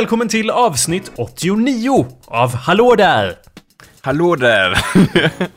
Välkommen 0.00 0.28
till 0.28 0.50
avsnitt 0.50 1.12
89 1.16 2.06
av 2.26 2.54
Hallå 2.54 2.94
där! 2.94 3.34
Hallå 4.00 4.36
där! 4.36 4.78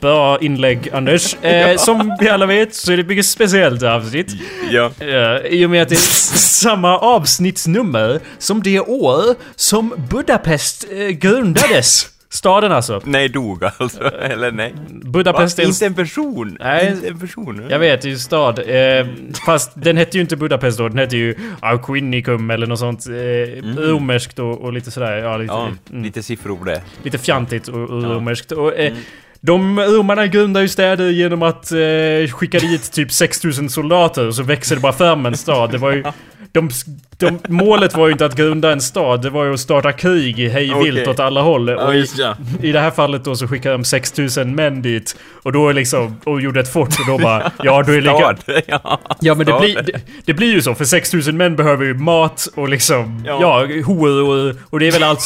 Bra 0.00 0.38
inlägg 0.40 0.90
Anders. 0.92 1.34
Eh, 1.44 1.76
som 1.76 2.16
vi 2.20 2.28
alla 2.28 2.46
vet 2.46 2.74
så 2.74 2.92
är 2.92 2.96
det 2.96 3.02
ett 3.02 3.08
mycket 3.08 3.26
speciellt 3.26 3.82
avsnitt. 3.82 4.26
ja. 4.70 4.90
Eh, 5.00 5.46
I 5.46 5.66
och 5.66 5.70
med 5.70 5.82
att 5.82 5.88
det 5.88 5.94
är 5.94 6.36
samma 6.36 6.98
avsnittsnummer 6.98 8.20
som 8.38 8.62
det 8.62 8.80
år 8.80 9.34
som 9.56 9.94
Budapest 10.10 10.86
eh, 10.90 11.08
grundades. 11.08 12.06
Staden 12.34 12.72
alltså. 12.72 13.00
Nej, 13.04 13.28
dog 13.28 13.64
alltså. 13.78 14.02
Eller 14.20 14.52
nej. 14.52 14.74
Budapest 14.90 15.58
Va? 15.58 15.64
är 15.64 15.68
Inte 15.68 15.86
en 15.86 15.94
person? 15.94 16.56
Nej. 16.60 16.88
Inte 16.88 17.08
en 17.08 17.18
person? 17.18 17.66
Jag 17.70 17.78
vet, 17.78 18.02
det 18.02 18.08
är 18.08 18.10
ju 18.10 18.18
stad. 18.18 18.58
Eh, 18.58 19.06
fast 19.46 19.72
den 19.74 19.96
hette 19.96 20.16
ju 20.16 20.20
inte 20.20 20.36
Budapest 20.36 20.78
då, 20.78 20.88
den 20.88 20.98
hette 20.98 21.16
ju 21.16 21.34
Auquinicum 21.60 22.50
eller 22.50 22.66
något 22.66 22.78
sånt. 22.78 23.06
Eh, 23.06 23.12
Romerskt 23.80 24.38
och, 24.38 24.60
och 24.60 24.72
lite 24.72 24.90
sådär. 24.90 25.16
Ja, 25.16 25.36
lite, 25.36 25.52
Ja, 25.54 25.68
mm, 25.90 26.02
lite 26.04 26.22
siffror 26.22 26.64
det. 26.64 26.82
lite 27.02 27.18
fjantigt 27.18 27.68
och, 27.68 27.80
och 27.90 28.02
romerskt. 28.04 28.52
Och, 28.52 28.78
eh, 28.78 28.92
De 29.40 29.80
romarna 29.80 30.26
grundade 30.26 30.62
ju 30.64 30.68
städer 30.68 31.10
genom 31.10 31.42
att 31.42 31.72
eh, 31.72 32.30
skicka 32.32 32.58
dit 32.58 32.92
typ 32.92 33.12
6000 33.12 33.70
soldater 33.70 34.26
och 34.26 34.34
så 34.34 34.42
växer 34.42 34.74
det 34.74 34.80
bara 34.82 34.92
fram 34.92 35.26
en 35.26 35.36
stad. 35.36 35.70
Det 35.70 35.78
var 35.78 35.90
ju... 35.92 36.04
De, 36.54 36.70
de, 37.18 37.38
målet 37.48 37.96
var 37.96 38.06
ju 38.06 38.12
inte 38.12 38.26
att 38.26 38.36
grunda 38.36 38.72
en 38.72 38.80
stad, 38.80 39.22
det 39.22 39.30
var 39.30 39.44
ju 39.44 39.54
att 39.54 39.60
starta 39.60 39.92
krig 39.92 40.36
hej 40.50 40.72
vilt 40.84 40.98
Okej. 41.00 41.08
åt 41.08 41.20
alla 41.20 41.42
håll. 41.42 41.68
Ja, 41.68 41.86
Och 41.86 41.94
i, 41.94 42.06
ja. 42.18 42.36
I 42.62 42.72
det 42.72 42.80
här 42.80 42.90
fallet 42.90 43.24
då 43.24 43.36
så 43.36 43.48
skickade 43.48 43.74
de 43.74 43.84
6000 43.84 44.54
män 44.54 44.82
dit. 44.82 45.16
Och 45.42 45.52
då 45.52 45.72
liksom, 45.72 46.20
och 46.24 46.40
gjorde 46.40 46.60
ett 46.60 46.72
fort 46.72 46.88
och 47.00 47.06
då 47.06 47.18
bara, 47.18 47.52
ja 47.62 47.82
då 47.82 47.92
är 47.92 48.00
det 48.00 48.12
lika... 48.12 48.36
Ja. 48.66 49.00
Ja 49.20 49.34
men 49.34 49.46
det 49.46 49.60
blir, 49.60 49.82
det, 49.82 50.00
det 50.24 50.34
blir 50.34 50.52
ju 50.52 50.62
så, 50.62 50.74
för 50.74 50.84
6000 50.84 51.36
män 51.36 51.56
behöver 51.56 51.84
ju 51.84 51.94
mat 51.94 52.48
och 52.54 52.68
liksom, 52.68 53.24
ja, 53.26 53.38
Ja. 53.40 53.82
hor 53.84 54.22
och, 54.22 54.54
och 54.70 54.80
det 54.80 54.86
är 54.88 54.92
väl 54.92 55.02
allt... 55.02 55.22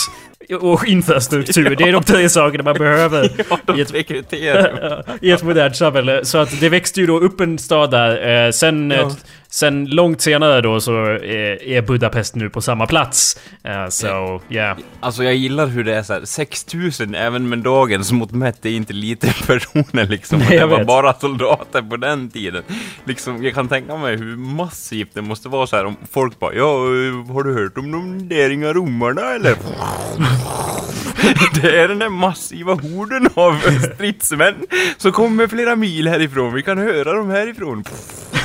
Och 0.61 0.87
infrastruktur, 0.87 1.77
det 1.77 1.85
är 1.85 1.93
de 1.93 2.03
tre 2.03 2.29
sakerna 2.29 2.65
man 2.65 2.75
behöver 2.75 3.31
Ja, 3.51 3.59
de 3.67 3.79
i, 3.79 3.81
ett, 3.81 4.33
i 5.23 5.31
ett 5.31 5.43
modernt 5.43 5.77
samhälle. 5.77 6.25
Så 6.25 6.39
att 6.39 6.61
det 6.61 6.69
växte 6.69 7.01
ju 7.01 7.07
då 7.07 7.19
upp 7.21 7.41
en 7.41 7.59
stad 7.59 7.91
där. 7.91 8.47
Eh, 8.47 8.51
sen, 8.51 8.91
Ja. 8.91 8.97
eh, 8.97 9.09
sen 9.51 9.85
långt 9.85 10.21
senare 10.21 10.61
då 10.61 10.81
så 10.81 10.93
är 10.93 11.83
Budapest 11.83 12.35
nu 12.35 12.51
på 12.51 12.61
samma 12.61 12.87
plats. 12.87 13.41
Eh, 13.65 13.89
så, 13.89 14.41
ja. 14.49 14.77
Alltså 15.01 15.25
jag 15.25 15.35
gillar 15.35 15.67
hur 15.67 15.85
det 15.85 15.95
är 15.95 16.03
så 16.03 16.13
här, 16.13 16.25
6000 16.25 17.15
även 17.15 17.49
med 17.49 17.59
dagens 17.59 18.13
mått 18.13 18.31
mätt 18.33 18.67
är 18.67 18.71
inte 18.71 18.93
lite 18.93 19.27
personer 19.47 20.07
liksom. 20.07 20.39
Nej, 20.39 20.59
det 20.59 20.67
var 20.67 20.79
vet. 20.79 20.87
bara 20.87 21.15
soldater 21.15 21.83
på 21.83 21.97
den 21.97 22.31
tiden. 22.31 22.63
Liksom, 23.05 23.45
jag 23.45 23.55
kan 23.55 23.69
tänka 23.69 23.97
mig 23.97 24.17
hur 24.17 24.37
massivt 24.37 25.11
det 25.15 25.23
måste 25.23 25.49
vara 25.49 25.67
så 25.67 25.77
här 25.77 25.85
om 25.85 25.97
folk 26.11 26.39
bara 26.39 26.55
Ja, 26.55 26.75
eh, 26.75 27.35
har 27.35 27.43
du 27.43 27.55
hört 27.55 27.79
om 27.79 27.91
de 27.91 28.29
där 28.29 28.51
inga 28.51 28.73
romarna 28.73 29.35
eller? 29.35 29.57
Det 31.63 31.81
är 31.81 31.89
den 31.89 31.99
där 31.99 32.09
massiva 32.09 32.75
horden 32.75 33.29
av 33.35 33.61
stridsmän 33.95 34.55
som 34.97 35.13
kommer 35.13 35.47
flera 35.47 35.77
mil 35.77 36.09
härifrån. 36.09 36.55
Vi 36.55 36.63
kan 36.63 36.79
höra 36.79 37.13
dem 37.13 37.31
härifrån. 37.31 37.85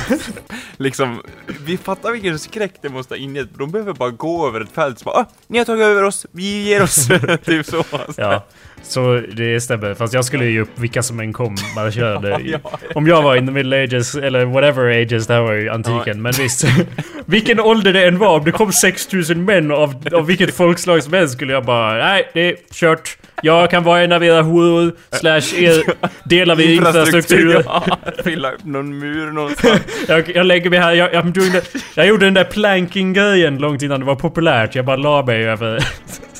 Liksom, 0.76 1.22
vi 1.64 1.76
fattar 1.76 2.12
vilken 2.12 2.38
skräck 2.38 2.74
det 2.80 2.88
måste 2.88 3.14
ha 3.14 3.18
ingett. 3.18 3.48
De 3.58 3.70
behöver 3.70 3.92
bara 3.92 4.10
gå 4.10 4.48
över 4.48 4.60
ett 4.60 4.72
fält 4.72 4.98
så 4.98 5.04
bara 5.04 5.16
ah, 5.16 5.26
ni 5.46 5.58
har 5.58 5.64
tagit 5.64 5.84
över 5.84 6.02
oss, 6.02 6.26
vi 6.30 6.62
ger 6.62 6.82
oss. 6.82 7.08
typ 7.44 7.66
så. 7.66 7.78
Alltså. 7.78 8.20
Ja, 8.20 8.44
så 8.84 9.22
det 9.32 9.60
stämmer. 9.60 9.94
Fast 9.94 10.14
jag 10.14 10.24
skulle 10.24 10.46
ge 10.46 10.60
upp 10.60 10.70
vilka 10.74 11.02
som 11.02 11.20
än 11.20 11.32
kom 11.32 11.56
bara 11.76 11.90
körde. 11.90 12.40
Ja, 12.44 12.58
Om 12.94 13.06
jag 13.06 13.22
var 13.22 13.36
in 13.36 13.46
the 13.46 13.52
middle 13.52 13.84
ages, 13.84 14.14
eller 14.14 14.44
whatever 14.44 15.02
ages, 15.02 15.26
det 15.26 15.34
här 15.34 15.40
var 15.40 15.52
ju 15.52 15.70
antiken. 15.70 16.22
Men 16.22 16.32
visst. 16.32 16.64
vilken 17.26 17.60
ålder 17.60 17.92
det 17.92 18.06
än 18.06 18.18
var, 18.18 18.38
om 18.38 18.44
det 18.44 18.52
kom 18.52 18.72
6000 18.72 19.44
män 19.44 19.70
av, 19.70 20.08
av 20.12 20.26
vilket 20.26 20.54
folkslag 20.54 21.02
som 21.02 21.12
helst 21.12 21.34
skulle 21.34 21.52
jag 21.52 21.64
bara 21.64 21.94
Nej, 21.98 22.30
det 22.34 22.48
är 22.48 22.56
kört. 22.72 23.16
Jag 23.42 23.70
kan 23.70 23.84
vara 23.84 24.00
en 24.00 24.12
av 24.12 24.24
era 24.24 24.42
horor, 24.42 24.92
slash 25.10 25.62
er 25.62 25.82
del 26.24 26.50
av 26.50 26.60
er 26.60 26.68
infrastruktur. 26.68 27.62
Ja, 27.64 27.84
fylla 28.24 28.52
upp 28.52 28.64
någon 28.64 28.98
mur 28.98 29.32
någonstans. 29.32 29.80
Jag, 30.08 30.36
jag 30.36 30.46
lägger 30.46 30.70
mig 30.70 30.78
här, 30.78 30.92
jag, 30.92 31.14
jag, 31.14 31.32
jag 31.94 32.06
gjorde 32.06 32.26
den 32.26 32.34
där 32.34 32.44
planking-grejen 32.44 33.58
långt 33.58 33.82
innan 33.82 34.00
det 34.00 34.06
var 34.06 34.14
populärt. 34.14 34.74
Jag 34.74 34.84
bara 34.84 34.96
la 34.96 35.22
mig 35.22 35.44
över... 35.44 35.84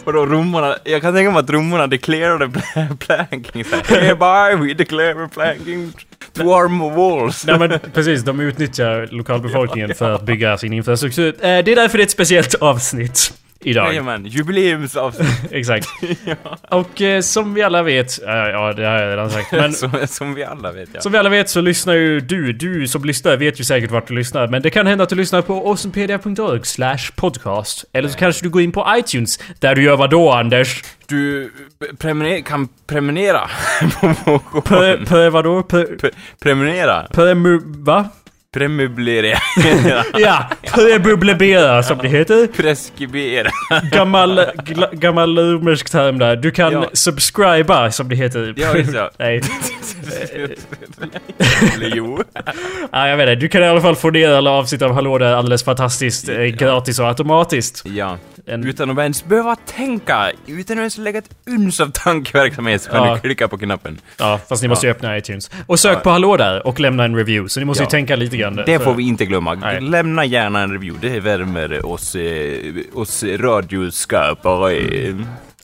Vadå 0.05 0.27
romarna? 0.27 0.77
Jag 0.85 1.03
kan 1.03 1.15
tänka 1.15 1.31
mig 1.31 1.41
att 1.41 1.51
romarna 1.51 1.87
declarerade 1.87 2.47
pla- 2.47 2.97
planking 3.07 3.65
såhär. 3.65 3.85
Hereby 4.01 4.67
we 4.69 4.75
declare 4.75 5.29
planking 5.29 5.93
to 6.33 6.43
our 6.43 6.91
walls. 6.97 7.47
Nej 7.47 7.59
men 7.59 7.79
precis, 7.95 8.23
de 8.23 8.41
utnyttjar 8.41 9.09
lokalbefolkningen 9.11 9.95
för 9.95 10.11
att 10.11 10.23
bygga 10.23 10.59
sin 10.59 10.73
infrastruktur. 10.73 11.29
Eh, 11.29 11.41
Det 11.41 11.49
är 11.49 11.77
därför 11.77 11.99
det 11.99 12.03
är 12.03 12.07
ett 12.07 12.11
speciellt 12.11 12.55
avsnitt 12.55 13.33
idag. 13.65 13.87
Jajamän, 13.89 14.27
jubileumsavsnitt. 14.27 15.29
Exakt. 15.51 15.87
Och 16.69 17.01
eh, 17.03 17.21
som 17.21 17.55
vi 17.55 17.63
alla 17.63 17.83
vet, 17.83 18.23
eh, 18.23 18.29
ja 18.35 18.73
det 18.73 18.85
har 18.87 18.99
jag 18.99 19.13
redan 19.13 19.31
sagt, 19.31 19.53
men 19.53 19.73
som, 19.73 19.91
som 20.07 20.35
vi 20.35 20.45
alla 20.45 20.73
vet 20.73 20.89
ja. 20.93 21.01
som 21.01 21.13
vi 21.13 21.19
alla 21.19 21.29
vet 21.29 21.49
så 21.49 21.61
lyssnar 21.61 21.95
ju 21.95 22.21
du, 22.21 22.53
du 22.53 22.89
som 22.89 23.05
lyssnar 23.05 23.37
vet 23.37 23.61
ju 23.61 23.65
säkert 23.65 23.91
vart 23.91 24.09
du 24.09 24.15
lyssnar, 24.15 24.47
men 24.49 24.63
det 24.63 24.71
kan 24.71 24.87
hända 24.87 25.05
att 25.05 25.11
du 25.11 25.17
lyssnar 25.17 25.43
på 25.43 25.69
awesomepedia.org 25.69 26.61
slash 26.65 26.99
podcast. 27.17 27.85
Eller 27.93 28.09
så 28.09 28.19
kanske 28.19 28.45
du 28.45 28.51
går 28.51 28.63
in 28.63 28.73
på 28.73 28.87
iTunes, 28.99 29.39
där 29.59 29.75
du 29.75 29.83
gör 29.83 29.97
vad 29.97 30.11
då 30.11 30.33
Anders? 30.33 30.83
Du 31.07 31.51
prenumer- 31.99 32.43
kan 32.43 32.69
prenumerera 32.87 33.51
på, 34.01 34.15
på, 34.15 34.39
På, 34.61 34.97
på 35.07 35.31
vadå? 35.31 35.63
På, 35.63 35.77
Pre- 35.77 36.11
prenumerera? 36.43 37.07
på, 37.13 37.61
va? 37.65 38.09
Premöblera? 38.55 39.39
Ja, 40.19 40.49
prebublebera 40.75 41.83
som 41.83 41.99
det 41.99 42.09
heter. 42.09 42.47
Preskribera? 42.47 43.51
Gammal, 43.93 44.41
gammal 44.93 45.39
romersk 45.39 45.91
term 45.91 46.19
där. 46.19 46.37
Du 46.37 46.51
kan 46.51 46.73
Ja. 46.73 46.85
subscriba 46.93 47.91
som 47.91 48.09
det 48.09 48.17
heter. 48.17 48.55
Ja, 48.57 48.73
det. 48.73 49.11
Nej. 49.19 49.41
Eller 51.75 51.97
jo. 51.97 52.23
Ja, 52.93 53.09
jag 53.09 53.17
vet 53.17 53.29
inte. 53.29 53.35
Du 53.35 53.49
kan 53.49 53.63
i 53.63 53.67
alla 53.67 53.81
fall 53.81 53.97
få 53.97 54.11
ner 54.11 54.31
alla 54.33 54.51
avsnitt 54.51 54.83
av 54.83 54.93
Hallå 54.95 55.19
där 55.19 55.35
alldeles 55.35 55.65
fantastiskt. 55.65 56.29
eh, 56.29 56.39
Gratis 56.43 56.99
och 56.99 57.07
automatiskt. 57.09 57.83
Ja. 57.87 58.19
En, 58.47 58.65
Utan 58.67 58.91
att 58.91 58.99
ens 58.99 59.25
behöva 59.25 59.57
tänka, 59.57 60.31
utan 60.47 60.77
att 60.77 60.81
ens 60.81 60.99
lägga 60.99 61.19
ett 61.19 61.31
uns 61.47 61.81
av 61.81 61.91
tankeverksamhet 61.95 62.83
så 62.83 62.91
kan 62.91 63.07
Ja. 63.09 63.15
du 63.15 63.21
klicka 63.21 63.49
på 63.49 63.59
knappen. 63.59 63.99
ja, 64.19 64.41
fast 64.49 64.63
ni 64.63 64.69
måste 64.69 64.87
ju 64.87 64.91
öppna 64.93 65.19
iTunes. 65.19 65.51
Och 65.67 65.81
sök 65.81 66.03
på 66.03 66.11
Hallå 66.11 66.37
där 66.37 66.67
och 66.67 66.81
lämna 66.81 67.05
en 67.05 67.17
review. 67.17 67.49
Så 67.49 67.61
ni 67.61 67.67
måste 67.67 67.83
ju 67.83 67.87
Ja. 67.87 67.91
tänka 67.91 68.17
lite 68.17 68.37
grann. 68.37 68.57
Det 68.57 68.65
för- 68.79 68.85
får 68.85 68.95
vi 68.95 69.03
inte 69.03 69.27
glömma. 69.27 69.55
Nej. 69.55 69.81
Lämna 69.81 70.25
gärna 70.25 70.61
en 70.63 70.73
review, 70.73 71.09
det 71.09 71.21
värmer 71.21 71.87
oss, 71.87 72.15
eh, 72.15 72.75
oss 72.95 73.25
radioskapare. 73.25 74.75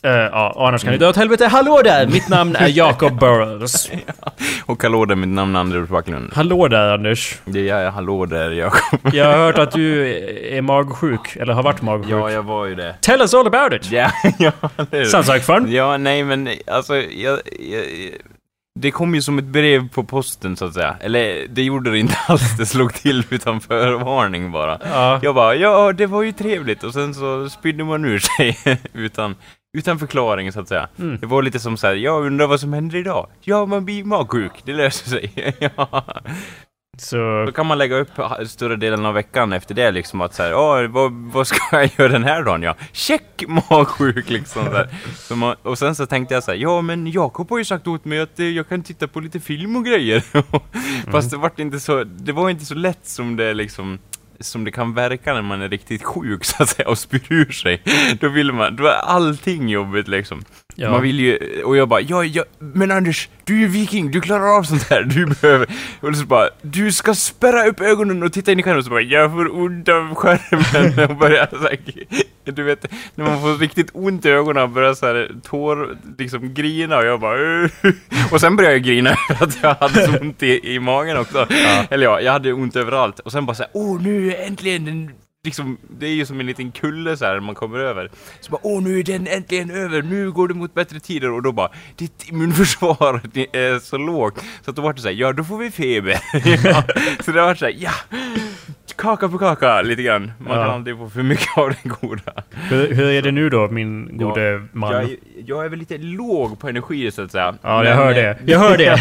Eh, 0.03 0.11
ja, 0.11 0.55
annars 0.69 0.83
kan 0.83 0.93
ni 0.93 0.99
dra 0.99 1.09
åt 1.09 1.17
helvete. 1.17 1.47
Hallå 1.47 1.81
där! 1.85 2.07
Mitt 2.07 2.29
namn 2.29 2.57
är 2.57 2.69
Jacob 2.69 3.19
Burrows. 3.19 3.91
Och 4.67 4.83
hallå 4.83 5.05
där, 5.05 5.17
mitt 5.17 5.29
namn 5.29 5.57
är 5.57 5.61
Anders 5.61 5.89
Backlund. 5.89 6.33
Hallå 6.35 6.69
där 6.69 6.95
Anders. 6.95 7.39
Det 7.45 7.69
är 7.69 7.83
jag, 7.83 7.93
hallå 7.93 8.27
där 8.27 8.51
Jakob. 8.51 9.01
Jag 9.13 9.27
har 9.27 9.39
hört 9.39 9.59
att 9.59 9.73
du 9.73 10.07
är 10.57 10.63
magsjuk, 10.63 11.37
eller 11.37 11.53
har 11.53 11.63
varit 11.63 11.83
magsjuk. 11.83 12.13
Ja, 12.13 12.31
jag 12.31 12.43
var 12.43 12.67
ju 12.67 12.75
det. 12.75 12.97
Tell 13.01 13.21
us 13.21 13.35
all 13.35 13.47
about 13.47 13.73
it! 13.73 13.93
Ja, 13.93 14.11
ja, 14.39 14.53
det. 14.91 15.07
Sounds 15.07 15.29
like 15.29 15.41
fun. 15.41 15.73
Ja, 15.73 15.97
nej 15.97 16.25
men 16.25 16.49
alltså, 16.67 16.97
jag, 16.97 17.41
jag, 17.61 17.85
det 18.81 18.91
kom 18.91 19.15
ju 19.15 19.23
som 19.23 19.39
ett 19.39 19.45
brev 19.45 19.89
på 19.89 20.05
posten 20.05 20.57
så 20.57 20.65
att 20.65 20.75
säga. 20.75 20.97
Eller 21.01 21.47
det 21.49 21.63
gjorde 21.63 21.91
det 21.91 21.99
inte 21.99 22.17
alls, 22.27 22.57
det 22.59 22.67
slog 22.67 22.95
till 22.95 23.25
utan 23.31 23.61
förvarning 23.61 24.53
bara. 24.53 24.79
Ja. 24.85 25.21
Jag 25.23 25.35
bara, 25.35 25.55
ja 25.55 25.93
det 25.93 26.07
var 26.07 26.23
ju 26.23 26.33
trevligt 26.33 26.85
och 26.85 26.93
sen 26.93 27.15
så 27.15 27.49
spydde 27.51 27.85
man 27.85 28.05
ur 28.05 28.19
sig 28.19 28.59
utan, 28.93 29.37
utan 29.79 29.99
förklaring 29.99 30.53
så 30.53 30.61
att 30.61 30.69
säga. 30.69 30.89
Mm. 30.99 31.19
Det 31.21 31.27
var 31.27 31.43
lite 31.43 31.61
som 31.61 31.77
så 31.77 31.87
här, 31.87 31.95
jag 31.95 32.27
undrar 32.27 32.47
vad 32.47 32.61
som 32.61 32.73
händer 32.73 32.99
idag. 32.99 33.27
Ja, 33.41 33.67
man 33.67 33.85
blir 33.85 34.05
magsjuk, 34.05 34.53
det 34.65 34.73
löser 34.73 35.11
sig. 35.11 35.55
ja. 35.77 36.05
Så... 36.99 37.45
Då 37.47 37.53
kan 37.53 37.67
man 37.67 37.79
lägga 37.79 37.97
upp 37.97 38.11
större 38.47 38.77
delen 38.77 39.07
av 39.07 39.15
veckan 39.15 39.53
efter 39.53 39.75
det 39.75 39.91
liksom 39.91 40.21
att 40.21 40.35
såhär, 40.35 40.51
ja 40.51 40.89
vad, 40.89 41.13
vad 41.13 41.47
ska 41.47 41.59
jag 41.73 41.91
göra 41.99 42.09
den 42.09 42.25
här 42.25 42.43
dagen? 42.43 42.63
Ja, 42.63 42.75
check 42.93 43.45
magsjuk 43.71 44.31
liksom 44.31 44.65
så 44.65 44.85
så 45.17 45.37
man, 45.37 45.57
Och 45.63 45.79
sen 45.79 45.95
så 45.95 46.07
tänkte 46.07 46.35
jag 46.35 46.45
så 46.45 46.51
här, 46.51 46.59
ja 46.59 46.81
men 46.81 47.07
Jakob 47.07 47.51
har 47.51 47.59
ju 47.59 47.65
sagt 47.65 47.87
åt 47.87 48.05
mig 48.05 48.21
att 48.21 48.41
eh, 48.41 48.47
jag 48.47 48.69
kan 48.69 48.83
titta 48.83 49.09
på 49.09 49.21
lite 49.21 49.41
film 49.41 49.77
och 49.77 49.85
grejer. 49.85 50.23
Fast 51.11 51.31
det 51.31 51.37
var 51.37 51.53
inte 51.57 51.81
så, 51.81 52.05
det 52.05 52.33
var 52.33 52.51
inte 52.51 52.65
så 52.65 52.75
lätt 52.75 53.07
som 53.07 53.37
det 53.37 53.55
liksom 53.55 53.99
som 54.41 54.65
det 54.65 54.71
kan 54.71 54.95
verka 54.95 55.35
när 55.35 55.43
man 55.43 55.63
är 55.63 55.69
riktigt 55.69 56.03
sjuk 56.03 56.45
så 56.45 56.63
att 56.63 56.69
säga 56.69 56.89
och 56.89 56.99
spyr 56.99 57.27
ur 57.29 57.53
sig. 57.53 57.83
Då 58.21 58.29
vill 58.29 58.53
man, 58.53 58.77
då 58.77 58.87
är 58.87 58.93
allting 58.93 59.69
jobbigt 59.69 60.09
liksom. 60.09 60.45
Ja. 60.83 60.91
Man 60.91 61.03
vill 61.03 61.21
ju, 61.21 61.63
och 61.65 61.77
jag 61.77 61.89
bara, 61.89 62.01
ja, 62.01 62.25
ja, 62.25 62.45
men 62.59 62.91
Anders, 62.91 63.29
du 63.45 63.55
är 63.55 63.59
ju 63.59 63.67
viking, 63.67 64.11
du 64.11 64.21
klarar 64.21 64.57
av 64.59 64.63
sånt 64.63 64.91
här, 64.91 65.03
du 65.03 65.27
behöver, 65.27 65.69
och 66.01 66.17
så 66.17 66.25
bara, 66.27 66.49
du 66.63 66.93
ska 66.93 67.15
spärra 67.15 67.67
upp 67.67 67.81
ögonen 67.81 68.23
och 68.23 68.33
titta 68.33 68.53
in 68.53 68.61
i 68.61 68.63
kameran 68.63 68.79
och 68.79 68.85
så 68.85 68.91
bara, 68.91 69.01
jag 69.01 69.31
får 69.31 69.55
ont 69.61 69.89
av 69.89 70.15
skärmen 70.15 71.11
och 71.11 71.17
börja 71.17 71.47
så 71.51 71.57
här, 71.57 71.79
du 72.45 72.63
vet, 72.63 72.87
när 73.15 73.25
man 73.25 73.41
får 73.41 73.59
riktigt 73.59 73.91
ont 73.93 74.25
i 74.27 74.29
ögonen 74.29 74.63
och 74.63 74.69
börjar 74.71 74.95
så 74.95 75.07
här 75.07 75.31
tår, 75.43 75.97
liksom 76.19 76.55
grina 76.55 76.99
och 76.99 77.05
jag 77.05 77.21
bara, 77.21 77.39
"Ugh." 77.39 77.95
och 78.33 78.41
sen 78.41 78.57
började 78.57 78.75
jag 78.75 78.83
grina 78.83 79.11
för 79.39 79.45
att 79.45 79.59
jag 79.63 79.75
hade 79.75 80.07
så 80.07 80.19
ont 80.21 80.43
i, 80.43 80.75
i 80.75 80.79
magen 80.81 81.17
också. 81.17 81.47
Eller 81.91 82.05
ja, 82.05 82.21
jag 82.21 82.33
hade 82.33 82.53
ont 82.53 82.77
överallt 82.77 83.19
och 83.19 83.33
sen 83.33 83.47
bara 83.47 83.55
så 83.55 83.63
här, 83.63 83.71
åh 83.75 84.03
nu 84.03 84.35
äntligen 84.35 84.85
den 84.85 85.11
liksom, 85.45 85.79
det 85.99 86.07
är 86.07 86.11
ju 86.11 86.27
som 86.27 86.41
en 86.41 86.47
liten 86.47 86.73
kulle 86.73 87.17
så 87.17 87.25
här 87.25 87.33
när 87.35 87.41
man 87.41 87.55
kommer 87.55 87.79
över. 87.79 88.11
Så 88.41 88.51
bara, 88.51 88.61
åh 88.63 88.83
nu 88.83 88.99
är 88.99 89.03
den 89.03 89.27
äntligen 89.27 89.71
över, 89.71 90.03
nu 90.03 90.33
går 90.33 90.49
det 90.49 90.55
mot 90.55 90.75
bättre 90.75 91.01
tider 91.01 91.31
och 91.31 91.43
då 91.43 91.53
bara, 91.53 91.71
ditt 91.97 92.29
immunförsvar 92.29 93.21
är 93.53 93.79
så 93.79 93.99
lågt. 93.99 94.45
Så 94.65 94.71
att 94.71 94.77
då 94.77 94.83
vart 94.83 94.97
det 94.97 95.03
så 95.03 95.09
här, 95.09 95.15
ja 95.15 95.33
då 95.33 95.45
får 95.45 95.59
vi 95.59 95.71
feber. 95.71 96.21
ja. 96.65 96.85
Så 97.25 97.33
det 97.33 97.43
vart 97.43 97.59
så 97.59 97.65
här, 97.65 97.77
ja, 97.79 97.93
kaka 98.97 99.29
på 99.29 99.39
kaka 99.39 99.83
lite 99.83 100.03
grann. 100.03 100.33
Man 100.39 100.57
Ja. 100.59 100.65
kan 100.65 100.75
aldrig 100.75 100.97
få 100.99 101.09
för 101.11 101.23
mycket 101.23 101.59
av 101.59 101.71
det 101.83 101.89
goda. 101.89 102.33
Hur, 102.51 102.95
hur 102.95 103.11
är 103.11 103.23
det 103.23 103.31
nu 103.31 103.51
då, 103.51 103.69
min 103.69 104.19
gode 104.19 104.63
man? 104.73 104.93
Jag, 104.93 105.03
är- 105.03 105.17
jag 105.47 105.65
är 105.65 105.69
väl 105.69 105.79
lite 105.79 105.99
låg 105.99 106.59
på 106.61 106.69
energi 106.69 107.11
så 107.11 107.23
att 107.23 107.33
säga. 107.33 107.55
Ja, 107.63 107.85
jag 107.85 107.97
Men, 107.97 107.99
hör 107.99 108.11
eh, 108.11 108.15
det. 108.15 108.39
Jag 108.53 108.59
hör 108.59 108.77
det. 108.77 109.01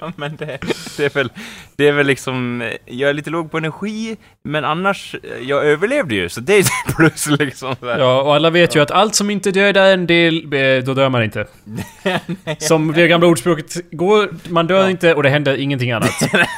Ja, 0.00 0.12
men 0.16 0.36
det, 0.36 0.58
det, 0.96 1.04
är 1.04 1.14
väl, 1.14 1.32
det 1.76 1.88
är 1.88 1.92
väl 1.92 2.06
liksom, 2.06 2.62
eh, 2.62 2.68
jag 2.86 3.10
är 3.10 3.14
lite 3.14 3.30
låg 3.30 3.50
på 3.50 3.58
energi, 3.58 4.16
men 4.44 4.64
annars, 4.64 5.14
eh, 5.22 5.48
jag 5.48 5.64
överlevde 5.66 6.14
ju, 6.14 6.28
så 6.28 6.40
det 6.40 6.54
är 6.54 6.60
ett 6.60 6.68
plus 6.96 7.26
liksom. 7.26 7.74
Ja, 7.80 8.22
och 8.22 8.34
alla 8.34 8.50
vet 8.50 8.76
ju 8.76 8.80
att 8.82 8.90
allt 8.90 9.14
som 9.14 9.30
inte 9.30 9.50
dödar 9.50 9.92
en 9.92 10.06
del, 10.06 10.50
då 10.84 10.94
dör 10.94 11.08
man 11.08 11.22
inte. 11.22 11.46
Som 12.58 12.92
det 12.92 13.08
gamla 13.08 13.26
ordspråket 13.26 13.90
går, 13.90 14.28
man 14.48 14.66
dör 14.66 14.88
inte 14.88 15.14
och 15.14 15.22
det 15.22 15.28
händer 15.28 15.56
ingenting 15.56 15.92
annat. 15.92 16.12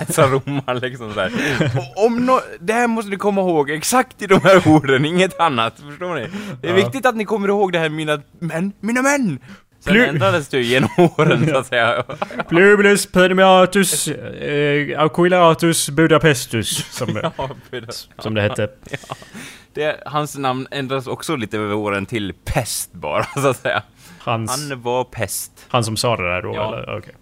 Så 0.08 0.22
romar 0.22 0.74
liksom 0.80 1.12
så 1.14 1.20
här. 1.20 1.30
Och 1.76 2.06
om 2.06 2.26
no, 2.26 2.40
det 2.70 2.75
här 2.75 2.87
måste 2.87 3.11
ni 3.11 3.17
komma 3.17 3.40
ihåg, 3.40 3.70
exakt 3.70 4.22
i 4.22 4.26
de 4.26 4.40
här 4.43 4.69
orden, 4.69 5.05
inget 5.05 5.40
annat, 5.40 5.75
förstår 5.88 6.14
ni? 6.14 6.28
Det 6.62 6.69
är 6.69 6.70
Ja. 6.70 6.76
viktigt 6.84 7.06
att 7.06 7.17
ni 7.17 7.25
kommer 7.25 7.49
ihåg 7.49 7.72
det 7.72 7.78
här, 7.78 7.88
mina 7.88 8.20
män, 8.38 8.72
mina 8.81 9.02
män! 9.02 9.38
Sen 9.81 9.94
Plu- 9.94 10.08
ändrades 10.08 10.49
det 10.49 10.61
genom 10.62 10.90
åren 11.19 11.46
så 11.49 11.56
att 11.58 11.67
säga. 11.67 12.05
Pluribus 12.49 13.06
prenumeratus 13.06 14.08
eh, 14.08 15.00
aquilatus 15.02 15.90
budapestus, 15.90 16.87
som, 16.90 17.20
Ja, 17.22 17.50
som 18.19 18.34
det 18.34 18.43
hette. 18.43 18.69
det, 19.75 20.02
hans 20.06 20.38
namn 20.38 20.66
ändras 20.70 21.06
också 21.06 21.37
lite 21.37 21.58
över 21.58 21.75
åren 21.75 22.06
till 22.06 22.32
pest 22.44 22.93
bara, 22.93 23.25
så 23.25 23.49
att 23.49 23.56
säga. 23.56 23.82
Hans, 24.22 24.70
Han 24.70 24.82
var 24.82 25.05
pest. 25.05 25.52
han 25.69 25.84
som 25.84 25.96
sa 25.96 26.17
det 26.17 26.22
där 26.28 26.43
då, 26.43 26.55
Ja. 26.55 26.69
eller? 26.76 26.99
Okej. 26.99 27.14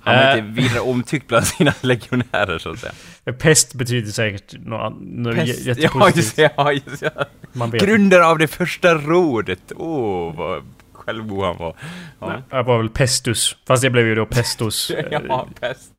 Han 0.00 0.14
var 0.16 0.22
Eh. 0.22 0.38
inte 0.38 0.60
vidare 0.62 0.80
omtyckt 0.80 1.26
bland 1.26 1.46
sina 1.46 1.74
legionärer 1.80 2.58
så 2.58 2.70
att 2.70 2.78
säga. 2.78 2.92
Pest 3.38 3.74
betyder 3.74 4.10
säkert 4.12 4.52
något, 4.66 4.94
något 5.00 5.34
Pest, 5.34 5.58
jä- 5.58 5.68
ja, 5.68 5.74
jättepositivt. 5.74 6.16
just 6.16 6.36
det, 6.36 6.52
ja, 6.56 6.72
just 6.72 7.00
det. 7.00 7.26
Man 7.52 7.70
vet. 7.70 7.82
Grunden 7.82 8.22
av 8.24 8.38
det 8.38 8.48
första 8.48 8.94
rådet. 8.94 9.72
Åh, 9.76 10.34
vad 10.36 10.62
självgod 10.92 11.44
han 11.44 11.56
var. 11.56 11.76
Ja, 12.20 12.42
Jag 12.50 12.64
var 12.64 12.78
väl 12.78 12.88
pestus. 12.88 13.56
Fast 13.66 13.82
det 13.82 13.90
blev 13.90 14.06
ju 14.06 14.14
då 14.14 14.26
pestus. 14.26 14.92
ja 15.28 15.48
pest. 15.60 15.90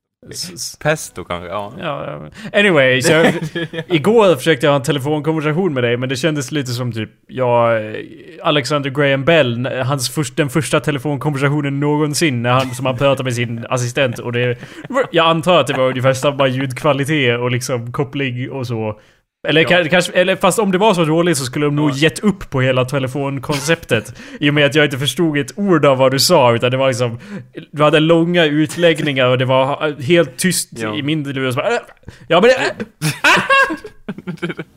Pesto 0.80 1.24
kanske, 1.24 1.48
ja. 1.48 1.74
Ja, 1.80 2.30
anyway, 2.54 3.01
så 3.01 3.12
jag, 3.12 3.33
igår 3.88 4.36
försökte 4.36 4.66
jag 4.66 4.71
ha 4.71 4.75
en 4.77 4.83
telefonkonversation 4.83 5.74
med 5.74 5.83
dig 5.83 5.98
men 5.98 6.10
det 6.10 6.16
kändes 6.16 6.51
lite 6.51 6.71
som 6.71 6.92
typ, 6.92 7.10
ja, 7.27 7.71
Alexander 8.44 8.89
Graham 8.89 9.25
Bell, 9.25 9.66
hans 9.66 10.10
först, 10.10 10.38
den 10.38 10.50
första 10.50 10.80
telefonkonversationen 10.80 11.80
någonsin 11.80 12.42
när 12.42 12.50
han, 12.50 12.75
som 12.75 12.86
han 12.86 12.98
pratade 12.98 13.24
med 13.24 13.36
sin 13.36 13.66
assistent 13.69 14.19
och 14.19 14.31
det, 14.31 14.57
jag 15.12 15.25
antar 15.25 15.60
att 15.60 15.68
det 15.68 15.74
var 15.74 15.89
ungefär 15.89 16.13
samma 16.13 16.48
ljudkvalitet 16.48 17.39
och 17.39 17.51
liksom 17.51 17.92
koppling 17.92 18.51
och 18.51 18.68
så. 18.68 19.00
Eller, 19.47 19.62
Ja. 19.62 19.68
ka- 19.68 19.89
kanske, 19.89 20.12
eller 20.13 20.36
fast 20.36 20.59
om 20.59 20.71
det 20.71 20.77
var 20.77 20.94
så 20.94 21.06
dåligt 21.06 21.38
så 21.38 21.45
skulle 21.45 21.65
de 21.65 21.75
nog 21.75 21.89
Ja. 21.91 21.95
gett 21.95 22.19
upp 22.19 22.50
på 22.50 22.62
hela 22.62 22.86
telefonkonceptet. 22.86 24.13
I 24.39 24.50
och 24.50 24.53
med 24.53 24.65
att 24.65 24.75
jag 24.75 24.86
inte 24.86 24.97
förstod 24.97 25.38
ett 25.38 25.57
ord 25.57 25.86
av 25.86 25.97
vad 25.97 26.12
du 26.12 26.19
sa 26.19 26.53
utan 26.56 26.71
det 26.71 26.77
var 26.77 26.88
liksom 26.88 27.19
Du 27.71 27.83
hade 27.83 28.00
långa 28.00 28.45
utläggningar 28.45 29.25
och 29.25 29.38
det 29.38 29.45
var 29.45 30.01
helt 30.01 30.38
tyst 30.38 30.69
Ja. 30.71 30.95
i 30.95 31.01
min 31.03 31.24
lur 31.24 31.59
äh, 31.59 31.65
Ja 32.27 32.41
men 32.41 32.50
det... 32.50 32.75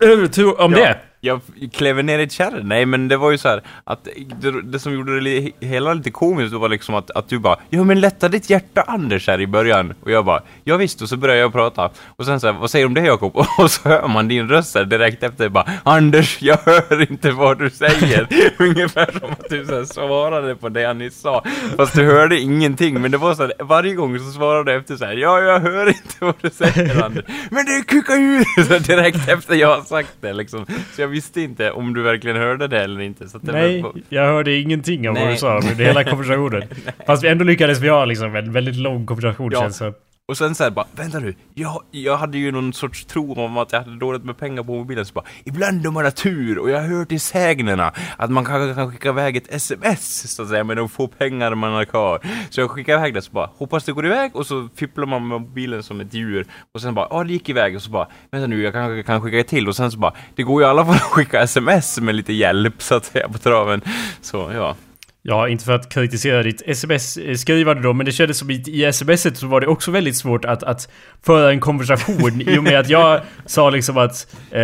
Äh, 0.22 0.26
tur 0.30 0.60
om 0.60 0.72
det. 0.72 0.96
Jag 1.24 1.40
klev 1.72 2.04
ner 2.04 2.18
i 2.18 2.22
ett 2.22 2.32
kärr. 2.32 2.60
Nej, 2.64 2.86
men 2.86 3.08
det 3.08 3.16
var 3.16 3.30
ju 3.30 3.38
så 3.38 3.48
här 3.48 3.62
att 3.84 4.08
det, 4.40 4.62
det 4.62 4.78
som 4.78 4.92
gjorde 4.92 5.20
det 5.20 5.52
hela 5.60 5.94
lite 5.94 6.10
komiskt 6.10 6.54
var 6.54 6.68
liksom 6.68 6.94
att, 6.94 7.10
att 7.10 7.28
du 7.28 7.38
bara 7.38 7.56
Ja 7.70 7.84
men 7.84 8.00
lätta 8.00 8.28
ditt 8.28 8.50
hjärta 8.50 8.82
Anders 8.86 9.26
här 9.26 9.40
i 9.40 9.46
början. 9.46 9.94
Och 10.02 10.10
jag 10.10 10.24
bara 10.24 10.42
Ja 10.64 10.76
visst, 10.76 11.02
och 11.02 11.08
så 11.08 11.16
började 11.16 11.40
jag 11.40 11.52
prata. 11.52 11.90
Och 12.06 12.26
sen 12.26 12.40
så 12.40 12.46
här, 12.46 12.54
vad 12.54 12.70
säger 12.70 12.84
du 12.84 12.86
om 12.86 12.94
det 12.94 13.00
Jakob? 13.00 13.36
Och 13.58 13.70
så 13.70 13.88
hör 13.88 14.08
man 14.08 14.28
din 14.28 14.48
röst 14.48 14.74
här 14.74 14.84
direkt 14.84 15.22
efter 15.22 15.48
bara 15.48 15.66
Anders, 15.82 16.42
jag 16.42 16.56
hör 16.56 17.10
inte 17.10 17.30
vad 17.30 17.58
du 17.58 17.70
säger. 17.70 18.26
Ungefär 18.58 19.18
som 19.20 19.30
att 19.30 19.48
du 19.50 19.66
så 19.66 19.74
här 19.74 19.84
svarade 19.84 20.56
på 20.56 20.68
det 20.68 20.80
jag 20.80 20.96
nyss 20.96 21.20
sa. 21.20 21.44
Fast 21.76 21.94
du 21.94 22.04
hörde 22.04 22.40
ingenting. 22.40 23.00
Men 23.00 23.10
det 23.10 23.18
var 23.18 23.34
så 23.34 23.42
här, 23.42 23.52
varje 23.58 23.94
gång 23.94 24.18
så 24.18 24.30
svarade 24.30 24.72
du 24.72 24.78
efter 24.78 24.96
så 24.96 25.04
här 25.04 25.12
Ja, 25.12 25.40
jag 25.40 25.60
hör 25.60 25.86
inte 25.88 26.14
vad 26.18 26.34
du 26.40 26.50
säger 26.50 27.04
Anders. 27.04 27.24
Men 27.50 27.66
det 27.66 27.82
kukar 27.86 28.14
ur! 28.14 28.62
Så 28.68 28.78
direkt 28.78 29.28
efter 29.28 29.54
jag 29.54 29.76
har 29.76 29.82
sagt 29.84 30.12
det 30.20 30.32
liksom. 30.32 30.66
Så 30.94 31.00
jag 31.02 31.11
visste 31.12 31.40
inte 31.40 31.70
om 31.70 31.94
du 31.94 32.02
verkligen 32.02 32.36
hörde 32.36 32.66
det 32.68 32.80
eller 32.84 33.00
inte. 33.00 33.28
Så 33.28 33.38
det 33.38 33.52
Nej, 33.52 33.82
var- 33.82 33.92
jag 34.08 34.26
hörde 34.26 34.56
ingenting 34.56 35.08
av 35.08 35.14
vad 35.14 35.24
Nej. 35.24 35.32
du 35.32 35.38
sa 35.38 35.54
under 35.58 35.84
hela 35.84 36.04
konversationen. 36.10 36.62
Fast 37.06 37.24
vi 37.24 37.28
ändå 37.28 37.44
lyckades 37.44 37.80
vi 37.80 37.88
ha 37.88 38.04
liksom 38.04 38.36
en 38.36 38.52
väldigt 38.52 38.76
lång 38.76 39.06
konversation 39.06 39.50
Ja. 39.52 39.60
känns 39.60 39.78
det 39.78 39.92
och 40.32 40.38
sen 40.38 40.54
så 40.54 40.64
här 40.64 40.70
bara, 40.70 40.86
vänta 40.92 41.18
nu, 41.18 41.34
jag, 41.54 41.82
jag 41.90 42.16
hade 42.16 42.38
ju 42.38 42.52
någon 42.52 42.72
sorts 42.72 43.04
tro 43.04 43.34
om 43.34 43.58
att 43.58 43.72
jag 43.72 43.78
hade 43.78 43.98
dåligt 43.98 44.24
med 44.24 44.38
pengar 44.38 44.62
på 44.62 44.72
mobilen, 44.72 45.06
så 45.06 45.12
bara, 45.12 45.24
ibland 45.44 45.86
om 45.86 45.94
man 45.94 46.04
har 46.04 46.10
tur, 46.10 46.58
och 46.58 46.70
jag 46.70 46.80
har 46.80 46.88
hört 46.88 47.12
i 47.12 47.18
sägnerna 47.18 47.92
att 48.16 48.30
man 48.30 48.44
kanske 48.44 48.74
kan 48.74 48.90
skicka 48.90 49.08
iväg 49.08 49.36
ett 49.36 49.54
sms, 49.54 50.34
så 50.34 50.42
att 50.42 50.48
säga, 50.48 50.64
med 50.64 50.76
de 50.76 50.88
få 50.88 51.08
pengar 51.08 51.54
man 51.54 51.72
har 51.72 51.84
kvar. 51.84 52.20
Så 52.50 52.60
jag 52.60 52.70
skickade 52.70 52.98
iväg 52.98 53.14
det, 53.14 53.22
så 53.22 53.32
bara, 53.32 53.50
hoppas 53.56 53.84
det 53.84 53.92
går 53.92 54.06
iväg, 54.06 54.36
och 54.36 54.46
så 54.46 54.68
fipplar 54.76 55.06
man 55.06 55.28
med 55.28 55.40
mobilen 55.40 55.82
som 55.82 56.00
ett 56.00 56.14
djur, 56.14 56.46
och 56.74 56.80
sen 56.80 56.94
bara, 56.94 57.08
ja 57.10 57.24
det 57.24 57.32
gick 57.32 57.48
iväg, 57.48 57.76
och 57.76 57.82
så 57.82 57.90
bara, 57.90 58.08
vänta 58.30 58.46
nu, 58.46 58.62
jag 58.62 58.72
kanske 58.72 59.02
kan 59.02 59.20
skicka 59.20 59.38
ett 59.38 59.48
till, 59.48 59.68
och 59.68 59.76
sen 59.76 59.90
så 59.90 59.98
bara, 59.98 60.14
det 60.34 60.42
går 60.42 60.62
ju 60.62 60.66
i 60.66 60.70
alla 60.70 60.84
fall 60.84 60.94
att 60.94 61.02
skicka 61.02 61.40
sms 61.40 62.00
med 62.00 62.14
lite 62.14 62.32
hjälp, 62.32 62.82
så 62.82 62.94
att 62.94 63.04
säga, 63.04 63.28
på 63.28 63.38
traven. 63.38 63.80
Så, 64.20 64.50
ja. 64.54 64.76
Ja, 65.24 65.48
inte 65.48 65.64
för 65.64 65.72
att 65.72 65.88
kritisera 65.94 66.42
ditt 66.42 66.62
sms-skrivande 66.66 67.82
då, 67.82 67.92
men 67.92 68.06
det 68.06 68.12
kändes 68.12 68.38
som 68.38 68.50
i, 68.50 68.54
i 68.66 68.92
smset 68.92 69.36
så 69.36 69.46
var 69.46 69.60
det 69.60 69.66
också 69.66 69.90
väldigt 69.90 70.16
svårt 70.16 70.44
att, 70.44 70.62
att 70.62 70.88
föra 71.26 71.50
en 71.50 71.60
konversation 71.60 72.40
i 72.46 72.58
och 72.58 72.62
med 72.62 72.78
att 72.80 72.88
jag 72.88 73.20
sa 73.46 73.70
liksom 73.70 73.98
att 73.98 74.34
eh, 74.50 74.60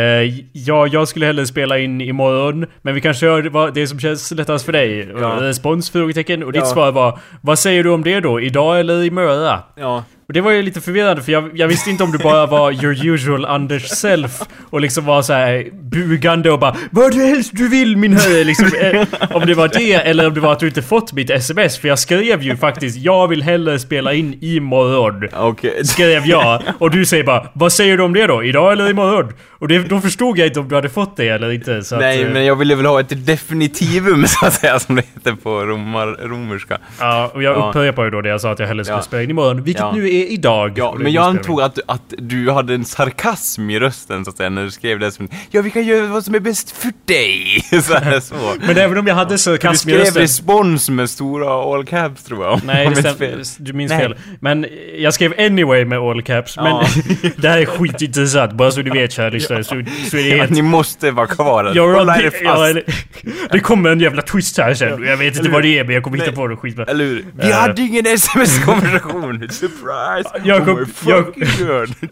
ja, 0.53 0.87
jag 0.87 1.09
skulle 1.09 1.27
hellre 1.27 1.47
spela 1.47 1.79
in 1.79 2.01
imorgon, 2.01 2.67
men 2.83 2.95
vi 2.95 3.01
kan 3.01 3.15
köra 3.15 3.51
vad- 3.51 3.75
det 3.75 3.87
som 3.87 4.01
känns 4.01 4.31
lättast 4.31 4.65
för 4.65 4.73
dig. 4.73 5.09
Ja. 5.21 5.37
Respons? 5.41 5.91
Frågetecken. 5.91 6.43
Och 6.45 6.53
ditt 6.53 6.63
Ja. 6.63 6.67
svar 6.67 6.93
var 6.93 7.19
Vad 7.41 7.59
säger 7.59 7.85
du 7.85 7.91
om 7.91 8.05
det 8.05 8.21
då? 8.21 8.41
Idag 8.41 8.81
eller 8.81 9.05
imorgon? 9.05 9.59
Ja. 9.77 10.05
Och 10.29 10.35
det 10.35 10.41
var 10.41 10.51
ju 10.51 10.63
lite 10.63 10.81
förvirrande 10.81 11.23
för 11.23 11.33
jag, 11.33 11.51
jag 11.55 11.69
visste 11.69 11.91
inte 11.91 12.05
om 12.05 12.13
du 12.13 12.19
bara 12.19 12.47
var 12.47 12.85
your 12.85 13.07
usual 13.15 13.45
Anders 13.45 13.89
self 13.89 14.41
och 14.71 14.81
liksom 14.81 15.05
var 15.05 15.23
så 15.23 15.33
här 15.33 15.67
bugande 15.91 16.51
och 16.51 16.59
bara 16.59 16.77
Vad 16.91 17.13
du 17.13 17.25
helst 17.27 17.51
du 17.55 17.69
vill 17.69 17.97
min 17.97 18.13
herre 18.17 18.45
liksom, 18.45 18.67
eh, 18.81 19.07
Om 19.37 19.47
det 19.47 19.55
var 19.55 19.69
det 19.69 19.93
eller 19.95 20.27
om 20.27 20.35
det 20.35 20.41
var 20.41 20.53
att 20.53 20.59
du 20.61 20.67
inte 20.67 20.83
fått 20.83 21.13
mitt 21.13 21.31
sms 21.31 21.79
för 21.79 21.89
jag 21.89 21.99
skrev 21.99 22.43
ju 22.43 22.57
faktiskt 22.57 22.97
Jag 22.99 23.29
vill 23.29 23.43
hellre 23.43 23.79
spela 23.79 24.13
in 24.15 24.39
imorgon 24.41 25.29
Okej. 25.37 25.85
Skrev 25.87 26.27
jag 26.27 26.63
och 26.79 26.91
du 26.91 27.05
säger 27.07 27.25
bara 27.25 27.47
Vad 27.53 27.73
säger 27.73 27.97
du 27.97 28.03
om 28.03 28.13
det 28.15 28.27
då? 28.27 28.45
Idag 28.45 28.73
eller 28.73 28.91
imorgon? 28.91 29.33
Och 29.51 29.69
det, 29.69 29.79
då 29.79 30.01
förstod 30.01 30.39
jag 30.39 30.47
inte 30.47 30.61
om 30.61 30.69
du 30.69 30.75
hade 30.75 30.89
fått 30.89 31.17
det 31.17 31.29
eller 31.29 31.51
inte 31.53 31.83
så 31.83 31.97
Nej, 31.97 32.21
att, 32.21 32.27
eh, 32.27 32.33
men 32.33 32.45
jag 32.45 32.57
ville 32.57 32.75
väl 32.75 32.87
ha 32.87 33.01
ett 33.01 33.27
definitivum 33.27 34.25
så 34.29 34.47
att 34.47 34.53
säga, 34.55 34.79
som 34.79 34.97
det 34.97 35.03
heter 35.15 35.33
på 35.43 35.51
romar, 35.65 36.07
romerska. 36.29 36.79
Ja, 37.01 37.31
och 37.35 37.43
jag 37.43 37.57
Ja. 37.57 37.69
upprepar 37.69 38.05
ju 38.05 38.11
då 38.11 38.21
det 38.21 38.29
jag 38.29 38.41
sa 38.41 38.51
att 38.53 38.59
jag 38.59 38.67
hellre 38.67 38.85
skulle 38.85 38.99
Ja. 38.99 39.03
spela 39.03 39.23
in 39.23 39.31
imorgon 39.31 39.63
Vilket 39.63 39.81
Ja. 39.83 39.93
nu 39.93 40.15
är 40.15 40.18
idag 40.27 40.73
Ja, 40.79 40.95
men 40.99 41.13
jag 41.13 41.25
antog 41.25 41.63
att, 41.63 41.79
att 41.87 42.15
du 42.19 42.51
hade 42.51 42.75
en 42.75 42.85
sarkasm 42.85 43.71
i 43.71 43.79
rösten 43.81 44.25
så 44.25 44.31
att 44.31 44.37
säga, 44.37 44.49
när 44.51 44.65
du 44.65 44.71
skrev 44.71 44.99
det 44.99 45.13
som 45.13 45.29
Ja, 45.51 45.63
vi 45.63 45.71
kan 45.71 45.87
göra 45.87 46.07
vad 46.07 46.25
som 46.25 46.35
är 46.35 46.41
bäst 46.41 46.71
för 46.71 46.93
dig! 47.05 47.61
så 47.83 47.95
här, 47.95 48.21
så. 48.21 48.35
Men 48.67 48.77
även 48.77 48.99
om 48.99 49.07
jag 49.07 49.15
hade 49.15 49.35
Du 49.35 49.39
sarkasm 49.39 49.89
i 49.89 49.93
skrev 49.93 49.99
rösten 50.05 50.23
respons 50.23 50.89
med 50.89 51.11
stora 51.11 51.75
all 51.75 51.85
caps 51.85 52.25
tror 52.25 52.45
jag. 52.45 52.61
Nej, 52.65 52.93
det 52.95 53.15
fel. 53.15 53.43
Du 53.59 53.73
minns 53.73 53.91
Nej. 53.93 54.01
fel. 54.01 54.17
Men 54.41 54.67
jag 54.99 55.15
skrev 55.15 55.35
anyway 55.39 55.85
med 55.85 55.99
all 55.99 56.23
caps. 56.23 56.57
Men 56.57 56.67
Ja. 56.67 56.85
det 57.37 57.49
här 57.49 57.59
är 57.59 57.65
skitintressant. 57.67 58.53
Bara 58.53 58.71
så 58.71 58.83
du 58.83 58.91
vet 58.91 59.13
kära 59.13 59.31
lyssnare. 59.31 59.65
Så, 59.65 59.71
så 60.11 60.17
är 60.17 60.23
det 60.23 60.29
Ja, 60.29 60.37
helt... 60.37 60.51
ni 60.51 60.63
måste 60.63 61.11
vara 61.11 61.27
kvar. 61.27 61.73
Jag 61.75 61.93
Hålla 61.95 62.19
er 62.19 62.33
ja, 62.43 62.51
fast. 62.51 62.63
eller- 62.63 62.85
det 63.53 63.61
kommer 63.61 63.91
en 63.91 64.01
jävla 64.01 64.23
twist 64.23 64.59
här 64.59 64.75
sen. 64.75 65.03
Jag 65.05 65.17
vet 65.17 65.37
inte 65.37 65.51
vad 65.51 65.63
det 65.63 65.79
är 65.79 65.85
men 65.85 65.95
jag 65.95 66.03
kommer 66.05 66.19
hitta 66.19 66.33
på 66.33 66.47
det 66.47 66.57
skit. 66.57 66.79
Eller 66.79 67.05
hur? 67.05 67.25
Vi 67.37 67.51
Eh. 67.51 67.57
hade 67.57 67.83
ingen 67.83 68.07
sms-konversation! 68.07 69.49
Surprise! 69.51 70.08
Jakob, 70.45 70.79
oh 70.79 71.67
god! 71.67 71.95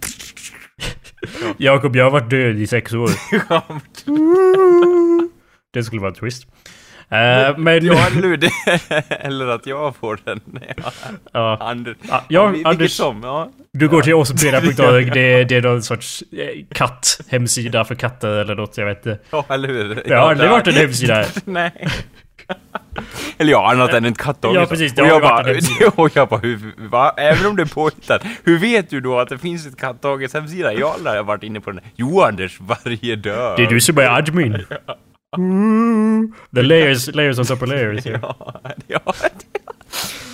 Jakob, 1.56 1.96
jag 1.96 2.04
har 2.04 2.10
varit 2.10 2.30
död 2.30 2.56
i 2.58 2.66
sex 2.66 2.92
år. 2.92 3.10
Det 5.72 5.84
skulle 5.84 6.00
vara 6.00 6.08
en 6.10 6.14
twist. 6.14 6.46
Eh, 7.08 7.58
men... 7.58 7.86
ja, 7.86 8.06
eller 8.06 8.22
hur? 8.22 8.36
Det- 8.36 8.50
Eller 9.10 9.46
att 9.46 9.66
jag 9.66 9.96
får 9.96 10.18
den. 10.24 10.40
Ja, 10.76 10.92
ja. 11.32 11.58
Anders. 11.60 11.96
Ja, 12.08 12.24
jag- 12.28 12.50
vilket 12.50 12.66
Anders- 12.72 12.96
som, 12.96 13.20
ja. 13.22 13.50
Du 13.72 13.88
går 13.88 14.02
till 14.02 14.14
åsupeda.org. 14.14 15.04
Det, 15.10 15.44
det 15.44 15.56
är 15.56 15.62
någon 15.62 15.82
sorts 15.82 16.24
eh, 16.32 16.64
katt-hemsida 16.74 17.84
för 17.84 17.94
katter 17.94 18.28
eller 18.28 18.54
något. 18.54 18.78
Jag 18.78 18.86
vet 18.86 19.06
inte. 19.06 19.18
Ja, 19.30 19.44
eller 19.48 19.68
hur? 19.68 20.02
Jag 20.06 20.18
har 20.20 20.30
aldrig 20.30 20.50
varit 20.50 20.66
en 20.66 20.74
hemsida. 20.74 21.24
Nej. 21.44 21.88
Eller 23.38 23.52
ja, 23.52 23.70
annat 23.72 23.92
än 23.92 24.04
en 24.04 24.14
kattdoggy. 24.14 24.58
Ja, 24.58 24.66
precis, 24.66 24.94
det 24.94 25.02
och 25.02 25.08
jag 25.08 25.22
bara, 25.22 25.44
och 25.94 26.10
jag 26.16 26.28
bara, 26.28 26.40
hur, 26.40 26.88
va? 26.88 27.14
Även 27.16 27.46
om 27.46 27.56
det 27.56 27.62
är 27.62 27.66
påhittat, 27.66 28.22
hur 28.44 28.58
vet 28.58 28.90
du 28.90 29.00
då 29.00 29.18
att 29.18 29.28
det 29.28 29.38
finns 29.38 29.66
ett 29.66 29.76
kattdogges 29.76 30.34
hemsida? 30.34 30.72
Jag 30.72 30.86
har 30.86 30.94
aldrig 30.94 31.24
varit 31.24 31.42
inne 31.42 31.60
på 31.60 31.70
den. 31.70 31.80
Jo, 31.96 32.20
Anders, 32.20 32.60
varje 32.60 33.16
dag. 33.16 33.56
Det 33.56 33.62
är 33.62 33.66
du 33.66 33.80
som 33.80 33.98
är 33.98 34.18
admin. 34.18 34.64
The 36.54 36.62
layers, 36.62 37.14
layers 37.14 37.38
on 37.38 37.44
top 37.44 37.62
of 37.62 37.68
layers. 37.68 38.06
Yeah. 38.06 38.20
Ja, 38.22 38.60
ja, 38.86 39.14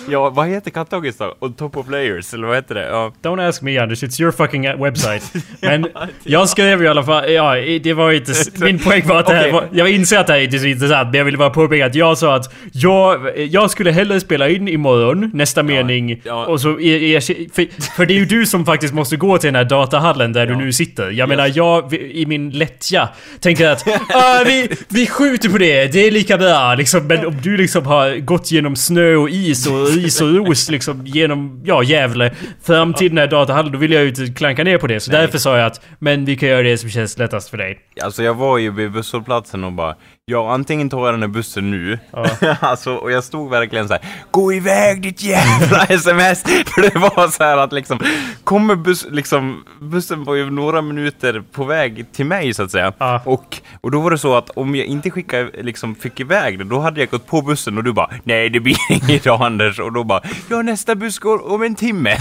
ja, 0.09 0.29
vad 0.29 0.47
heter 0.47 0.71
kattdogges 0.71 1.17
då? 1.17 1.35
On 1.39 1.53
top 1.53 1.77
of 1.77 1.89
layers, 1.89 2.33
eller 2.33 2.47
vad 2.47 2.55
heter 2.55 2.75
det? 2.75 2.87
Ja. 2.87 3.11
Don't 3.21 3.49
ask 3.49 3.61
me 3.61 3.77
Anders, 3.77 4.03
it's 4.03 4.21
your 4.21 4.31
fucking 4.31 4.63
website. 4.63 5.23
Men 5.61 5.87
jag 6.23 6.49
skrev 6.49 6.83
i 6.83 6.87
alla 6.87 7.03
fall, 7.03 7.31
ja 7.31 7.55
det 7.83 7.93
var 7.93 8.11
inte, 8.11 8.33
min 8.55 8.79
poäng 8.79 9.07
var 9.07 9.19
att 9.19 9.27
det 9.27 9.33
här 9.33 9.51
var, 9.51 9.67
jag 9.71 9.91
inser 9.91 10.19
att 10.19 10.27
det 10.27 10.33
här 10.33 10.39
inte 10.39 10.55
är 10.55 10.59
så 10.59 10.65
intressant 10.65 11.09
men 11.11 11.17
jag 11.17 11.25
ville 11.25 11.37
bara 11.37 11.49
påpeka 11.49 11.85
att 11.85 11.95
jag 11.95 12.17
sa 12.17 12.35
att 12.35 12.53
jag, 12.71 13.39
jag 13.39 13.71
skulle 13.71 13.91
hellre 13.91 14.19
spela 14.19 14.49
in 14.49 14.67
imorgon, 14.67 15.31
nästa 15.33 15.63
mening, 15.63 16.21
ja. 16.23 16.45
och 16.45 16.61
så, 16.61 16.73
för, 16.73 17.95
för 17.95 18.05
det 18.05 18.13
är 18.13 18.17
ju 18.17 18.25
du 18.25 18.45
som 18.45 18.65
faktiskt 18.65 18.93
måste 18.93 19.15
gå 19.17 19.37
till 19.37 19.47
den 19.47 19.55
här 19.55 19.63
datahallen 19.63 20.33
där 20.33 20.47
du 20.47 20.55
nu 20.55 20.73
sitter. 20.73 21.11
Jag 21.11 21.29
menar 21.29 21.51
jag 21.55 21.93
i 21.93 22.25
min 22.25 22.49
lättja 22.49 23.09
tänker 23.39 23.69
att 23.69 23.87
ah, 24.13 24.43
vi, 24.45 24.69
vi 24.87 25.07
skjuter 25.07 25.49
på 25.49 25.57
det, 25.57 25.87
det 25.87 26.07
är 26.07 26.11
lika 26.11 26.37
bra 26.37 26.75
liksom. 26.75 27.07
Men 27.07 27.25
om 27.25 27.37
du 27.43 27.57
liksom 27.57 27.85
har 27.85 28.19
gått 28.19 28.51
genom 28.51 28.75
snö 28.75 29.15
och 29.15 29.29
is 29.29 29.67
och 29.67 29.87
is 29.97 30.21
och 30.21 30.35
ros 30.35 30.69
liksom 30.69 31.05
genom, 31.05 31.61
ja 31.65 31.83
Gävle 31.83 32.33
fram 32.63 32.93
till 32.93 33.09
den 33.09 33.17
här 33.17 33.27
datahallen, 33.27 33.71
då 33.71 33.77
vill 33.77 33.91
jag 33.91 34.03
ju 34.03 34.09
inte 34.09 34.27
klanka 34.27 34.63
ner 34.63 34.77
på 34.77 34.87
det. 34.87 34.99
Så 34.99 35.11
därför 35.11 35.37
sa 35.37 35.57
jag 35.57 35.65
att, 35.65 35.81
men 35.99 36.25
vi 36.25 36.35
kan 36.35 36.49
göra 36.49 36.63
det 36.63 36.77
som 36.77 36.89
känns 36.89 37.17
lättast 37.17 37.49
för 37.49 37.57
dig. 37.57 37.79
Alltså 38.01 38.23
jag 38.23 38.33
var 38.33 38.57
ju 38.57 38.71
vid 38.71 38.91
busshållplatsen 38.91 39.63
och 39.63 39.71
bara 39.71 39.95
Ja, 40.25 40.53
antingen 40.53 40.89
tar 40.89 41.05
jag 41.05 41.13
den 41.13 41.21
här 41.21 41.27
bussen 41.27 41.71
nu 41.71 41.99
Alltså, 42.59 42.95
och 42.95 43.11
jag 43.11 43.23
stod 43.23 43.49
verkligen 43.49 43.87
så 43.87 43.93
här 43.93 44.03
Gå 44.31 44.53
iväg 44.53 45.01
ditt 45.01 45.23
jävla 45.23 45.83
sms! 45.89 46.43
För 46.43 46.81
det 46.81 46.99
var 46.99 47.27
så 47.27 47.43
här 47.43 47.57
att 47.57 47.73
liksom 47.73 47.99
Kommer 48.43 48.75
buss, 48.75 49.07
liksom 49.11 49.63
Bussen 49.79 50.23
var 50.23 50.35
ju 50.35 50.49
några 50.49 50.81
minuter 50.81 51.43
på 51.51 51.63
väg 51.63 52.05
till 52.11 52.25
mig 52.25 52.53
så 52.53 52.63
att 52.63 52.71
säga. 52.71 52.93
Ja. 52.97 53.21
och, 53.25 53.57
och 53.81 53.91
då 53.91 54.01
var 54.01 54.11
det 54.11 54.17
så 54.17 54.35
att 54.35 54.49
om 54.49 54.75
jag 54.75 54.85
inte 54.85 55.11
skickade, 55.11 55.63
liksom 55.63 55.95
fick 55.95 56.19
iväg 56.19 56.59
det 56.59 56.63
Då 56.63 56.79
hade 56.79 56.99
jag 56.99 57.09
gått 57.09 57.27
på 57.27 57.41
bussen 57.41 57.77
och 57.77 57.83
du 57.83 57.93
bara 57.93 58.09
Nej 58.23 58.49
det 58.49 58.59
blir 58.59 58.77
inget 58.89 59.25
idag 59.25 59.41
Anders. 59.41 59.79
Och 59.79 59.93
då 59.93 60.03
bara 60.03 60.21
Ja 60.49 60.61
nästa 60.61 60.95
buss 60.95 61.19
går 61.19 61.51
om 61.51 61.63
en 61.63 61.75
timme 61.75 62.17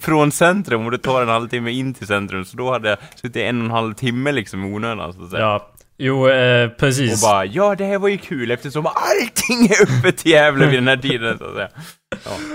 Från 0.00 0.32
centrum 0.32 0.84
och 0.84 0.90
det 0.90 0.98
tar 0.98 1.22
en 1.22 1.28
halvtimme 1.28 1.70
in 1.70 1.94
till 1.94 2.06
centrum. 2.06 2.44
Så 2.44 2.56
då 2.56 2.72
hade 2.72 2.88
jag 2.88 2.98
suttit 3.14 3.36
en 3.36 3.58
och 3.60 3.64
en 3.64 3.70
halv 3.70 3.94
timme 3.94 4.32
liksom 4.32 4.64
i 4.64 4.74
onödan 4.74 5.12
så 5.12 5.24
att 5.24 5.30
säga. 5.30 5.42
Ja, 5.42 5.68
jo 5.98 6.28
eh, 6.28 6.68
precis. 6.68 7.22
och 7.24 7.28
bara, 7.30 7.44
ja 7.44 7.74
det 7.74 7.84
här 7.84 7.98
var 7.98 8.08
ju 8.08 8.18
kul 8.18 8.50
eftersom 8.50 8.86
allting 8.86 9.66
är 9.66 9.82
öppet 9.98 10.26
i 10.26 10.30
Gävle 10.30 10.66
vid 10.66 10.74
den 10.78 10.88
här 10.88 10.96
tiden 10.96 11.38
så 11.38 11.44
att 11.44 11.54
säga. 11.54 11.68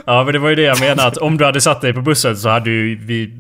Ja 0.06 0.24
men 0.24 0.34
det 0.34 0.40
var 0.40 0.50
ju 0.50 0.56
det 0.56 0.62
jag 0.62 0.80
menade 0.80 1.08
att 1.08 1.18
om 1.18 1.38
du 1.38 1.46
hade 1.46 1.62
satt 1.62 1.82
dig 1.82 1.94
på 1.94 2.02
bussen 2.02 2.38
så 2.38 2.50
hade 2.50 2.70
ju 2.70 2.96
vi 2.96 3.34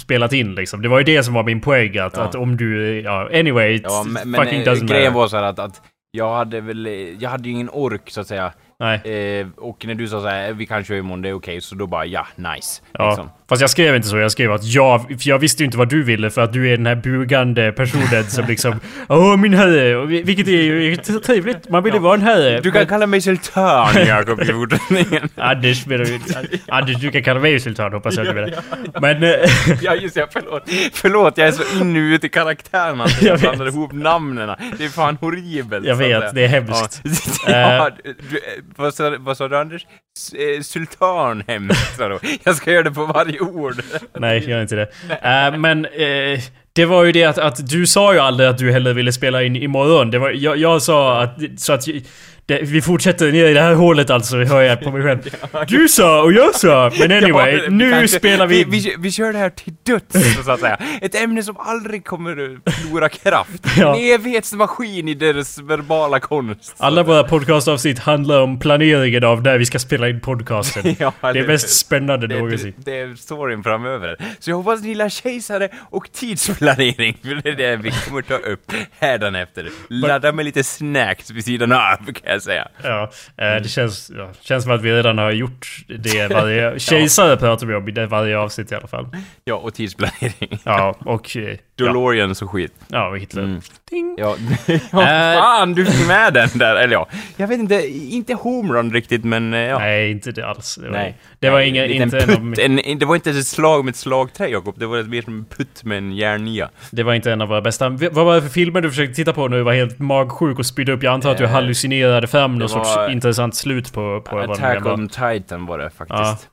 spelat 0.00 0.32
in 0.32 0.54
liksom. 0.54 0.82
Det 0.82 0.88
var 0.88 0.98
ju 0.98 1.04
det 1.04 1.22
som 1.22 1.34
var 1.34 1.42
min 1.42 1.60
poäng 1.60 1.98
att, 1.98 2.16
Ja. 2.16 2.22
att 2.22 2.34
om 2.34 2.56
du... 2.56 3.00
Ja, 3.00 3.28
anyway, 3.34 3.74
it 3.74 3.82
Ja, 3.84 4.04
men, 4.06 4.30
men 4.30 4.40
fucking 4.44 4.60
eh, 4.60 4.66
doesn't 4.66 4.86
grejen 4.86 5.12
matter. 5.12 5.20
var 5.20 5.28
så 5.28 5.36
här 5.36 5.42
att, 5.44 5.58
att 5.58 5.82
jag 6.10 6.36
hade 6.36 6.60
väl, 6.60 6.86
eh, 6.86 6.92
jag 6.92 7.30
hade 7.30 7.48
ju 7.48 7.54
ingen 7.54 7.70
ork 7.72 8.10
så 8.10 8.20
att 8.20 8.26
säga. 8.26 8.52
Nej. 8.78 8.94
Eh, 9.40 9.46
och 9.56 9.86
när 9.86 9.94
du 9.94 10.08
sa 10.08 10.20
så 10.20 10.26
här, 10.28 10.52
vi 10.52 10.66
kan 10.66 10.84
köra 10.84 10.98
imorgon, 10.98 11.22
det 11.22 11.28
är 11.28 11.32
okej, 11.34 11.60
så 11.60 11.74
då 11.74 11.86
bara, 11.86 12.04
ja, 12.06 12.26
nice. 12.36 12.82
Ja, 12.92 13.08
Liksom. 13.08 13.30
Fast 13.50 13.60
jag 13.60 13.70
skrev 13.70 13.96
inte 13.96 14.08
så. 14.08 14.18
Jag 14.18 14.32
skrev 14.32 14.52
att 14.52 14.64
jag... 14.64 15.00
För 15.08 15.28
jag 15.28 15.38
visste 15.38 15.62
ju 15.62 15.64
inte 15.64 15.78
vad 15.78 15.88
du 15.88 16.02
ville 16.02 16.30
för 16.30 16.40
att 16.40 16.52
du 16.52 16.68
är 16.72 16.76
den 16.76 16.86
här 16.86 16.94
bugande 16.94 17.72
personen 17.72 18.24
som 18.28 18.44
liksom... 18.46 18.80
Åh 19.08 19.36
min 19.36 19.54
herre! 19.54 20.06
Vilket 20.06 20.48
är 20.48 20.52
ju 20.52 20.96
trevligt. 20.96 21.68
Man 21.68 21.82
vill 21.82 21.94
ju 21.94 22.00
vara 22.00 22.14
en 22.14 22.22
herre. 22.22 22.60
Du 22.60 22.70
kan 22.70 22.86
kalla 22.86 23.06
mig 23.06 23.20
sultan, 23.20 23.94
Jakob, 24.06 24.40
i 24.40 24.44
fortsättningen. 24.46 25.28
Anders 25.36 25.86
menar 25.86 26.04
du... 26.04 26.18
Anders, 26.68 26.96
du 26.96 27.10
kan 27.10 27.22
kalla 27.24 27.40
mig 27.40 27.60
sultan 27.60 27.92
hoppas 27.92 28.16
jag 28.16 28.26
du 28.26 28.32
menar. 28.32 28.54
Men... 29.00 29.22
eh, 29.22 29.30
Ja, 29.82 29.94
just 29.94 30.14
det, 30.14 30.26
förlåt. 30.32 30.62
Förlåt, 30.92 31.38
jag 31.38 31.48
är 31.48 31.52
så 31.52 31.62
inne 31.80 31.98
ute 31.98 32.26
i 32.26 32.30
karaktären 32.30 33.00
att 33.00 33.22
Jag 33.22 33.30
jag 33.32 33.40
blandar 33.40 33.66
ihop 33.66 33.92
namnen. 33.92 34.56
Det 34.78 34.84
är 34.84 34.88
fan 34.88 35.16
horribelt. 35.20 35.86
Jag 35.86 35.94
att 35.94 36.00
vet, 36.00 36.34
det 36.34 36.44
är 36.44 36.48
hemskt. 36.48 37.02
Ja, 37.04 37.50
Eh. 37.50 37.56
ja 37.60 37.90
du, 38.04 38.14
du, 38.30 38.40
vad, 38.76 38.94
sa, 38.94 39.16
vad 39.18 39.36
sa 39.36 39.48
du 39.48 39.56
Anders? 39.58 39.86
S- 40.18 40.32
eh, 40.32 40.60
Sultanhem, 40.62 41.70
sa 41.96 42.08
du. 42.08 42.18
Jag 42.44 42.56
ska 42.56 42.72
göra 42.72 42.82
det 42.82 42.90
på 42.90 43.06
varje 43.06 43.39
ord. 43.40 43.82
Nej, 44.18 44.50
gör 44.50 44.62
inte 44.62 44.76
det. 44.76 44.88
Uh, 45.52 45.58
men 45.58 45.86
uh, 45.86 46.38
det 46.72 46.84
var 46.84 47.04
ju 47.04 47.12
det 47.12 47.24
att, 47.24 47.38
att 47.38 47.68
du 47.70 47.86
sa 47.86 48.12
ju 48.14 48.18
aldrig 48.18 48.48
att 48.48 48.58
du 48.58 48.72
hellre 48.72 48.92
ville 48.92 49.12
spela 49.12 49.42
in 49.42 49.56
imorgon. 49.56 50.10
Det 50.10 50.18
var, 50.18 50.30
jag, 50.30 50.56
jag 50.56 50.82
sa 50.82 51.22
att... 51.22 51.38
Så 51.56 51.72
att 51.72 51.84
det, 52.46 52.60
vi 52.62 52.82
fortsätter 52.82 53.32
ner 53.32 53.46
i 53.46 53.54
det 53.54 53.60
här 53.60 53.74
hålet 53.74 54.10
alltså, 54.10 54.36
hör 54.44 54.62
jag 54.62 54.80
på 54.80 54.90
mig 54.90 55.02
själv. 55.02 55.20
Du 55.68 55.88
sa 55.88 56.22
och 56.22 56.32
jag 56.32 56.54
sa, 56.54 56.90
men 56.98 57.12
anyway, 57.22 57.56
Ja, 57.56 57.70
nu 57.70 57.90
kanske- 57.90 58.18
spelar 58.18 58.46
vi... 58.46 58.64
vi, 58.64 58.80
vi... 58.80 58.94
Vi 58.98 59.10
kör 59.12 59.32
det 59.32 59.38
här 59.38 59.50
till 59.50 59.72
döds, 59.82 60.16
så 60.44 60.50
att 60.50 60.60
säga. 60.60 60.78
Ett 61.02 61.14
ämne 61.14 61.42
som 61.42 61.56
aldrig 61.58 62.04
kommer 62.04 62.30
att 62.66 62.74
förlora 62.74 63.08
kraft. 63.08 63.66
Ja. 63.76 63.96
En 63.96 64.02
evighetsmaskin 64.14 65.08
i 65.08 65.14
deras 65.14 65.58
verbala 65.58 66.20
konst. 66.20 66.74
Alla 66.78 67.02
våra 67.02 67.24
podcastavsnitt 67.24 67.98
handlar 67.98 68.40
om 68.40 68.58
planeringen 68.58 69.24
av 69.24 69.42
när 69.42 69.58
vi 69.58 69.66
ska 69.66 69.78
spela 69.78 70.08
in 70.08 70.20
podcasten. 70.20 70.96
Ja, 70.98 71.12
det 71.20 71.38
är 71.38 71.46
mest 71.46 71.68
spännande 71.78 72.26
Det, 72.26 72.34
någonsin. 72.34 72.74
det, 72.76 72.90
det 72.90 72.98
är 73.00 73.14
storyn 73.14 73.62
framöver. 73.62 74.16
Så 74.38 74.50
jag 74.50 74.56
hoppas 74.56 74.82
ni 74.82 74.88
gillar 74.88 75.08
kejsare 75.08 75.68
och 75.90 76.12
tidsplanering, 76.12 77.16
för 77.22 77.34
det 77.34 77.48
är 77.50 77.56
det 77.56 77.76
vi 77.76 77.90
kommer 78.08 78.22
ta 78.22 78.34
upp 78.34 78.72
hädanefter. 78.98 79.68
Ladda 79.88 80.32
med 80.32 80.44
lite 80.44 80.64
snacks 80.64 81.30
vid 81.30 81.44
sidan 81.44 81.72
av, 81.72 81.96
jag 82.40 82.42
säga. 82.42 82.68
Ja, 82.82 83.10
eh, 83.36 83.62
det 83.62 83.68
känns, 83.68 84.10
ja, 84.16 84.30
känns 84.40 84.64
som 84.64 84.72
att 84.72 84.82
vi 84.82 84.92
redan 84.92 85.18
har 85.18 85.30
gjort 85.30 85.84
det 85.88 86.28
varje... 86.30 86.78
Kejsare 86.78 87.36
pratar 87.36 87.66
vi 87.66 87.74
om 87.74 87.88
i 87.88 87.92
det 87.92 88.06
varje 88.06 88.38
avsnitt 88.38 88.72
i 88.72 88.74
alla 88.74 88.86
fall. 88.86 89.06
Ja, 89.44 89.54
och 89.54 89.74
tidsplanering. 89.74 90.60
Ja, 90.64 90.96
och... 91.04 91.36
Ja, 91.80 91.86
DeLoreans 91.86 92.42
och 92.42 92.50
skit. 92.50 92.72
ja 92.88 93.14
Hitler. 93.14 93.42
Mm. 93.42 93.60
Ding! 93.90 94.14
Ja, 94.18 94.36
ja 94.92 95.02
Äh. 95.02 95.38
fan 95.40 95.74
du 95.74 95.86
fick 95.86 96.06
med 96.08 96.34
den 96.34 96.48
där, 96.54 96.76
eller 96.76 96.92
ja. 96.92 97.08
Jag 97.36 97.48
vet 97.48 97.58
inte, 97.60 97.88
inte 97.88 98.34
homerun 98.34 98.92
riktigt 98.92 99.24
men 99.24 99.54
eh, 99.54 99.60
ja. 99.60 99.78
Nej, 99.78 100.10
inte 100.10 100.32
det 100.32 100.46
alls. 100.46 100.74
Det 100.82 100.88
var, 100.88 100.92
Nej. 100.96 101.16
det 101.38 101.50
var 101.50 101.60
liten 101.62 101.90
inte 102.02 102.18
en 102.18 102.30
av, 102.30 102.54
putt, 102.54 102.58
en, 102.58 102.98
det 102.98 103.06
var 103.06 103.14
inte 103.14 103.30
ett 103.30 103.46
slag 103.46 103.84
med 103.84 103.92
ett 103.92 103.96
slagträ 103.96 104.48
Jakob, 104.48 104.74
det 104.78 104.86
var 104.86 105.02
mer 105.02 105.22
som 105.22 105.38
en 105.38 105.44
putt 105.56 105.84
med 105.84 105.98
en 105.98 106.12
järnia. 106.12 106.68
det 106.90 107.02
var 107.02 107.14
inte 107.14 107.32
en 107.32 107.40
av 107.40 107.48
våra 107.48 107.60
bästa. 107.60 107.88
Vad 107.88 108.24
var 108.26 108.34
det 108.34 108.42
för 108.42 108.48
filmer 108.48 108.80
du 108.80 108.90
försökte 108.90 109.14
titta 109.14 109.32
på 109.32 109.48
när 109.48 109.56
du 109.56 109.62
var 109.62 109.72
helt 109.72 109.98
magsjuk 109.98 110.58
och 110.58 110.66
spydde 110.66 110.92
upp? 110.92 111.02
Jag 111.02 111.14
antar 111.14 111.30
att 111.30 111.38
du 111.38 111.44
Eh, 111.44 111.50
hallucinerade 111.50 112.26
fram 112.26 112.58
någon 112.58 112.68
sorts 112.68 112.90
intressant 113.10 113.54
slut 113.56 113.92
på, 113.92 114.20
på 114.30 114.38
Attack 114.38 114.86
on 114.86 115.08
Titan 115.08 115.66
var 115.66 115.78
det 115.78 115.84
Ja. 115.84 115.90
faktiskt. 116.06 116.48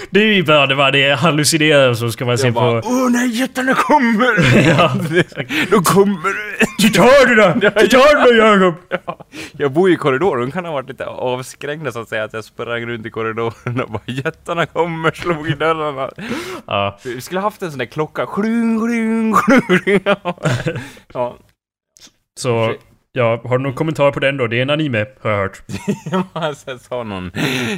det 0.10 0.20
är 0.20 0.24
ju 0.26 0.42
bra, 0.42 0.66
det 0.66 0.74
var 0.74 0.90
det 0.92 1.14
hallucinerade 1.18 1.88
och 1.90 1.96
så 1.98 2.10
ska 2.10 2.24
man 2.24 2.38
se 2.38 2.50
bara, 2.50 2.82
på... 2.82 2.88
åh 2.88 3.10
nej 3.10 3.28
jättarna 3.40 3.74
kommer! 3.74 4.32
Ja. 4.68 4.92
Då 5.70 5.80
kommer 5.80 6.28
du! 6.28 6.66
Du 6.78 6.88
tar 6.88 7.26
du 7.26 8.36
då 8.36 8.46
Jakob! 8.46 8.74
Jag 9.52 9.72
bor 9.72 9.88
ju 9.88 9.94
i 9.94 9.98
korridoren, 9.98 10.40
de 10.40 10.50
kan 10.52 10.64
ha 10.64 10.72
varit 10.72 10.88
lite 10.88 11.06
avskräckta 11.06 11.92
så 11.92 12.00
att 12.00 12.08
säga, 12.08 12.24
att 12.24 12.32
jag 12.32 12.44
sprang 12.44 12.86
runt 12.86 13.06
i 13.06 13.10
korridoren 13.10 13.80
och 13.80 13.90
bara 13.90 14.02
jättarna 14.06 14.66
kommer, 14.66 15.10
slog 15.10 15.48
i 15.48 15.52
dörrarna. 15.52 16.10
Ja, 16.66 16.98
Vi 17.04 17.20
skulle 17.20 17.40
haft 17.40 17.62
en 17.62 17.70
sån 17.70 17.78
där 17.78 17.86
klocka, 17.86 18.26
kling, 18.26 18.80
kling, 18.86 19.34
kling. 19.82 20.00
Ja, 21.14 21.36
så... 22.40 22.74
Ja, 23.14 23.40
har 23.44 23.58
du 23.58 23.64
någon 23.64 23.74
kommentar 23.74 24.10
på 24.10 24.20
den 24.20 24.36
då? 24.36 24.46
Det 24.46 24.58
är 24.58 24.62
en 24.62 24.70
anime, 24.70 25.06
har 25.22 25.30
jag 25.30 25.38
hört. 25.38 25.62
alltså, 26.32 26.78
sa 26.78 27.02
någon. 27.02 27.30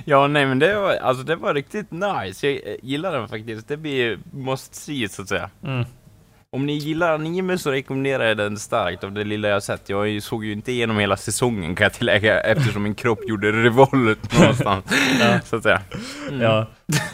Ja, 0.04 0.26
nej 0.26 0.46
men 0.46 0.58
det 0.58 0.78
var, 0.78 0.94
alltså 0.96 1.24
det 1.24 1.36
var 1.36 1.54
riktigt 1.54 1.90
nice. 1.90 2.48
Jag 2.50 2.60
gillar 2.82 3.12
den 3.12 3.28
faktiskt. 3.28 3.68
Det 3.68 3.76
blir 3.76 4.18
must 4.32 4.74
see 4.74 5.08
så 5.08 5.22
att 5.22 5.28
säga. 5.28 5.50
Mm. 5.64 5.84
Om 6.54 6.66
ni 6.66 6.72
gillar 6.72 7.14
anime 7.14 7.58
så 7.58 7.70
rekommenderar 7.70 8.24
jag 8.24 8.36
den 8.36 8.58
starkt 8.58 9.04
av 9.04 9.12
det 9.12 9.24
lilla 9.24 9.48
jag 9.48 9.62
sett. 9.62 9.88
Jag 9.88 10.22
såg 10.22 10.44
ju 10.44 10.52
inte 10.52 10.72
igenom 10.72 10.98
hela 10.98 11.16
säsongen 11.16 11.74
kan 11.74 11.84
jag 11.84 11.92
tillägga 11.92 12.40
eftersom 12.44 12.82
min 12.82 12.94
kropp 12.94 13.18
gjorde 13.28 13.52
revolt 13.52 14.32
någonstans. 14.40 14.84
Ja. 15.20 15.40
Så 15.44 15.56
att 15.56 15.62
säga. 15.62 15.80
Ja. 16.40 16.66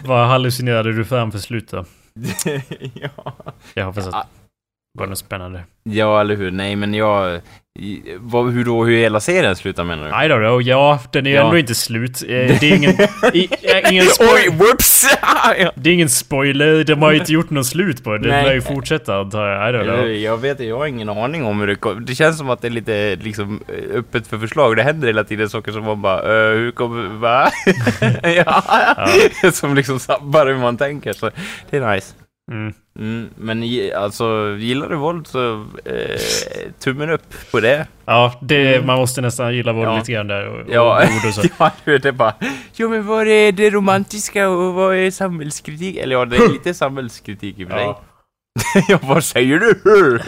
Vad 0.04 0.26
hallucinerade 0.28 0.92
du 0.92 1.04
fram 1.04 1.32
för 1.32 1.38
slut 1.38 1.70
då? 1.70 1.84
ja. 2.94 3.32
Jag 3.74 3.84
hoppas 3.84 4.06
Ah. 4.06 4.08
att 4.18 4.26
det 4.34 4.39
var 4.98 5.06
något 5.06 5.18
spännande. 5.18 5.64
ja, 5.84 6.20
eller 6.20 6.36
hur? 6.36 6.50
Nej 6.50 6.76
men 6.76 6.94
jag... 6.94 7.40
Vad, 8.18 8.52
hur 8.52 8.64
då, 8.64 8.84
hur 8.84 8.96
hela 8.96 9.20
serien 9.20 9.56
slutar 9.56 9.84
menar 9.84 10.04
du? 10.04 10.08
I 10.08 10.28
don't 10.28 10.38
know, 10.48 10.62
ja, 10.62 11.00
den 11.12 11.26
är 11.26 11.30
ju 11.30 11.36
Ja. 11.36 11.44
ändå 11.44 11.58
inte 11.58 11.74
slut. 11.74 12.22
Eh, 12.22 12.28
Det 12.28 12.62
är 12.62 12.76
ingen... 12.76 12.90
i, 13.34 13.48
eh, 13.62 13.92
ingen 13.92 14.06
Oj, 14.20 14.48
whoops! 14.58 15.06
ja. 15.58 15.72
det 15.74 15.90
är 15.90 15.94
ingen 15.94 16.08
spoiler, 16.08 16.84
de 16.84 17.02
har 17.02 17.10
ju 17.12 17.18
inte 17.18 17.32
gjort 17.32 17.50
någon 17.50 17.64
slut 17.64 18.04
på 18.04 18.10
det. 18.12 18.18
Den 18.28 18.44
lär 18.44 18.54
ju 18.54 18.60
fortsätta 18.60 19.16
antar 19.16 19.46
jag. 19.48 19.70
I 19.70 19.76
don't 19.76 19.84
know. 19.96 20.06
Jag 20.10 20.38
vet 20.38 20.60
jag 20.60 20.78
har 20.78 20.86
ingen 20.86 21.08
aning 21.08 21.44
om 21.44 21.60
hur 21.60 21.66
det 21.66 21.74
kommer. 21.76 22.00
Det 22.00 22.14
känns 22.14 22.38
som 22.38 22.50
att 22.50 22.62
det 22.62 22.68
är 22.68 22.70
lite 22.70 23.16
liksom 23.16 23.60
eh, 23.68 23.98
öppet 23.98 24.26
för 24.26 24.38
förslag. 24.38 24.76
Det 24.76 24.82
händer 24.82 25.06
hela 25.06 25.24
tiden 25.24 25.48
saker 25.50 25.72
som 25.72 25.84
man 25.84 26.02
bara, 26.02 26.22
uh, 26.22 26.58
hur 26.58 26.70
kommer, 26.70 27.02
va? 27.18 27.50
ja, 29.44 29.50
som 29.52 29.74
liksom 29.74 29.98
sabbar 30.00 30.46
hur 30.46 30.58
man 30.58 30.76
tänker. 30.76 31.12
Så 31.12 31.30
det 31.70 31.76
är 31.76 31.94
nice. 31.94 32.14
Mm. 32.50 32.72
Mm, 32.98 33.28
men 33.36 33.62
alltså, 33.96 34.56
gillar 34.58 34.88
du 34.88 34.96
våld 34.96 35.26
så 35.26 35.66
eh, 35.84 36.20
tummen 36.78 37.10
upp 37.10 37.34
på 37.52 37.60
det. 37.60 37.86
Ja, 38.04 38.38
det, 38.42 38.86
man 38.86 38.98
måste 38.98 39.20
nästan 39.20 39.54
gilla 39.54 39.72
våld 39.72 39.88
Ja. 39.88 39.98
lite 39.98 40.12
grann 40.12 40.26
där. 40.26 40.46
Och, 40.48 40.66
Ja, 40.68 41.02
och 41.04 41.28
och 41.28 41.34
så. 41.34 41.42
ja 41.58 41.70
det 41.84 42.04
är 42.04 42.12
bara... 42.12 42.34
Jo 42.74 42.88
men 42.88 43.06
vad 43.06 43.28
är 43.28 43.52
det 43.52 43.70
romantiska 43.70 44.48
och 44.48 44.74
vad 44.74 44.96
är 44.96 45.10
samhällskritik? 45.10 45.96
Eller 45.96 46.16
ja, 46.16 46.24
det 46.24 46.36
är 46.36 46.52
lite 46.52 46.74
samhällskritik 46.74 47.58
i 47.58 47.64
och 47.64 47.68
för 47.68 47.76
sig. 47.76 47.84
Ja. 47.84 48.02
ja, 48.88 48.98
vad 49.02 49.24
säger 49.24 49.58
du? 49.58 50.18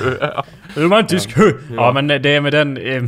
Romantisk. 0.82 1.30
Ja. 1.36 1.52
ja, 1.76 1.92
men 1.92 2.06
det 2.06 2.28
är 2.28 2.40
med 2.40 2.52
den... 2.52 2.76
Eh, 2.76 3.02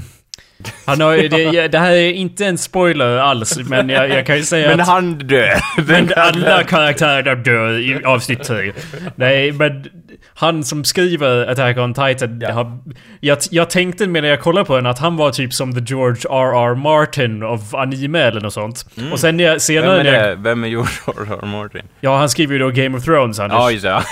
han 0.84 1.00
har, 1.00 1.16
det, 1.16 1.68
det 1.68 1.78
här 1.78 1.92
är 1.92 2.12
inte 2.12 2.46
en 2.46 2.58
spoiler 2.58 3.16
alls, 3.18 3.58
men 3.58 3.88
jag, 3.88 4.08
jag 4.08 4.26
kan 4.26 4.36
ju 4.36 4.42
säga 4.42 4.68
men 4.68 4.80
att... 4.80 4.88
han 4.88 5.18
dör. 5.18 5.54
Men 5.86 6.12
alla 6.16 6.64
karaktärer 6.64 7.36
dör 7.36 7.78
i 7.78 8.04
avsnitt 8.04 8.42
3. 8.42 8.72
Nej, 9.16 9.52
men 9.52 9.84
han 10.34 10.64
som 10.64 10.84
skriver 10.84 11.46
Attack 11.46 11.76
on 11.78 11.94
Titan, 11.94 12.40
Ja. 12.40 12.52
har, 12.52 12.78
jag, 13.20 13.38
jag 13.50 13.70
tänkte 13.70 14.06
medan 14.06 14.30
jag 14.30 14.40
kollade 14.40 14.64
på 14.66 14.76
den 14.76 14.86
att 14.86 14.98
han 14.98 15.16
var 15.16 15.30
typ 15.30 15.54
som 15.54 15.74
the 15.74 15.80
George 15.94 16.22
R.R. 16.30 16.74
Martin 16.74 17.42
av 17.42 17.76
anime 17.76 18.18
eller 18.20 18.40
något 18.40 18.52
sånt. 18.52 18.86
Och 19.12 19.20
sen 19.20 19.36
när 19.36 19.44
jag, 19.44 19.50
Vem 19.52 19.60
senare 19.60 20.00
är 20.00 20.04
när 20.04 20.12
jag, 20.28 20.38
det? 20.38 20.42
Vem 20.42 20.64
är 20.64 20.68
George 20.68 20.92
R.R. 21.06 21.46
Martin? 21.46 21.82
Ja, 22.00 22.18
han 22.18 22.28
skriver 22.28 22.52
ju 22.52 22.58
då 22.58 22.70
Game 22.70 22.98
of 22.98 23.04
Thrones, 23.04 23.38
Anders. 23.40 23.56
Ja, 23.58 23.70
just 23.70 23.84
det. 23.84 24.02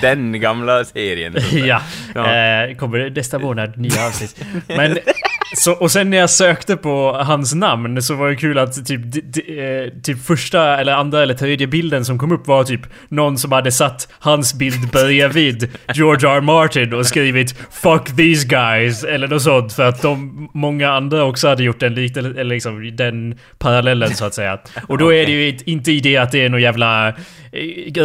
Den 0.00 0.40
gamla 0.40 0.84
serien. 0.84 1.36
Ja, 1.66 1.80
Ja. 2.14 2.34
Eh, 2.34 2.76
kommer 2.76 3.10
nästa 3.10 3.38
månad 3.38 3.76
nya 3.78 4.06
avsnitt. 4.06 4.44
Men, 4.66 4.98
så, 5.56 5.72
och 5.72 5.90
sen 5.90 6.10
när 6.10 6.16
jag 6.18 6.30
sökte 6.30 6.76
på 6.76 7.12
hans 7.12 7.54
namn 7.54 8.02
så 8.02 8.14
var 8.14 8.28
det 8.28 8.36
kul 8.36 8.58
att 8.58 8.86
typ, 8.86 9.00
d, 9.12 9.20
d, 9.24 9.40
eh, 9.62 9.92
typ 10.02 10.24
första 10.26 10.80
eller 10.80 10.92
andra 10.92 11.22
eller 11.22 11.34
tredje 11.34 11.66
bilden 11.66 12.04
som 12.04 12.18
kom 12.18 12.32
upp 12.32 12.46
var 12.46 12.64
typ 12.64 12.80
någon 13.08 13.38
som 13.38 13.52
hade 13.52 13.72
satt 13.72 14.08
hans 14.18 14.54
bild 14.54 14.92
bredvid 15.06 15.68
George 15.94 16.28
R. 16.28 16.40
Martin 16.40 16.94
och 16.94 17.06
skrivit 17.06 17.54
'Fuck 17.70 18.16
these 18.16 18.48
guys' 18.48 19.06
eller 19.06 19.28
något 19.28 19.42
sånt 19.42 19.72
för 19.72 19.88
att 19.88 20.02
de, 20.02 20.48
många 20.54 20.90
andra 20.90 21.24
också 21.24 21.48
hade 21.48 21.62
gjort 21.62 21.80
den 21.80 21.92
eller 21.92 22.44
liksom 22.44 22.96
den 22.96 23.38
parallellen 23.58 24.14
så 24.14 24.24
att 24.24 24.34
säga. 24.34 24.58
Och 24.88 24.98
då 24.98 25.12
är 25.12 25.26
det 25.26 25.32
ju 25.32 25.58
inte 25.64 25.92
i 25.92 26.00
det 26.00 26.16
att 26.16 26.32
det 26.32 26.44
är 26.44 26.48
någon 26.48 26.62
jävla 26.62 27.08
eh, 27.08 27.14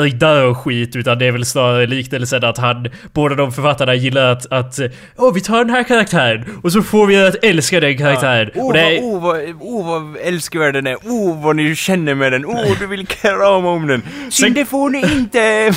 riddare 0.01 0.43
och 0.43 0.57
skit 0.57 0.95
utan 0.95 1.19
det 1.19 1.25
är 1.25 1.31
väl 1.31 1.45
snarare 1.45 1.87
liknelsen 1.87 2.43
att 2.43 2.57
han, 2.57 2.89
båda 3.13 3.35
de 3.35 3.51
författarna 3.51 3.95
gillar 3.95 4.31
att, 4.31 4.51
att 4.51 4.79
Åh 5.17 5.33
vi 5.33 5.41
tar 5.41 5.57
den 5.57 5.69
här 5.69 5.83
karaktären 5.83 6.45
och 6.63 6.71
så 6.71 6.81
får 6.81 7.07
vi 7.07 7.27
att 7.27 7.43
älska 7.43 7.79
den 7.79 7.97
karaktären. 7.97 8.51
Oh, 8.55 8.65
och 8.65 8.73
det 8.73 8.83
vad, 8.83 8.93
är, 8.93 8.99
oh, 8.99 9.21
vad, 9.21 9.41
oh, 9.59 9.85
vad 9.85 10.17
älskvärd 10.23 10.73
den 10.73 10.87
är. 10.87 10.95
Oh, 10.95 11.43
vad 11.43 11.55
ni 11.55 11.75
känner 11.75 12.15
med 12.15 12.31
den. 12.31 12.45
Oh, 12.45 12.79
du 12.79 12.87
vill 12.87 13.07
krama 13.07 13.69
om 13.69 13.87
den. 13.87 14.01
Sen 14.31 14.53
det 14.53 14.65
får 14.65 14.89
ni 14.89 15.01
inte. 15.01 15.73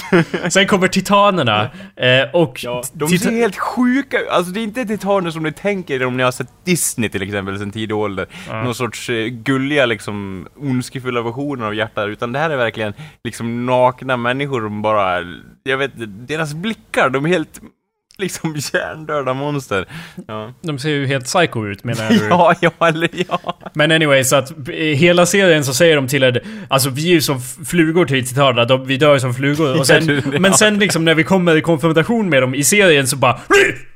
sen 0.51 0.67
kommer 0.67 0.89
titanerna 1.07 1.71
eh, 1.97 2.31
och... 2.33 2.61
Ja, 2.65 2.83
de 2.93 3.09
ser 3.09 3.31
helt 3.31 3.59
sjuka 3.59 4.21
ut. 4.21 4.29
Alltså 4.29 4.53
det 4.53 4.61
är 4.61 4.65
inte 4.65 4.85
titaner 4.85 5.31
som 5.31 5.43
ni 5.43 5.53
tänker 5.53 6.05
om 6.05 6.17
ni 6.17 6.23
har 6.23 6.31
sett 6.31 6.65
Disney 6.65 7.09
till 7.09 7.23
exempel 7.23 7.59
sen 7.59 7.71
tidig 7.71 7.97
ålder. 7.97 8.27
Någon 8.65 8.75
sorts 8.75 9.11
eh, 9.11 9.27
gulliga 9.27 9.87
liksom 9.87 10.47
ondskefulla 10.57 11.23
versioner 11.23 11.67
av 11.67 11.75
hjärtan. 11.75 12.11
Utan 12.11 12.33
det 12.33 12.39
här 12.39 12.51
är 12.51 12.57
verkligen 12.57 12.95
liksom 13.25 13.67
nakna 13.67 14.17
människor 14.17 14.61
som 14.61 14.83
bara, 14.83 15.19
jag 15.63 15.79
vet 15.79 15.93
deras 16.29 16.55
blickar, 16.55 17.11
de 17.11 17.25
är 17.25 17.29
helt 17.29 17.61
liksom 18.19 18.57
hjärndöda 18.73 19.35
monster. 19.35 19.87
Ja, 20.29 20.53
De 20.63 20.79
ser 20.79 20.91
ju 20.91 21.07
helt 21.07 21.25
psycho 21.25 21.67
ut 21.67 21.85
menar 21.85 22.09
du? 22.09 22.27
ja, 22.31 22.55
ja 22.61 22.89
eller 22.89 23.09
ja. 23.29 23.59
Men 23.75 23.93
anyway, 23.93 24.25
så 24.25 24.37
att 24.37 24.51
eh, 24.51 24.75
hela 24.75 25.27
serien 25.27 25.65
så 25.65 25.75
säger 25.75 25.97
de 25.97 26.09
till 26.09 26.23
en... 26.23 26.37
Alltså 26.69 26.91
vi 26.91 27.09
är 27.09 27.13
ju 27.13 27.21
som 27.21 27.41
flugor 27.67 28.07
till 28.07 28.27
titanerna, 28.29 28.65
de, 28.65 28.87
vi 28.87 28.97
dör 28.97 29.19
som 29.19 29.35
flugor. 29.35 29.79
Och 29.79 29.87
sen, 29.87 30.23
Ja. 30.33 30.39
Men 30.41 30.55
sen 30.55 30.79
liksom 30.79 31.05
när 31.05 31.15
vi 31.15 31.25
kommer 31.25 31.57
i 31.57 31.61
konfrontation 31.61 32.29
med 32.29 32.43
dem 32.43 32.55
i 32.55 32.65
serien 32.65 33.07
så 33.09 33.17
bara... 33.17 33.41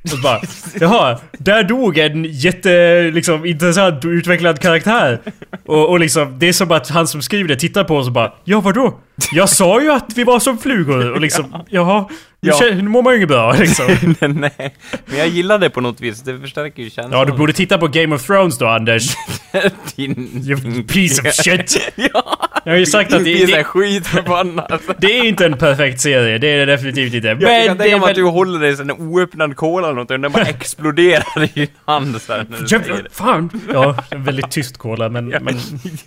Och 0.03 0.09
så 0.11 0.17
bara 0.17 0.41
Jaha, 0.81 1.19
där 1.39 1.63
dog 1.65 1.99
en 1.99 2.25
jätte, 2.25 3.03
liksom, 3.15 3.47
intressant 3.47 4.05
och 4.05 4.09
utvecklad 4.09 4.61
karaktär. 4.61 5.21
Och, 5.67 5.89
och 5.91 6.01
liksom, 6.01 6.39
det 6.39 6.49
är 6.49 6.53
som 6.53 6.71
att 6.73 6.89
han 6.89 7.07
som 7.09 7.23
skriver 7.23 7.49
det 7.49 7.57
tittar 7.57 7.85
på 7.85 7.97
oss 7.97 8.07
och 8.07 8.13
bara 8.13 8.33
Ja 8.45 8.61
vadå? 8.61 9.01
Jag 9.33 9.49
sa 9.49 9.81
ju 9.83 9.93
att 9.93 10.13
vi 10.17 10.25
var 10.25 10.39
som 10.41 10.59
flugor 10.59 11.13
och 11.13 11.21
liksom, 11.21 11.65
jaha. 11.71 12.07
Nu, 12.43 12.51
Ja. 12.61 12.61
nu 12.75 12.83
mår 12.83 13.03
man 13.03 13.13
ju 13.13 13.17
inget 13.17 13.29
bra 13.29 13.53
liksom. 13.53 13.87
Nej, 14.21 14.75
men 15.07 15.19
jag 15.19 15.29
gillar 15.29 15.59
det 15.59 15.71
på 15.71 15.81
något 15.81 16.01
vis. 16.01 16.23
Det 16.23 16.39
förstärker 16.39 16.83
ju 16.83 16.91
känslan. 16.91 17.19
Ja, 17.19 17.25
du 17.25 17.33
borde 17.33 17.53
titta 17.53 17.79
på 17.79 17.89
Game 17.89 18.15
of 18.15 18.27
Thrones 18.27 18.59
då 18.59 18.67
Anders. 18.67 19.15
Din... 19.97 20.43
You 20.47 20.83
piece 20.83 21.23
of 21.29 21.35
shit. 21.35 21.93
ja! 21.97 22.49
Jag 22.65 22.73
har 22.73 22.79
ju 22.79 22.87
sagt 22.87 23.13
att 23.13 23.25
det, 23.25 23.35
det 23.35 23.47
såhär 23.47 23.63
skitförbannad. 23.63 24.81
Det 24.99 25.07
är 25.19 25.25
inte 25.25 25.47
en 25.47 25.59
perfekt 25.59 26.01
serie, 26.01 26.39
det 26.39 26.49
är 26.49 26.59
det 26.59 26.65
definitivt 26.73 27.15
inte. 27.15 27.29
Jag 27.29 27.39
kan 27.41 27.49
Men 27.49 27.77
det 27.79 27.83
tänka 27.85 27.99
mig 27.99 28.09
att 28.11 28.15
du 28.15 28.25
håller 28.25 28.59
dig 28.61 28.81
en 28.81 28.91
oöppnad 28.91 29.57
cola 29.57 29.90
eller 29.91 30.01
något 30.01 30.09
den 30.09 30.33
bara 30.33 30.45
exploderar 30.45 31.43
i 31.45 31.47
din 31.55 31.69
hand 31.85 32.23
så 32.23 32.33
här, 32.33 32.47
när 32.51 32.59
du 32.59 32.67
Jävlar, 32.67 33.09
fan! 33.11 33.51
Ja, 33.73 34.05
väldigt 34.11 34.51
tyst 34.51 34.79
cola 34.79 35.09
men... 35.09 35.31
Ja, 35.31 35.41
Men, 35.41 35.55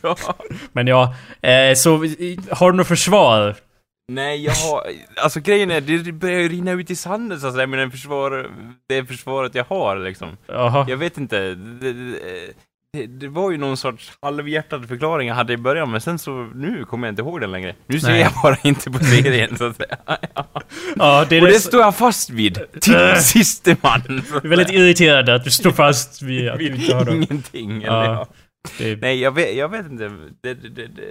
ja. 0.01 0.15
men 0.71 0.87
ja. 0.87 1.15
Eh, 1.41 1.73
så, 1.75 1.91
har 2.51 2.71
du 2.71 2.77
något 2.77 2.87
försvar? 2.87 3.55
Nej, 4.07 4.43
jag 4.45 4.53
har... 4.53 4.83
Alltså 5.23 5.39
grejen 5.39 5.71
är, 5.71 5.81
det 5.81 6.11
börjar 6.11 6.39
ju 6.39 6.49
rinna 6.49 6.71
ut 6.71 6.91
i 6.91 6.95
sanden 6.95 7.39
så 7.39 7.47
att 7.47 7.53
säga 7.53 7.67
med 7.67 7.79
den 7.79 7.91
försvar, 7.91 8.51
det 8.89 9.05
försvaret 9.05 9.55
jag 9.55 9.65
har 9.69 9.97
liksom. 9.97 10.37
Jaha. 10.47 10.85
Jag 10.89 10.97
vet 10.97 11.17
inte. 11.17 11.39
Det, 11.39 11.93
det, 11.93 12.19
det, 12.93 13.05
det 13.07 13.27
var 13.27 13.51
ju 13.51 13.57
någon 13.57 13.77
sorts 13.77 14.11
halvhjärtad 14.21 14.87
förklaring 14.87 15.27
jag 15.27 15.35
hade 15.35 15.53
i 15.53 15.57
början, 15.57 15.91
men 15.91 16.01
sen 16.01 16.19
så, 16.19 16.31
nu 16.55 16.85
kommer 16.85 17.07
jag 17.07 17.11
inte 17.11 17.21
ihåg 17.21 17.41
den 17.41 17.51
längre. 17.51 17.75
Nu 17.87 17.99
ser 17.99 18.07
Nej. 18.09 18.21
jag 18.21 18.31
bara 18.43 18.57
inte 18.63 18.91
på 18.91 18.99
serien 18.99 19.57
så 19.57 19.65
att 19.65 19.75
säga. 19.75 19.97
Ja, 20.95 21.25
det 21.29 21.37
är, 21.37 21.41
Och 21.41 21.47
det 21.47 21.53
det 21.53 21.59
står 21.59 21.81
jag 21.81 21.95
fast 21.95 22.29
vid. 22.29 22.59
Till 22.81 22.95
Äh. 22.95 23.15
siste 23.15 23.75
man. 23.81 24.01
det 24.07 24.43
är 24.43 24.47
väldigt 24.47 24.69
irriterande 24.69 25.35
att 25.35 25.43
du 25.43 25.51
står 25.51 25.71
fast 25.71 26.21
vid 26.21 26.49
att 26.49 26.59
du 26.59 26.65
inte 26.75 26.95
har 26.95 27.05
dem. 27.05 27.15
ingenting. 27.15 27.81
Ja. 27.81 28.03
Eller, 28.03 28.13
ja. 28.13 28.27
Det, 28.77 29.01
Nej, 29.01 29.21
jag 29.21 29.31
vet, 29.31 29.55
jag 29.55 29.69
vet 29.69 29.85
inte. 29.91 30.03
Det, 30.43 30.53
det, 30.53 30.69
det, 30.69 30.87
det, 30.87 31.03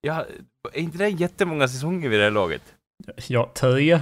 jag, 0.00 0.16
är 0.72 0.80
inte 0.80 0.98
det 0.98 1.08
jättemånga 1.08 1.68
säsonger 1.68 2.08
vid 2.08 2.18
det 2.20 2.24
här 2.24 2.30
laget? 2.30 2.62
ja, 3.26 3.50
tre. 3.54 3.94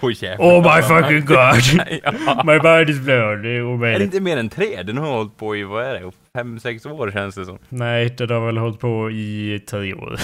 oh, 0.00 0.12
jävlar. 0.22 0.46
Oh 0.46 0.76
my 0.76 0.82
fucking 0.82 1.24
god! 1.24 1.86
ja. 2.02 2.42
My 2.44 2.58
mind 2.70 2.90
is 2.90 3.00
blown. 3.00 3.42
Det 3.42 3.48
är 3.48 3.52
Är 3.52 3.58
det 3.58 3.62
omöjligt. 3.62 4.02
inte 4.02 4.20
mer 4.20 4.36
än 4.36 4.48
tre? 4.48 4.82
Den 4.82 4.98
har 4.98 5.06
hållit 5.06 5.36
på 5.36 5.56
i, 5.56 5.62
vad 5.62 5.84
är 5.84 5.94
det, 5.94 6.04
fem, 6.38 6.58
sex 6.60 6.86
år 6.86 7.10
känns 7.10 7.34
det 7.34 7.44
som. 7.44 7.58
Nej, 7.68 8.14
det 8.18 8.34
har 8.34 8.46
väl 8.46 8.56
hållit 8.56 8.80
på 8.80 9.10
i 9.10 9.60
tre 9.70 9.94
år. 9.94 10.20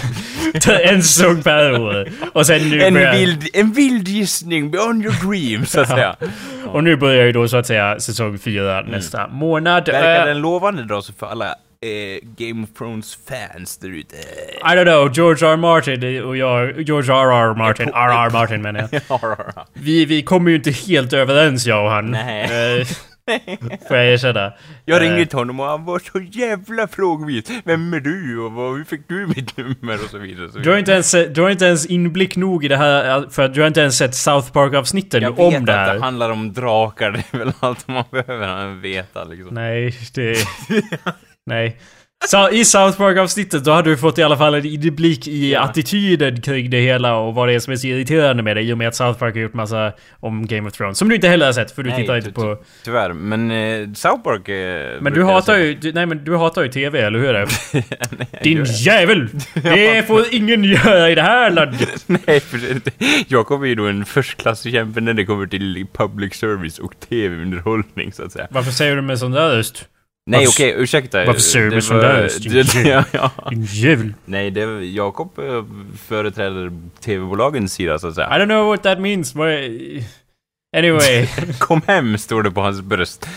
en 0.84 1.02
säsong 1.02 1.42
per 1.42 1.80
år. 1.80 2.08
Och 2.32 2.46
sen 2.46 2.70
nu 2.70 2.82
En 2.82 2.94
börjar... 2.94 3.12
vild, 3.12 3.48
en 3.52 3.72
vild 3.72 4.08
gissning 4.08 4.70
beyond 4.70 5.02
your 5.04 5.30
dreams, 5.30 5.70
så 5.70 5.80
att 5.80 5.88
säga. 5.88 6.16
Och 6.66 6.84
nu 6.84 6.96
börjar 6.96 7.26
ju 7.26 7.32
då 7.32 7.48
så 7.48 7.56
att 7.56 7.66
säga 7.66 8.00
säsong 8.00 8.38
fyra 8.38 8.80
nästa 8.80 9.28
månad. 9.28 9.88
Mm. 9.88 10.02
Verkar 10.02 10.20
Eh, 10.20 10.26
den 10.26 10.40
lovande 10.40 10.84
då 10.84 11.02
så 11.02 11.12
för 11.12 11.26
alla 11.26 11.46
eh, 11.46 12.28
Game 12.36 12.64
of 12.64 12.78
Thrones-fans 12.78 13.78
där 13.78 13.88
ute? 13.88 14.16
I 14.16 14.76
don't 14.76 14.84
know, 14.84 15.12
George 15.14 15.48
R. 15.52 15.56
Martin 15.56 16.22
och 16.22 16.36
jag, 16.36 16.80
George 16.80 17.12
R. 17.14 17.50
R. 17.50 17.54
Martin, 17.54 17.88
R. 17.88 18.26
R. 18.26 18.30
Martin 18.30 18.62
menar 18.62 18.88
jag. 18.92 19.36
Vi, 19.72 20.04
vi 20.04 20.22
kommer 20.22 20.50
ju 20.50 20.56
inte 20.56 20.70
helt 20.70 21.12
överens 21.12 21.66
jag 21.66 21.84
och 21.84 21.90
han. 21.90 22.10
Nej. 22.10 22.86
Eh, 23.28 23.78
får 23.88 23.96
jag 23.96 24.06
erkänna. 24.06 24.52
Jag 24.84 24.96
Eh, 24.96 25.00
ringde 25.00 25.26
till 25.26 25.38
honom 25.38 25.60
och 25.60 25.66
han 25.66 25.84
var 25.84 25.98
så 25.98 26.20
jävla 26.38 26.88
frågvis. 26.88 27.44
Vem 27.64 27.94
är 27.94 28.00
du 28.00 28.38
och 28.40 28.52
vad, 28.52 28.76
hur 28.76 28.84
fick 28.84 29.08
du 29.08 29.26
mitt 29.26 29.56
nummer 29.56 29.94
och 30.04 30.10
så 30.10 30.18
vidare. 30.18 30.48
Du 30.62 30.70
har, 30.70 30.78
inte 30.78 30.92
ens, 30.92 31.12
du 31.12 31.42
har 31.42 31.50
inte 31.50 31.64
ens 31.64 31.86
inblick 31.86 32.36
nog 32.36 32.64
i 32.64 32.68
det 32.68 32.76
här, 32.76 33.26
för 33.30 33.42
att 33.44 33.54
du 33.54 33.60
har 33.60 33.68
inte 33.68 33.80
ens 33.80 33.96
sett 33.96 34.14
South 34.14 34.52
Park-avsnitten 34.52 35.22
Jag 35.22 35.38
om 35.40 35.52
vet 35.52 35.66
det 35.66 35.72
att 35.72 35.78
här. 35.88 35.94
det 35.94 36.00
handlar 36.00 36.30
om 36.30 36.52
drakar, 36.52 37.10
det 37.10 37.24
är 37.30 37.38
väl 37.38 37.52
allt 37.60 37.88
man 37.88 38.04
behöver 38.10 38.74
veta 38.80 39.24
liksom. 39.24 39.54
Nej, 39.54 39.94
det... 40.14 40.36
nej. 41.46 41.76
Så, 42.26 42.50
I 42.50 42.64
South 42.64 42.98
Park-avsnittet 42.98 43.64
då 43.64 43.70
hade 43.72 43.90
du 43.90 43.96
fått 43.96 44.18
i 44.18 44.22
alla 44.22 44.36
fall 44.36 44.54
en 44.54 44.64
inblick 44.66 45.28
i 45.28 45.52
Ja. 45.52 45.60
attityden 45.60 46.40
kring 46.40 46.70
det 46.70 46.80
hela 46.80 47.14
och 47.16 47.34
vad 47.34 47.48
det 47.48 47.54
är 47.54 47.58
som 47.58 47.72
är 47.72 47.76
så 47.76 47.86
irriterande 47.86 48.42
med 48.42 48.56
det 48.56 48.62
i 48.62 48.72
och 48.72 48.78
med 48.78 48.88
att 48.88 48.94
South 48.94 49.18
Park 49.18 49.34
har 49.34 49.40
gjort 49.42 49.54
massa 49.54 49.92
om 50.20 50.46
Game 50.46 50.68
of 50.68 50.74
Thrones. 50.74 50.98
Som 50.98 51.08
du 51.08 51.14
inte 51.14 51.28
heller 51.28 51.46
har 51.46 51.52
sett 51.52 51.70
för 51.70 51.82
du 51.82 51.90
Nej, 51.90 52.00
tittar 52.00 52.16
inte 52.16 52.32
på... 52.32 52.58
Tyvärr, 52.84 53.12
men 53.12 53.50
eh, 53.50 53.92
South 53.94 54.22
Park... 54.22 54.48
Eh, 54.48 55.00
Men 55.02 55.12
du 55.12 55.20
jag 55.20 55.26
hatar 55.26 55.56
ju... 55.58 55.74
Du, 55.74 55.92
nej 55.92 56.06
men 56.06 56.24
du 56.24 56.36
hatar 56.36 56.62
ju 56.62 56.68
TV, 56.68 57.00
eller 57.00 57.18
hur 57.18 57.28
är 57.34 57.46
det? 57.46 57.48
Nej, 58.18 58.28
Din 58.42 58.58
jag- 58.58 58.66
jävel! 58.66 59.28
Det 59.62 60.06
får 60.06 60.24
ingen 60.34 60.64
göra 60.64 61.10
i 61.10 61.14
det 61.14 61.22
här 61.22 61.50
landet! 61.50 62.04
Nej, 62.26 62.40
för 62.40 62.60
Jakob 63.28 63.62
är 63.62 63.66
ju 63.66 63.74
då 63.74 63.86
en 63.86 64.04
förstklassig 64.04 64.72
kämpe 64.72 65.00
när 65.00 65.14
det 65.14 65.24
kommer 65.24 65.46
till 65.46 65.86
public 65.94 66.34
service 66.34 66.78
och 66.78 66.92
tv-underhållning 67.08 68.12
så 68.12 68.24
att 68.24 68.32
säga. 68.32 68.46
Varför 68.50 68.70
säger 68.70 68.96
du 68.96 69.02
med 69.02 69.18
sån 69.18 69.32
där 69.32 69.56
röst? 69.56 69.84
Nej 70.30 70.40
Varför- 70.46 70.50
okej, 70.64 70.74
ursäkta. 70.76 71.24
varför 71.24 71.40
säger 71.40 71.70
du 71.70 71.82
sån 71.82 71.96
var- 71.96 72.02
där 72.04 72.30
det- 72.82 72.88
ja, 72.88 73.04
ja. 73.12 73.30
Jävel! 73.72 74.14
Nej, 74.24 74.50
det 74.50 74.60
är 74.62 74.80
Jakob 74.80 75.38
eh, 75.38 75.64
företräder 76.06 76.72
tv-bolagens 77.00 77.72
sida 77.72 77.98
så 77.98 78.06
att 78.06 78.12
I 78.12 78.14
säga. 78.14 78.28
don't 78.28 78.44
know 78.44 78.66
what 78.66 78.82
that 78.82 79.00
means. 79.00 79.34
What... 79.34 79.48
Anyway. 80.76 81.26
Kom 81.58 81.80
hem, 81.86 82.18
står 82.18 82.42
det 82.42 82.50
på 82.50 82.60
hans 82.60 82.80
bröst. 82.80 83.28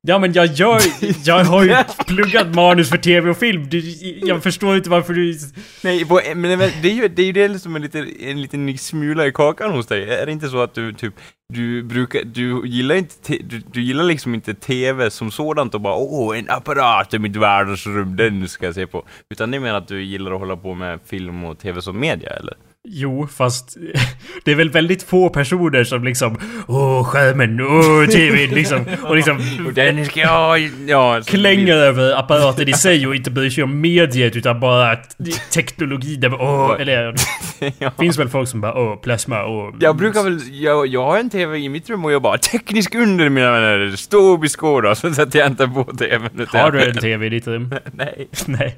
Ja 0.00 0.18
men 0.18 0.32
jag 0.32 0.46
gör... 0.46 0.80
Jag 1.24 1.44
har 1.44 1.64
ju 1.64 1.76
pluggat 2.06 2.54
manus 2.54 2.90
för 2.90 2.96
tv 2.96 3.30
och 3.30 3.36
film. 3.36 3.68
Du, 3.68 3.80
jag 4.22 4.42
förstår 4.42 4.76
inte 4.76 4.90
varför 4.90 5.14
du... 5.14 5.38
Nej, 5.84 6.04
men 6.34 6.58
det 6.58 6.88
är 6.88 6.94
ju 6.94 7.08
det, 7.08 7.22
är 7.22 7.26
ju 7.26 7.32
det 7.32 7.58
som 7.58 7.76
en 7.76 7.82
liten, 7.82 8.08
en 8.20 8.42
liten 8.42 8.78
smula 8.78 9.26
i 9.26 9.32
kakan 9.32 9.70
hos 9.72 9.86
dig. 9.86 10.10
Är 10.10 10.26
det 10.26 10.32
inte 10.32 10.48
så 10.48 10.62
att 10.62 10.74
du 10.74 10.92
typ, 10.92 11.14
du 11.54 11.82
brukar, 11.82 12.24
du 12.24 12.66
gillar 12.66 12.94
inte, 12.94 13.14
te, 13.14 13.38
du, 13.44 13.62
du 13.72 13.82
gillar 13.82 14.04
liksom 14.04 14.34
inte 14.34 14.54
TV 14.54 15.10
som 15.10 15.30
sådant 15.30 15.74
och 15.74 15.80
bara 15.80 15.94
åh, 15.94 16.38
en 16.38 16.50
apparat 16.50 17.14
i 17.14 17.18
mitt 17.18 17.36
vardagsrum, 17.36 18.16
den 18.16 18.48
ska 18.48 18.66
jag 18.66 18.74
se 18.74 18.86
på. 18.86 19.04
Utan 19.30 19.50
det 19.50 19.60
menar 19.60 19.78
att 19.78 19.88
du 19.88 20.02
gillar 20.02 20.32
att 20.32 20.38
hålla 20.38 20.56
på 20.56 20.74
med 20.74 21.00
film 21.06 21.44
och 21.44 21.58
TV 21.58 21.82
som 21.82 22.00
media, 22.00 22.30
eller? 22.30 22.54
Jo, 22.90 23.26
fast 23.36 23.76
det 24.44 24.50
är 24.50 24.54
väl 24.54 24.70
väldigt 24.70 25.02
få 25.02 25.28
personer 25.28 25.84
som 25.84 26.04
liksom 26.04 26.38
Åh, 26.66 27.04
skärmen, 27.04 27.60
åh, 27.60 28.06
tvn 28.06 28.50
liksom 28.54 28.84
Och 29.02 29.16
liksom 29.16 29.38
Och 29.66 29.72
den 29.72 30.06
ska 30.06 30.20
jag... 30.20 30.70
Ja, 30.86 31.20
klänger 31.26 31.74
över 31.76 32.18
apparaten 32.18 32.68
i 32.68 32.72
sig 32.72 33.06
och 33.06 33.14
inte 33.14 33.30
bryr 33.30 33.50
sig 33.50 33.64
om 33.64 33.80
mediet 33.80 34.36
utan 34.36 34.60
bara 34.60 34.90
att 34.90 35.16
teknologi 35.54 36.16
där 36.16 36.34
åh, 36.34 36.76
eller 36.80 37.14
ja. 37.78 37.90
finns 37.98 38.18
väl 38.18 38.28
folk 38.28 38.48
som 38.48 38.60
bara 38.60 38.74
åh, 38.78 38.96
plasma 38.96 39.42
och... 39.42 39.74
Jag 39.80 39.96
brukar 39.96 40.22
väl, 40.22 40.40
jag, 40.50 40.86
jag 40.86 41.04
har 41.04 41.18
en 41.18 41.30
TV 41.30 41.58
i 41.58 41.68
mitt 41.68 41.90
rum 41.90 42.04
och 42.04 42.12
jag 42.12 42.22
bara 42.22 42.38
teknisk 42.38 42.94
under 42.94 43.28
mina 43.28 43.52
vänner, 43.52 43.96
stå 43.96 44.18
och 44.18 44.38
beskåda, 44.40 44.94
så 44.94 45.14
sätter 45.14 45.38
jag 45.38 45.48
inte 45.48 45.66
på 45.68 45.84
TVn. 45.84 46.46
Har 46.48 46.70
du 46.70 46.82
en 46.82 46.94
TV 46.96 47.26
i 47.26 47.28
ditt 47.28 47.46
rum? 47.46 47.74
Nej. 47.92 48.28
Nej, 48.46 48.76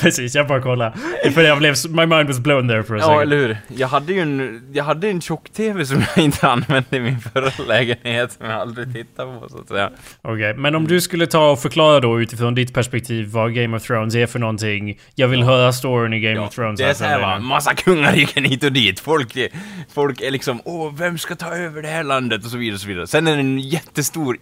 precis. 0.00 0.34
Jag 0.34 0.46
bara 0.46 0.60
kollar. 0.62 0.94
För 1.34 1.42
jag 1.42 1.58
blev... 1.58 1.74
My 1.88 2.06
mind 2.06 2.28
was 2.28 2.38
blown 2.38 2.68
there 2.68 2.82
for 2.82 2.94
a 2.96 2.98
Ja, 3.00 3.06
second. 3.06 3.22
eller 3.22 3.36
hur? 3.36 3.47
Jag 3.68 3.88
hade 3.88 4.12
ju 4.12 4.20
en, 4.20 4.70
jag 4.72 4.84
hade 4.84 5.08
en 5.10 5.20
tjock-TV 5.20 5.86
som 5.86 6.04
jag 6.16 6.24
inte 6.24 6.48
använde 6.48 6.96
i 6.96 7.00
min 7.00 7.20
förra 7.20 7.64
lägenhet, 7.68 8.32
som 8.32 8.46
jag 8.46 8.60
aldrig 8.60 8.92
tittade 8.94 9.40
på 9.40 9.48
så 9.48 9.58
att 9.58 9.68
säga. 9.68 9.90
Okej, 10.22 10.54
men 10.54 10.74
om 10.74 10.86
du 10.86 11.00
skulle 11.00 11.26
ta 11.26 11.50
och 11.50 11.58
förklara 11.58 12.00
då 12.00 12.20
utifrån 12.20 12.54
ditt 12.54 12.74
perspektiv 12.74 13.28
vad 13.28 13.54
Game 13.54 13.76
of 13.76 13.82
Thrones 13.82 14.14
är 14.14 14.26
för 14.26 14.38
någonting. 14.38 15.00
Jag 15.14 15.28
vill 15.28 15.42
höra 15.42 15.72
storyn 15.72 16.12
i 16.12 16.20
Game 16.20 16.40
of 16.40 16.54
Thrones. 16.54 16.78
det 16.78 16.84
är 16.84 16.88
alltså, 16.88 17.04
såhär 17.04 17.20
va, 17.20 17.28
redan. 17.28 17.44
massa 17.44 17.74
kungariken 17.74 18.44
hit 18.44 18.64
och 18.64 18.72
dit. 18.72 19.00
Folk 19.00 19.36
är, 19.36 19.48
folk 19.94 20.20
är 20.20 20.30
liksom, 20.30 20.60
åh, 20.64 20.94
vem 20.96 21.18
ska 21.18 21.36
ta 21.36 21.54
över 21.54 21.82
det 21.82 21.88
här 21.88 22.04
landet? 22.04 22.44
Och 22.44 22.50
så 22.50 22.56
vidare, 22.58 22.74
och 22.74 22.80
så 22.80 22.88
vidare. 22.88 23.06
Sen 23.06 23.26
är 23.26 23.34
det 23.34 23.40
en 23.40 23.58
jättestor 23.58 24.38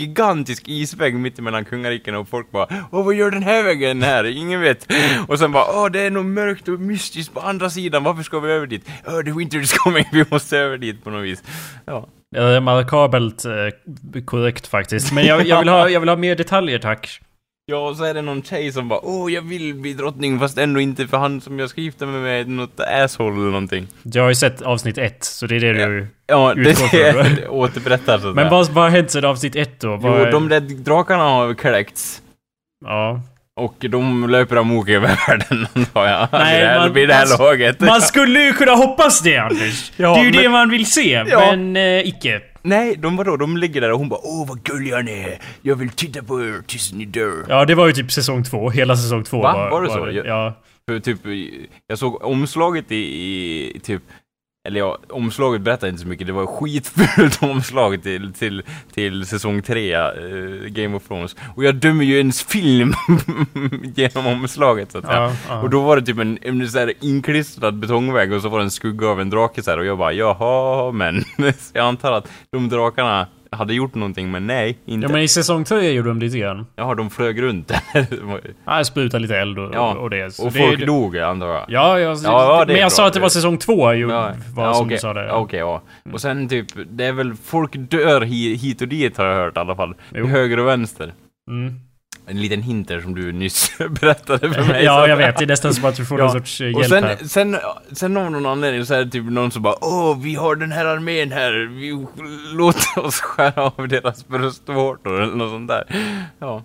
gigantisk 0.00 0.68
isväg 0.68 1.14
mitt 1.14 1.38
emellan 1.38 1.64
kungariken 1.64 2.14
och 2.14 2.28
folk 2.28 2.50
bara 2.50 2.66
Åh 2.90 3.04
vad 3.04 3.14
gör 3.14 3.30
den 3.30 3.42
här 3.42 3.62
vägen 3.62 4.02
här? 4.02 4.24
Ingen 4.24 4.60
vet. 4.60 4.86
Och 5.28 5.38
sen 5.38 5.52
bara 5.52 5.64
Åh 5.64 5.90
det 5.90 6.00
är 6.00 6.10
nog 6.10 6.24
mörkt 6.24 6.68
och 6.68 6.80
mystiskt 6.80 7.34
på 7.34 7.40
andra 7.40 7.70
sidan, 7.70 8.04
varför 8.04 8.22
ska 8.22 8.40
vi 8.40 8.52
över 8.52 8.66
dit? 8.66 8.88
Åh 9.06 9.22
the 9.22 9.32
winter 9.32 9.58
is 9.58 9.72
coming, 9.78 10.04
vi 10.12 10.24
måste 10.30 10.58
över 10.58 10.78
dit 10.78 11.04
på 11.04 11.10
något 11.10 11.24
vis. 11.24 11.42
Ja. 11.86 12.08
Ja, 12.34 12.42
det 12.42 12.56
är 12.56 12.60
markabelt 12.60 13.44
eh, 13.44 14.22
korrekt 14.24 14.66
faktiskt. 14.66 15.12
Men 15.12 15.26
jag, 15.26 15.46
jag, 15.46 15.58
vill 15.58 15.68
ha, 15.68 15.88
jag 15.88 16.00
vill 16.00 16.08
ha 16.08 16.16
mer 16.16 16.36
detaljer 16.36 16.78
tack. 16.78 17.20
Ja, 17.72 17.88
och 17.88 17.96
så 17.96 18.04
är 18.04 18.14
det 18.14 18.22
någon 18.22 18.42
tjej 18.42 18.72
som 18.72 18.88
bara 18.88 19.00
Åh 19.02 19.32
jag 19.32 19.42
vill 19.42 19.74
bli 19.74 19.92
drottning 19.94 20.38
fast 20.38 20.58
ändå 20.58 20.80
inte 20.80 21.06
för 21.06 21.16
han 21.16 21.40
som 21.40 21.58
jag 21.58 21.70
ska 21.70 21.80
gifta 21.80 22.06
mig 22.06 22.20
med 22.20 22.40
är 22.40 22.44
något 22.44 22.80
asshole 22.80 23.34
eller 23.36 23.44
någonting. 23.50 23.86
Jag 24.02 24.22
har 24.22 24.28
ju 24.28 24.34
sett 24.34 24.62
avsnitt 24.62 24.98
ett, 24.98 25.24
så 25.24 25.46
det 25.46 25.56
är 25.56 25.60
det 25.60 25.72
du... 25.72 26.06
Ja, 26.26 26.54
det 26.54 26.60
Utgår 26.70 26.86
från 26.86 27.00
är 27.00 27.12
det. 27.12 27.36
det 27.42 27.48
återberättar 27.48 28.18
så 28.18 28.28
att 28.28 28.34
Men 28.34 28.50
vad, 28.50 28.70
vad 28.70 28.84
har 28.84 28.90
hänt 28.90 29.10
sedan 29.10 29.24
avsnitt 29.24 29.56
ett 29.56 29.80
då? 29.80 29.96
Vad, 29.96 30.20
Jo, 30.26 30.30
de 30.30 30.48
där 30.48 30.60
drakarna 30.60 31.22
har 31.22 31.54
kläckts. 31.54 32.22
Ja. 32.84 33.20
Och 33.60 33.74
de 33.90 34.30
löper 34.30 34.56
amok 34.56 34.88
över 34.88 35.16
världen, 35.28 35.66
antar 35.74 36.06
jag. 36.06 36.28
Nej, 36.32 36.60
det 36.60 36.66
här, 36.66 36.78
man- 36.78 36.92
vid 36.92 37.08
det 37.08 37.14
här 37.14 37.26
man- 37.38 37.46
laget. 37.46 37.80
Man 37.80 38.00
skulle 38.02 38.40
ju 38.40 38.52
kunna 38.52 38.72
hoppas 38.72 39.20
det 39.20 39.36
Anders! 39.38 39.92
Ja, 39.96 40.14
det 40.14 40.20
är 40.20 40.24
ju 40.24 40.30
men- 40.30 40.42
det 40.42 40.48
man 40.48 40.70
vill 40.70 40.86
se, 40.86 41.24
Ja. 41.28 41.40
men 41.56 41.76
eh, 41.76 42.08
icke. 42.08 42.40
Nej, 42.62 42.96
de 42.96 43.16
vadå? 43.16 43.36
De 43.36 43.56
ligger 43.56 43.80
där 43.80 43.92
och 43.92 43.98
hon 43.98 44.08
bara 44.08 44.20
Åh, 44.22 44.48
vad 44.48 44.62
gulliga 44.62 44.98
ni 44.98 45.12
är. 45.12 45.38
Jag 45.62 45.76
vill 45.76 45.88
titta 45.90 46.22
på 46.22 46.42
er 46.42 46.62
tills 46.66 46.92
ni 46.92 47.04
dör. 47.04 47.44
Ja, 47.48 47.64
det 47.64 47.74
var 47.74 47.86
ju 47.86 47.92
typ 47.92 48.12
säsong 48.12 48.44
två. 48.44 48.70
Hela 48.70 48.96
säsong 48.96 49.24
två 49.24 49.42
Va? 49.42 49.52
var, 49.54 49.70
Var 49.70 49.82
det 49.82 49.90
så? 49.90 49.98
Jag- 50.12 50.26
Ja. 50.26 50.54
För 50.88 51.00
typ, 51.00 51.18
jag 51.86 51.98
såg 51.98 52.22
omslaget 52.24 52.92
i, 52.92 52.96
i 53.76 53.80
typ 53.82 54.02
eller 54.64 54.80
ja, 54.80 54.98
omslaget 55.08 55.60
berättar 55.60 55.88
inte 55.88 56.02
så 56.02 56.08
mycket. 56.08 56.26
Det 56.26 56.32
var 56.32 56.46
skitfult 56.46 57.42
omslag 57.42 58.02
till, 58.02 58.32
till, 58.32 58.62
till 58.94 59.26
säsong 59.26 59.62
3, 59.62 59.94
eh, 59.94 60.02
Game 60.66 60.96
of 60.96 61.08
Thrones. 61.08 61.36
Och 61.56 61.64
jag 61.64 61.74
dömer 61.74 62.04
ju 62.04 62.18
ens 62.18 62.42
film 62.42 62.94
genom 63.94 64.26
omslaget 64.26 64.92
så 64.92 64.98
att 64.98 65.06
säga. 65.06 65.20
Ja, 65.20 65.32
ja. 65.48 65.62
Och 65.62 65.70
då 65.70 65.82
var 65.82 65.96
det 65.96 66.06
typ 66.06 66.18
en, 66.18 66.38
en 66.42 66.68
så 66.68 66.78
här 66.78 66.92
inklistrad 67.00 67.74
betongvägg 67.74 68.32
och 68.32 68.42
så 68.42 68.48
var 68.48 68.58
det 68.58 68.64
en 68.64 68.70
skugga 68.70 69.08
av 69.08 69.20
en 69.20 69.30
drake 69.30 69.62
så 69.62 69.70
här, 69.70 69.78
och 69.78 69.84
jag 69.84 69.98
bara 69.98 70.12
jaha 70.12 70.92
men. 70.92 71.24
Så 71.58 71.70
jag 71.72 71.86
antar 71.86 72.12
att 72.12 72.28
de 72.52 72.68
drakarna 72.68 73.26
hade 73.52 73.74
gjort 73.74 73.94
någonting 73.94 74.30
men 74.30 74.46
nej, 74.46 74.78
inte. 74.86 75.06
Ja 75.06 75.12
men 75.12 75.22
i 75.22 75.28
säsong 75.28 75.64
tre 75.64 75.90
gjorde 75.92 76.08
de 76.08 76.18
lite 76.18 76.38
grann. 76.38 76.66
Jaha, 76.76 76.94
de 76.94 77.10
flög 77.10 77.42
runt 77.42 77.68
där. 77.68 77.80
Ja, 78.66 78.84
sprutade 78.84 79.22
lite 79.22 79.36
eld 79.38 79.58
och, 79.58 79.70
ja, 79.74 79.94
och 79.94 80.10
det. 80.10 80.34
Så 80.34 80.46
och 80.46 80.52
det, 80.52 80.58
folk 80.58 80.78
det, 80.78 80.86
dog 80.86 81.18
antar 81.18 81.46
jag. 81.46 81.64
Ja, 81.68 81.98
jag, 81.98 82.18
ja, 82.24 82.64
men 82.66 82.76
jag 82.76 82.82
bra. 82.82 82.90
sa 82.90 83.06
att 83.06 83.14
det 83.14 83.20
var 83.20 83.28
säsong 83.28 83.58
två 83.58 83.92
ju, 83.92 84.08
Ja, 84.10 84.32
var 84.54 84.64
ja, 84.64 84.74
som 84.74 84.86
okej. 84.86 84.96
du 84.96 85.00
sa 85.00 85.12
det. 85.12 85.26
Ja, 85.26 85.32
Okej, 85.34 85.58
ja. 85.58 85.82
Och 86.12 86.20
sen 86.20 86.48
typ, 86.48 86.66
det 86.90 87.04
är 87.04 87.12
väl, 87.12 87.34
folk 87.44 87.72
dör 87.74 88.20
hi, 88.20 88.54
hit 88.54 88.80
och 88.82 88.88
dit 88.88 89.16
har 89.18 89.24
jag 89.26 89.34
hört 89.36 89.56
i 89.56 89.60
alla 89.60 89.76
fall. 89.76 89.94
Jo. 90.14 90.26
Höger 90.26 90.58
och 90.58 90.66
vänster. 90.66 91.12
Mm. 91.50 91.74
En 92.26 92.40
liten 92.40 92.62
hint 92.62 92.88
där 92.88 93.00
som 93.00 93.14
du 93.14 93.32
nyss 93.32 93.72
berättade 94.00 94.52
för 94.52 94.62
mig. 94.64 94.84
Ja, 94.84 95.08
jag 95.08 95.16
vet. 95.16 95.36
Det 95.38 95.44
är 95.44 95.46
nästan 95.46 95.74
som 95.74 95.84
att 95.84 95.96
du 95.96 96.04
får 96.04 96.18
Ja, 96.18 96.24
någon 96.24 96.32
sorts 96.34 96.60
eh, 96.60 96.74
Och 96.74 96.80
hjälp 96.82 96.86
sen, 96.88 97.04
här. 97.04 97.16
sen, 97.16 97.56
sen 97.92 98.16
av 98.16 98.30
någon 98.30 98.46
anledning 98.46 98.86
så 98.86 98.94
är 98.94 99.04
det 99.04 99.10
typ 99.10 99.24
någon 99.24 99.50
som 99.50 99.62
bara 99.62 99.74
Åh, 99.80 100.18
vi 100.22 100.34
har 100.34 100.56
den 100.56 100.72
här 100.72 100.84
armén 100.84 101.32
här, 101.32 101.52
vi 101.52 102.06
låter 102.56 103.04
oss 103.06 103.20
skära 103.20 103.62
av 103.76 103.88
deras 103.88 104.28
bröstvårtor 104.28 105.22
eller 105.22 105.36
något 105.36 105.50
sånt 105.50 105.68
där. 105.68 105.84
Ja. 106.38 106.62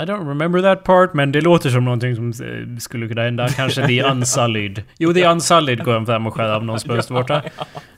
I 0.00 0.04
don't 0.04 0.26
remember 0.26 0.62
that 0.62 0.84
part, 0.84 1.14
men 1.14 1.32
det 1.32 1.40
låter 1.40 1.70
som 1.70 1.84
någonting 1.84 2.16
som 2.16 2.28
eh, 2.28 2.78
skulle 2.78 3.08
kunna 3.08 3.22
hända. 3.22 3.48
Kanske 3.48 3.86
The 3.86 4.02
Unsullied. 4.10 4.82
Jo, 4.98 5.12
The 5.12 5.26
Unsullied 5.26 5.84
går 5.84 5.94
de 5.94 6.06
fram 6.06 6.26
och 6.26 6.34
skär 6.34 6.48
av 6.48 6.64
någons 6.64 6.84
bröstvårta. 6.86 7.42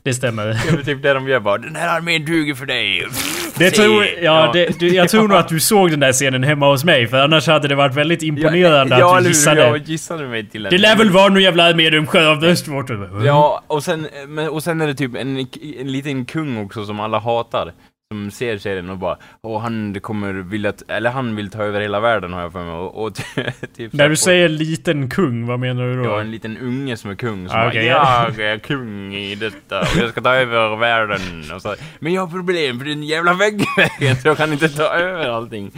Det 0.02 0.14
stämmer. 0.14 0.46
Det 0.46 0.80
är 0.80 0.82
typ 0.82 1.02
det 1.02 1.14
de 1.14 1.28
gör 1.28 1.40
bara, 1.40 1.58
den 1.58 1.76
här 1.76 1.96
armén 1.96 2.24
duger 2.24 2.54
för 2.54 2.66
dig. 2.66 3.06
Det 3.58 3.70
tror, 3.70 4.04
ja, 4.22 4.50
Det, 4.52 4.78
du, 4.78 4.88
jag 4.88 5.08
tror 5.08 5.28
nog 5.28 5.36
att 5.36 5.48
du 5.48 5.60
såg 5.60 5.90
den 5.90 6.00
där 6.00 6.12
scenen 6.12 6.42
hemma 6.42 6.70
hos 6.70 6.84
mig, 6.84 7.06
för 7.06 7.16
annars 7.16 7.46
hade 7.46 7.68
det 7.68 7.74
varit 7.74 7.94
väldigt 7.94 8.22
imponerande 8.22 8.98
ja, 8.98 9.18
att 9.18 9.22
du 9.24 9.28
gissade. 9.28 9.60
Jag 9.60 9.78
gissade 9.78 10.28
mig 10.28 10.46
till 10.46 10.62
Det 10.62 10.78
lär 10.78 10.96
väl 10.96 11.10
vara 11.10 11.28
någon 11.28 11.42
jävla 11.42 11.64
armé 11.64 11.90
de 11.90 12.06
skär 12.06 12.26
av 12.26 12.40
bröstvårtor? 12.40 13.26
Ja, 13.26 13.62
och 13.66 13.84
sen, 13.84 14.08
men, 14.28 14.48
och 14.48 14.62
sen 14.62 14.80
är 14.80 14.86
det 14.86 14.94
typ 14.94 15.14
en, 15.14 15.46
en 15.80 15.92
liten 15.92 16.24
kung 16.24 16.64
också 16.64 16.84
som 16.84 17.00
alla 17.00 17.18
hatar. 17.18 17.72
Som 18.14 18.30
ser 18.30 18.58
serien 18.58 18.90
och 18.90 18.98
bara 18.98 19.16
Åh, 19.42 19.60
han 19.60 20.00
kommer 20.00 20.32
vilja, 20.32 20.72
eller 20.88 21.10
han 21.10 21.36
vill 21.36 21.50
ta 21.50 21.62
över 21.62 21.80
hela 21.80 22.00
världen 22.00 22.32
har 22.32 22.40
jag 22.40 22.52
för 22.52 22.64
mig. 22.64 22.74
Och, 22.74 23.04
och 23.04 23.14
typ 23.76 23.92
När 23.92 24.08
du 24.08 24.16
säger 24.16 24.48
liten 24.48 25.10
kung, 25.10 25.46
vad 25.46 25.60
menar 25.60 25.82
du 25.86 25.96
då? 25.96 26.04
Ja, 26.04 26.20
en 26.20 26.30
liten 26.30 26.58
unge 26.58 26.96
som 26.96 27.10
är 27.10 27.14
kung 27.14 27.48
som 27.48 27.58
Ah, 27.58 27.64
bara. 27.64 27.74
Jag 27.74 28.38
är 28.40 28.58
kung 28.58 29.14
i 29.14 29.34
detta 29.34 29.80
och 29.80 29.86
jag 29.98 30.10
ska 30.10 30.20
ta 30.20 30.34
över 30.34 30.76
världen 30.76 31.20
och 31.54 31.62
så. 31.62 31.74
Men 31.98 32.12
jag 32.12 32.22
har 32.26 32.28
problem 32.32 32.78
för 32.78 32.86
den 32.86 33.02
jävla 33.02 33.34
väggvägen 33.34 34.16
så 34.16 34.28
jag 34.28 34.36
kan 34.36 34.52
inte 34.52 34.68
ta 34.68 34.82
över 34.84 35.28
allting. 35.28 35.70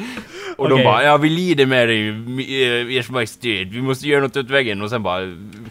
Och 0.57 0.69
de 0.69 0.75
Okej. 0.75 0.85
bara, 0.85 1.05
ja 1.05 1.17
vi 1.17 1.29
lider 1.29 1.67
med 1.67 1.89
dig, 1.89 2.09
eh, 2.09 2.97
ers 2.99 3.11
majestät, 3.11 3.69
vi 3.71 3.83
måste 3.83 4.09
göra 4.09 4.21
något 4.21 4.37
åt 4.37 4.51
väggen. 4.51 4.83
Och 4.83 4.91
sen 4.91 5.03
bara 5.03 5.21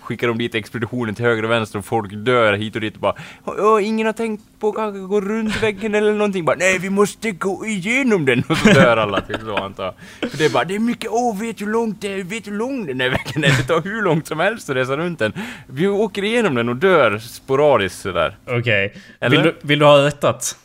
skickar 0.02 0.28
de 0.28 0.38
dit 0.38 0.56
expeditionen 0.56 1.16
till 1.16 1.26
höger 1.26 1.44
och 1.46 1.52
vänster 1.52 1.80
och 1.80 1.86
folk 1.86 2.12
dör 2.14 2.54
hit 2.54 2.76
och 2.76 2.82
dit 2.82 2.94
och 2.96 3.00
bara, 3.02 3.16
"Åh, 3.46 3.88
ingen 3.88 4.06
har 4.06 4.14
tänkt 4.14 4.44
på 4.60 4.70
att 4.70 4.76
kanske 4.76 5.00
gå 5.00 5.22
runt 5.22 5.64
väggen 5.64 5.96
eller 5.96 6.12
någonting. 6.14 6.46
Bara, 6.46 6.55
nej 6.58 6.80
vi 6.80 6.90
måste 6.90 7.32
gå 7.32 7.66
igenom 7.66 8.26
den 8.26 8.44
och 8.50 8.58
så 8.58 8.74
dör 8.74 8.98
alla 8.98 9.22
typ 9.22 9.42
så 9.46 9.58
antar 9.58 9.84
jag. 9.84 10.32
För 10.32 10.38
det 10.38 10.46
är 10.46 10.50
bara, 10.50 10.64
det 10.64 10.76
är 10.76 10.80
mycket, 10.80 11.12
åh 11.12 11.40
vet 11.40 11.58
du 11.58 11.66
hur 11.66 11.72
långt 11.72 12.02
det 12.02 12.14
är, 12.14 12.24
vet 12.24 12.46
du 12.46 12.52
hur 12.52 12.58
lång 12.58 12.86
den 12.86 13.02
är 13.02 13.10
väggen 13.10 13.44
är? 13.44 13.58
Det 13.58 13.64
tar 13.64 13.82
hur 13.82 14.02
långt 14.02 14.28
som 14.28 14.40
helst 14.40 14.70
att 14.70 14.76
resa 14.76 14.98
runt 14.98 15.20
den. 15.20 15.34
Vi 15.68 15.88
åker 15.88 16.24
igenom 16.24 16.56
den 16.56 16.70
och 16.70 16.76
dör 16.76 17.18
sporadiskt 17.20 18.02
sådär. 18.02 18.38
Okej. 18.48 18.94
Eller? 19.20 19.38
Vill 19.38 19.46
du, 19.46 19.56
vill 19.62 19.80
du 19.80 19.86
ha 19.86 20.06
rättat? 20.06 20.58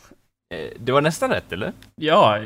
Eh, 0.51 0.57
Det 0.79 0.91
var 0.91 1.01
nästan 1.01 1.29
rätt 1.29 1.51
eller? 1.53 1.71
Ja, 1.95 2.37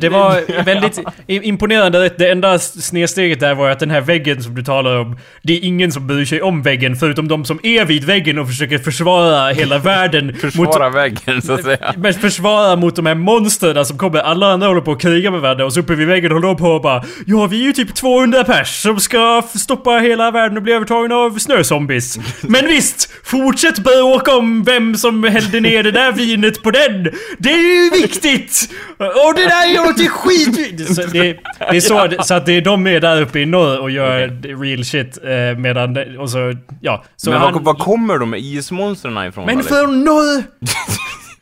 det 0.00 0.08
var 0.08 0.62
väldigt 0.64 1.00
imponerande. 1.26 2.10
Det 2.18 2.30
enda 2.30 2.58
snedsteget 2.58 3.40
där 3.40 3.54
var 3.54 3.70
att 3.70 3.78
den 3.78 3.90
här 3.90 4.00
väggen 4.00 4.42
som 4.42 4.54
du 4.54 4.62
talar 4.62 4.96
om, 4.96 5.18
det 5.42 5.52
är 5.52 5.64
ingen 5.64 5.92
som 5.92 6.06
bryr 6.06 6.24
sig 6.24 6.42
om 6.42 6.62
väggen 6.62 6.96
förutom 6.96 7.28
de 7.28 7.44
som 7.44 7.60
är 7.62 7.84
vid 7.84 8.04
väggen 8.04 8.38
och 8.38 8.46
försöker 8.48 8.78
försvara 8.78 9.48
hela 9.52 9.78
världen. 9.90 10.34
Försvara 10.36 10.90
väggen 10.90 11.42
så 11.42 11.52
att 11.52 11.62
säga. 11.64 11.94
Men 11.96 12.14
försvara 12.14 12.76
mot 12.76 12.96
de 12.96 13.06
här 13.06 13.14
monstren 13.14 13.84
som 13.84 13.98
kommer. 13.98 14.18
Alla 14.18 14.52
andra 14.52 14.68
håller 14.68 14.80
på 14.80 14.92
att 14.92 15.02
kriga 15.02 15.30
med 15.30 15.40
varandra 15.40 15.64
och 15.64 15.72
så 15.72 15.80
uppe 15.80 15.94
vid 15.94 16.06
väggen 16.08 16.32
håller 16.32 16.46
de 16.48 16.56
på 16.56 16.68
och 16.70 16.82
bara 16.82 17.04
Ja, 17.26 17.46
vi 17.46 17.60
är 17.60 17.64
ju 17.64 17.72
typ 17.72 17.94
200 17.94 18.44
pers 18.44 18.82
som 18.82 19.00
ska 19.00 19.42
stoppa 19.54 19.90
hela 19.90 20.30
världen 20.30 20.56
och 20.56 20.62
bli 20.62 20.72
övertagna 20.72 21.14
av 21.14 21.38
snözombies. 21.38 22.18
Men 22.42 22.66
visst, 22.66 23.10
fortsätt 23.24 23.78
bråka 23.78 24.36
om 24.36 24.62
vem 24.64 24.94
som 24.96 25.24
hällde 25.24 25.60
ner 25.60 25.82
det 25.82 25.90
där 25.90 26.12
vinet 26.12 26.62
på 26.62 26.70
den. 26.70 27.08
Det 27.38 27.49
är 27.52 27.84
ju 27.84 27.90
viktigt! 28.02 28.70
Och 28.98 29.34
det 29.34 29.42
där 29.48 29.66
är 29.66 29.70
ju 29.70 29.76
något 29.76 30.08
skit... 30.10 30.88
Så 30.96 31.02
det, 31.02 31.22
det 31.58 31.76
är 31.76 31.80
så, 31.80 32.10
så 32.24 32.34
att 32.34 32.46
det 32.46 32.52
är 32.52 32.60
de 32.60 32.86
är 32.86 33.00
där 33.00 33.22
uppe 33.22 33.40
i 33.40 33.46
norr 33.46 33.78
och 33.78 33.90
gör 33.90 34.28
real 34.62 34.84
shit 34.84 35.18
eh, 35.24 35.58
medan... 35.58 35.94
det- 35.94 36.18
Och 36.18 36.30
så, 36.30 36.52
ja. 36.80 37.04
Så 37.16 37.30
Men 37.30 37.38
han, 37.40 37.52
var, 37.52 37.60
var 37.60 37.74
kommer 37.74 38.18
de 38.18 38.34
ismonstren 38.34 39.28
ifrån? 39.28 39.46
men 39.46 39.62
från 39.64 40.04
norr! 40.04 40.42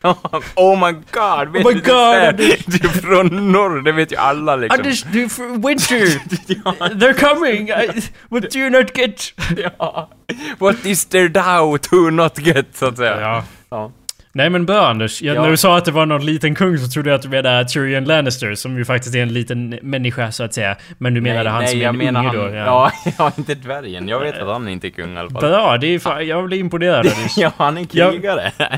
oh 0.55 0.87
my 0.87 0.93
god! 1.11 1.49
Vet 1.53 1.67
Oh 1.67 1.69
my 1.69 1.75
du 1.75 1.81
det 1.81 1.91
god. 1.91 2.37
Du 2.67 2.89
är 2.89 3.01
från 3.01 3.53
norr, 3.53 3.83
det 3.83 3.93
vet 3.93 4.13
ju 4.13 4.17
alla 4.17 4.57
liksom. 4.57 4.81
Anders, 4.81 5.03
du, 5.03 5.21
winter! 5.69 6.07
They're 6.95 7.13
coming! 7.35 7.69
I, 7.69 8.03
what 8.29 8.51
do 8.53 8.59
you 8.59 8.71
not 8.71 8.99
get? 8.99 9.33
ja. 9.57 10.11
What 10.59 10.87
is 10.87 11.05
there 11.07 11.29
thou 11.29 11.79
to 11.79 11.97
not 12.11 12.39
get, 12.39 12.67
så 12.77 12.87
att 12.87 12.97
säga. 12.97 13.21
Ja. 13.21 13.45
Ja. 13.71 13.93
Nej 14.33 14.51
men 14.51 14.67
bra 14.67 14.89
Anders, 14.89 15.23
jag, 15.23 15.37
Ja. 15.37 15.43
när 15.43 15.51
du 15.51 15.57
sa 15.57 15.79
att 15.79 15.85
det 15.85 15.91
var 15.93 16.07
någon 16.07 16.27
liten 16.27 16.55
kung 16.55 16.79
så 16.79 16.89
trodde 16.89 17.11
jag 17.11 17.17
att 17.17 17.23
du 17.23 17.29
menade 17.29 17.65
Tyrion 17.69 18.05
Lannister 18.05 18.55
som 18.55 18.77
ju 18.79 18.85
faktiskt 18.85 19.15
är 19.15 19.23
en 19.23 19.33
liten 19.33 19.79
människa 19.83 20.33
så 20.33 20.45
att 20.45 20.55
säga. 20.55 20.77
Men 20.99 21.15
du 21.15 21.21
menade 21.21 21.51
han 21.51 21.67
som 21.69 21.79
är 21.79 21.83
jag 21.83 21.89
en 21.89 21.99
menar 21.99 22.21
unge 22.37 22.39
han, 22.39 22.51
då? 22.51 22.57
Ja. 22.57 22.93
ja, 23.19 23.33
inte 23.39 23.55
dvärgen. 23.55 24.09
Jag 24.09 24.21
vet 24.21 24.39
att 24.39 24.49
han 24.49 24.69
inte 24.69 24.87
är 24.87 24.91
kung 24.91 25.15
i 25.15 25.19
alla 25.19 25.31
fall. 25.31 25.41
Bra, 25.41 25.77
det 25.79 25.87
är 25.87 25.99
fan, 25.99 26.27
jag 26.27 26.45
blir 26.45 26.59
imponerad 26.59 27.07
ja, 27.37 27.53
han 27.57 27.79
är 27.79 27.87
Ja. 27.93 28.11
krigare. 28.11 28.53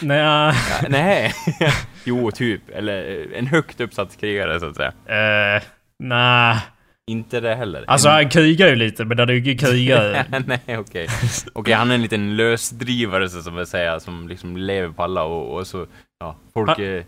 Nej, 0.00 0.18
Ja, 0.18 0.52
Nej. 0.88 1.32
jo, 2.04 2.30
typ. 2.30 2.62
Eller 2.76 3.10
eh, 3.10 3.38
en 3.38 3.46
högt 3.46 3.80
uppsatt 3.80 4.16
krigare, 4.20 4.60
så 4.60 4.66
att 4.66 4.76
säga. 4.76 4.88
uh, 5.56 5.62
nej. 5.98 6.56
Inte 7.10 7.40
det 7.40 7.54
heller. 7.54 7.84
Alltså 7.86 8.08
han 8.08 8.28
krigar 8.28 8.68
ju 8.68 8.76
lite 8.76 9.04
men 9.04 9.18
han 9.18 9.28
är 9.28 9.32
ju 9.32 9.38
ingen 9.40 9.58
krigare. 9.58 10.24
Nej, 10.46 10.78
okej. 10.78 11.06
Okej, 11.52 11.74
han 11.74 11.90
är 11.90 11.94
en 11.94 12.02
liten 12.02 12.36
lösdrivare, 12.36 13.28
så 13.28 13.42
som 13.42 13.56
jag 13.56 13.68
säger, 13.68 13.98
som 13.98 14.28
liksom 14.28 14.56
lever 14.56 14.88
på 14.92 15.02
alla 15.02 15.24
och, 15.24 15.58
och 15.58 15.66
så... 15.66 15.86
Ja, 16.20 16.36
folk... 16.54 16.68
Han- 16.68 16.84
eh, 16.84 17.02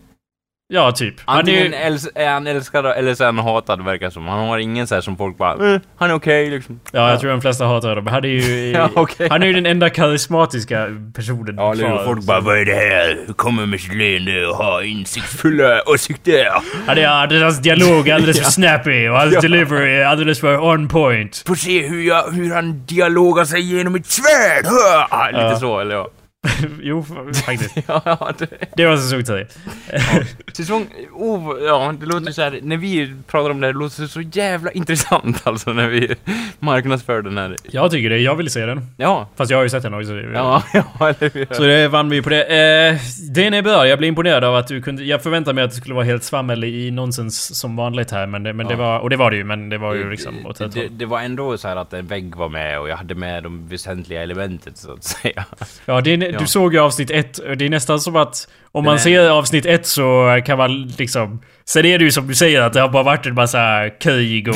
Ja, 0.71 0.91
typ. 0.91 1.15
Han 1.25 1.35
är 1.35 1.39
Antingen 1.39 1.65
ju, 1.71 1.97
är 2.15 2.29
han 2.29 2.47
älskad 2.47 2.85
eller 2.85 3.13
så 3.15 3.23
är 3.23 3.25
han 3.25 3.37
hatad, 3.37 3.85
verkar 3.85 4.09
som. 4.09 4.27
Han 4.27 4.47
har 4.47 4.57
ingen 4.57 4.87
så 4.87 4.95
här 4.95 5.01
som 5.01 5.17
folk 5.17 5.37
bara 5.37 5.73
eh, 5.73 5.79
han 5.97 6.09
är 6.09 6.13
okej 6.13 6.49
liksom. 6.49 6.79
ja, 6.91 7.09
jag 7.09 7.19
tror 7.19 7.31
de 7.31 7.41
flesta 7.41 7.65
hatar 7.65 7.89
honom. 7.89 8.07
Han 8.07 8.23
är 8.23 8.27
ju... 8.29 8.71
Ja, 8.71 8.89
okej. 8.95 9.27
Han 9.31 9.43
är 9.43 9.47
ju 9.47 9.53
den 9.53 9.65
enda 9.65 9.89
karismatiska 9.89 10.87
personen 11.15 11.55
Ja, 11.57 11.73
kvar. 11.73 12.05
Folk 12.05 12.23
bara 12.23 12.39
'Vad 12.39 12.57
är 12.57 12.65
det 12.65 12.73
här?' 12.73 13.33
Kommer 13.33 13.65
med 13.65 13.79
sitt 13.79 13.95
leende 13.95 14.47
och 14.47 14.55
har 14.55 14.81
insiktsfulla 14.81 15.81
åsikter. 15.85 16.47
Han 16.87 16.97
är, 16.97 17.01
ja, 17.01 17.27
hans 17.43 17.59
dialog 17.61 18.07
är 18.07 18.15
alldeles 18.15 18.37
för 18.39 18.51
snappy 18.51 19.07
och 19.07 19.15
hans 19.19 19.33
Ja. 19.33 19.41
delivery 19.41 19.95
är 19.95 20.05
alldeles 20.05 20.39
för 20.39 20.59
on 20.63 20.87
point. 20.87 21.43
Får 21.47 21.55
se 21.55 21.87
hur, 21.87 22.01
jag, 22.07 22.23
hur 22.31 22.53
han 22.55 22.85
dialogar 22.85 23.45
sig 23.45 23.61
genom 23.61 23.95
ett 23.95 24.05
svärd! 24.05 24.65
Lite 25.31 25.41
Ja. 25.45 25.59
så, 25.59 25.79
eller 25.79 25.95
ja. 25.95 26.07
jo, 26.81 27.03
faktiskt. 27.45 27.75
ja, 27.87 28.01
ja, 28.05 28.31
det, 28.37 28.47
Det 28.75 28.85
var 28.85 28.97
säsong 28.97 29.23
10. 29.23 29.47
säsong... 30.53 30.87
Oh, 31.13 31.57
ja, 31.65 31.93
det 31.99 32.05
låter 32.05 32.31
så 32.31 32.41
här, 32.41 32.59
när 32.63 32.77
vi 32.77 33.13
pratar 33.27 33.49
om 33.49 33.61
det 33.61 33.67
här, 33.67 33.73
det 33.73 33.79
låter 33.79 34.07
så 34.07 34.21
jävla 34.21 34.71
intressant 34.71 35.41
alltså 35.47 35.73
när 35.73 35.87
vi 35.87 36.15
marknadsför 36.59 37.21
den 37.21 37.37
här. 37.37 37.55
Jag 37.71 37.91
tycker 37.91 38.09
det. 38.09 38.17
Jag 38.17 38.35
vill 38.35 38.49
se 38.49 38.65
den. 38.65 38.85
Ja, 38.97 39.29
Fast 39.35 39.51
jag 39.51 39.57
har 39.57 39.63
ju 39.63 39.69
sett 39.69 39.83
den 39.83 39.93
också. 39.93 40.13
ja, 40.13 40.63
ja, 40.73 40.83
eller 40.99 41.33
hur? 41.33 41.47
Så 41.51 41.63
det 41.63 41.87
vann 41.87 42.09
vi 42.09 42.21
på 42.21 42.29
det. 42.29 42.43
Eh, 43.55 43.63
bra. 43.63 43.87
Jag 43.87 43.97
blev 43.97 44.07
imponerad 44.07 44.43
av 44.43 44.55
att 44.55 44.67
du 44.67 44.81
kunde... 44.81 45.03
Jag 45.03 45.23
förväntade 45.23 45.53
mig 45.55 45.63
att 45.63 45.69
det 45.69 45.75
skulle 45.77 45.95
vara 45.95 46.05
helt 46.05 46.23
svammel 46.23 46.63
i 46.63 46.91
nonsens 46.91 47.59
som 47.59 47.75
vanligt 47.75 48.11
här. 48.11 48.27
Men 48.27 48.43
det, 48.43 48.53
men 48.53 48.67
det 48.67 48.73
Ja. 48.73 48.79
var... 48.79 48.99
Och 48.99 49.09
det 49.09 49.15
var 49.15 49.31
det 49.31 49.37
ju. 49.37 49.43
Men 49.43 49.69
det 49.69 49.77
var 49.77 49.93
ju 49.93 50.11
liksom 50.11 50.45
åt 50.45 50.57
det, 50.57 50.63
håll. 50.75 50.87
det 50.91 51.05
var 51.05 51.21
ändå 51.21 51.57
så 51.57 51.67
här 51.67 51.75
att 51.75 51.93
en 51.93 52.07
vägg 52.07 52.35
var 52.35 52.49
med 52.49 52.79
och 52.79 52.89
jag 52.89 52.97
hade 52.97 53.15
med 53.15 53.43
de 53.43 53.67
väsentliga 53.67 54.23
elementen 54.23 54.73
så 54.75 54.93
att 54.93 55.03
säga. 55.03 55.45
Ja, 55.85 56.01
det 56.01 56.13
är, 56.13 56.28
Ja. 56.33 56.39
du 56.39 56.47
såg 56.47 56.73
ju 56.73 56.79
avsnitt 56.79 57.11
ett. 57.11 57.39
Det 57.57 57.65
är 57.65 57.69
nästan 57.69 57.99
som 57.99 58.15
att 58.15 58.47
om 58.71 58.85
man 58.85 58.93
Nej. 58.93 59.03
ser 59.03 59.29
avsnitt 59.29 59.65
ett 59.65 59.85
så 59.85 60.39
kan 60.45 60.57
man 60.57 60.81
liksom... 60.83 61.41
Sen 61.65 61.85
är 61.85 61.99
det 61.99 62.05
ju 62.05 62.11
som 62.11 62.27
du 62.27 62.35
säger 62.35 62.61
att 62.61 62.73
det 62.73 62.81
har 62.81 62.89
bara 62.89 63.03
varit 63.03 63.25
en 63.25 63.33
massa 63.33 63.89
krig 63.89 64.47
och 64.49 64.55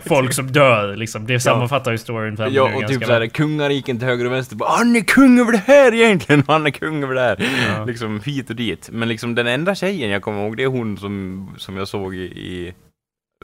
folk 0.06 0.32
som 0.32 0.52
dör 0.52 0.96
liksom. 0.96 1.26
Det 1.26 1.40
sammanfattar 1.40 1.92
ju 1.92 1.98
storyn 1.98 2.36
för 2.36 2.50
Ja, 2.50 2.62
och 2.62 2.70
ganska 2.70 2.88
typ 2.88 3.06
såhär 3.06 3.26
kungariken 3.26 3.98
till 3.98 4.08
höger 4.08 4.24
och 4.24 4.32
vänster 4.32 4.56
bara 4.56 4.70
Han 4.70 4.96
är 4.96 5.00
kung 5.00 5.40
över 5.40 5.52
det 5.52 5.62
här 5.66 5.94
egentligen! 5.94 6.40
och 6.40 6.52
Han 6.52 6.66
är 6.66 6.70
kung 6.70 7.02
över 7.02 7.14
det 7.14 7.20
här! 7.20 7.50
Ja. 7.78 7.84
Liksom 7.84 8.20
hit 8.24 8.50
och 8.50 8.56
dit. 8.56 8.88
Men 8.92 9.08
liksom 9.08 9.34
den 9.34 9.46
enda 9.46 9.74
tjejen 9.74 10.10
jag 10.10 10.22
kommer 10.22 10.42
ihåg, 10.42 10.56
det 10.56 10.62
är 10.62 10.68
hon 10.68 10.96
som, 10.96 11.48
som 11.58 11.76
jag 11.76 11.88
såg 11.88 12.14
i, 12.14 12.24
i 12.24 12.74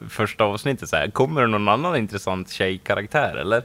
första 0.09 0.43
avsnittet 0.43 0.89
så 0.89 0.95
här. 0.95 1.07
Kommer 1.11 1.41
det 1.41 1.47
någon 1.47 1.67
annan 1.67 1.95
intressant 1.95 2.49
tjejkaraktär 2.49 3.35
eller? 3.35 3.63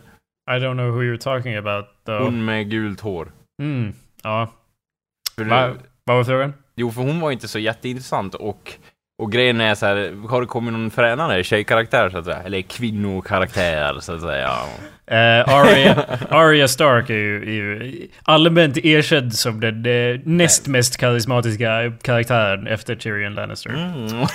I 0.51 0.59
don't 0.61 0.75
know 0.75 0.91
who 0.91 1.03
you're 1.03 1.19
talking 1.19 1.57
about 1.57 1.85
though. 2.07 2.23
Hon 2.25 2.45
med 2.45 2.71
gult 2.71 3.01
hår. 3.01 3.33
Mm, 3.63 3.95
ja. 4.23 4.49
Va, 5.37 5.75
vad 6.05 6.17
var 6.17 6.25
frågan? 6.25 6.55
Jo, 6.75 6.91
för 6.93 7.03
hon 7.03 7.21
var 7.21 7.31
inte 7.31 7.49
så 7.49 7.59
jätteintressant 7.59 8.35
och 8.35 8.79
och 9.19 9.33
grejen 9.33 9.61
är 9.61 9.75
så 9.75 9.87
här, 9.87 10.29
har 10.29 10.41
det 10.41 10.47
kommit 10.47 10.73
någon 10.73 10.91
fränare 10.91 11.45
tjejkaraktär 11.45 12.11
så 12.11 12.19
att 12.19 12.25
säga? 12.25 12.43
Eller 12.43 12.63
kvinnokaraktär 12.63 14.01
så 14.01 14.13
att 14.13 14.21
säga? 14.21 14.53
Uh, 15.11 15.17
Arya, 15.55 16.05
Arya 16.31 16.69
Stark 16.69 17.11
är 17.11 17.15
ju, 17.15 17.43
är 17.43 17.51
ju 17.53 18.09
allmänt 18.23 18.77
erkänd 18.79 19.35
som 19.35 19.61
den 19.61 19.87
eh, 19.87 20.21
näst 20.25 20.67
mest 20.67 20.97
karismatiska 20.97 21.93
karaktären 22.03 22.67
efter 22.67 22.95
Tyrion 22.97 23.35
Lannister. 23.35 23.71
Mm. 23.71 24.27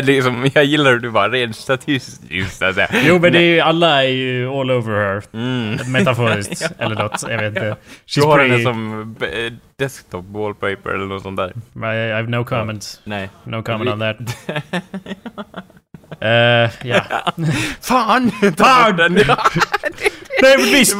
Liksom, 0.06 0.50
jag 0.54 0.64
gillar 0.64 0.90
hur 0.90 0.98
du 0.98 1.10
bara 1.10 1.28
rent 1.28 1.56
statistiskt 1.56 2.58
så 2.58 2.64
att 2.64 2.74
säga. 2.74 2.88
Jo 3.04 3.18
men 3.18 3.32
det 3.32 3.38
är, 3.38 3.54
ju- 3.54 3.60
alla 3.60 4.04
är 4.04 4.08
ju 4.08 4.48
all 4.48 4.70
over 4.70 4.92
her. 5.14 5.22
Mm. 5.32 5.92
Metaforiskt 5.92 6.72
eller 6.78 6.96
något, 6.96 7.24
jag 7.30 7.38
vet 7.38 7.48
inte. 7.48 7.76
Du 8.14 8.22
har 8.22 8.38
henne 8.38 8.62
som 8.62 9.16
eh, 9.20 9.52
desktop 9.78 10.24
wallpaper 10.28 10.90
eller 10.90 11.06
något 11.06 11.22
sånt 11.22 11.36
där. 11.36 11.52
I, 11.94 12.10
I 12.10 12.12
have 12.12 12.28
no 12.28 12.44
comment. 12.44 13.00
Nej. 13.04 13.28
No 13.44 13.62
comment 13.62 13.90
on 13.90 13.98
that. 14.00 14.16
Eh, 16.20 16.70
ja. 16.88 17.00
Fan! 17.80 18.30
Fan! 18.58 18.96
Nej 20.42 20.58
men 20.58 20.66
visst! 20.72 20.96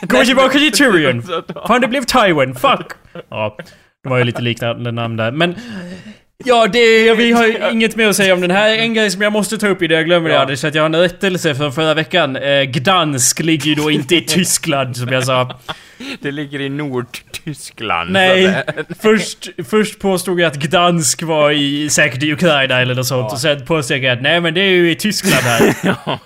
Gå 0.00 0.24
tillbaka 0.24 0.58
till 0.58 0.72
Tyrion! 0.72 1.22
Fan 1.66 1.80
det 1.80 1.88
blev 1.88 2.04
Tywin, 2.04 2.54
fuck! 2.54 2.92
Ja, 3.30 3.56
det 4.02 4.08
var 4.08 4.18
ju 4.18 4.24
lite 4.24 4.42
liknande 4.42 4.92
namn 4.92 5.16
där. 5.16 5.30
Men... 5.30 5.54
Ja, 6.44 6.66
det, 6.66 7.14
vi 7.14 7.32
har 7.32 7.72
inget 7.72 7.96
mer 7.96 8.08
att 8.08 8.16
säga 8.16 8.34
om 8.34 8.40
den 8.40 8.50
här. 8.50 8.78
En 8.78 8.94
grej 8.94 9.10
som 9.10 9.22
jag 9.22 9.32
måste 9.32 9.58
ta 9.58 9.68
upp 9.68 9.82
i 9.82 9.86
det 9.86 9.94
jag 9.94 10.04
glömmer 10.04 10.28
det, 10.28 10.34
Ja. 10.34 10.40
Anders, 10.40 10.64
att 10.64 10.74
jag 10.74 10.82
har 10.82 10.86
en 10.86 10.96
rättelse 10.96 11.54
från 11.54 11.72
förra 11.72 11.94
veckan. 11.94 12.36
Eh, 12.36 12.62
Gdansk 12.62 13.40
ligger 13.40 13.66
ju 13.66 13.74
då 13.74 13.90
inte 13.90 14.16
i 14.16 14.20
Tyskland, 14.20 14.96
som 14.96 15.08
jag 15.08 15.24
sa. 15.24 15.60
Det 16.20 16.30
ligger 16.30 16.60
i 16.60 16.68
Nordtyskland. 16.68 17.31
Så 17.54 18.04
Nej, 18.08 18.62
först, 19.00 19.48
först 19.68 19.98
påstod 19.98 20.40
jag 20.40 20.46
att 20.46 20.56
Gdansk 20.56 21.22
var 21.22 21.50
i, 21.50 21.90
säkert 21.90 22.22
i 22.22 22.32
Ukraina 22.32 22.80
eller 22.80 22.94
något 22.94 23.06
sånt. 23.06 23.32
Och 23.32 23.38
sen 23.38 23.66
påstod 23.66 23.96
jag 23.98 24.06
att 24.16 24.22
nej 24.22 24.40
men 24.40 24.54
det 24.54 24.60
är 24.60 24.70
ju 24.70 24.90
i 24.90 24.94
Tyskland 24.94 25.42
här. 25.44 25.74
ja, 25.82 26.18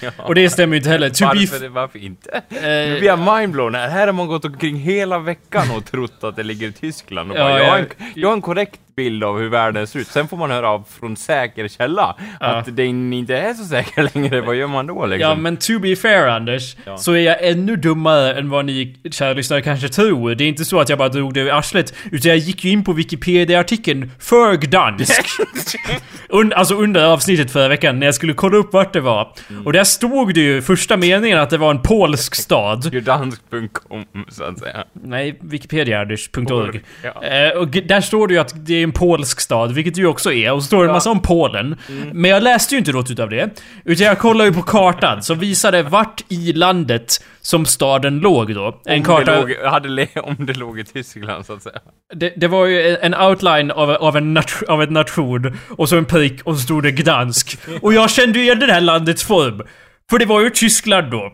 ja. 0.00 0.10
Och 0.16 0.34
det 0.34 0.50
stämmer 0.50 0.74
ju 0.74 0.78
inte 0.78 0.90
heller. 0.90 1.10
To 1.10 1.24
Varför, 1.24 1.68
varför 1.68 1.98
inte? 1.98 2.30
eh, 2.50 2.62
Nu 2.62 2.96
blir 2.98 3.08
jag 3.08 3.38
mindblown 3.38 3.74
här. 3.74 3.88
Här 3.88 4.06
har 4.06 4.12
man 4.12 4.26
gått 4.26 4.44
omkring 4.44 4.76
hela 4.76 5.18
veckan 5.18 5.70
och 5.76 5.84
trott 5.84 6.24
att 6.24 6.36
det 6.36 6.42
ligger 6.42 6.68
i 6.68 6.72
Tyskland. 6.72 7.30
Och 7.30 7.36
Ja, 7.38 7.42
bara, 7.44 7.58
jag, 7.58 7.70
har 7.70 7.78
en, 7.78 7.86
jag 8.14 8.28
har 8.28 8.34
en 8.34 8.42
korrekt 8.42 8.80
bild 9.02 9.24
av 9.24 9.38
hur 9.38 9.48
världen 9.48 9.86
ser 9.86 9.98
ut. 10.00 10.06
Sen 10.06 10.28
får 10.28 10.36
man 10.36 10.50
höra 10.50 10.68
av 10.68 10.84
från 11.00 11.16
säker 11.16 11.68
källa 11.68 12.16
att 12.40 12.76
den 12.76 13.12
inte 13.12 13.36
är 13.36 13.54
så 13.54 13.64
säker 13.64 14.08
längre. 14.14 14.40
Vad 14.40 14.56
gör 14.56 14.66
man 14.66 14.86
då 14.86 15.06
liksom? 15.06 15.30
Ja 15.30 15.34
men 15.36 15.56
to 15.56 15.78
be 15.78 15.96
fair 15.96 16.26
Anders, 16.28 16.76
Ja. 16.84 16.96
så 16.96 17.12
är 17.12 17.18
jag 17.20 17.48
ännu 17.48 17.76
dummare 17.76 18.34
än 18.34 18.50
vad 18.50 18.64
ni 18.64 18.96
kära 19.10 19.32
lyssnare 19.32 19.62
kanske 19.62 19.88
tror. 19.88 20.34
Det 20.34 20.44
är 20.44 20.48
inte 20.48 20.64
så 20.64 20.80
att 20.80 20.88
jag 20.88 20.98
bara 20.98 21.08
drog 21.08 21.34
det 21.34 21.40
ur 21.40 21.58
arslet, 21.58 21.94
utan 22.12 22.28
jag 22.28 22.38
gick 22.38 22.64
ju 22.64 22.70
in 22.70 22.84
på 22.84 22.92
Wikipedia-artikeln 22.92 24.10
för 24.18 24.56
Gdansk. 24.56 25.22
Un, 26.28 26.52
alltså 26.52 26.74
under 26.74 27.04
avsnittet 27.04 27.50
förra 27.50 27.68
veckan 27.68 27.98
när 27.98 28.06
jag 28.06 28.14
skulle 28.14 28.32
kolla 28.32 28.56
upp 28.56 28.72
vart 28.72 28.92
det 28.92 29.00
var. 29.00 29.32
Mm. 29.50 29.66
Och 29.66 29.72
där 29.72 29.84
stod 29.84 30.34
det 30.34 30.40
ju 30.40 30.62
första 30.62 30.96
meningen 30.96 31.38
att 31.38 31.50
det 31.50 31.58
var 31.58 31.70
en 31.70 31.82
polsk 31.82 32.34
stad. 32.34 32.92
Gdansk.com 32.92 34.04
så 34.28 34.44
att 34.44 34.58
säga. 34.58 34.84
Nej, 34.92 35.38
wikipediaanders.org. 35.40 36.80
Ja. 37.02 37.22
Eh, 37.24 37.50
och 37.58 37.68
där 37.68 38.00
står 38.00 38.28
det 38.28 38.34
ju 38.34 38.40
att 38.40 38.66
det 38.66 38.74
är 38.74 38.82
en 38.82 38.91
polsk 38.92 39.40
stad, 39.40 39.72
vilket 39.72 39.94
det 39.94 40.00
ju 40.00 40.06
också 40.06 40.32
är. 40.32 40.52
Och 40.52 40.62
så 40.62 40.66
står 40.66 40.82
det 40.82 40.88
en 40.88 40.92
massa 40.92 41.10
om 41.10 41.22
Polen. 41.22 41.76
Men 42.12 42.30
jag 42.30 42.42
läste 42.42 42.74
ju 42.74 42.78
inte 42.78 42.92
något 42.92 43.10
utav 43.10 43.30
det. 43.30 43.50
Utan 43.84 44.06
jag 44.06 44.18
kollade 44.18 44.48
ju 44.50 44.54
på 44.54 44.62
kartan 44.62 45.22
som 45.22 45.38
visade 45.38 45.82
vart 45.82 46.24
i 46.28 46.52
landet 46.52 47.24
som 47.40 47.66
staden 47.66 48.18
låg 48.18 48.54
då. 48.54 48.80
En 48.84 48.98
om, 48.98 49.04
karta... 49.04 49.32
det 49.32 49.40
låg, 49.40 49.70
hade 49.70 50.08
om 50.22 50.46
det 50.46 50.56
låg 50.56 50.78
i 50.78 50.84
Tyskland 50.84 51.46
så 51.46 51.52
att 51.52 51.62
säga. 51.62 51.78
Det, 52.14 52.32
det 52.36 52.48
var 52.48 52.66
ju 52.66 52.96
en 52.96 53.14
outline 53.14 53.70
av, 53.70 53.90
av, 53.90 54.16
en 54.16 54.38
nat- 54.38 54.64
av 54.68 54.82
en 54.82 54.92
nation 54.92 55.58
och 55.70 55.88
så 55.88 55.96
en 55.96 56.04
prick 56.04 56.42
och 56.44 56.56
så 56.56 56.62
stod 56.62 56.82
det 56.82 56.92
Gdansk. 56.92 57.58
Och 57.82 57.94
jag 57.94 58.10
kände 58.10 58.38
ju 58.38 58.44
igen 58.44 58.58
det 58.58 58.72
här 58.72 58.80
landets 58.80 59.24
form. 59.24 59.62
För 60.10 60.18
det 60.18 60.26
var 60.26 60.40
ju 60.40 60.50
Tyskland 60.50 61.10
då. 61.10 61.32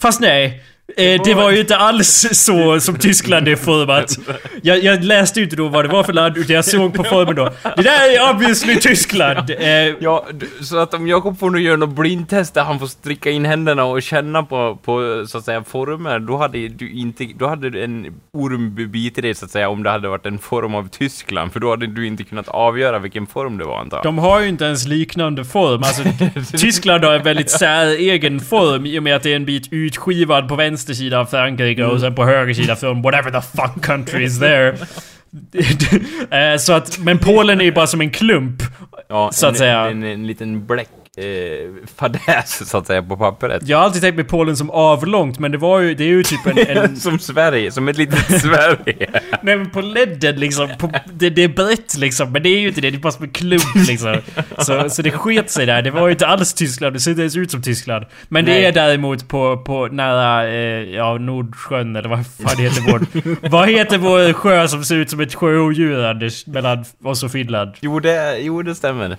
Fast 0.00 0.20
nej. 0.20 0.62
Eh, 0.96 1.22
det 1.24 1.34
var 1.34 1.50
ju 1.50 1.60
inte 1.60 1.76
alls 1.76 2.26
så 2.32 2.80
som 2.80 2.98
Tyskland 2.98 3.48
är 3.48 3.56
format. 3.56 4.18
Jag, 4.62 4.84
jag 4.84 5.04
läste 5.04 5.40
ju 5.40 5.44
inte 5.44 5.56
då 5.56 5.68
vad 5.68 5.84
det 5.84 5.88
var 5.88 6.02
för 6.04 6.12
land, 6.12 6.36
utan 6.36 6.56
jag 6.56 6.64
såg 6.64 6.94
på 6.94 7.04
formen 7.04 7.34
då. 7.34 7.50
Det 7.76 7.82
där 7.82 8.10
är 8.16 8.30
obviously 8.34 8.76
Tyskland! 8.80 9.50
Eh, 9.50 9.66
Ja, 10.00 10.26
d- 10.32 10.46
så 10.60 10.78
att 10.78 10.94
om 10.94 11.08
Jakob 11.08 11.38
får 11.38 11.50
nu 11.50 11.60
göra 11.60 11.76
något 11.76 11.88
blindtest 11.96 12.54
där 12.54 12.62
han 12.64 12.78
får 12.78 12.86
stricka 12.86 13.30
in 13.30 13.44
händerna 13.44 13.84
och 13.84 14.02
känna 14.02 14.42
på, 14.42 14.78
på 14.84 15.24
så 15.28 15.38
att 15.38 15.44
säga 15.44 15.64
former, 15.64 16.18
då 16.18 16.36
hade 16.36 16.68
du 16.68 16.90
inte, 16.90 17.24
då 17.38 17.46
hade 17.46 17.70
du 17.70 17.84
en 17.84 18.06
orm 18.32 18.90
bitit 18.92 19.22
dig 19.22 19.34
så 19.34 19.44
att 19.44 19.50
säga 19.50 19.68
om 19.68 19.82
det 19.82 19.90
hade 19.90 20.08
varit 20.08 20.26
en 20.26 20.38
form 20.38 20.74
av 20.74 20.88
Tyskland, 20.88 21.52
för 21.52 21.60
då 21.60 21.70
hade 21.70 21.86
du 21.86 22.06
inte 22.06 22.24
kunnat 22.24 22.48
avgöra 22.48 22.98
vilken 22.98 23.26
form 23.26 23.58
det 23.58 23.64
var 23.64 23.78
antar 23.80 23.96
jag. 23.96 24.04
De 24.04 24.18
har 24.18 24.40
ju 24.40 24.48
inte 24.48 24.64
ens 24.64 24.86
liknande 24.86 25.44
form. 25.44 25.82
Alltså, 25.82 26.02
Tyskland 26.58 27.04
har 27.04 27.12
en 27.14 27.22
väldigt 27.24 27.50
säregen 27.50 28.40
form 28.40 28.86
i 28.86 28.98
och 28.98 29.02
med 29.02 29.16
att 29.16 29.22
det 29.22 29.32
är 29.32 29.36
en 29.36 29.44
bit 29.44 29.68
utskivad 29.70 30.48
på 30.48 30.54
vänster 30.56 30.73
sida 30.78 31.18
av 31.18 31.24
Frankrike 31.24 31.84
och 31.84 32.00
sen 32.00 32.14
på 32.14 32.24
höger 32.24 32.54
sida 32.54 32.76
från 32.76 33.02
whatever 33.02 33.30
the 33.30 33.40
fuck 33.40 33.84
country 33.84 34.24
is 34.24 34.40
there. 34.40 34.76
Eh, 36.30 36.56
så 36.56 36.72
att, 36.72 36.98
men 36.98 37.18
Polen 37.18 37.60
är 37.60 37.64
ju 37.64 37.72
bara 37.72 37.86
som 37.86 38.00
en 38.00 38.10
klump. 38.10 38.62
Ja, 39.08 39.30
Så 39.32 39.46
att 39.46 39.52
en, 39.52 39.58
säga. 39.58 39.80
En, 39.90 40.02
en, 40.02 40.26
liten 40.26 40.66
bläck 40.66 40.88
eh, 41.16 41.86
fadäs 41.96 42.70
så 42.70 42.78
att 42.78 42.86
säga 42.86 43.02
på 43.02 43.16
pappret. 43.16 43.68
Jag 43.68 43.78
har 43.78 43.84
alltid 43.84 44.02
tänkt 44.02 44.16
mig 44.16 44.24
Polen 44.24 44.56
som 44.56 44.70
avlångt, 44.70 45.38
men 45.38 45.52
det 45.52 45.58
var 45.58 45.80
ju, 45.80 45.94
det 45.94 46.04
är 46.04 46.08
ju 46.08 46.22
typ 46.22 46.46
en... 46.46 46.78
en 46.78 46.96
som 47.00 47.18
Sverige, 47.18 47.72
som 47.72 47.88
ett 47.88 47.98
litet 47.98 48.40
Sverige. 48.42 49.10
nej 49.42 49.56
men 49.56 49.70
på 49.70 49.80
ledden 49.80 50.36
liksom, 50.36 50.68
på, 50.78 50.92
det, 51.12 51.30
det 51.30 51.44
är 51.44 51.48
brett 51.48 51.96
liksom, 51.96 52.32
men 52.32 52.42
det 52.42 52.48
är 52.48 52.58
ju 52.58 52.68
inte 52.68 52.80
det, 52.80 52.90
det 52.90 52.96
är 52.96 53.00
bara 53.00 53.12
som 53.12 53.24
en 53.24 53.30
klump 53.30 53.88
liksom. 53.88 54.16
Så, 54.58 54.90
så 54.90 55.02
det 55.02 55.10
sket 55.10 55.50
sig 55.50 55.66
där, 55.66 55.82
det 55.82 55.90
var 55.90 56.06
ju 56.06 56.12
inte 56.12 56.26
alls 56.26 56.54
Tyskland, 56.54 56.94
det 56.94 57.00
ser 57.00 57.10
inte 57.10 57.22
ens 57.22 57.36
ut 57.36 57.50
som 57.50 57.62
Tyskland. 57.62 58.06
Men 58.28 58.44
det 58.44 58.52
Nej. 58.52 58.64
är 58.64 58.72
däremot 58.72 59.28
på, 59.28 59.58
på 59.58 59.86
nära, 59.86 60.48
eh, 60.48 60.94
ja, 60.94 61.18
Nordsjön 61.18 61.96
eller 61.96 62.08
vad 62.08 62.26
fan 62.26 62.58
heter 62.58 62.92
vår... 62.92 63.48
vad 63.48 63.68
heter 63.68 63.98
vår 63.98 64.32
sjö 64.32 64.68
som 64.68 64.84
ser 64.84 64.96
ut 64.96 65.10
som 65.10 65.20
ett 65.20 65.34
sjöodjur 65.34 66.04
Anders, 66.04 66.46
mellan 66.46 66.84
oss 67.04 67.22
och 67.22 67.32
Finland? 67.32 67.72
Jo, 67.80 68.00
det, 68.00 68.38
jo, 68.38 68.62
det 68.62 68.74
stämmer. 68.74 69.16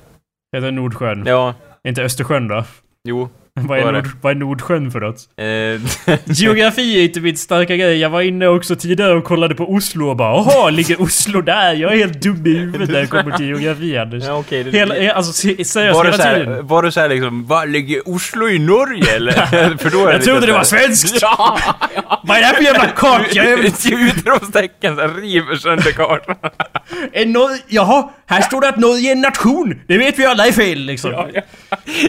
Heter 0.56 0.72
Nordsjön? 0.72 1.24
Ja, 1.26 1.54
inte 1.86 2.04
Östersjön 2.04 2.48
då? 2.48 2.64
jo. 3.04 3.30
Vad 3.62 3.80
är, 3.80 3.92
Nord, 3.92 4.08
vad 4.22 4.32
är 4.32 4.36
Nordsjön 4.36 4.92
för 4.92 5.00
något? 5.00 5.18
Eh, 5.38 6.16
Geografi 6.44 7.00
är 7.00 7.04
inte 7.04 7.20
min 7.22 7.38
starka 7.38 7.76
grej. 7.76 7.98
Jag 7.98 8.10
var 8.10 8.22
inne 8.22 8.48
också 8.48 8.76
tidigare 8.76 9.14
och 9.14 9.24
kollade 9.24 9.56
på 9.56 9.74
Oslo 9.74 10.10
och 10.10 10.16
bara 10.16 10.36
Jaha, 10.36 10.70
ligger 10.70 11.02
Oslo 11.02 11.42
där? 11.42 11.74
Jag 11.74 11.94
är 11.94 11.98
helt 11.98 12.22
dum 12.22 12.46
i 12.48 12.50
huvudet 12.50 12.90
när 12.90 13.02
det 13.02 13.08
kommer 13.08 13.38
till 13.38 13.46
geografi 13.46 13.98
Anders. 13.98 14.24
ja, 14.24 14.34
okej. 14.38 14.64
det- 14.64 14.72
Hela, 14.72 15.14
alltså 15.14 15.34
se- 15.34 15.66
seriöst 15.66 15.98
var 15.98 16.06
hela 16.06 16.18
så 16.18 16.24
här, 16.24 16.36
tiden. 16.40 16.68
var 16.68 16.84
det 16.84 16.92
så 16.92 17.00
här 17.00 17.10
liksom, 17.10 17.46
vad 17.48 17.70
ligger 17.70 18.10
Oslo 18.10 18.50
i 18.50 18.60
Norge 18.60 19.16
eller? 19.16 19.32
För 19.78 19.90
då 19.90 20.08
är 20.08 20.12
Jag 20.14 20.24
trodde 20.24 20.46
det 20.46 20.54
var 20.54 20.64
svenskt! 20.64 21.18
Ja, 21.22 21.60
ja. 21.96 22.22
Vad 22.24 22.38
är 22.38 22.42
det 22.42 22.48
här 22.48 22.54
för 22.56 22.64
jävla 22.64 22.86
kart? 22.88 23.36
Jag 23.36 23.46
är, 23.46 23.66
Ett 23.66 23.86
utropstecken 23.92 24.96
som 24.96 25.14
river 25.22 25.56
sönder 25.56 25.92
kartan. 25.92 26.36
Nor- 27.14 27.60
Jaha, 27.68 28.10
här 28.26 28.42
står 28.42 28.62
det 28.62 28.70
att 28.70 28.78
Norge 28.80 29.10
är 29.10 29.12
en 29.12 29.22
nation! 29.22 29.80
Det 29.88 29.98
vet 29.98 30.20
vi 30.20 30.26
alla 30.26 30.48
är 30.48 30.52
fel 30.52 30.80
liksom. 30.80 31.12
Ja, 31.12 31.28
ja. 31.34 31.42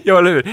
ja, 0.04 0.18
eller 0.18 0.30
hur? 0.32 0.46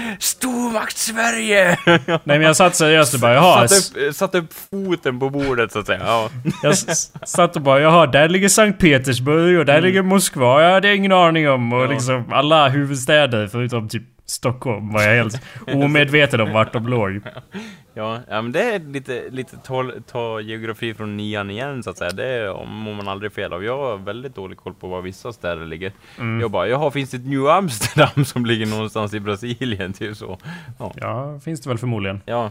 Stormakt-Sverige! 0.90 1.78
Nej 2.06 2.38
men 2.38 2.40
jag 2.42 2.56
satt 2.56 2.76
seriöst 2.76 3.14
och 3.14 3.20
bara 3.20 3.34
jaha. 3.34 3.68
Satt 3.68 3.96
upp, 3.96 4.14
satt 4.14 4.34
upp 4.34 4.46
foten 4.70 5.20
på 5.20 5.30
bordet 5.30 5.72
så 5.72 5.78
att 5.78 5.86
säga. 5.86 6.00
Ja. 6.06 6.30
Jag 6.62 6.74
satt 7.28 7.56
och 7.56 7.62
bara 7.62 7.80
jaha, 7.80 8.06
där 8.06 8.28
ligger 8.28 8.48
Sankt 8.48 8.80
Petersburg 8.80 9.58
och 9.58 9.66
där 9.66 9.80
ligger 9.80 10.02
Moskva. 10.02 10.62
Jag 10.62 10.72
hade 10.72 10.94
ingen 10.94 11.12
aning 11.12 11.50
om. 11.50 11.72
Och 11.72 11.78
Mm. 11.78 11.90
Ja. 11.90 11.96
liksom 11.96 12.32
alla 12.32 12.68
huvudstäder 12.68 13.46
förutom 13.46 13.88
typ 13.88 14.02
Stockholm 14.26 14.92
var 14.92 15.02
jag 15.02 15.14
helt 15.16 15.42
omedveten 15.66 16.40
om 16.40 16.52
vart 16.52 16.72
de 16.72 16.88
låg. 16.88 17.20
Ja, 17.96 18.20
ja, 18.28 18.42
men 18.42 18.52
det 18.52 18.62
är 18.62 18.78
lite, 18.78 19.24
lite 19.30 19.56
ta, 19.56 19.90
ta 20.06 20.40
geografi 20.40 20.94
från 20.94 21.16
nian 21.16 21.50
igen 21.50 21.82
så 21.82 21.90
att 21.90 21.98
säga. 21.98 22.10
Det 22.10 22.54
mår 22.66 22.94
man 22.94 23.08
aldrig 23.08 23.32
fel 23.32 23.52
av. 23.52 23.64
Jag 23.64 23.78
har 23.78 23.96
väldigt 23.96 24.34
dålig 24.34 24.58
koll 24.58 24.74
på 24.74 24.88
var 24.88 25.02
vissa 25.02 25.32
städer 25.32 25.66
ligger. 25.66 25.92
Mm. 26.18 26.40
Jag 26.40 26.50
bara, 26.50 26.68
jaha, 26.68 26.90
finns 26.90 27.10
det 27.10 27.16
ett 27.16 27.26
New 27.26 27.46
Amsterdam 27.46 28.24
som 28.24 28.46
ligger 28.46 28.66
någonstans 28.66 29.14
i 29.14 29.20
Brasilien? 29.20 29.92
Typ 29.92 30.16
så. 30.16 30.38
Ja, 30.94 31.40
finns 31.44 31.60
det 31.60 31.68
väl 31.68 31.78
förmodligen. 31.78 32.20
Ja. 32.26 32.50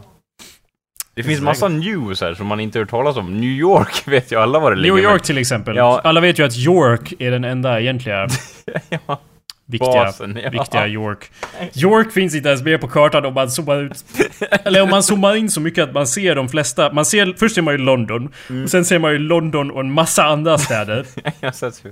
Det 1.14 1.22
Finns 1.22 1.40
massa 1.40 1.68
news 1.68 2.20
här 2.20 2.34
som 2.34 2.46
man 2.46 2.60
inte 2.60 2.78
hört 2.78 2.90
talas 2.90 3.16
om. 3.16 3.40
New 3.40 3.50
York 3.50 4.02
vet 4.08 4.32
ju 4.32 4.36
alla 4.36 4.58
var 4.58 4.70
det 4.70 4.76
ligger. 4.76 4.94
New 4.94 5.04
York 5.04 5.22
till 5.22 5.38
exempel. 5.38 5.76
Ja. 5.76 6.00
Alla 6.04 6.20
vet 6.20 6.38
ju 6.38 6.46
att 6.46 6.56
York 6.56 7.14
är 7.18 7.30
den 7.30 7.44
enda 7.44 7.80
egentliga 7.80 8.28
ja, 9.06 9.20
viktiga, 9.66 9.92
basen. 9.92 10.38
Ja. 10.44 10.50
viktiga 10.50 10.86
York. 10.88 11.30
York 11.74 12.12
finns 12.12 12.34
inte 12.34 12.48
ens 12.48 12.62
med 12.62 12.80
på 12.80 12.88
kartan 12.88 13.24
om 13.24 13.34
man 13.34 13.50
zoomar 13.50 13.76
ut. 13.76 14.04
Eller 14.64 14.82
om 14.82 14.90
man 14.90 15.02
zoomar 15.02 15.34
in 15.36 15.50
så 15.50 15.60
mycket 15.60 15.84
att 15.84 15.94
man 15.94 16.06
ser 16.06 16.34
de 16.34 16.48
flesta. 16.48 16.92
Man 16.92 17.04
ser, 17.04 17.34
först 17.38 17.54
ser 17.54 17.62
man 17.62 17.74
ju 17.74 17.78
London. 17.78 18.28
Mm. 18.50 18.64
Och 18.64 18.70
sen 18.70 18.84
ser 18.84 18.98
man 18.98 19.12
ju 19.12 19.18
London 19.18 19.70
och 19.70 19.80
en 19.80 19.92
massa 19.92 20.24
andra 20.24 20.58
städer. 20.58 21.06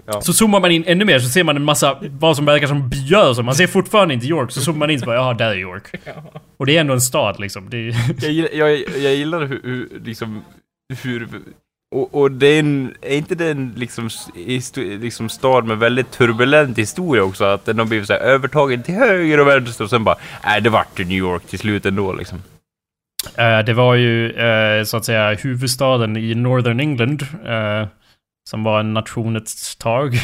Ja. 0.07 0.21
Så 0.21 0.33
zoomar 0.33 0.61
man 0.61 0.71
in 0.71 0.85
ännu 0.87 1.05
mer 1.05 1.19
så 1.19 1.29
ser 1.29 1.45
man 1.45 1.57
en 1.57 1.65
massa 1.65 1.99
vad 2.03 2.37
som 2.37 2.45
verkar 2.45 2.67
som 2.67 2.89
byar 2.89 3.35
så. 3.35 3.43
Man 3.43 3.55
ser 3.55 3.67
fortfarande 3.67 4.15
inte 4.15 4.27
York. 4.27 4.51
Så 4.53 4.61
zoomar 4.61 4.79
man 4.79 4.91
in 4.91 5.01
så 5.01 5.07
bara 5.07 5.17
jaha, 5.17 5.35
där 5.35 5.51
är 5.51 5.57
York. 5.57 5.95
Och 6.57 6.67
det 6.67 6.77
är 6.77 6.81
ändå 6.81 6.95
en 6.95 7.01
stad 7.01 7.41
liksom. 7.41 7.71
Det 7.71 7.79
jag, 8.23 8.31
gillar- 8.33 8.51
jag, 8.53 8.71
jag 9.03 9.15
gillar 9.15 9.41
hur, 9.47 9.61
hur 9.65 10.01
liksom, 10.05 10.45
hur, 11.03 11.29
och, 11.93 12.15
och 12.15 12.31
det 12.31 12.47
är, 12.47 12.61
en, 12.61 12.95
är 13.01 13.17
inte 13.17 13.35
det 13.35 13.51
en 13.51 13.73
liksom, 13.77 14.09
liksom 14.77 15.29
stad 15.29 15.65
med 15.65 15.79
väldigt 15.79 16.11
turbulent 16.11 16.79
historia 16.79 17.23
också? 17.23 17.45
Att 17.45 17.65
den 17.65 17.79
har 17.79 17.87
blivit 17.87 18.07
så 18.07 18.13
här 18.13 18.21
övertagen 18.21 18.83
till 18.83 18.95
höger 18.95 19.41
och 19.41 19.47
vänster 19.47 19.85
och 19.85 19.91
sen 19.91 20.05
bara, 20.05 20.17
nej 20.45 20.61
det 20.61 20.71
vart 20.71 21.01
ju 21.01 21.05
New 21.05 21.19
York 21.19 21.47
till 21.47 21.59
slut 21.59 21.87
ändå 21.87 22.13
liksom. 22.13 22.43
Uh, 23.39 23.65
det 23.67 23.75
var 23.75 23.95
ju 23.95 24.33
uh, 24.33 24.85
så 24.85 24.97
att 24.97 25.05
säga 25.05 25.35
huvudstaden 25.35 26.17
i 26.17 26.35
Northern 26.35 26.81
England. 26.81 27.23
uh, 27.23 27.87
som 28.45 28.65
var 28.65 28.81
en 28.81 28.95
nation 28.95 29.37
ett 29.37 29.79
tag. 29.79 30.15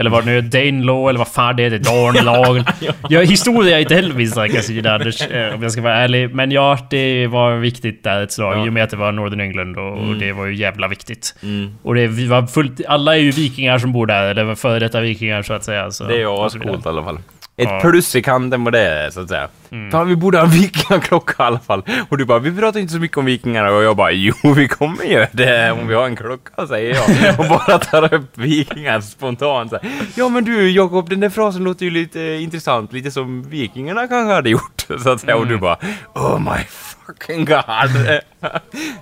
Eller 0.00 0.10
var 0.10 0.22
det 0.22 0.26
nu 0.26 0.40
Danelaw 0.40 1.08
eller 1.08 1.18
vad 1.18 1.28
fan 1.28 1.56
det 1.56 1.62
heter? 1.62 1.78
Danelaw. 1.78 2.64
ja, 3.08 3.20
historia 3.20 3.76
är 3.76 3.80
inte 3.82 3.94
heller 3.94 4.14
min 4.14 4.30
starka 4.30 4.62
sida 4.62 4.94
Anders, 4.94 5.22
om 5.54 5.62
jag 5.62 5.72
ska 5.72 5.82
vara 5.82 5.96
ärlig. 5.96 6.34
Men 6.34 6.50
ja, 6.50 6.78
det 6.90 7.26
var 7.26 7.56
viktigt 7.56 8.04
där 8.04 8.22
ett 8.22 8.32
slag. 8.32 8.58
Ja. 8.58 8.66
I 8.66 8.68
och 8.68 8.72
med 8.72 8.84
att 8.84 8.90
det 8.90 8.96
var 8.96 9.12
Northern 9.12 9.40
England 9.40 9.76
och, 9.78 9.92
och 9.92 9.98
Mm. 10.02 10.18
det 10.18 10.32
var 10.32 10.46
ju 10.46 10.54
jävla 10.54 10.88
viktigt. 10.88 11.34
Mm. 11.42 11.70
Och 11.82 11.94
det 11.94 12.06
var 12.08 12.46
fullt... 12.46 12.80
Alla 12.88 13.16
är 13.16 13.20
ju 13.20 13.30
vikingar 13.30 13.78
som 13.78 13.92
bor 13.92 14.06
där, 14.06 14.24
eller 14.30 14.54
före 14.54 14.78
detta 14.78 15.00
vikingar 15.00 15.42
så 15.42 15.52
att 15.52 15.64
säga. 15.64 15.90
Så, 15.90 16.04
Det 16.04 16.14
är 16.14 16.18
ju 16.18 16.26
och 16.26 16.46
ascoolt 16.46 16.86
i 16.86 16.88
alla 16.88 17.04
fall. 17.04 17.18
Ett 17.56 17.68
Ja. 17.68 17.80
plus 17.80 18.14
i 18.16 18.22
kanten 18.22 18.64
på 18.64 18.70
det, 18.70 19.10
så 19.12 19.20
att 19.20 19.28
säga. 19.28 19.48
Mm. 19.70 19.90
Fan, 19.90 20.08
vi 20.08 20.16
borde 20.16 20.38
ha 20.38 20.44
en 20.44 20.50
vikingaklocka 20.50 21.42
i 21.42 21.46
alla 21.46 21.58
fall. 21.58 21.82
Och 22.08 22.18
du 22.18 22.24
bara, 22.24 22.38
vi 22.38 22.56
pratar 22.58 22.80
inte 22.80 22.92
så 22.92 22.98
mycket 22.98 23.16
om 23.16 23.24
vikingarna. 23.24 23.70
Och 23.70 23.82
jag 23.82 23.96
bara, 23.96 24.10
jo, 24.12 24.34
vi 24.56 24.68
kommer 24.68 25.04
göra 25.04 25.26
det 25.32 25.72
om 25.72 25.88
vi 25.88 25.94
har 25.94 26.06
en 26.06 26.16
klocka, 26.16 26.66
säger 26.66 26.94
jag. 26.94 27.40
Och 27.40 27.46
bara 27.48 27.78
tar 27.78 28.14
upp 28.14 28.38
vikingar 28.38 29.00
spontant. 29.00 29.70
Så 29.70 29.78
här. 29.82 29.90
Ja, 30.14 30.28
men 30.28 30.44
du, 30.44 30.70
Jakob, 30.70 31.08
den 31.10 31.20
där 31.20 31.28
frasen 31.30 31.64
låter 31.64 31.84
ju 31.84 31.90
lite 31.90 32.20
intressant. 32.20 32.92
Lite 32.92 33.10
som 33.10 33.42
vikingarna 33.42 34.06
kanske 34.08 34.34
hade 34.34 34.50
gjort. 34.50 34.86
Så 34.98 35.10
att 35.10 35.20
säga. 35.20 35.36
Och 35.36 35.46
du 35.46 35.58
bara, 35.58 35.76
oh 36.14 36.38
my 36.40 36.60
fucking 37.06 37.44
god. 37.44 38.20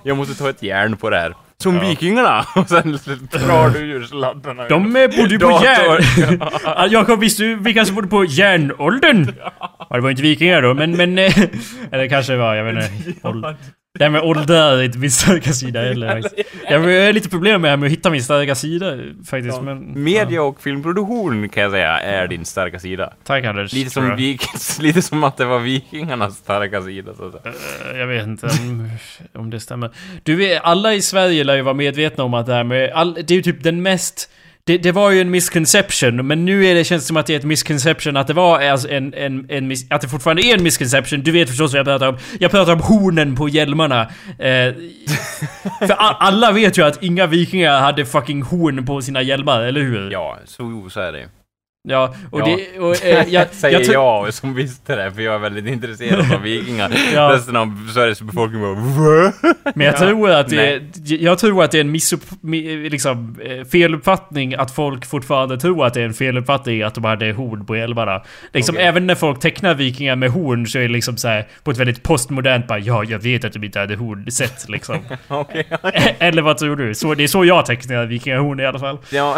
Jag 0.03 0.17
måste 0.17 0.35
ta 0.43 0.49
ett 0.49 0.63
järn 0.63 0.97
på 0.97 1.09
det 1.09 1.17
här. 1.19 1.35
Som 1.61 1.75
Ja. 1.75 1.81
vikingarna. 1.81 2.45
Och 2.55 2.69
sen 2.69 2.91
drar 3.31 3.69
du 3.69 3.79
ur 3.79 4.03
sladdarna. 4.03 4.67
De 4.67 4.95
eh, 4.95 5.07
bodde 5.07 5.33
ju 5.33 5.39
på 5.39 5.59
järn... 5.63 6.39
Ja, 6.63 6.87
Jakob, 6.87 7.19
visste 7.19 7.43
du 7.43 7.55
vilka 7.55 7.85
som 7.85 7.95
bodde 7.95 8.07
på 8.07 8.25
järnåldern? 8.25 9.33
Ja, 9.89 9.95
det 9.95 10.01
var 10.01 10.09
inte 10.09 10.21
vikingar 10.21 10.61
då, 10.61 10.73
men... 10.73 10.91
men 10.97 11.17
eh, 11.19 11.37
eller 11.91 12.07
kanske 12.07 12.35
var, 12.35 12.55
jag 12.55 12.63
vet 12.63 12.83
inte. 12.83 13.55
Det 13.99 14.03
här 14.03 14.11
med 14.11 14.21
ålder 14.21 14.77
är 14.77 14.83
inte 14.83 14.97
min 14.97 15.11
starka 15.11 15.53
sida 15.53 15.81
heller. 15.87 16.23
Jag 16.69 16.79
har 16.79 17.13
lite 17.13 17.29
problem 17.29 17.61
med 17.61 17.79
med 17.79 17.87
att 17.87 17.91
hitta 17.91 18.09
min 18.09 18.23
starka 18.23 18.55
sida 18.55 18.97
faktiskt, 19.25 19.55
Ja. 19.57 19.61
men... 19.61 20.03
Media 20.03 20.43
och 20.43 20.61
filmproduktion 20.61 21.49
kan 21.49 21.63
jag 21.63 21.71
säga 21.71 21.99
är 21.99 22.27
din 22.27 22.45
starka 22.45 22.79
sida. 22.79 23.13
Tack 23.23 23.45
Anders. 23.45 23.73
Lite 23.73 23.89
som, 23.89 24.15
vikings, 24.15 24.79
lite 24.81 25.01
som 25.01 25.23
att 25.23 25.37
det 25.37 25.45
var 25.45 25.59
vikingarnas 25.59 26.37
starka 26.37 26.81
sida 26.81 27.11
så 27.17 27.25
att 27.25 27.31
säga. 27.43 27.53
Eh, 27.93 27.99
Jag 27.99 28.07
vet 28.07 28.27
inte 28.27 28.45
om, 28.47 28.89
om 29.33 29.49
det 29.49 29.59
stämmer. 29.59 29.89
Du 30.23 30.35
vet, 30.35 30.61
alla 30.63 30.93
i 30.93 31.01
Sverige 31.01 31.43
lär 31.43 31.55
ju 31.55 31.61
vara 31.61 31.73
medvetna 31.75 32.23
om 32.23 32.33
att 32.33 32.45
det 32.45 32.53
här 32.53 32.63
med... 32.63 32.91
All, 32.91 33.13
det 33.13 33.31
är 33.31 33.35
ju 33.35 33.41
typ 33.41 33.63
den 33.63 33.81
mest... 33.81 34.29
Det, 34.63 34.77
det 34.77 34.91
var 34.91 35.11
ju 35.11 35.21
en 35.21 35.31
misconception, 35.31 36.27
men 36.27 36.45
nu 36.45 36.65
är 36.65 36.75
det, 36.75 36.83
känns 36.83 37.03
det 37.03 37.07
som 37.07 37.17
att 37.17 37.25
det 37.25 37.33
är 37.33 37.39
ett 37.39 37.45
misconception 37.45 38.17
att 38.17 38.27
det 38.27 38.33
var 38.33 38.61
alltså 38.61 38.89
en, 38.89 39.13
en, 39.13 39.45
en 39.49 39.67
mis, 39.67 39.91
Att 39.91 40.01
det 40.01 40.07
fortfarande 40.07 40.41
är 40.41 40.57
en 40.57 40.63
misconception. 40.63 41.21
Du 41.21 41.31
vet 41.31 41.49
förstås 41.49 41.73
vad 41.73 41.79
jag 41.79 41.85
pratar 41.85 42.07
om. 42.07 42.17
Jag 42.39 42.51
pratar 42.51 42.73
om 42.73 42.79
hornen 42.79 43.35
på 43.35 43.49
hjälmarna. 43.49 44.01
Eh, 44.39 44.73
för 45.79 45.91
a, 45.91 46.17
alla 46.19 46.51
vet 46.51 46.77
ju 46.77 46.85
att 46.85 47.03
inga 47.03 47.27
vikingar 47.27 47.79
hade 47.79 48.05
fucking 48.05 48.41
horn 48.41 48.85
på 48.85 49.01
sina 49.01 49.21
hjälmar, 49.21 49.61
eller 49.61 49.81
hur? 49.81 50.11
Ja, 50.11 50.37
så, 50.45 50.89
så 50.89 50.99
är 50.99 51.11
det 51.11 51.19
ju. 51.19 51.27
Ja, 51.83 52.15
och 52.31 52.39
Ja. 52.39 52.45
det... 52.45 52.79
Och, 52.79 53.05
eh, 53.05 53.25
jag, 53.29 53.47
Säger 53.51 53.79
jag, 53.79 53.93
jag, 54.25 54.33
som 54.33 54.53
visste 54.55 54.95
det, 54.95 55.11
för 55.11 55.21
jag 55.21 55.35
är 55.35 55.39
väldigt 55.39 55.65
intresserad 55.67 56.31
av 56.33 56.41
vikingar. 56.43 56.91
Ja. 57.13 57.29
Resten 57.33 57.55
av 57.55 57.89
Sveriges 57.93 58.21
befolkning 58.21 58.61
bara 58.61 58.73
Va? 58.73 59.33
Men 59.75 59.85
jag 59.85 59.95
Ja. 59.95 59.99
tror 59.99 60.31
att 60.31 60.49
det 60.49 60.81
jag 61.05 61.39
tror 61.39 61.63
att 61.63 61.71
det 61.71 61.77
är 61.77 61.81
en 61.81 61.91
missupp, 61.91 62.23
mi- 62.41 62.89
liksom, 62.89 63.35
eh, 63.45 63.65
feluppfattning 63.67 64.53
att 64.53 64.71
folk 64.71 65.05
fortfarande 65.05 65.57
tror 65.57 65.85
att 65.85 65.93
det 65.93 66.01
är 66.01 66.05
en 66.05 66.13
feluppfattning 66.13 66.81
att 66.81 66.95
de 66.95 67.03
hade 67.03 67.31
horn 67.31 67.65
på 67.65 67.75
hjälmarna. 67.77 68.23
Liksom 68.53 68.75
Okej. 68.75 68.87
även 68.87 69.07
när 69.07 69.15
folk 69.15 69.39
tecknar 69.39 69.73
vikingar 69.73 70.15
med 70.15 70.29
horn 70.31 70.67
så 70.67 70.77
är 70.77 70.81
det 70.81 70.87
liksom 70.87 71.17
så 71.17 71.27
här 71.27 71.47
på 71.63 71.71
ett 71.71 71.77
väldigt 71.77 72.03
postmodernt 72.03 72.67
bara 72.67 72.79
ja, 72.79 73.03
jag 73.03 73.19
vet 73.19 73.45
att 73.45 73.53
de 73.53 73.63
inte 73.63 73.79
hade 73.79 73.95
horn 73.95 74.31
sett 74.31 74.69
liksom. 74.69 74.95
Eller 76.19 76.41
vad 76.41 76.57
tror 76.57 76.75
du? 76.75 76.95
Så, 76.95 77.13
det 77.13 77.23
är 77.23 77.27
så 77.27 77.45
jag 77.45 77.65
tecknar 77.65 78.05
vikingahorn 78.05 78.59
i 78.59 78.65
alla 78.65 78.79
fall. 78.79 78.97
Ja. 79.11 79.37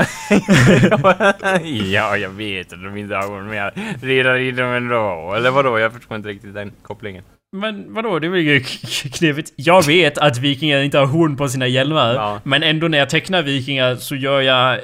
ja, 1.91 2.18
jag 2.18 2.33
vet 2.38 2.74
att 2.74 2.84
de 2.84 2.98
inte 2.98 3.16
har 3.16 3.28
gått 3.28 3.46
med. 3.50 3.72
Redan 4.02 4.38
i 4.38 4.52
dem 4.52 4.68
ändå. 4.70 5.34
Eller 5.38 5.52
vadå? 5.52 5.80
Jag 5.80 5.94
förstår 5.94 6.18
inte 6.18 6.30
riktigt 6.30 6.54
den 6.54 6.72
kopplingen. 6.82 7.24
Men 7.56 7.94
vadå, 7.94 8.20
det 8.20 8.28
är 8.28 8.30
väl 8.30 8.60
k- 8.64 9.10
knepigt? 9.14 9.54
Jag 9.56 9.86
vet 9.86 10.18
att 10.18 10.38
vikingar 10.38 10.80
inte 10.82 10.98
har 10.98 11.06
horn 11.06 11.38
på 11.38 11.50
sina 11.50 11.68
hjälmar. 11.68 12.14
Ja. 12.16 12.40
Men 12.44 12.64
ändå 12.64 12.88
när 12.88 12.98
jag 12.98 13.10
tecknar 13.10 13.42
vikingar 13.42 13.96
så 13.96 14.16
gör 14.16 14.42
jag 14.42 14.74
eh, 14.74 14.80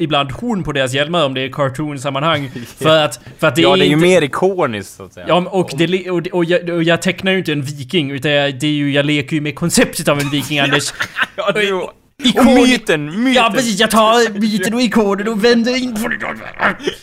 ibland 0.00 0.32
horn 0.32 0.62
på 0.62 0.72
deras 0.72 0.92
hjälmar 0.94 1.26
om 1.26 1.34
det 1.34 1.40
är 1.40 1.48
cartoon-sammanhang. 1.48 2.50
För 2.78 2.98
att, 3.04 3.20
för 3.38 3.46
att 3.46 3.56
det 3.56 3.62
ja, 3.62 3.72
är 3.72 3.76
det 3.76 3.84
är 3.84 3.86
ju 3.86 3.92
inte... 3.92 4.06
mer 4.06 4.22
ikoniskt 4.22 4.96
så 4.96 5.04
att 5.04 5.12
säga. 5.12 5.26
Ja, 5.28 5.46
och, 5.50 5.70
det, 5.76 6.10
och, 6.10 6.26
och, 6.32 6.44
jag, 6.44 6.68
och 6.70 6.82
jag 6.82 7.02
tecknar 7.02 7.32
ju 7.32 7.38
inte 7.38 7.52
en 7.52 7.62
viking 7.62 8.10
utan 8.10 8.30
jag, 8.30 8.54
det 8.58 8.66
är 8.66 8.70
ju, 8.70 8.92
jag 8.92 9.06
leker 9.06 9.34
ju 9.36 9.40
med 9.40 9.54
konceptet 9.54 10.08
av 10.08 10.18
en 10.20 10.30
viking 10.30 10.58
Anders. 10.60 10.92
Ja, 11.36 11.52
du, 11.54 11.82
Ikon- 12.22 12.46
Och 12.48 12.54
myten, 12.54 13.04
myten! 13.22 13.32
Ja 13.34 13.50
precis, 13.54 13.80
jag 13.80 13.90
tar 13.90 14.38
myten 14.40 14.74
och 14.74 14.82
ikonen 14.82 15.28
och 15.28 15.44
vänder 15.44 15.76
in 15.76 15.94
på 16.02 16.08
det. 16.08 16.16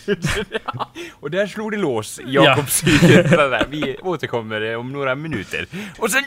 Och 1.14 1.32
där 1.32 1.48
slog 1.48 1.72
det 1.72 1.78
lås 1.78 2.20
i 2.20 2.24
Jakobspsyket. 2.28 3.32
Ja. 3.32 3.62
Vi 3.70 3.98
återkommer 4.02 4.76
om 4.76 4.94
några 4.94 5.16
minuter. 5.16 5.66
Och 5.98 6.12
sen... 6.12 6.24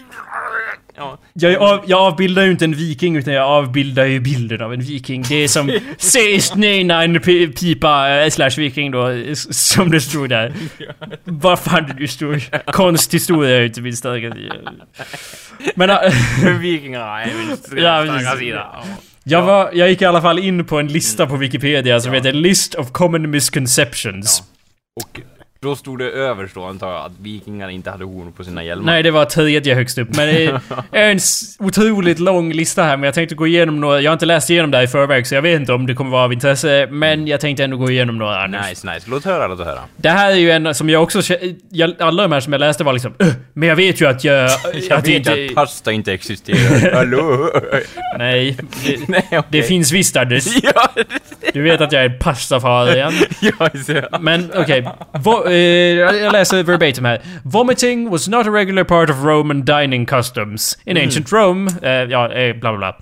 Ja. 0.96 1.18
Jag, 1.32 1.56
av, 1.56 1.84
jag 1.86 2.00
avbildar 2.00 2.42
ju 2.42 2.50
inte 2.50 2.64
en 2.64 2.74
viking 2.74 3.16
utan 3.16 3.34
jag 3.34 3.44
avbildar 3.44 4.04
ju 4.04 4.20
bilden 4.20 4.62
av 4.62 4.74
en 4.74 4.80
viking. 4.80 5.24
Det 5.28 5.34
är 5.34 5.48
som 5.48 5.70
Sägs 5.98 6.54
nejna 6.54 7.02
en 7.02 7.16
pi- 7.20 7.52
pipa 7.56 8.10
äh, 8.10 8.30
slash 8.30 8.50
viking 8.56 8.90
då, 8.90 9.08
som 9.50 9.90
det 9.90 10.00
stod 10.00 10.28
där. 10.28 10.52
Vad 11.24 11.58
fan 11.58 11.94
det 11.98 12.08
stod. 12.08 12.40
Konsthistoria 12.66 13.56
är 13.56 13.60
ju 13.60 13.66
inte 13.66 13.80
min 13.80 13.96
starka 13.96 14.34
sida. 14.34 14.54
Men 15.74 15.90
Vikingarna 16.60 17.22
är 17.22 17.32
min 17.46 17.56
starka 17.56 18.36
sida. 18.36 18.84
Ja. 19.24 19.38
jag, 19.38 19.46
var, 19.46 19.70
jag 19.74 19.90
gick 19.90 20.02
i 20.02 20.04
alla 20.04 20.22
fall 20.22 20.38
in 20.38 20.64
på 20.64 20.78
en 20.78 20.86
lista 20.86 21.26
på 21.26 21.36
Wikipedia 21.36 22.00
som 22.00 22.12
heter 22.12 22.32
List 22.32 22.74
of 22.74 22.92
common 22.92 23.30
misconceptions. 23.30 24.42
Och 25.00 25.20
då 25.62 25.76
stod 25.76 25.98
det 25.98 26.10
överst 26.10 26.54
då 26.54 26.64
antar 26.64 26.92
jag 26.92 27.04
att 27.06 27.12
vikingarna 27.22 27.72
inte 27.72 27.90
hade 27.90 28.04
horn 28.04 28.32
på 28.32 28.44
sina 28.44 28.64
hjälmar. 28.64 28.92
Nej, 28.92 29.02
det 29.02 29.10
var 29.10 29.24
tredje 29.24 29.74
högst 29.74 29.98
upp. 29.98 30.16
Men 30.16 30.26
det 30.34 30.44
är 30.92 31.10
en 31.10 31.18
otroligt 31.58 32.18
lång 32.18 32.52
lista 32.52 32.82
här, 32.82 32.96
men 32.96 33.04
jag 33.04 33.14
tänkte 33.14 33.34
gå 33.34 33.46
igenom 33.46 33.80
några. 33.80 34.00
Jag 34.00 34.10
har 34.10 34.12
inte 34.12 34.26
läst 34.26 34.50
igenom 34.50 34.70
det 34.70 34.76
här 34.76 34.84
i 34.84 34.88
förväg, 34.88 35.26
så 35.26 35.34
jag 35.34 35.42
vet 35.42 35.60
inte 35.60 35.72
om 35.72 35.86
det 35.86 35.94
kommer 35.94 36.10
vara 36.10 36.24
av 36.24 36.32
intresse. 36.32 36.88
Men 36.90 37.26
jag 37.26 37.40
tänkte 37.40 37.64
ändå 37.64 37.76
gå 37.76 37.90
igenom 37.90 38.18
några. 38.18 38.42
Anders. 38.44 38.68
Nice, 38.68 38.92
nice. 38.94 39.06
Låt 39.10 39.24
höra, 39.24 39.46
låt 39.46 39.58
höra. 39.66 39.80
Det 39.96 40.08
här 40.10 40.30
är 40.30 40.34
ju 40.36 40.50
en 40.50 40.74
som 40.74 40.90
jag 40.90 41.02
också 41.02 41.20
jag, 41.70 41.94
Alla 42.02 42.22
de 42.22 42.32
här 42.32 42.40
som 42.40 42.52
jag 42.52 42.60
läste 42.60 42.84
var 42.84 42.92
liksom 42.92 43.14
"Öh, 43.18 43.28
Men 43.52 43.68
jag 43.68 43.76
vet 43.76 44.00
ju 44.00 44.06
att 44.08 44.24
jag... 44.24 44.50
Jag 44.88 44.98
att 44.98 45.08
vet 45.08 45.16
inte- 45.16 45.46
att 45.48 45.54
pasta 45.54 45.92
inte 45.92 46.12
existerar. 46.12 46.92
Hallå? 46.94 47.50
Nej, 48.18 48.56
det, 48.86 49.08
Nej, 49.08 49.22
okej. 49.30 49.42
det 49.48 49.62
finns 49.62 49.92
visst 49.92 50.16
Anders. 50.16 50.44
Ja, 50.62 50.88
Du 51.52 51.62
vet 51.62 51.80
att 51.80 51.92
jag 51.92 52.04
är 52.04 52.08
pastafarian. 52.10 53.12
ja. 53.40 53.68
Men 54.20 54.50
okej, 54.54 54.78
eh, 55.46 55.49
jag 55.54 56.32
läser 56.32 56.62
verbatim 56.62 57.04
här. 57.04 57.20
Vomiting 57.44 58.10
was 58.10 58.28
not 58.28 58.46
a 58.46 58.50
regular 58.50 58.84
part 58.84 59.10
of 59.10 59.16
Roman 59.24 59.64
dining 59.64 60.06
customs. 60.06 60.78
In 60.84 60.96
ancient 60.96 61.32
Rome, 61.32 61.70
eh, 61.82 61.90
ja, 61.90 62.32
eh, 62.32 62.56
bla 62.56 62.72
bla 62.72 62.78
bla. 62.78 62.96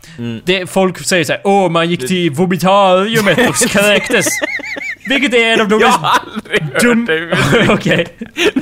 Det, 0.45 0.67
folk 0.71 0.99
säger 0.99 1.25
såhär, 1.25 1.41
åh 1.45 1.71
man 1.71 1.91
gick 1.91 2.09
till 2.09 2.31
vomitariumet 2.31 3.49
och 3.49 3.55
kräktes. 3.57 4.27
Vilket 5.09 5.35
är 5.35 5.53
en 5.53 5.61
av 5.61 5.69
de 5.69 5.81
Jag 5.81 5.87
mest 5.89 5.99
har 6.01 6.21
aldrig 6.35 6.63
hört 6.63 6.83
dum... 6.83 7.07
det 7.07 7.69
Okej. 7.73 8.07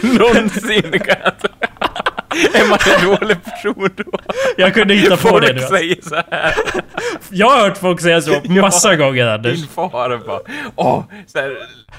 någonsin. 0.02 1.00
Är 2.54 2.68
man 2.68 2.78
en 3.00 3.06
dålig 3.20 3.44
person 3.44 3.90
då? 3.96 4.18
Jag 4.56 4.74
kunde 4.74 4.94
hitta 4.94 5.16
på 5.16 5.40
det 5.40 5.52
nu. 5.52 5.60
Säger 5.60 5.96
så 6.02 6.14
här. 6.14 6.54
Jag 7.30 7.50
har 7.50 7.60
hört 7.60 7.78
folk 7.78 8.00
säga 8.00 8.20
så 8.20 8.40
massa 8.48 8.96
gånger 8.96 9.26
Anders. 9.26 9.58
Din 9.58 9.68
far 9.68 10.26
bara, 10.26 10.40
åh, 10.76 11.04
så 11.26 11.38
här, 11.38 11.56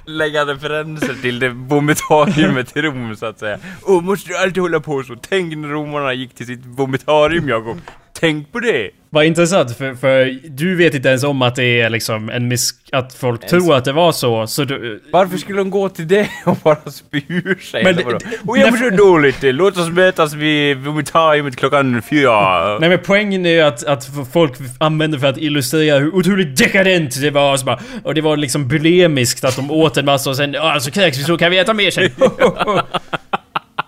lägga 0.08 0.46
referenser 0.46 1.14
till 1.22 1.40
det 1.40 1.50
vomitariumet 1.50 2.78
i 2.78 2.82
Rom 2.82 3.16
så 3.16 3.26
att 3.26 3.40
säga. 3.40 3.60
Åh, 3.84 4.02
måste 4.02 4.30
du 4.30 4.38
alltid 4.38 4.62
hålla 4.62 4.80
på 4.80 5.04
så? 5.04 5.16
Tänk 5.30 5.58
när 5.58 5.68
romarna 5.68 6.14
gick 6.14 6.36
till 6.36 6.46
sitt 6.46 6.66
vomitarium, 6.66 7.50
Jakob. 7.50 7.78
Tänk 8.20 8.52
på 8.52 8.60
det! 8.60 8.90
Vad 9.10 9.26
intressant, 9.26 9.78
för, 9.78 9.94
för 9.94 10.40
du 10.50 10.76
vet 10.76 10.94
inte 10.94 11.10
ens 11.10 11.24
om 11.24 11.42
att 11.42 11.56
det 11.56 11.82
är 11.82 11.90
liksom 11.90 12.30
en 12.30 12.48
miss... 12.48 12.74
Att 12.92 13.14
folk 13.14 13.48
tror 13.48 13.76
att 13.76 13.86
det 13.86 13.92
var 13.92 14.12
så, 14.12 14.48
så 14.48 14.64
du... 14.64 15.04
Varför 15.12 15.38
skulle 15.38 15.58
de 15.58 15.70
gå 15.70 15.90
till 15.90 16.08
det 16.08 16.30
och 16.46 16.58
bara 16.64 16.92
spy 16.92 17.22
ur 17.28 17.60
sig? 17.60 17.84
Men 17.84 18.00
eller 18.00 18.16
Och 18.46 18.58
jag 18.58 18.80
mår 18.80 18.98
dåligt, 18.98 19.38
låt 19.42 19.78
oss 19.78 19.90
mötas 19.90 20.34
vid 20.34 20.78
vomitariumet 20.78 21.56
klockan 21.56 22.02
fyra. 22.02 22.80
Nej 22.80 22.90
men 22.90 23.00
poängen 23.06 23.46
är 23.46 23.50
ju 23.50 23.62
att, 23.62 23.84
att 23.84 24.10
folk 24.34 24.54
använder 24.80 25.20
för 25.20 25.28
att 25.28 25.38
illustrera 25.38 26.00
hur 26.00 26.16
otroligt 26.16 26.58
dekadent 26.58 27.22
det 27.22 27.32
var. 27.32 27.54
Och, 27.54 27.60
så 27.60 27.66
bara, 27.66 27.80
och 28.04 28.16
det 28.16 28.22
var 28.22 28.38
liksom 28.38 28.68
bulimiskt 28.68 29.44
att 29.44 29.56
de 29.56 29.72
åt 29.72 29.98
en 29.98 30.06
massa 30.06 30.30
och 30.30 30.36
sen 30.36 30.54
ja 30.54 30.80
så 30.80 30.92
kräks 30.92 31.18
vi 31.18 31.24
så 31.24 31.38
kan 31.38 31.52
vi 31.52 31.58
äta 31.58 31.74
mer 31.74 31.92
sen. 31.92 32.10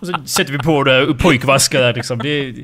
och 0.00 0.06
så 0.06 0.12
sätter 0.26 0.52
vi 0.52 0.58
på 0.58 0.84
det 0.84 1.14
pojkvaskar 1.18 1.80
där 1.80 1.94
liksom. 1.94 2.18
Det, 2.18 2.54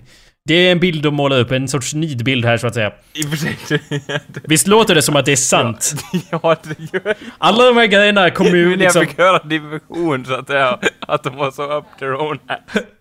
det 0.47 0.55
är 0.55 0.72
en 0.72 0.80
bild 0.80 1.03
de 1.03 1.14
målar 1.14 1.38
upp, 1.38 1.51
en 1.51 1.68
sorts 1.68 1.94
nidbild 1.94 2.44
här 2.44 2.57
så 2.57 2.66
att 2.66 2.74
säga. 2.74 2.92
I 3.14 3.24
och 3.26 3.30
för 3.30 3.36
sig, 3.36 3.57
det- 3.68 4.40
Visst 4.44 4.66
låter 4.66 4.94
det 4.94 5.03
som 5.03 5.16
att 5.16 5.24
det 5.24 5.32
är 5.32 5.36
sant? 5.36 5.94
ja, 6.30 6.57
det 6.62 6.76
gör 6.92 7.14
Alla 7.38 7.64
de 7.64 7.76
här 7.76 7.86
grejerna 7.86 8.30
kommer 8.30 8.55
ju 8.55 8.62
Men 8.62 8.70
jag 8.70 8.78
liksom... 8.78 9.07
fick 9.07 9.18
höra 9.18 9.38
din 9.38 9.70
version 9.70 10.24
så 10.26 10.34
att, 10.34 10.49
ja, 10.49 10.80
att 11.01 11.22
de 11.22 11.36
var 11.36 11.51
så 11.51 11.78
up 11.78 11.84
their 11.99 12.14
own 12.14 12.38
ass. 12.47 12.82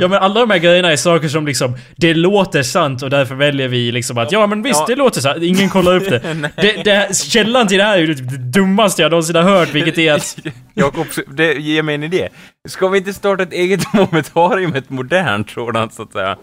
Ja 0.00 0.08
men 0.08 0.18
alla 0.18 0.40
de 0.40 0.50
här 0.50 0.58
grejerna 0.58 0.92
är 0.92 0.96
saker 0.96 1.28
som 1.28 1.46
liksom 1.46 1.76
Det 1.96 2.14
låter 2.14 2.62
sant 2.62 3.02
och 3.02 3.10
därför 3.10 3.34
väljer 3.34 3.68
vi 3.68 3.92
liksom 3.92 4.18
att 4.18 4.32
Ja 4.32 4.46
men 4.46 4.62
visst 4.62 4.80
Ja. 4.80 4.86
det 4.88 4.96
låter 4.96 5.20
sant, 5.20 5.42
ingen 5.42 5.68
kollar 5.68 5.96
upp 5.96 6.08
det. 6.10 6.18
det, 6.56 6.82
det 6.84 7.16
Källan 7.16 7.68
till 7.68 7.78
det 7.78 7.84
här 7.84 7.94
är 7.98 8.00
ju 8.00 8.14
det 8.14 8.36
dummaste 8.38 9.02
jag 9.02 9.10
någonsin 9.10 9.36
har 9.36 9.42
hört 9.42 9.74
vilket 9.74 9.98
är 9.98 10.12
att 10.12 10.38
Jakob, 10.74 11.06
det 11.36 11.52
ger 11.54 11.82
mig 11.82 11.94
en 11.94 12.02
idé. 12.02 12.28
Ska 12.68 12.88
vi 12.88 12.98
inte 12.98 13.14
starta 13.14 13.42
ett 13.42 13.52
eget 13.52 13.80
vomitarium, 13.94 14.74
ett 14.74 14.90
modernt 14.90 15.50
sådant 15.50 15.94
så 15.94 16.02
att 16.02 16.12
säga? 16.12 16.36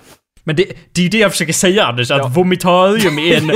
Men 0.44 0.56
det, 0.56 0.66
det 0.94 1.02
är 1.02 1.04
ju 1.04 1.10
det 1.10 1.18
jag 1.18 1.32
försöker 1.32 1.54
säga 1.54 1.86
Anders, 1.86 2.12
att 2.12 2.18
Ja. 2.18 2.28
vomitarium 2.28 3.20
är 3.20 3.38
en, 3.38 3.50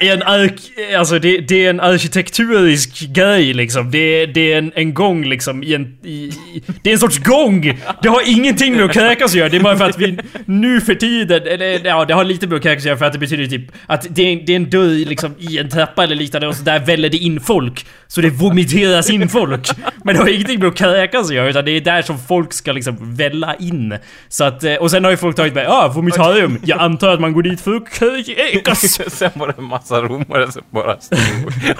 är 0.00 0.12
en 0.14 0.22
ark, 0.22 0.54
alltså 0.98 1.18
det, 1.18 1.38
det 1.38 1.66
är 1.66 1.70
en 1.70 1.80
arkitekturisk 1.80 3.00
grej 3.14 3.54
liksom. 3.54 3.90
Det, 3.90 4.26
det 4.26 4.52
är 4.52 4.58
en, 4.58 4.72
en 4.74 4.94
gång 4.94 5.24
liksom 5.24 5.62
i 5.62 5.74
en, 5.74 5.96
i, 6.04 6.10
i, 6.14 6.62
det 6.82 6.90
är 6.90 6.92
en 6.92 6.98
sorts 6.98 7.18
gång! 7.18 7.80
Det 8.02 8.08
har 8.08 8.22
ingenting 8.26 8.76
med 8.76 8.84
att 8.84 8.92
kräkas 8.92 9.30
att 9.30 9.38
göra, 9.38 9.48
det 9.48 9.56
är 9.56 9.60
bara 9.60 9.76
för 9.76 9.84
att 9.84 9.98
vi 9.98 10.18
nu 10.44 10.80
för 10.80 10.94
tiden, 10.94 11.42
eller 11.46 11.86
ja 11.86 12.04
det 12.04 12.14
har 12.14 12.24
lite 12.24 12.46
med 12.46 12.56
att 12.56 12.62
kräkas 12.62 12.82
att 12.82 12.86
göra 12.86 12.98
för 12.98 13.04
att 13.04 13.12
det 13.12 13.18
betyder 13.18 13.46
typ 13.46 13.72
att 13.86 14.06
det 14.10 14.22
är, 14.32 14.46
det 14.46 14.52
är 14.52 14.56
en 14.56 14.70
dörr 14.70 15.06
liksom 15.08 15.34
i 15.38 15.58
en 15.58 15.70
trappa 15.70 16.04
eller 16.04 16.16
liknande 16.16 16.48
och 16.48 16.56
så 16.56 16.62
där 16.62 16.78
väller 16.78 17.08
det 17.08 17.16
in 17.18 17.40
folk. 17.40 17.86
Så 18.08 18.20
det 18.20 18.30
vomiteras 18.30 19.10
in 19.10 19.28
folk. 19.28 19.68
Men 20.04 20.14
det 20.14 20.20
har 20.20 20.28
ingenting 20.28 20.58
med 20.58 20.68
att 20.68 20.76
kräkas 20.76 21.28
att 21.28 21.34
göra 21.34 21.48
utan 21.48 21.64
det 21.64 21.70
är 21.70 21.80
där 21.80 22.02
som 22.02 22.18
folk 22.18 22.52
ska 22.52 22.72
liksom 22.72 23.16
välla 23.16 23.54
in. 23.54 23.94
Så 24.28 24.44
att, 24.44 24.64
eh, 24.64 24.74
och 24.74 24.90
sen 24.90 25.04
har 25.04 25.10
ju 25.10 25.16
folk 25.16 25.36
tagit 25.36 25.54
med, 25.54 25.64
ja 25.64 25.84
ah, 25.84 25.88
vomitarium. 25.88 26.25
Jag 26.62 26.78
antar 26.80 27.08
att 27.14 27.20
man 27.20 27.32
går 27.32 27.42
dit 27.42 27.60
för 27.60 27.74
att 27.76 27.90
kräkas. 27.90 28.80
Sen 29.18 29.30
var 29.34 29.46
det 29.46 29.54
en 29.58 29.64
massa 29.64 30.00
romare 30.02 30.52
som 30.52 30.62
bara 30.70 31.00
stod 31.00 31.18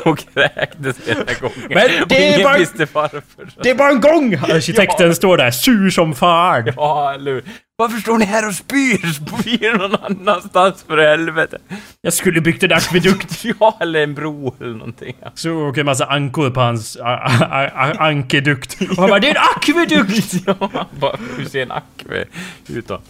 och 0.04 0.18
kräktes 0.34 0.96
hela 1.08 1.24
gången. 1.40 1.56
Men 1.68 1.88
det 2.08 2.34
är 2.34 2.44
bara- 2.44 2.58
visste 2.58 2.86
varför. 2.92 3.22
Det 3.62 3.70
är 3.70 3.74
bara 3.74 3.88
en 3.90 4.00
gång! 4.00 4.34
Arkitekten 4.34 5.14
står 5.14 5.36
där 5.36 5.50
sur 5.50 5.90
som 5.90 6.14
fan. 6.14 6.72
Ja, 6.76 7.14
eller 7.14 7.32
hur? 7.32 7.44
Varför 7.78 7.98
står 7.98 8.18
ni 8.18 8.24
här 8.24 8.48
och 8.48 8.54
spyr? 8.54 9.12
Spyr 9.12 9.78
någon 9.78 9.94
annanstans 10.02 10.84
för 10.88 10.98
helvete. 10.98 11.58
Jag 12.02 12.12
skulle 12.12 12.40
byggt 12.40 12.62
en 12.62 12.72
akvedukt. 12.72 13.44
Ja, 13.60 13.76
eller 13.80 14.02
en 14.02 14.14
bro 14.14 14.54
eller 14.60 14.72
någonting. 14.72 15.16
Så 15.34 15.50
åker 15.50 15.80
en 15.80 15.86
massa 15.86 16.04
ankor 16.06 16.50
på 16.50 16.60
hans 16.60 16.96
ankedukt. 17.98 18.76
Och 18.90 18.96
han 18.96 19.08
bara, 19.08 19.18
det 19.20 19.26
är 19.30 19.34
en 19.34 19.42
akvedukt! 19.56 20.34
Ja, 20.46 20.86
bara, 21.00 21.16
hur 21.38 21.44
ser 21.44 21.62
en 21.62 21.70
akve 21.70 22.24
ut 22.68 22.88
då? 22.88 23.00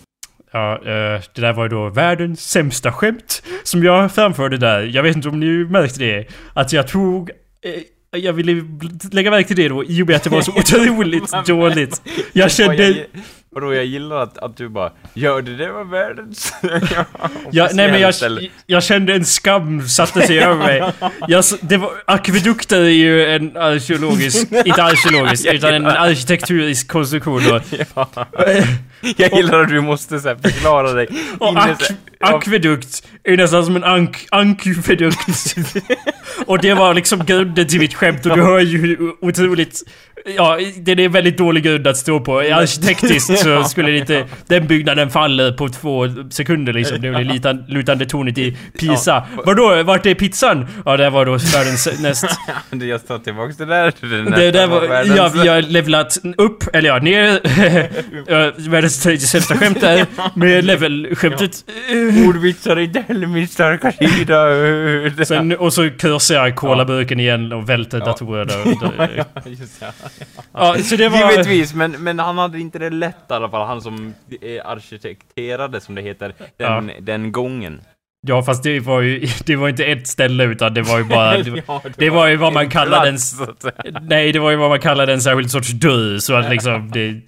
Ja, 0.57 0.75
eh, 0.75 1.21
det 1.35 1.41
där 1.41 1.53
var 1.53 1.65
ju 1.65 1.69
då 1.69 1.89
världens 1.89 2.51
sämsta 2.51 2.93
skämt 2.93 3.43
som 3.63 3.85
jag 3.85 4.13
framförde 4.13 4.57
där. 4.59 4.81
Jag 4.81 5.03
vet 5.03 5.17
inte 5.17 5.29
om 5.29 5.41
ni 5.41 5.65
märkte 5.65 6.01
det. 6.01 6.27
Att 6.55 6.73
jag 6.73 6.89
tog... 6.89 7.31
Eh, 7.65 8.21
jag 8.21 8.33
ville 8.33 8.65
lägga 9.13 9.31
märke 9.31 9.49
till 9.49 9.57
det 9.57 9.69
då 9.69 9.85
i 9.85 10.03
och 10.03 10.07
med 10.07 10.17
att 10.17 10.23
det 10.23 10.31
var 10.31 10.41
så 10.41 10.53
otroligt 10.57 11.33
dåligt. 11.47 12.03
Jag 12.33 12.51
kände... 12.51 13.07
Vadå, 13.51 13.75
jag 13.75 13.85
gillar 13.85 14.17
att, 14.17 14.39
att 14.39 14.57
du 14.57 14.69
bara 14.69 14.93
Ja, 15.15 15.41
det 15.41 15.57
där 15.57 15.71
var 15.71 15.85
världens... 15.85 16.53
Ja, 17.51 17.69
nej 17.73 17.91
men 17.91 18.01
jag, 18.01 18.15
jag 18.67 18.83
kände 18.83 19.15
en 19.15 19.25
skam 19.25 19.89
satte 19.89 20.27
sig 20.27 20.39
över 20.39 20.57
mig. 20.57 20.93
Jag, 21.29 21.45
det 21.61 21.77
var, 21.77 21.91
akvedukter 22.07 22.81
är 22.81 22.89
ju 22.89 23.27
en 23.27 23.57
arkeologisk, 23.57 24.53
inte 24.65 24.83
arkeologisk, 24.83 25.47
utan 25.47 25.75
en 25.75 25.87
arkitekturisk 25.87 26.89
konstruktion 26.89 27.43
då. 27.49 27.61
Ja. 29.01 29.13
Jag 29.17 29.33
gillar 29.33 29.61
att 29.63 29.69
du 29.69 29.81
måste 29.81 30.21
så 30.21 30.29
här, 30.29 30.37
förklara 30.43 30.93
dig. 30.93 31.09
Och 31.39 31.49
inne 31.49 31.61
ak, 31.61 31.83
akvedukt 32.21 33.07
är 33.25 33.37
nästan 33.37 33.65
som 33.65 33.77
en 33.77 33.85
ank, 33.85 34.27
ankvedukt. 34.31 35.57
och 36.47 36.59
det 36.59 36.75
var 36.75 36.95
liksom 36.95 37.25
grunden 37.25 37.67
till 37.67 37.79
mitt 37.81 37.95
skämt 37.95 38.27
och 38.27 38.37
du 38.37 38.43
hör 38.43 38.61
ju 38.61 39.13
otroligt... 39.21 39.83
Ja, 40.37 40.59
det 40.77 40.93
är 40.93 41.01
en 41.01 41.13
väldigt 41.13 41.39
dålig 41.39 41.65
grund 41.65 41.87
att 41.87 41.97
stå 41.97 42.21
på. 42.21 42.39
Arkitektiskt 42.39 43.39
så 43.39 43.65
skulle 43.65 43.91
det 43.91 43.99
inte... 43.99 44.25
Den 44.47 44.67
byggnaden 44.67 45.11
faller 45.11 45.53
på 45.53 45.69
två 45.69 46.07
sekunder 46.31 46.73
liksom. 46.73 47.01
Det 47.01 47.09
lutan- 47.09 47.65
lutande 47.69 48.07
tornet 48.07 48.39
i 48.39 48.57
Pisa. 48.79 49.27
Vadå, 49.45 49.83
vart 49.83 50.07
är 50.07 50.15
pizzan? 50.15 50.67
Ja, 50.85 50.97
det 50.97 51.11
var 51.11 51.27
då 51.27 51.33
världens 51.33 51.89
näst... 52.01 52.25
jag 52.71 53.07
tar 53.07 53.19
tillbaks 53.19 53.57
det 53.57 53.67
där. 53.67 53.93
Det, 54.01 54.37
Det 54.37 54.51
där 54.51 54.67
var, 54.67 55.05
ja, 55.17 55.31
vi 55.43 55.49
har 55.49 55.63
levlat 55.63 56.19
upp, 56.37 56.65
eller 56.73 56.89
ja, 56.89 56.99
ner. 56.99 57.41
Världens 58.71 58.96
tredje 59.03 59.27
sämsta 59.27 59.57
skämt 59.57 59.81
där. 59.81 60.07
Med 60.35 60.65
level-skämtet. 60.65 61.65
Ordvitsar 62.29 62.77
är 62.77 62.81
inte 62.81 63.01
heller 63.09 63.27
min 63.27 63.49
starka 63.49 63.93
sida. 63.93 65.25
Sen, 65.25 65.53
och 65.59 65.73
så 65.73 65.91
krossar 65.91 66.35
jag 66.35 66.57
colaburken 66.57 67.21
igen 67.21 67.53
och 67.53 67.69
välter. 67.69 68.03
Ja, 68.07 69.25
just 69.45 69.81
det. 69.81 69.93
Ja, 70.53 70.77
så 70.79 70.97
det 70.97 71.09
var... 71.09 71.31
Givetvis, 71.31 71.75
men, 71.75 71.93
men 71.93 72.19
han 72.19 72.39
hade 72.39 72.59
inte 72.61 72.79
det 72.79 72.91
lätt 72.91 73.17
i 73.31 73.33
alla 73.33 73.49
fall, 73.49 73.67
han 73.67 73.81
som 73.83 74.15
arkitekterade 74.65 75.81
som 75.81 75.95
det 75.95 76.03
heter, 76.03 76.35
den, 76.59 76.91
den 77.01 77.33
gången. 77.33 77.81
Ja 78.29 78.43
fast 78.43 78.63
det 78.63 78.81
var 78.81 79.01
ju 79.01 79.27
det 79.47 79.57
var 79.57 79.69
inte 79.69 79.85
ett 79.85 80.07
ställe 80.07 80.45
utan 80.45 80.75
det 80.75 80.83
var 80.83 80.99
ju 80.99 81.05
bara... 81.05 81.39
Det, 81.39 81.63
Ja, 81.67 81.83
det 81.97 82.11
var 82.11 82.27
ju 82.27 82.37
vad 82.37 82.53
man 82.53 82.71
kallade 82.71 83.09
en... 83.09 83.19
Nej, 84.03 84.33
det 84.33 84.39
var 84.39 84.51
ju 84.51 84.57
vad 84.57 84.71
man 84.71 84.81
kallade 84.81 85.13
en 85.13 85.21
särskild 85.21 85.51
sorts 85.51 85.71
död. 85.71 86.23
Så 86.23 86.35
att 86.35 86.51
liksom 86.51 86.91
det... 86.91 87.21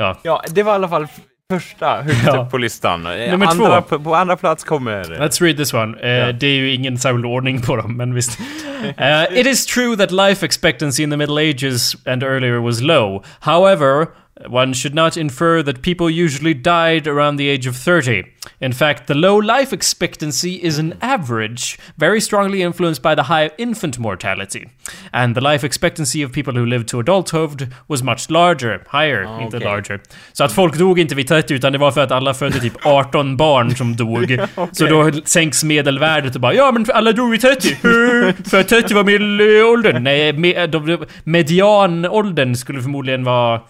Ja. 0.00 0.16
Ja, 0.22 0.42
det 0.48 0.62
var 0.62 0.72
i 0.72 0.74
alla 0.74 0.88
fall 0.88 1.06
första 1.52 2.02
högst 2.02 2.22
Ja. 2.26 2.42
upp 2.42 2.50
på 2.50 2.58
listan. 2.58 3.06
Eh, 3.06 3.30
Nummer 3.30 3.46
andra, 3.46 3.82
två. 3.82 3.98
På, 3.98 4.14
andra 4.14 4.36
plats 4.36 4.64
kommer... 4.64 5.04
Let's 5.04 5.42
read 5.42 5.56
this 5.56 5.74
one. 5.74 6.00
Eh, 6.00 6.08
Ja. 6.10 6.32
Det 6.32 6.46
är 6.46 6.54
ju 6.54 6.72
ingen 6.74 6.98
särskild 6.98 7.24
ordning 7.26 7.60
på 7.62 7.76
dem, 7.76 7.96
men 7.96 8.14
visst. 8.14 8.38
Eh, 8.96 9.38
it 9.38 9.46
is 9.46 9.66
true 9.66 9.96
that 9.96 10.10
life 10.10 10.46
expectancy 10.46 11.02
in 11.02 11.10
the 11.10 11.16
Middle 11.16 11.50
Ages 11.50 12.06
and 12.06 12.22
earlier 12.22 12.58
was 12.58 12.80
low. 12.80 13.24
However, 13.40 14.06
one 14.48 14.72
should 14.74 14.94
not 14.94 15.16
infer 15.16 15.62
that 15.62 15.82
people 15.82 16.08
usually 16.08 16.54
died 16.54 17.06
around 17.06 17.36
the 17.36 17.48
age 17.48 17.66
of 17.66 17.76
30. 17.76 18.24
In 18.60 18.72
fact, 18.72 19.06
the 19.06 19.14
low 19.14 19.36
life 19.36 19.72
expectancy 19.72 20.54
is 20.62 20.78
an 20.78 20.94
average, 21.00 21.78
very 21.96 22.20
strongly 22.20 22.62
influenced 22.62 23.02
by 23.02 23.14
the 23.14 23.22
high 23.22 23.50
infant 23.58 23.98
mortality. 23.98 24.68
And 25.12 25.34
the 25.34 25.40
life 25.40 25.66
expectancy 25.66 26.24
of 26.24 26.32
people 26.32 26.54
who 26.54 26.66
lived 26.66 26.88
to 26.88 27.00
adulthood 27.00 27.68
was 27.88 28.02
much 28.02 28.30
larger, 28.30 28.82
higher, 28.92 29.24
Ah, 29.28 29.40
inte 29.42 29.56
okej. 29.56 29.68
larger. 29.68 30.00
Så 30.32 30.44
att 30.44 30.52
folk 30.52 30.78
dog 30.78 30.98
inte 30.98 31.14
vid 31.14 31.28
30 31.28 31.54
utan 31.54 31.72
det 31.72 31.78
var 31.78 31.90
för 31.90 32.00
att 32.00 32.10
alla 32.12 32.34
födde 32.34 32.60
typ 32.60 32.72
18 32.86 33.36
barn 33.36 33.76
som 33.76 33.96
dog. 33.96 34.38
Så 34.72 34.86
då 34.86 35.10
sänks 35.24 35.64
medelvärdet 35.64 36.34
och 36.34 36.40
bara 36.40 36.54
ja 36.54 36.72
men 36.72 36.86
alla 36.94 37.12
dog 37.12 37.30
vid 37.30 37.40
30. 37.40 37.74
för 38.50 38.62
30 38.62 38.94
var 38.94 39.04
medelåldern. 39.04 40.02
Nej, 40.04 40.32
me, 40.32 40.66
de, 40.66 41.06
medianåldern 41.24 42.54
skulle 42.56 42.82
förmodligen 42.82 43.24
vara... 43.24 43.60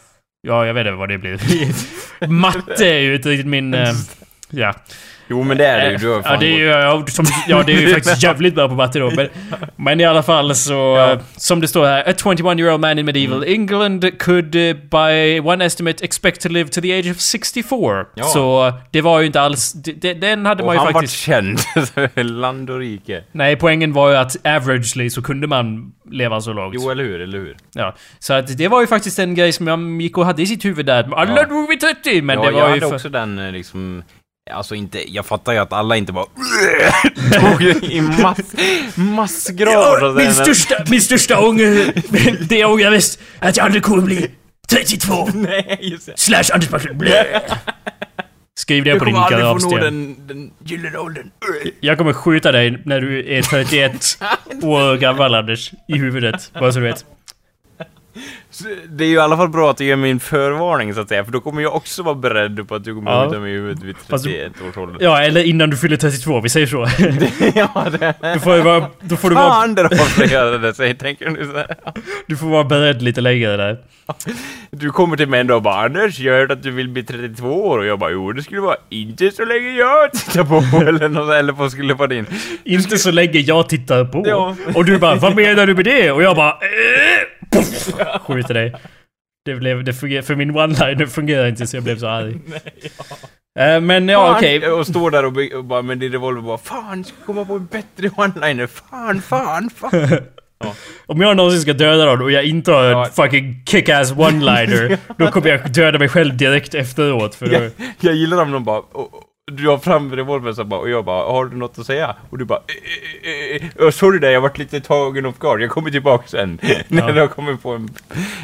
Ja, 0.42 0.66
jag 0.66 0.74
vet 0.74 0.86
inte 0.86 0.96
vad 0.96 1.08
det 1.08 1.18
blir. 1.18 1.40
Matte 2.28 2.86
är 2.86 2.98
ju 2.98 3.14
inte 3.16 3.28
riktigt 3.28 3.46
min... 3.46 3.74
Eh, 3.74 3.94
eh, 4.52 4.58
ja. 4.60 4.74
Jo, 5.32 5.42
men 5.42 5.56
det 5.58 5.66
är 5.66 5.84
det 5.84 5.90
ju. 5.90 5.96
Du 5.96 6.08
har 6.08 6.16
ja, 6.16 6.22
fan 6.22 6.40
det 6.40 6.46
är 6.46 6.58
ju, 6.58 6.64
ja, 6.64 7.04
som, 7.06 7.24
ja, 7.48 7.62
det 7.66 7.72
är 7.72 7.80
ju 7.80 7.88
faktiskt 7.94 8.22
jävligt 8.22 8.54
bra 8.54 8.68
på 8.68 8.74
matte 8.74 8.98
då. 8.98 9.10
Men, 9.10 9.28
men 9.76 10.00
i 10.00 10.04
alla 10.04 10.22
fall 10.22 10.54
så, 10.54 10.72
Ja. 10.72 11.12
eh, 11.12 11.18
som 11.36 11.60
det 11.60 11.68
står 11.68 11.86
här. 11.86 12.08
A 12.10 12.12
21 12.22 12.58
year 12.58 12.72
old 12.72 12.80
man 12.80 12.98
in 12.98 13.06
medieval 13.06 13.44
England 13.44 14.18
could 14.18 14.54
uh, 14.56 14.72
by 14.72 15.40
one 15.40 15.64
estimate 15.64 16.04
expect 16.04 16.40
to 16.40 16.48
live 16.48 16.68
to 16.70 16.80
the 16.80 16.98
age 16.98 17.10
of 17.10 17.16
64. 17.20 18.04
Ja. 18.14 18.24
Så 18.24 18.72
det 18.90 19.00
var 19.00 19.20
ju 19.20 19.26
inte 19.26 19.40
alls... 19.40 19.72
det- 19.72 20.14
Den 20.14 20.46
hade 20.46 20.62
Och 20.62 20.66
man 20.66 20.74
ju 20.76 20.80
han 20.80 20.92
faktiskt... 20.92 21.28
vart 21.28 21.36
känd. 21.36 21.58
Land 22.40 22.70
och 22.70 22.78
rike. 22.78 23.24
Nej, 23.32 23.56
poängen 23.56 23.92
var 23.92 24.10
ju 24.10 24.16
att 24.16 24.46
averagely 24.46 25.10
så 25.10 25.22
kunde 25.22 25.46
man 25.46 25.92
leva 26.10 26.40
så 26.40 26.52
lågt. 26.52 26.74
Jo, 26.78 26.90
eller 26.90 27.04
hur? 27.04 27.20
Eller 27.20 27.38
hur? 27.38 27.56
Ja, 27.74 27.94
så 28.18 28.34
att 28.34 28.58
det 28.58 28.68
var 28.68 28.80
ju 28.80 28.86
faktiskt 28.86 29.18
en 29.18 29.34
grej 29.34 29.52
som 29.52 29.66
jag 29.66 30.02
gick 30.02 30.18
och 30.18 30.26
hade 30.26 30.42
i 30.42 30.46
sitt 30.46 30.64
huvud 30.64 30.86
där. 30.86 31.14
Alla 31.14 31.46
Ja. 31.50 31.66
vid 31.70 31.80
30! 31.80 32.22
Men 32.22 32.36
ja, 32.38 32.44
det 32.46 32.50
var 32.52 32.58
jag 32.60 32.68
ju 32.68 32.74
hade 32.74 32.80
för... 32.88 32.94
också 32.94 33.08
den 33.08 33.38
eh, 33.38 33.52
liksom... 33.52 34.02
Alltså 34.50 34.74
inte, 34.74 35.14
jag 35.14 35.26
fattar 35.26 35.52
ju 35.52 35.58
att 35.58 35.72
alla 35.72 35.96
inte 35.96 36.12
bara 36.12 36.26
tog 37.40 37.62
i 37.82 38.00
mass, 38.00 38.38
massgravar 38.94 40.04
och 40.04 40.14
min, 40.14 40.32
största, 40.34 40.74
min 40.90 41.00
största 41.00 41.40
ånger... 41.40 41.92
det 42.48 42.58
jag 42.58 42.70
ångrar 42.70 42.90
mest 42.90 43.20
är 43.40 43.48
att 43.48 43.56
jag 43.56 43.64
aldrig 43.64 43.82
kommer 43.82 44.02
bli 44.02 44.30
32! 44.70 45.28
Nej, 45.34 45.78
just 45.82 46.06
det. 46.06 46.12
Slash 46.16 46.44
Anders 46.54 46.68
Backlund. 46.68 47.02
Skriv 48.58 48.84
det 48.84 48.98
på 48.98 49.04
din 49.04 49.14
gravsten. 49.14 49.80
den, 49.80 50.26
den 50.26 50.50
gyllene 50.64 50.98
åldern. 50.98 51.30
Jag 51.80 51.98
kommer 51.98 52.12
skjuta 52.12 52.52
dig 52.52 52.82
när 52.84 53.00
du 53.00 53.32
är 53.32 53.42
31 53.42 54.18
år 54.62 54.96
gammal 54.96 55.34
Anders. 55.34 55.72
I 55.88 55.98
huvudet. 55.98 56.52
Bara 56.60 56.72
så 56.72 56.78
du 56.78 56.84
vet. 56.84 57.04
Det 58.88 59.04
är 59.04 59.08
ju 59.08 59.14
i 59.14 59.18
alla 59.18 59.36
fall 59.36 59.48
bra 59.48 59.70
att 59.70 59.76
du 59.76 59.84
ger 59.84 59.96
mig 59.96 60.10
en 60.10 60.20
förvarning 60.20 60.94
så 60.94 61.00
att 61.00 61.08
säga, 61.08 61.24
för 61.24 61.32
då 61.32 61.40
kommer 61.40 61.62
jag 61.62 61.74
också 61.74 62.02
vara 62.02 62.14
beredd 62.14 62.68
på 62.68 62.74
att 62.74 62.84
du 62.84 62.94
kommer 62.94 63.10
Ja. 63.10 63.24
skjuta 63.28 63.40
mig 63.40 63.50
i 63.52 63.54
huvudet 63.54 63.82
vid 63.84 63.96
Fast 64.08 64.24
du- 64.24 64.30
31 64.30 64.52
års 64.70 64.76
ålder. 64.76 64.96
Ja, 65.04 65.22
eller 65.22 65.44
innan 65.44 65.70
du 65.70 65.76
fyller 65.76 65.96
32. 65.96 66.40
Vi 66.40 66.48
säger 66.48 66.66
så. 66.66 66.86
ja, 67.54 67.86
det... 68.00 68.14
Du 68.34 68.40
får 68.40 68.54
ju 68.56 68.62
vara... 68.62 68.86
Då 69.00 69.16
får 69.16 69.28
du 69.28 69.34
vara... 69.34 69.48
Fan, 69.50 69.74
där 69.74 69.84
avslöjade 69.84 70.58
det 70.58 70.74
sig, 70.74 70.94
tänker 70.94 71.28
du 71.30 71.44
så. 71.44 71.64
Du 72.26 72.36
får 72.36 72.46
vara 72.46 72.64
beredd 72.64 73.02
lite 73.02 73.20
längre 73.20 73.56
där. 73.56 73.78
Du 74.70 74.90
kommer 74.90 75.16
till 75.16 75.28
mig 75.28 75.40
ändå 75.40 75.54
och 75.54 75.62
bara 75.62 75.84
Anders, 75.84 76.18
jag 76.18 76.32
hörde 76.34 76.52
att 76.54 76.62
du 76.62 76.70
vill 76.70 76.88
bli 76.88 77.02
32 77.02 77.46
år 77.68 77.78
och 77.78 77.86
jag 77.86 77.98
bara 77.98 78.10
jo, 78.10 78.32
det 78.32 78.42
skulle 78.42 78.60
vara 78.60 78.76
inte 78.88 79.30
så 79.30 79.44
länge 79.44 79.72
jag 79.72 80.12
tittar 80.12 80.44
på 80.44 80.76
eller 80.88 81.08
något, 81.08 81.34
eller 81.34 81.52
på 81.52 81.70
skulle 81.70 81.94
vara 81.94 82.08
din. 82.08 82.26
Inte 82.64 82.98
så 82.98 83.10
länge 83.10 83.38
jag 83.38 83.68
tittar 83.68 84.04
på. 84.04 84.22
Ja. 84.26 84.56
Och 84.74 84.84
du 84.84 84.98
bara, 84.98 85.14
vad 85.14 85.36
menar 85.36 85.66
du 85.66 85.74
med 85.74 85.84
det? 85.84 86.10
Och 86.10 86.22
jag 86.22 86.36
bara, 86.36 86.50
eh, 86.50 86.56
puff, 87.52 87.92
skjuter 88.26 88.54
dig. 88.54 88.74
Det 89.44 89.54
blev, 89.54 89.84
det 89.84 89.92
funger, 89.92 90.22
för 90.22 90.36
min 90.36 90.50
one-liner 90.56 91.06
fungerar 91.06 91.48
inte 91.48 91.66
så 91.66 91.76
jag 91.76 91.84
blev 91.84 91.98
så 91.98 92.06
arg. 92.08 92.38
Eh, 93.58 93.80
Men 93.80 94.08
ja, 94.08 94.34
okej. 94.36 94.68
Och 94.70 94.86
står 94.86 95.10
där 95.10 95.24
och, 95.24 95.58
och 95.58 95.64
bara 95.64 95.82
med 95.82 95.98
din 95.98 96.12
revolver 96.12 96.42
bara 96.42 96.58
Fan, 96.58 97.04
ska 97.04 97.14
komma 97.26 97.44
på 97.44 97.54
en 97.54 97.66
bättre 97.66 98.08
one-liner. 98.08 98.66
Fan, 98.66 99.22
fan, 99.22 99.70
fan. 99.70 100.18
Om 101.06 101.20
jag 101.20 101.36
någonsin 101.36 101.60
ska 101.62 101.72
döda 101.72 102.04
någon 102.04 102.22
och 102.22 102.30
jag 102.32 102.44
inte 102.44 102.72
har 102.72 102.84
Ja. 102.84 103.06
en 103.06 103.12
fucking 103.12 103.62
kick-ass 103.66 104.12
one-liner, 104.12 104.98
då 105.18 105.26
kommer 105.30 105.48
jag 105.48 105.72
döda 105.72 105.98
mig 105.98 106.08
själv 106.08 106.36
direkt 106.36 106.74
efteråt. 106.74 107.34
För 107.34 107.46
då, 107.46 107.52
jag, 107.52 107.70
jag 108.00 108.14
gillar 108.14 108.42
om 108.42 108.50
någon 108.50 108.64
bara 108.64 108.78
och, 108.78 109.10
du 109.50 109.68
har 109.68 109.78
fram 109.78 110.16
revolvern 110.16 110.54
så 110.54 110.64
bara, 110.64 110.80
och 110.80 110.90
jag 110.90 111.04
bara, 111.04 111.32
har 111.32 111.44
du 111.44 111.56
något 111.56 111.78
att 111.78 111.86
säga? 111.86 112.16
Och 112.30 112.38
du 112.38 112.44
bara, 112.44 112.58
eh, 112.58 113.30
eh, 113.30 113.56
eh, 113.56 113.86
eh, 113.86 113.90
sorry 113.90 114.18
där, 114.18 114.30
jag 114.30 114.40
varit 114.40 114.58
lite 114.58 114.80
tagen 114.80 115.26
off 115.26 115.38
guard, 115.38 115.62
jag 115.62 115.70
kommer 115.70 115.90
tillbaka 115.90 116.28
sen. 116.28 116.58
När 116.88 117.12
har 117.12 117.26
kommit 117.26 117.62
på 117.62 117.70
en, 117.70 117.88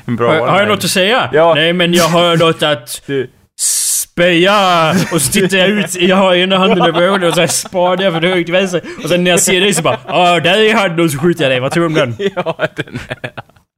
en 0.04 0.16
bra 0.16 0.32
har, 0.32 0.48
har 0.48 0.58
jag 0.58 0.68
något 0.68 0.84
att 0.84 0.90
säga? 0.90 1.30
Ja. 1.32 1.54
Nej, 1.54 1.72
men 1.72 1.94
jag 1.94 2.08
har 2.08 2.36
något 2.44 2.62
att 2.62 3.08
speja! 3.56 4.90
Och 5.12 5.22
så 5.22 5.32
tittar 5.32 5.56
jag 5.56 5.68
ut, 5.68 5.94
jag 5.94 6.16
har 6.16 6.34
ena 6.34 6.58
handen 6.58 6.82
över 6.82 7.02
ögonen 7.02 7.28
och 7.28 7.34
så 7.34 7.46
spanar 7.48 8.04
jag 8.04 8.12
från 8.12 8.22
höger 8.22 8.44
till 8.44 8.52
vänster. 8.52 8.82
Och 9.02 9.08
sen 9.08 9.24
när 9.24 9.30
jag 9.30 9.40
ser 9.40 9.60
dig 9.60 9.74
så 9.74 9.82
bara 9.82 9.98
ah 10.06 10.40
där 10.40 10.58
är 10.58 10.74
handen 10.74 11.04
och 11.04 11.10
så 11.10 11.18
skjuter 11.18 11.44
jag 11.44 11.52
dig. 11.52 11.60
Vad 11.60 11.72
tror 11.72 11.82
du 11.82 11.86
om 11.86 11.94
den? 11.94 12.14
ja, 12.36 12.56
den, 12.76 12.98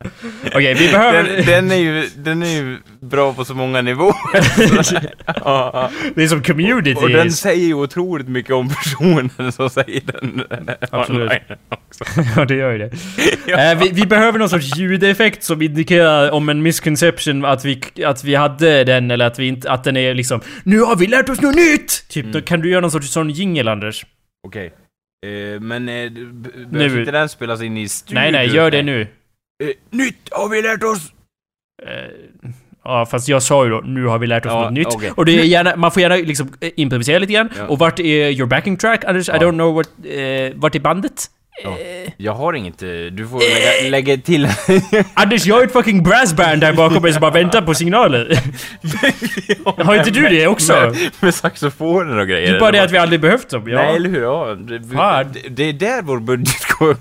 Okej, 0.54 0.74
vi 0.74 0.88
behöver... 0.92 1.22
den, 1.22 1.46
den, 1.46 1.70
är 1.70 1.76
ju, 1.76 2.08
den 2.16 2.42
är 2.42 2.46
ju 2.62 2.76
bra 3.00 3.32
på 3.34 3.44
så 3.44 3.54
många 3.54 3.82
nivåer. 3.82 4.14
ja, 5.26 5.90
Det 6.14 6.22
är 6.22 6.28
som 6.28 6.42
community. 6.42 6.94
och 6.94 7.10
den 7.10 7.32
säger 7.32 7.66
ju 7.66 7.74
otroligt 7.74 8.28
mycket 8.28 8.52
om 8.52 8.68
personen 8.68 9.52
som 9.52 9.70
säger 9.70 10.00
den. 10.04 10.44
Absolut. 10.90 11.32
ja, 12.36 12.44
det 12.48 12.54
gör 12.54 12.72
ju 12.72 12.78
det. 12.78 12.90
Eh, 13.52 13.78
vi, 13.78 13.88
vi 13.92 14.06
behöver 14.06 14.38
någon 14.38 14.48
sorts 14.48 14.76
ljudeffekt 14.76 15.42
som 15.42 15.62
indikerar 15.62 16.30
om 16.30 16.48
en 16.48 16.62
misconception 16.62 17.44
att 17.44 17.64
vi, 17.64 17.80
att 18.04 18.24
vi 18.24 18.34
hade 18.34 18.84
den 18.84 19.10
eller 19.10 19.26
att 19.26 19.38
vi 19.38 19.46
inte, 19.48 19.70
att 19.70 19.84
den 19.84 19.96
är 19.96 20.14
liksom 20.14 20.40
Nu 20.64 20.80
har 20.80 20.96
vi 20.96 21.06
lärt 21.06 21.28
oss 21.28 21.40
något 21.40 21.54
nytt! 21.56 22.08
Typ, 22.08 22.24
Mm. 22.24 22.32
då 22.32 22.40
kan 22.40 22.60
du 22.60 22.70
göra 22.70 22.80
någon 22.80 22.90
sorts 22.90 23.08
sån 23.12 23.30
jingle 23.30 23.70
Anders? 23.72 24.06
Okej. 24.46 24.66
Eh, 25.26 25.60
men 25.60 25.88
eh, 25.88 26.10
b- 26.10 26.20
b- 26.32 26.48
Nu. 26.70 26.78
behövs 26.78 26.94
inte 26.98 27.10
den 27.10 27.28
spelas 27.28 27.62
in 27.62 27.76
i 27.76 27.88
studio? 27.88 28.20
Nej, 28.20 28.32
nej, 28.32 28.54
gör 28.54 28.70
det 28.70 28.82
nu. 28.82 29.06
Eh, 29.64 29.70
nytt 29.90 30.28
har 30.30 30.48
vi 30.48 30.62
lärt 30.62 30.82
oss! 30.82 31.12
Eh, 31.82 32.50
Ja, 32.84 33.06
fast 33.06 33.28
jag 33.28 33.42
sa 33.42 33.64
ju 33.64 33.70
då, 33.70 33.80
nu 33.80 34.04
har 34.06 34.18
vi 34.18 34.26
lärt 34.26 34.46
oss 34.46 34.52
Ja, 34.52 34.62
något 34.62 34.72
nytt. 34.72 34.86
okej. 34.86 35.10
Och 35.16 35.24
det 35.24 35.40
är 35.40 35.44
gärna, 35.44 35.76
man 35.76 35.90
får 35.92 36.02
gärna 36.02 36.16
liksom 36.16 36.48
eh, 36.60 36.70
improvisera 36.76 37.18
lite 37.18 37.32
grann. 37.32 37.48
Ja. 37.56 37.66
Och 37.66 37.78
vart 37.78 38.00
är 38.00 38.30
your 38.30 38.46
backing 38.46 38.76
track, 38.76 39.04
Anders? 39.04 39.28
I 39.28 39.32
Ja. 39.32 39.38
don't 39.38 39.52
know 39.52 39.74
what, 39.74 39.88
eh, 40.04 40.52
vart 40.60 40.74
är 40.74 40.80
bandet? 40.80 41.26
Ja. 41.64 41.70
Eh, 41.70 42.10
Jag 42.16 42.32
har 42.32 42.52
inget, 42.52 42.82
eh, 42.82 42.88
du 42.88 43.28
får 43.28 43.38
lägga, 43.38 43.90
lägga 43.90 44.16
till... 44.22 44.48
Anders, 45.14 45.46
jag 45.46 45.54
har 45.54 45.64
ett 45.64 45.72
fucking 45.72 46.02
brassband 46.02 46.60
där 46.60 46.72
bakom 46.72 47.02
mig 47.02 47.12
som 47.12 47.20
bara 47.20 47.30
väntar 47.30 47.62
på 47.62 47.74
signaler. 47.74 48.38
Har 49.84 49.94
inte 49.96 50.10
du 50.10 50.28
det 50.28 50.46
också? 50.46 50.72
Med, 50.72 50.96
med 51.20 51.34
saxofoner 51.34 52.18
och 52.18 52.28
grejer. 52.28 52.50
Det 52.50 52.56
är 52.56 52.60
bara 52.60 52.70
det 52.72 52.82
att 52.82 52.90
vi 52.92 52.98
aldrig 52.98 53.20
behövt 53.20 53.50
dem. 53.50 53.68
Ja. 53.68 53.82
Nej, 53.82 53.96
eller 53.96 54.10
hur? 54.10 54.22
Ja, 54.22 54.54
det, 54.54 54.78
det, 54.78 55.48
det 55.48 55.68
är 55.68 55.72
där 55.72 56.02
vår 56.02 56.20
budget 56.20 56.54
går, 56.78 56.96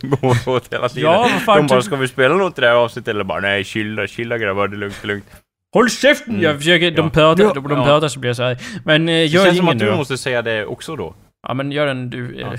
åt 0.49 0.73
hela 0.73 0.89
tiden. 0.89 1.11
Ja, 1.11 1.29
fan, 1.45 1.57
De 1.57 1.67
bara, 1.67 1.79
typ- 1.79 1.85
ska 1.85 1.95
vi 1.95 2.07
spela 2.07 2.35
något 2.35 2.57
i 2.57 2.61
det 2.61 2.67
här 2.67 2.75
avsnittet? 2.75 3.07
Eller 3.07 3.23
bara, 3.23 3.39
nej, 3.39 3.63
chilla, 3.63 4.07
chilla 4.07 4.37
grabbar, 4.37 4.67
det 4.67 4.75
är 4.75 4.77
lugnt, 4.77 4.95
det 5.01 5.05
är 5.05 5.07
lugnt. 5.07 5.25
Håll 5.73 5.89
käften! 5.89 6.41
Jag 6.41 6.57
försöker, 6.57 6.91
de 6.91 6.97
Ja. 7.05 7.09
pratar, 7.09 7.43
Ja. 7.43 7.51
de, 7.53 7.67
de 7.67 7.77
Ja. 7.77 7.85
pratar 7.85 8.07
så 8.07 8.19
blir 8.19 8.29
jag 8.29 8.35
så 8.37 8.43
här. 8.43 8.57
Men 8.85 9.09
eh, 9.09 9.13
Det 9.13 9.25
gör 9.25 9.45
känns 9.45 9.57
som 9.57 9.67
att 9.67 9.79
du 9.79 9.91
måste 9.95 10.17
säga 10.17 10.41
det 10.41 10.65
också 10.65 10.95
då. 10.95 11.15
Ja 11.47 11.53
men 11.53 11.71
gör 11.71 11.87
den 11.87 12.09
du. 12.09 12.35
eh. 12.35 12.41
Ja. 12.41 12.53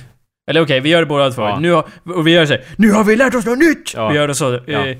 Eller 0.48 0.60
okej, 0.60 0.80
vi 0.80 0.88
gör 0.88 1.00
det 1.00 1.06
båda 1.06 1.30
två. 1.30 1.42
Ja. 1.42 1.58
Nu 1.60 1.72
har, 1.72 1.84
och 2.04 2.26
vi 2.26 2.30
gör 2.30 2.46
så 2.46 2.52
här. 2.52 2.62
Nu 2.76 2.90
har 2.92 3.04
vi 3.04 3.16
lärt 3.16 3.34
oss 3.34 3.46
något 3.46 3.58
nytt! 3.58 3.94
Ja. 3.94 4.08
Vi 4.08 4.14
gör 4.16 4.28
det 4.28 4.34
så. 4.34 4.54
Eh, 4.54 4.60
Ja. 4.66 4.88
eh, 4.88 4.96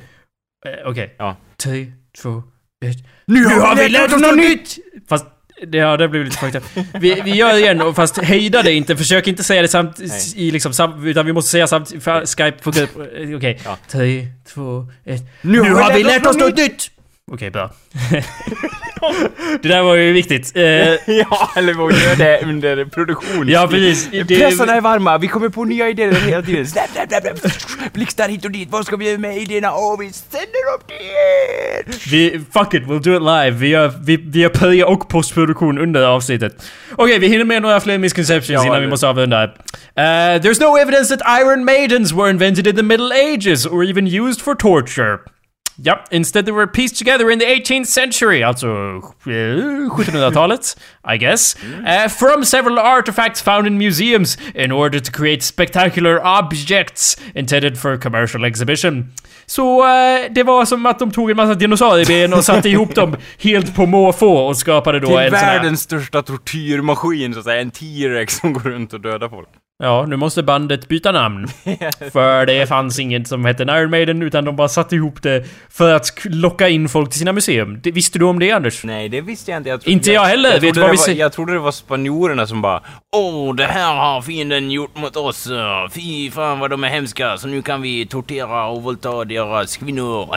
okej. 0.87 1.15
Ja. 1.19 1.37
Tre, 1.63 1.87
två, 2.23 2.43
ett. 2.85 2.97
Nu 3.27 3.45
har 3.45 3.77
vi 3.77 3.89
lärt 3.89 4.13
oss 4.13 4.21
något 4.21 4.37
nytt! 4.37 4.79
Fast 5.09 5.27
det, 5.67 5.79
ja, 5.79 5.97
det 5.97 6.09
blir 6.09 6.25
lite 6.25 6.37
fucked. 6.39 6.63
Vi, 7.01 7.21
vi 7.25 7.35
gör 7.35 7.53
det 7.53 7.59
igen, 7.61 7.95
fast 7.95 8.19
hejda 8.23 8.63
det 8.63 8.73
inte. 8.73 8.97
Försök 8.97 9.29
inte 9.29 9.45
säga 9.45 9.63
det 9.63 9.69
samt, 9.69 10.01
i 10.35 10.51
liksom 10.51 10.73
sam, 10.73 11.07
utan 11.07 11.27
vi 11.27 11.33
måste 11.33 11.51
säga 11.51 11.67
samtidigt. 11.67 12.05
för 12.05 12.27
Skype 12.27 12.63
funkar. 12.63 12.83
Eh, 12.83 13.37
Okej. 13.37 13.61
Ja. 13.65 13.77
Tre, 13.89 14.27
två, 14.55 14.87
ett. 15.05 15.21
Nu 15.43 15.63
Nu 15.63 15.71
har 15.71 15.95
vi 15.95 16.05
lärt 16.05 16.27
oss 16.27 16.37
något 16.37 16.57
nytt! 16.57 16.91
Okej, 17.33 17.51
bra. 17.51 17.71
det 19.63 19.69
där 19.69 19.83
var 19.83 19.95
ju 19.97 20.13
viktigt. 20.13 20.53
Eh, 20.57 20.63
ja, 21.07 21.51
eller 21.57 21.75
vad 21.75 21.93
gör 21.93 22.17
det 22.17 22.41
under 22.47 22.85
produktion? 22.85 23.49
ja, 23.49 23.67
precis. 23.71 24.09
Det- 24.11 24.39
Pressarna 24.39 24.75
är 24.75 24.81
varma, 24.81 25.19
vi 25.19 25.29
kommer 25.29 25.49
på 25.49 25.65
nya 25.65 25.89
idéer 25.89 26.13
hela 26.13 26.43
tiden. 26.43 26.67
Snap, 26.67 26.89
snap, 26.93 27.09
snap, 27.23 27.39
snap. 27.39 27.93
Blixtar 27.93 28.29
hit 28.29 28.45
och 28.45 28.51
dit, 28.51 28.69
vad 28.71 28.87
ska 28.87 28.97
vi 28.97 29.09
göra 29.11 29.19
med 29.19 29.37
idéerna? 29.39 29.73
Åh, 29.75 29.99
vi 30.01 30.13
sänder 30.13 30.75
upp 30.75 30.91
er! 30.91 32.11
Vi, 32.11 32.41
fuck 32.53 32.75
it, 32.75 32.83
we'll 32.83 33.03
do 33.03 33.17
it 33.17 33.23
live. 33.23 33.51
Vi 33.51 33.69
gör, 33.69 33.93
vi, 34.03 34.17
vi 34.17 34.41
gör 34.41 34.49
pre 34.49 34.85
och 34.85 35.09
postproduktion 35.09 35.79
under 35.79 36.03
avsnittet. 36.03 36.67
Okej, 36.97 37.19
vi 37.19 37.29
hinner 37.29 37.45
med 37.45 37.63
några 37.63 37.81
fler 37.81 37.99
misconceptions 37.99 38.49
Ja, 38.49 38.67
innan 38.67 38.77
vi 38.81 38.85
det- 38.87 38.91
måste 38.91 39.09
avrunda. 39.09 39.45
Uh, 39.45 39.51
there's 40.43 40.61
no 40.61 40.77
evidence 40.79 41.17
that 41.17 41.41
Iron 41.41 41.65
Maidens 41.65 42.13
were 42.13 42.31
invented 42.31 42.67
in 42.67 42.77
the 42.77 42.83
Middle 42.83 43.11
Ages 43.35 43.67
or 43.67 43.85
even 43.85 44.07
used 44.07 44.41
for 44.41 44.55
torture. 44.55 45.19
Ja, 45.81 46.01
instead 46.11 46.45
they 46.45 46.53
were 46.53 46.67
pieced 46.67 46.99
together 46.99 47.31
in 47.31 47.39
the 47.39 47.47
18th 47.47 47.87
century, 47.87 48.43
alltså 48.43 48.67
eh, 48.67 49.89
1700-talet, 49.89 50.77
I 51.15 51.19
guess, 51.19 51.57
uh, 51.87 52.09
from 52.09 52.45
several 52.45 52.79
artifacts 52.79 53.41
found 53.43 53.67
in 53.67 53.79
museums 53.79 54.39
in 54.55 54.73
order 54.73 55.01
to 55.01 55.13
create 55.13 55.43
spectacular 55.43 56.21
objects 56.25 57.17
intended 57.35 57.79
for 57.79 57.97
commercial 57.97 58.45
exhibition. 58.45 59.13
Så 59.47 59.87
eh, 59.87 60.27
det 60.31 60.43
var 60.43 60.65
som 60.65 60.87
att 60.87 60.99
de 60.99 61.11
tog 61.11 61.31
en 61.31 61.37
massa 61.37 61.55
dinosaurieben 61.55 62.33
och 62.33 62.45
satte 62.45 62.69
ihop 62.69 62.95
dem 62.95 63.17
helt 63.39 63.75
på 63.77 63.87
måfå 63.87 64.37
och 64.37 64.57
skapade 64.57 65.01
då 65.01 65.07
Till 65.07 65.17
en 65.17 65.31
sån 65.31 65.39
här... 65.39 65.55
världens 65.57 65.81
största 65.81 66.23
tortyrmaskin, 66.23 67.33
så 67.33 67.39
att 67.39 67.45
säga. 67.45 67.61
En 67.61 67.71
T-rex 67.71 68.37
som 68.37 68.53
går 68.53 68.61
runt 68.61 68.93
och 68.93 69.01
dödar 69.01 69.29
folk. 69.29 69.49
Ja, 69.83 70.07
nu 70.09 70.17
måste 70.17 70.43
bandet 70.43 70.89
byta 70.89 71.13
namn. 71.13 71.49
för 72.13 72.47
det 72.47 72.67
fanns 72.69 72.99
inget 72.99 73.29
som 73.29 73.45
hette 73.45 73.63
Iron 73.63 73.91
Maiden, 73.91 74.23
utan 74.23 74.45
de 74.45 74.57
bara 74.57 74.69
satte 74.69 74.97
ihop 74.97 75.23
det 75.23 75.45
för 75.71 75.95
att 75.95 76.25
locka 76.25 76.69
in 76.69 76.89
folk 76.89 77.11
till 77.11 77.19
sina 77.19 77.33
museum. 77.33 77.81
Det, 77.83 77.91
visste 77.91 78.19
du 78.19 78.25
om 78.25 78.39
det, 78.39 78.53
Anders? 78.53 78.85
Nej, 78.85 79.09
det 79.09 79.21
visste 79.21 79.51
jag 79.51 79.61
inte. 79.61 79.71
Jag 79.71 79.81
trodde, 79.81 79.93
Inte 79.93 80.13
jag 80.13 80.25
heller, 80.25 80.51
vet 80.51 80.61
trodde 80.61 80.81
du 80.81 80.81
vad 80.81 80.91
vi 81.07 81.15
var? 81.15 81.21
Jag 81.21 81.33
trodde 81.33 81.53
det 81.53 81.59
var 81.59 81.73
spanjorerna 81.73 82.47
som 82.47 82.63
bara 82.63 82.83
Åh, 83.17 83.55
det 83.55 83.65
här 83.65 83.95
har 83.97 84.23
fienden 84.23 84.71
gjort 84.71 84.97
mot 84.97 85.17
oss. 85.17 85.51
uh, 85.51 85.59
Fy 85.91 86.31
fan 86.31 86.59
vad 86.59 86.71
de 86.71 86.85
är 86.85 86.89
hemska, 86.89 87.37
så 87.37 87.49
nu 87.49 87.63
kan 87.63 87.83
vi 87.83 88.07
tortera 88.07 88.67
och 88.67 88.83
våldta 88.83 89.25
deras 89.25 89.77
kvinnor. 89.77 90.29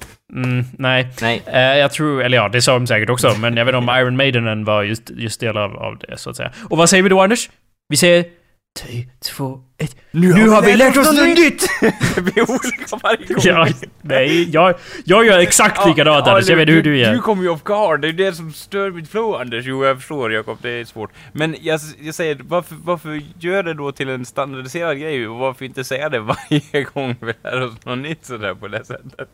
Mm, 0.34 0.64
nej. 0.78 1.08
Nej. 1.20 1.42
Eh, 1.46 1.60
jag 1.60 1.92
tror, 1.92 2.22
eller 2.22 2.36
ja, 2.36 2.48
det 2.48 2.62
sa 2.62 2.72
de 2.72 2.86
säkert 2.86 3.10
också, 3.10 3.34
men 3.38 3.56
jag 3.56 3.64
vet 3.64 3.74
inte 3.74 3.90
om 3.92 3.98
Iron 3.98 4.16
Maiden 4.16 4.64
var 4.64 4.82
just, 4.82 5.10
just 5.10 5.40
del 5.40 5.56
av, 5.56 5.76
av 5.76 5.98
det, 5.98 6.18
så 6.18 6.30
att 6.30 6.36
säga. 6.36 6.50
Och 6.70 6.78
vad 6.78 6.90
säger 6.90 7.02
vi 7.02 7.08
då, 7.08 7.20
Anders? 7.22 7.48
Vi 7.88 7.96
säger... 7.96 8.24
Tre, 8.80 9.04
två, 9.24 9.60
ett. 9.78 9.96
Nu, 10.10 10.48
har 10.48 10.62
vi 10.62 10.76
lärt 10.76 10.96
oss 10.96 11.06
något 11.06 11.38
nytt! 11.38 11.68
vi 12.34 12.40
är 12.40 12.50
olika 12.50 12.96
varje 13.02 13.26
gång. 13.26 13.36
ja, 13.42 13.68
nej, 14.02 14.50
jag, 14.50 14.74
jag 15.04 15.26
gör 15.26 15.38
exakt 15.38 15.86
likadant, 15.86 16.26
Anders. 16.26 16.48
Jag 16.48 16.56
vet 16.56 16.68
hur 16.68 16.82
du 16.82 16.98
gör. 16.98 17.12
Du 17.12 17.20
kommer 17.20 17.42
ju 17.42 17.48
off 17.48 17.62
guard, 17.62 18.00
det 18.00 18.08
är 18.08 18.12
det 18.12 18.32
som 18.32 18.52
stör 18.52 18.90
mitt 18.90 19.08
flow 19.08 19.34
Anders. 19.34 19.64
Jo, 19.66 19.84
jag 19.84 19.96
förstår 19.96 20.32
Jakob, 20.32 20.58
det 20.62 20.70
är 20.70 20.84
svårt. 20.84 21.10
Men 21.32 21.56
jag, 21.60 21.80
jag 22.00 22.14
säger, 22.14 22.38
varför, 22.48 22.76
varför 22.84 23.22
gör 23.38 23.62
det 23.62 23.74
då 23.74 23.92
till 23.92 24.08
en 24.08 24.24
standardiserad 24.24 25.00
grej? 25.00 25.28
Och 25.28 25.38
varför 25.38 25.64
inte 25.64 25.84
säga 25.84 26.08
det 26.08 26.20
varje 26.20 26.84
gång 26.94 27.16
vi 27.20 27.32
lär 27.44 27.62
oss 27.62 27.84
något 27.84 27.98
nytt 27.98 28.24
sådär 28.24 28.54
på 28.54 28.68
det 28.68 28.84
sättet? 28.84 29.28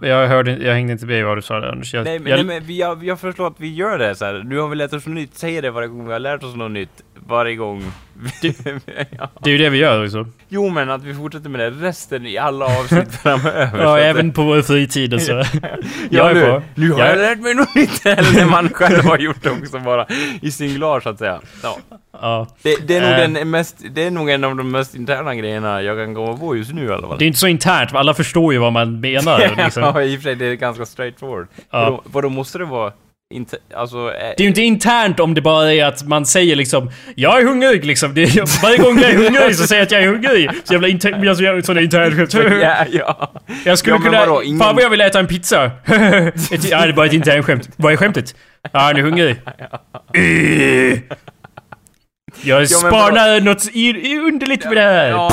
Jag 0.00 0.28
hörde 0.28 0.56
jag 0.56 0.74
hängde 0.74 0.92
inte 0.92 1.06
med 1.06 1.24
vad 1.24 1.38
du 1.38 1.42
sa 1.42 1.60
där, 1.60 1.68
Anders. 1.68 1.94
Jag, 1.94 2.04
Nej, 2.04 2.18
men, 2.18 2.30
jag, 2.30 2.46
nej, 2.46 2.60
men 2.60 2.76
jag, 2.76 3.04
jag 3.04 3.20
föreslår 3.20 3.46
att 3.46 3.60
vi 3.60 3.74
gör 3.74 3.98
det 3.98 4.14
så 4.14 4.24
här. 4.24 4.42
Nu 4.46 4.58
har 4.58 4.68
vi 4.68 4.76
lärt 4.76 4.92
oss 4.92 5.06
något 5.06 5.14
nytt, 5.14 5.34
säg 5.34 5.60
det 5.60 5.70
varje 5.70 5.88
gång 5.88 6.06
vi 6.06 6.12
har 6.12 6.18
lärt 6.18 6.42
oss 6.42 6.54
något 6.54 6.70
nytt. 6.70 7.02
Varje 7.28 7.56
gång. 7.56 7.82
ja. 9.18 9.30
Det 9.40 9.50
är 9.50 9.52
ju 9.52 9.58
det 9.58 9.70
vi 9.70 9.78
gör 9.78 10.04
också. 10.04 10.26
Jo, 10.48 10.68
men 10.68 10.90
att 10.90 11.02
vi 11.02 11.14
fortsätter 11.14 11.48
med 11.48 11.60
det 11.60 11.70
resten 11.70 12.26
i 12.26 12.38
alla 12.38 12.64
avsnitt 12.64 13.14
framöver. 13.22 13.82
Ja, 13.82 13.98
även 13.98 14.32
på 14.32 14.42
vår 14.42 14.62
fritid 14.62 15.14
och 15.14 15.22
så. 15.22 15.32
Ja, 15.62 15.68
jag 16.10 16.30
är 16.30 16.34
nu, 16.34 16.40
på. 16.40 16.62
Nu 16.74 16.92
har 16.92 16.98
Jag- 17.00 17.08
jag 17.10 17.16
lärt 17.18 17.38
mig 17.40 17.54
något 17.54 17.74
nytt! 17.74 18.06
Eller 18.06 18.34
när 18.36 18.46
man 18.50 18.68
själv 18.68 19.04
har 19.04 19.18
gjort 19.18 19.42
det 19.42 19.50
också 19.50 19.78
bara 19.78 20.06
i 20.42 20.50
singlar 20.50 21.00
så 21.00 21.08
att 21.08 21.18
säga. 21.18 21.40
Ja. 21.62 21.78
Ja. 22.20 22.46
Det, 22.62 22.76
det, 22.88 22.96
är 22.96 23.00
nog 23.26 23.34
den 23.34 23.50
mest, 23.50 23.76
det 23.90 24.02
är 24.06 24.10
nog 24.10 24.30
en 24.30 24.44
av 24.44 24.56
de 24.56 24.70
mest 24.70 24.94
interna 24.94 25.34
grejerna 25.34 25.82
jag 25.82 25.96
kan 26.06 26.14
komma 26.14 26.36
på 26.36 26.56
just 26.56 26.72
nu 26.72 26.84
i 26.86 26.90
alla 26.92 27.08
fall. 27.08 27.18
Det 27.18 27.24
är 27.24 27.26
inte 27.26 27.38
så 27.38 27.46
internt, 27.46 27.94
alla 27.94 28.14
förstår 28.14 28.52
ju 28.52 28.58
vad 28.58 28.72
man 28.72 29.00
menar. 29.00 29.54
Liksom. 29.64 29.82
ja, 29.82 30.02
i 30.02 30.16
och 30.16 30.20
för 30.20 30.22
sig, 30.22 30.34
det 30.34 30.46
är 30.46 30.54
ganska 30.54 30.86
straight 30.86 31.18
forward. 31.20 31.46
Ja. 31.70 31.80
Vadå, 31.84 32.02
vadå, 32.04 32.28
måste 32.28 32.58
det 32.58 32.64
vara 32.64 32.92
inte, 33.34 33.56
alltså... 33.74 33.96
eh, 33.98 34.12
Det 34.36 34.40
är 34.40 34.42
ju 34.42 34.48
inte 34.48 34.62
internt 34.62 35.20
om 35.20 35.34
det 35.34 35.40
bara 35.40 35.72
är 35.72 35.84
att 35.84 36.02
man 36.06 36.26
säger 36.26 36.56
liksom 36.56 36.90
Jag 37.14 37.40
är 37.40 37.44
hungrig 37.44 37.84
liksom. 37.84 38.14
Det 38.14 38.22
är, 38.22 38.62
varje 38.62 38.78
gång 38.78 38.98
jag 39.00 39.10
är 39.10 39.14
hungrig 39.16 39.56
så 39.56 39.66
säger 39.66 39.80
jag 39.80 39.86
att 39.86 39.92
jag 39.92 40.02
är 40.02 40.06
hungrig. 40.06 40.50
Så 40.64 40.72
jävla 40.72 40.88
internt, 40.88 41.24
jag 41.24 41.40
gör 41.40 41.60
sådana 41.62 41.80
internt 41.80 42.34
ja, 42.62 42.86
ja. 42.92 43.32
Jag 43.64 43.78
skulle 43.78 43.96
Ja, 43.96 44.02
kunna... 44.02 44.20
vadå, 44.26 44.42
ingen- 44.42 44.58
Fan 44.60 44.74
vad 44.74 44.84
jag 44.84 44.90
vill 44.90 45.00
äta 45.00 45.18
en 45.20 45.26
pizza. 45.26 45.64
ett, 45.86 46.70
ja, 46.70 46.80
det 46.80 46.88
är 46.88 46.92
bara 46.92 47.06
ett 47.06 47.12
internt 47.12 47.46
skämt. 47.46 47.68
Vad 47.76 47.92
är 47.92 47.96
skämtet? 47.96 48.34
Ja, 48.72 48.78
han 48.80 48.96
är 48.96 49.00
hungrig. 49.02 49.36
Jag 52.42 52.68
spanar 52.68 53.40
något 53.40 53.64
i, 53.72 53.80
i 54.12 54.18
underligt 54.18 54.64
med 54.64 54.76
det 54.76 54.80
här. 54.82 55.08
Ja. 55.08 55.30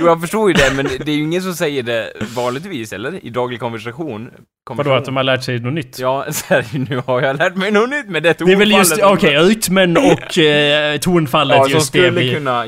Jo, 0.00 0.06
jag 0.06 0.20
förstår 0.20 0.50
ju 0.50 0.54
det, 0.54 0.72
men 0.76 0.86
det 1.04 1.12
är 1.12 1.16
ju 1.16 1.22
ingen 1.22 1.42
som 1.42 1.54
säger 1.54 1.82
det 1.82 2.12
vanligtvis, 2.36 2.92
eller? 2.92 3.24
I 3.24 3.30
daglig 3.30 3.60
konversation. 3.60 4.30
Vadå, 4.70 4.92
att 4.92 5.04
de 5.04 5.16
har 5.16 5.24
lärt 5.24 5.44
sig 5.44 5.58
något 5.58 5.72
nytt? 5.72 5.98
Ja, 5.98 6.26
så 6.30 6.44
här, 6.48 6.64
nu 6.90 7.02
har 7.06 7.22
jag 7.22 7.36
lärt 7.38 7.56
mig 7.56 7.70
något 7.70 7.90
nytt 7.90 8.08
med 8.08 8.22
det 8.22 8.38
Det 8.38 8.52
är 8.52 8.56
väl 8.56 8.70
just, 8.70 8.90
tonfallet. 8.90 9.18
okej, 9.24 9.36
rytmen 9.36 9.96
och 9.96 10.38
eh, 10.38 10.98
tonfallet 10.98 11.56
Ja, 11.56 11.64
som 11.64 11.72
just 11.72 11.92
det. 11.92 11.98
skulle 11.98 12.20
Vi, 12.20 12.34
kunna 12.34 12.64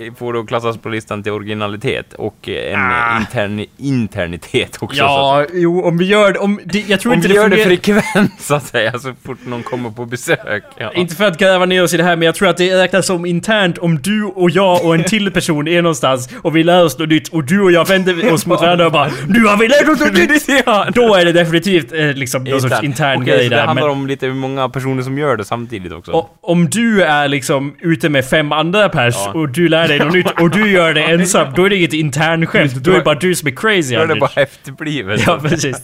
eh, 0.00 0.14
få 0.14 0.32
då 0.32 0.44
klassas 0.44 0.76
på 0.78 0.88
listan 0.88 1.22
till 1.22 1.32
originalitet 1.32 2.14
och 2.14 2.48
eh, 2.48 2.74
en 2.74 2.80
Ah. 2.80 3.18
intern, 3.20 3.64
internitet 3.78 4.76
också. 4.80 4.98
ja, 4.98 5.46
jo, 5.52 5.82
om 5.84 5.98
vi 5.98 6.04
gör 6.04 6.32
det, 6.32 6.38
om, 6.38 6.60
det, 6.64 6.88
jag 6.88 7.00
tror 7.00 7.12
Om 7.12 7.16
inte 7.16 7.28
vi 7.28 7.34
det 7.34 7.40
gör 7.40 7.48
det 7.48 7.64
frekvent 7.64 8.32
så 8.40 8.54
att 8.54 8.66
säga, 8.66 8.98
så 8.98 9.12
fort 9.24 9.38
någon 9.46 9.62
kommer 9.62 9.90
på 9.90 10.04
besök. 10.06 10.64
Ja. 10.78 10.92
Inte 10.94 11.14
för 11.14 11.24
att 11.24 11.38
gräva 11.38 11.66
ner 11.66 11.82
oss 11.82 11.94
i 11.94 11.96
det 11.96 12.02
här, 12.04 12.16
men 12.16 12.26
jag 12.26 12.34
tror 12.34 12.48
att 12.48 12.56
det 12.56 12.76
räknas 12.82 13.06
som 13.06 13.26
internt 13.26 13.78
om 13.78 13.98
du 14.02 14.24
och 14.24 14.50
jag 14.50 14.84
och 14.84 14.94
en 14.94 15.04
till 15.04 15.30
person 15.30 15.68
är 15.68 15.82
någonstans 15.82 16.28
och 16.42 16.56
vi 16.56 16.62
lär 16.64 16.84
oss 16.84 16.98
något 16.98 17.08
nytt 17.08 17.28
och 17.28 17.44
du 17.44 17.60
och 17.60 17.72
jag 17.72 17.88
vänder 17.88 18.32
oss 18.32 18.46
mot 18.46 18.60
varandra 18.60 18.86
och 18.86 18.92
bara 18.92 19.10
Nu 19.28 19.44
har 19.44 19.56
vi 19.56 19.68
lärt 19.68 19.88
oss 19.88 20.00
något 20.00 20.12
nytt! 20.12 20.44
ja, 20.66 20.86
Då 20.94 21.14
är 21.14 21.24
det 21.24 21.32
definitivt 21.32 21.92
eh, 21.92 22.12
liksom 22.12 22.44
någon 22.44 22.60
sorts 22.60 22.82
intern 22.82 23.22
Okej, 23.22 23.34
grej 23.34 23.44
så 23.44 23.50
det 23.50 23.56
där. 23.56 23.66
handlar 23.66 23.82
Men, 23.88 23.92
om 23.92 24.06
lite 24.06 24.26
hur 24.26 24.34
många 24.34 24.68
personer 24.68 25.02
som 25.02 25.18
gör 25.18 25.36
det 25.36 25.44
samtidigt 25.44 25.92
också. 25.92 26.12
och, 26.12 26.30
om 26.40 26.70
du 26.70 27.02
är 27.02 27.28
liksom 27.28 27.74
ute 27.80 28.08
med 28.08 28.24
fem 28.24 28.52
andra 28.52 28.88
pers 28.88 29.14
Ja. 29.16 29.32
och 29.32 29.48
du 29.48 29.68
lär 29.68 29.83
dig 29.88 29.98
något 29.98 30.12
nytt 30.14 30.40
och 30.40 30.50
du 30.50 30.70
gör 30.70 30.94
det 30.94 31.02
ensam, 31.02 31.52
då 31.56 31.64
är 31.64 31.70
det 31.70 31.76
inget 31.76 31.92
internskämt. 31.92 32.74
Då 32.74 32.90
är 32.90 32.94
det 32.94 33.04
bara 33.04 33.14
du 33.14 33.34
som 33.34 33.48
är 33.48 33.52
crazy 33.56 33.94
Då 33.94 34.00
är 34.02 34.06
det 34.06 34.12
Anders. 34.12 34.34
bara 34.34 34.42
efterblivet. 34.42 35.22
Ja, 35.26 35.38
precis. 35.42 35.76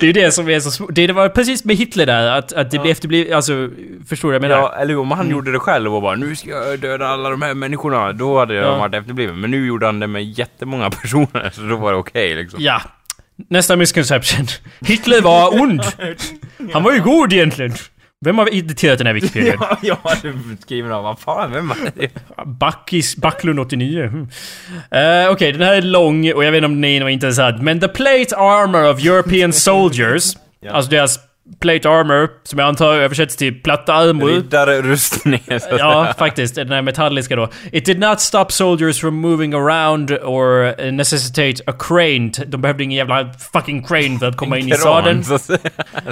Det 0.00 0.02
är 0.02 0.04
ju 0.04 0.12
det 0.12 0.32
som 0.32 0.48
är 0.48 0.60
så 0.60 0.70
svårt. 0.70 0.88
Det 0.92 1.12
var 1.12 1.28
precis 1.28 1.64
med 1.64 1.76
Hitler 1.76 2.06
där, 2.06 2.38
att, 2.38 2.52
att 2.52 2.70
det 2.70 2.78
blir 2.78 2.90
efterblivet, 2.92 3.32
alltså, 3.34 3.68
förstår 4.08 4.28
du 4.32 4.38
vad 4.38 4.44
jag 4.44 4.50
menar? 4.50 4.62
Ja, 4.62 4.74
eller 4.80 4.96
om 4.98 5.10
han 5.10 5.30
gjorde 5.30 5.52
det 5.52 5.58
själv 5.58 5.94
och 5.94 6.02
bara 6.02 6.16
nu 6.16 6.36
ska 6.36 6.50
jag 6.50 6.78
döda 6.80 7.06
alla 7.06 7.30
de 7.30 7.42
här 7.42 7.54
människorna, 7.54 8.12
då 8.12 8.38
hade 8.38 8.54
jag 8.54 8.64
Ja. 8.64 8.78
varit 8.78 8.94
efterbliven. 8.94 9.40
Men 9.40 9.50
nu 9.50 9.66
gjorde 9.66 9.86
han 9.86 10.00
det 10.00 10.06
med 10.06 10.24
jättemånga 10.24 10.90
personer, 11.02 11.50
så 11.52 11.60
då 11.62 11.76
var 11.76 11.92
det 11.92 11.98
okej 11.98 12.34
liksom. 12.34 12.60
Ja. 12.62 12.82
Nästa 13.48 13.76
misconception. 13.76 14.46
Hitler 14.80 15.20
var 15.20 15.60
ond. 15.62 15.82
Han 16.72 16.82
var 16.82 16.92
ju 16.92 17.00
god 17.00 17.32
egentligen. 17.32 17.72
Vem 18.24 18.38
har 18.38 18.54
editerat 18.54 18.98
den 18.98 19.06
här 19.06 19.14
Wikipedia? 19.14 19.54
Ja, 19.82 19.98
jag 20.22 20.34
skrivit 20.60 20.92
av, 20.92 21.02
vad 21.02 21.18
fan, 21.18 21.52
vem 21.52 21.70
är 21.70 21.76
det? 21.94 22.10
Backis, 22.46 23.16
Backlund 23.16 23.60
89. 23.60 24.06
Hmm. 24.06 24.28
Eh, 24.90 25.30
Okej, 25.30 25.52
den 25.52 25.62
här 25.62 25.74
är 25.74 25.82
lång 25.82 26.32
och 26.32 26.44
jag 26.44 26.52
vet 26.52 26.58
inte 26.58 26.66
om 26.66 26.80
den 26.80 26.84
är 26.84 27.08
intressant. 27.08 27.62
Men 27.62 27.80
the 27.80 27.88
plate 27.88 28.36
armor 28.36 28.90
of 28.90 29.04
European 29.04 29.52
soldiers, 29.52 30.36
alltså 30.70 30.90
deras 30.90 31.18
plate 31.60 31.88
armor, 31.88 32.30
som 32.42 32.58
jag 32.58 32.68
antar 32.68 32.94
översätts 32.94 33.36
till 33.36 33.62
platta 33.62 33.94
armor. 33.94 34.36
Att 34.36 34.50
Ja, 35.78 36.14
faktiskt. 36.18 36.54
Den 36.54 36.68
här 36.72 36.82
metalliska 36.82 37.36
då. 37.36 37.48
It 37.72 37.84
did 37.84 37.98
not 37.98 38.20
stop 38.20 38.46
soldiers 38.48 39.00
from 39.00 39.14
moving 39.14 39.54
around 39.54 40.10
or 40.10 40.80
eh, 40.80 40.92
necessitate 40.92 41.62
a 41.66 41.72
crane. 41.78 42.30
De 42.46 42.60
behövde 42.60 42.84
ingen 42.84 42.96
jävla 42.98 43.32
fucking 43.52 43.82
crane 43.84 44.18
för 44.18 44.26
att 44.26 44.36
komma 44.36 44.58
in 44.58 44.68
i 44.68 44.70
säga. 45.38 45.58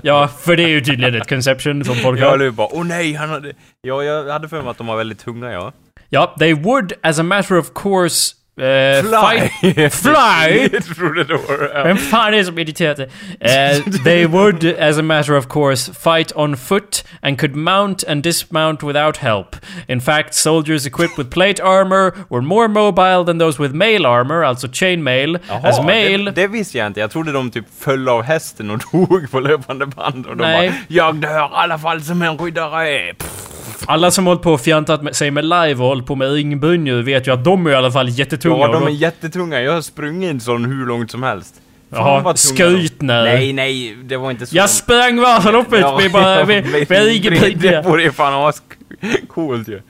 Ja, 0.03 0.29
för 0.29 0.57
det 0.57 0.63
är 0.63 0.69
ju 0.69 0.81
tydligen 0.81 1.15
ett 1.15 1.29
conception 1.29 1.85
som 1.85 1.97
folk 1.97 2.21
Jag 2.21 2.31
har. 2.31 2.37
blev 2.37 2.53
bara, 2.55 2.69
åh 2.71 2.85
nej, 2.85 3.15
han 3.15 3.29
hade... 3.29 3.53
Ja, 3.83 4.03
jag 4.03 4.29
hade 4.33 4.49
för 4.49 4.63
mig 4.63 4.71
att 4.71 4.79
de 4.79 4.87
var 4.87 4.97
väldigt 4.97 5.19
tunga, 5.19 5.53
ja. 5.53 5.73
Ja, 6.09 6.35
they 6.39 6.55
would 6.55 6.93
as 7.03 7.19
a 7.19 7.23
matter 7.23 7.59
of 7.59 7.67
course 7.75 8.35
fight... 8.57 9.53
Fly? 9.93 10.69
trodde 10.95 11.25
det 11.25 11.35
var... 11.35 11.71
Ja. 11.75 11.85
Vem 11.85 11.97
fan 11.97 12.35
är 12.35 12.39
det 12.39 12.45
som 12.45 12.59
editerat 12.59 12.97
det? 12.97 13.11
Eh, 13.41 14.03
they 14.05 14.27
would, 14.27 14.65
as 14.65 14.99
a 14.99 15.03
matter 15.03 15.37
of 15.37 15.47
course, 15.49 15.93
fight 15.93 16.33
on 16.37 16.57
foot 16.57 17.05
and 17.23 17.39
could 17.39 17.57
mount 17.57 18.05
and 18.09 18.23
dismount 18.23 18.83
without 18.83 19.17
help. 19.17 19.57
In 19.89 20.01
fact, 20.01 20.35
soldiers 20.35 20.87
equipped 20.87 21.19
with 21.19 21.31
plate 21.31 21.63
armor 21.63 22.13
were 22.29 22.43
more 22.43 22.69
mobile 22.69 23.25
than 23.25 23.39
those 23.39 23.63
with 23.63 23.75
mail 23.75 24.07
armor, 24.07 24.45
alltså 24.45 24.69
chainmail. 24.69 25.39
Jaha, 25.49 25.69
as 25.69 25.85
mail... 25.85 26.25
det, 26.25 26.31
det 26.31 26.47
visste 26.47 26.79
jag 26.79 26.87
inte. 26.87 27.01
Jag 27.01 27.11
trodde 27.11 27.33
de 27.33 27.51
typ 27.51 27.65
föll 27.81 28.09
av 28.09 28.23
hästen 28.23 28.71
och 28.71 28.79
dog 28.93 29.31
på 29.31 29.41
löpande 29.41 29.87
band 29.87 30.27
och 30.27 30.37
de 30.37 30.43
Nej. 30.43 30.69
bara 30.69 30.77
Jag 30.89 31.17
dör 31.17 31.45
i 31.45 31.49
alla 31.53 31.79
fall 31.79 32.03
som 32.03 32.23
en 32.23 32.39
riddare. 32.39 33.15
Pff. 33.15 33.60
Alla 33.87 34.11
som 34.11 34.27
hållit 34.27 34.43
på 34.43 34.53
och 34.53 34.61
fjantat 34.61 35.03
med, 35.03 35.17
sig 35.17 35.31
med 35.31 35.45
live 35.45 35.75
och 35.75 35.89
hållit 35.89 36.07
på 36.07 36.15
med 36.15 36.33
ringbunju 36.33 37.03
vet 37.03 37.27
ju 37.27 37.33
att 37.33 37.45
de 37.45 37.67
är 37.67 37.71
i 37.71 37.75
alla 37.75 37.91
fall 37.91 38.09
jättetunga. 38.09 38.57
Ja, 38.59 38.73
de 38.73 38.87
är 38.87 38.91
jättetunga. 38.91 39.61
Jag 39.61 39.73
har 39.73 39.81
sprungit 39.81 40.31
en 40.31 40.41
sån 40.41 40.65
hur 40.65 40.87
långt 40.87 41.11
som 41.11 41.23
helst. 41.23 41.55
Jaha, 41.93 42.23
de- 42.23 42.37
skrytnär. 42.37 43.25
Nej, 43.25 43.53
nej, 43.53 43.95
det 44.03 44.17
var 44.17 44.31
inte 44.31 44.47
så. 44.47 44.57
Jag 44.57 44.71
sprang 44.71 45.21
Vasaloppet 45.21 45.81
med 45.99 46.13
bara 46.13 46.45
med, 46.47 46.67
med 46.73 46.87
Det 46.89 47.01
ringbunju. 47.05 47.83
vore 47.83 48.03
ju 48.03 48.13
fan 48.13 48.35
ascoolt 48.49 49.69
ju. 49.69 49.81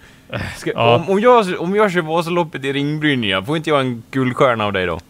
Ska, 0.59 0.71
Ja. 0.71 0.95
om, 0.97 1.11
om, 1.11 1.21
jag, 1.21 1.61
om 1.61 1.75
jag 1.77 1.93
kör 1.93 2.01
Vasaloppet 2.01 2.65
i 2.65 2.73
ringbrynja, 2.73 3.43
får 3.43 3.57
inte 3.57 3.71
jag 3.71 3.81
en 3.81 4.03
guldstjärna 4.11 4.65
av 4.67 4.73
dig 4.73 4.87
då? 4.87 5.01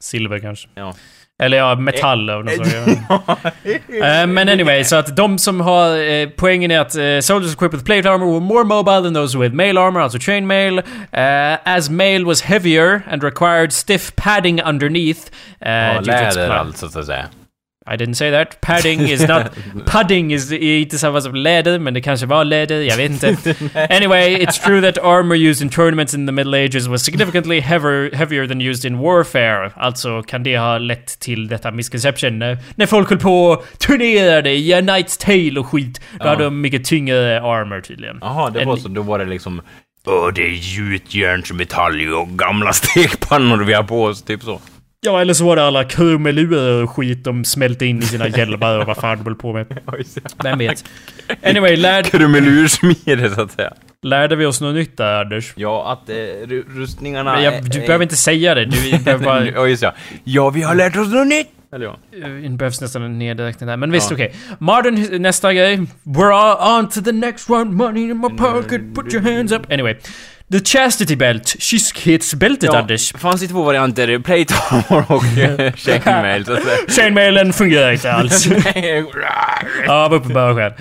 Silver 0.00 0.38
kanske. 0.38 0.68
Ja. 0.74 0.94
Eller 1.40 1.56
ja, 1.56 1.74
metall 1.74 2.30
av 2.30 2.44
något 2.44 2.66
slag. 2.66 2.96
Eh, 4.02 4.26
men 4.26 4.48
anyway, 4.48 4.84
så 4.84 4.96
att 4.96 5.16
de 5.16 5.38
som 5.38 5.60
har... 5.60 6.10
eh, 6.10 6.28
poängen 6.36 6.70
är 6.70 6.80
att 6.80 6.96
uh, 6.96 7.20
soldiers 7.20 7.52
equipped 7.54 7.74
with 7.74 7.84
plate 7.84 8.10
armor 8.10 8.26
were 8.32 8.40
more 8.40 8.64
mobile 8.64 9.02
than 9.02 9.14
those 9.14 9.38
with 9.38 9.54
mail 9.54 9.78
armor, 9.78 10.00
alltså 10.00 10.18
chainmail. 10.18 10.78
Uh, 10.78 10.84
as 11.64 11.90
mail 11.90 12.24
was 12.24 12.42
heavier 12.42 13.02
and 13.10 13.22
required 13.24 13.72
stiff 13.72 14.12
padding 14.16 14.62
underneath. 14.62 15.30
Uh, 15.66 15.70
Ja, 15.70 16.00
läder 16.00 16.50
alltså, 16.50 16.88
så 16.88 16.98
att 16.98 17.06
säga. 17.06 17.26
I 17.86 17.96
didn't 17.96 18.14
say 18.14 18.30
that. 18.30 18.60
Padding 18.60 19.00
is 19.00 19.28
not... 19.28 19.52
Pudding 19.86 20.32
is 20.32 20.52
inte 20.52 20.98
samma 20.98 21.20
som 21.20 21.34
läder, 21.34 21.78
men 21.78 21.94
det 21.94 22.00
kanske 22.00 22.26
var 22.26 22.44
läder, 22.44 22.80
jag 22.80 22.96
vet 22.96 23.10
inte. 23.10 23.54
Anyway, 23.90 24.44
it's 24.44 24.64
true 24.64 24.80
that 24.80 24.98
armor 25.04 25.34
used 25.34 25.62
in 25.62 25.70
tournaments 25.70 26.14
in 26.14 26.26
the 26.26 26.32
middle 26.32 26.54
ages 26.64 26.86
was 26.86 27.02
significantly 27.04 27.60
heavier, 27.60 28.14
heavier 28.14 28.46
than 28.46 28.60
used 28.60 28.84
in 28.84 28.98
warfare. 28.98 29.72
Alltså 29.76 30.22
kan 30.22 30.42
det 30.42 30.58
ha 30.58 30.78
lett 30.78 31.20
till 31.20 31.48
detta 31.48 31.70
misconception. 31.70 32.38
När, 32.38 32.86
folk 32.86 33.08
höll 33.08 33.18
på 33.18 33.44
och 33.44 33.64
turnerade 33.78 34.50
i 34.50 34.74
A 34.74 34.80
Knight's 34.80 35.20
Tale 35.20 35.60
och 35.60 35.66
skit, 35.66 36.00
då 36.18 36.28
hade 36.28 36.44
de 36.44 36.60
mycket 36.60 36.84
tyngre 36.84 37.40
armor 37.42 37.80
tydligen. 37.80 38.18
Jaha, 38.20 38.50
det 38.50 38.64
var 38.64 38.76
så. 38.76 38.88
Då 38.88 39.02
var 39.02 39.18
det 39.18 39.24
liksom... 39.24 39.62
Åh, 40.06 40.28
det 40.34 40.42
är 40.42 40.76
gjutjärnsmetall 40.76 42.12
och 42.12 42.28
gamla 42.28 42.72
stekpannor 42.72 43.64
vi 43.64 43.72
har 43.72 43.82
på 43.82 44.04
oss, 44.04 44.22
typ 44.22 44.42
så. 44.42 44.60
Ja, 45.06 45.20
eller 45.20 45.34
så 45.34 45.44
var 45.44 45.56
det 45.56 45.64
alla 45.64 45.84
krumelurer 45.84 46.82
och 46.82 46.90
skit 46.90 47.24
de 47.24 47.44
smälte 47.44 47.86
in 47.86 47.98
i 47.98 48.02
sina 48.02 48.28
hjälmar 48.38 48.78
och 48.78 48.86
vad 48.86 48.96
fan 48.96 49.18
de 49.18 49.24
höll 49.24 49.34
på 49.34 49.52
med. 49.52 49.66
Vem 50.42 50.58
vet? 50.58 50.84
Anyway, 51.42 51.76
lär, 51.76 52.02
Krummelursmide, 52.02 53.30
så 53.34 53.40
att 53.40 53.50
säga. 53.52 53.72
lärde 54.02 54.36
vi 54.36 54.46
oss 54.46 54.60
något 54.60 54.74
nytt 54.74 54.96
där, 54.96 55.20
Anders? 55.20 55.52
Ja, 55.56 55.92
att 55.92 56.08
eh, 56.08 56.14
ru- 56.14 56.64
rustningarna... 56.68 57.32
Men 57.34 57.42
jag, 57.44 57.70
du 57.70 57.82
är- 57.82 57.86
behöver 57.86 58.02
inte 58.02 58.16
säga 58.16 58.54
det. 58.54 58.64
Du 58.64 58.98
behöver 59.04 59.24
bara... 59.24 59.46
Ja, 59.46 59.66
just 59.66 59.82
ja. 59.82 59.94
Ja, 60.24 60.50
vi 60.50 60.62
har 60.62 60.74
lärt 60.74 60.96
oss 60.96 61.12
något 61.12 61.26
nytt! 61.26 61.48
Eller 61.74 61.86
ja. 61.86 61.96
Det 62.42 62.48
behövs 62.56 62.80
nästan 62.80 63.02
en 63.02 63.18
nedräkning 63.18 63.66
där. 63.68 63.76
Men 63.76 63.92
visst, 63.92 64.10
Ja. 64.10 64.14
okej. 64.16 64.34
Modern, 64.58 65.22
nästa 65.22 65.52
grej. 65.54 65.78
We're 66.02 66.32
all 66.34 66.78
on 66.78 66.88
to 66.88 67.00
the 67.00 67.12
next 67.12 67.50
one. 67.50 67.64
Money 67.64 68.02
in 68.02 68.18
my 68.20 68.28
pocket. 68.28 68.94
Put 68.94 69.14
your 69.14 69.22
hands 69.36 69.52
up. 69.52 69.72
Anyway. 69.72 69.96
The 70.52 70.60
chastity 70.60 71.16
belt. 71.16 71.56
Kyskhetsbältet, 71.58 72.70
Anders. 72.70 73.12
fanns 73.12 73.40
det 73.40 73.48
två 73.48 73.62
varianter. 73.62 74.18
Plate 74.18 74.54
armor 74.70 75.04
och 75.08 75.24
eh, 75.60 75.72
chainmail. 75.72 76.44
Chainmailen 76.88 77.52
fungerar 77.52 77.92
inte 77.92 78.12
alls. 78.12 78.48
Av 79.88 80.14
uppenbara 80.14 80.54
skäl. 80.54 80.72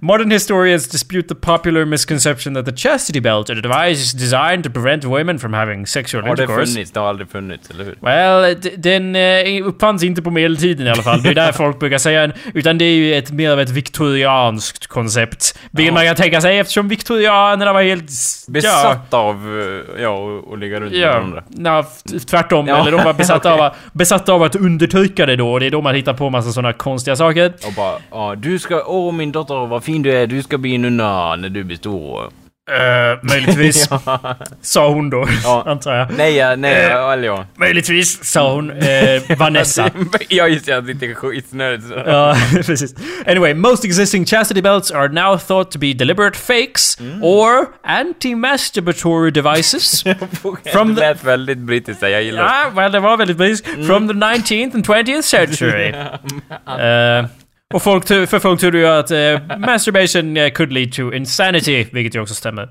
Modern 0.00 0.30
historians 0.30 0.88
dispute 0.88 1.28
the 1.28 1.34
popular 1.34 1.84
misconception 1.84 2.54
that 2.54 2.66
the 2.66 2.76
chastity 2.76 3.20
belt, 3.20 3.50
a 3.50 3.54
device 3.54 4.12
designed 4.12 4.64
to 4.64 4.70
prevent 4.70 5.04
women 5.04 5.38
from 5.38 5.52
having 5.54 5.86
sexual 5.86 6.22
Har 6.24 6.36
det 6.36 6.42
intercourse, 6.42 6.72
funnits? 6.72 6.90
Det 6.90 7.00
har 7.00 7.08
aldrig 7.08 7.30
funnits, 7.30 7.70
eller 7.70 7.84
hur? 7.84 7.94
Well, 8.00 8.60
d- 8.60 8.70
den 8.76 9.16
eh, 9.16 9.66
uppfanns 9.66 10.02
inte 10.02 10.22
på 10.22 10.30
medeltiden 10.30 10.86
i 10.86 10.90
alla 10.90 11.02
fall. 11.02 11.22
Det 11.22 11.28
är 11.28 11.34
där 11.34 11.52
folk 11.52 11.78
brukar 11.80 11.98
säga. 11.98 12.32
Utan 12.54 12.78
det 12.78 12.84
är 12.84 12.94
ju 12.94 13.14
ett, 13.14 13.30
mer 13.30 13.50
av 13.50 13.60
ett 13.60 13.70
viktorianskt 13.70 14.86
koncept. 14.86 15.58
Vilket 15.70 15.86
Ja. 15.92 15.94
man 15.94 16.06
kan 16.06 16.16
tänka 16.16 16.40
sig 16.40 16.58
eftersom 16.58 16.88
viktorianerna 16.88 17.72
var 17.72 17.82
helt... 17.82 18.10
s- 18.10 18.44
Besatt 18.48 19.14
av, 19.18 19.60
eh, 19.96 20.02
ja, 20.02 20.10
och, 20.10 20.58
ligga 20.58 20.80
runt 20.80 20.92
med 20.92 21.00
Ja, 21.00 21.12
varandra. 21.12 21.42
ja, 21.64 21.78
f- 21.80 22.22
tvärtom. 22.26 22.66
Ja, 22.66 22.76
Eller 22.80 22.90
de 22.92 23.04
var 23.04 23.12
besatta, 23.14 23.52
okej. 23.54 23.66
av, 23.66 23.72
besatta 23.92 24.32
av 24.32 24.42
att 24.42 24.56
undertrycka 24.56 25.26
det 25.26 25.36
då. 25.36 25.52
Och 25.52 25.60
det 25.60 25.66
är 25.66 25.70
då 25.70 25.80
man 25.82 25.94
hittar 25.94 26.14
på 26.14 26.30
massa 26.30 26.50
sådana 26.50 26.72
konstiga 26.72 27.16
saker. 27.16 27.52
Och 27.66 27.72
bara, 27.76 27.94
ja, 28.10 28.34
du 28.34 28.58
ska, 28.58 28.82
åh 28.86 29.12
min 29.12 29.32
dotter 29.32 29.66
vad 29.66 29.84
fin 29.84 30.02
du 30.02 30.12
är, 30.12 30.26
du 30.26 30.42
ska 30.42 30.58
bli 30.58 30.78
nunna 30.78 31.36
när 31.36 31.48
du 31.48 31.64
blir 31.64 31.76
stor. 31.76 32.22
Uh, 32.68 33.18
möjligtvis, 33.22 33.88
sa 34.62 34.88
hon 34.88 35.10
då. 35.10 35.28
Ja. 35.44 35.62
antar 35.66 35.94
jag. 35.94 36.08
Nej, 36.16 36.36
ja, 36.36 36.56
nej, 36.56 36.82
ja, 36.90 37.12
eller 37.12 37.24
ja. 37.24 37.46
Möjligtvis, 37.56 38.24
sa 38.24 38.54
hon. 38.54 38.70
Eh, 38.70 39.36
Vanessa. 39.38 39.90
ja, 40.28 40.48
just 40.48 40.66
det, 40.66 40.72
att 40.72 40.86
det 40.86 40.92
inte 40.92 41.06
är 41.06 41.14
skitnödigt. 41.14 41.86
Ja, 42.06 42.36
precis. 42.66 42.94
Anyway, 43.26 43.54
most 43.54 43.84
existing 43.84 44.26
chastity 44.26 44.62
belts 44.62 44.90
are 44.90 45.08
now 45.08 45.38
thought 45.38 45.70
to 45.70 45.78
be 45.78 45.92
deliberate 45.92 46.38
fakes 46.38 46.98
or 47.22 47.66
anti-masturbatory 47.84 49.30
devices. 49.30 50.02
From 50.72 50.94
det 50.94 51.00
the- 51.00 51.08
lät 51.08 51.24
väldigt 51.24 51.58
brittiskt 51.58 52.02
jag 52.02 52.22
gillar 52.22 52.42
det. 52.42 52.48
Ja, 52.48 52.70
well, 52.82 52.92
det 52.92 53.00
var 53.00 53.16
väldigt 53.16 53.36
briskt. 53.36 53.66
From 53.86 54.08
the 54.08 54.14
19th 54.14 54.74
and 54.74 54.86
20th 54.86 55.22
century. 55.22 55.88
Eh, 55.88 57.26
och 57.74 57.82
folk, 57.82 58.06
för 58.06 58.38
folk 58.38 58.60
trodde 58.60 58.78
ju 58.78 58.86
att 58.86 59.10
eh, 59.10 59.58
masturbation 59.58 60.36
eh, 60.36 60.50
could 60.50 60.72
lead 60.72 60.92
to 60.92 61.12
insanity, 61.12 61.86
vilket 61.92 62.14
ju 62.14 62.20
också 62.20 62.34
stämmer. 62.34 62.68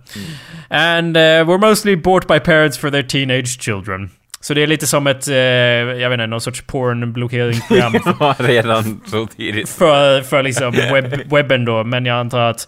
And 0.69 1.17
uh, 1.17 1.21
were 1.21 1.57
mostly 1.57 1.95
bought 1.95 2.27
by 2.27 2.39
parents 2.39 2.77
for 2.77 2.89
their 2.89 3.03
teenage 3.03 3.61
children. 3.61 4.09
Så 4.39 4.53
det 4.53 4.63
är 4.63 4.67
lite 4.67 4.87
som 4.87 5.07
ett, 5.07 5.27
eh, 5.27 5.35
jag 5.35 6.09
vet 6.09 6.13
inte, 6.15 6.27
någon 6.27 6.41
sorts 6.41 6.63
porn-blockeringsprogram 6.67 7.95
Ja, 8.19 8.35
redan 8.39 9.01
så 9.05 9.27
tidigt. 9.27 9.69
för, 9.69 10.21
för 10.21 10.43
liksom 10.43 10.71
webb, 10.71 11.31
webben 11.33 11.65
då, 11.65 11.83
men 11.83 12.05
jag 12.05 12.17
antar 12.19 12.39
att 12.41 12.67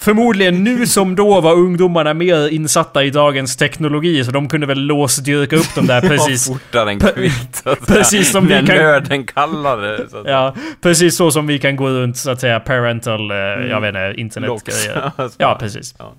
Förmodligen 0.00 0.64
nu 0.64 0.86
som 0.86 1.14
då 1.16 1.40
var 1.40 1.52
ungdomarna 1.52 2.14
mer 2.14 2.48
insatta 2.48 3.04
i 3.04 3.10
dagens 3.10 3.56
teknologi 3.56 4.24
så 4.24 4.30
de 4.30 4.48
kunde 4.48 4.66
väl 4.66 4.78
låsdyrka 4.80 5.56
upp 5.56 5.74
dem 5.74 5.86
där 5.86 6.00
precis. 6.08 6.48
Ja, 6.48 6.54
fortare 6.54 6.90
än 6.90 7.00
kvickt, 7.00 7.64
precis 7.86 8.30
som 8.30 8.46
vi 8.46 8.54
kan- 8.54 8.64
nöden 8.64 9.24
kallar 9.26 9.76
det, 9.80 10.10
så 10.10 10.18
att 10.20 10.26
Ja, 10.28 10.54
precis 10.82 11.16
så 11.16 11.30
som 11.30 11.46
vi 11.46 11.58
kan 11.58 11.76
gå 11.76 11.88
runt 11.88 12.16
så 12.16 12.30
att 12.30 12.40
säga 12.40 12.60
parental, 12.60 13.30
eh, 13.30 13.36
jag 13.36 13.80
vet 13.80 13.88
inte, 13.88 14.14
internetgrejer. 14.20 15.12
Ja, 15.38 15.56
precis. 15.60 15.94
Ja. 15.98 16.14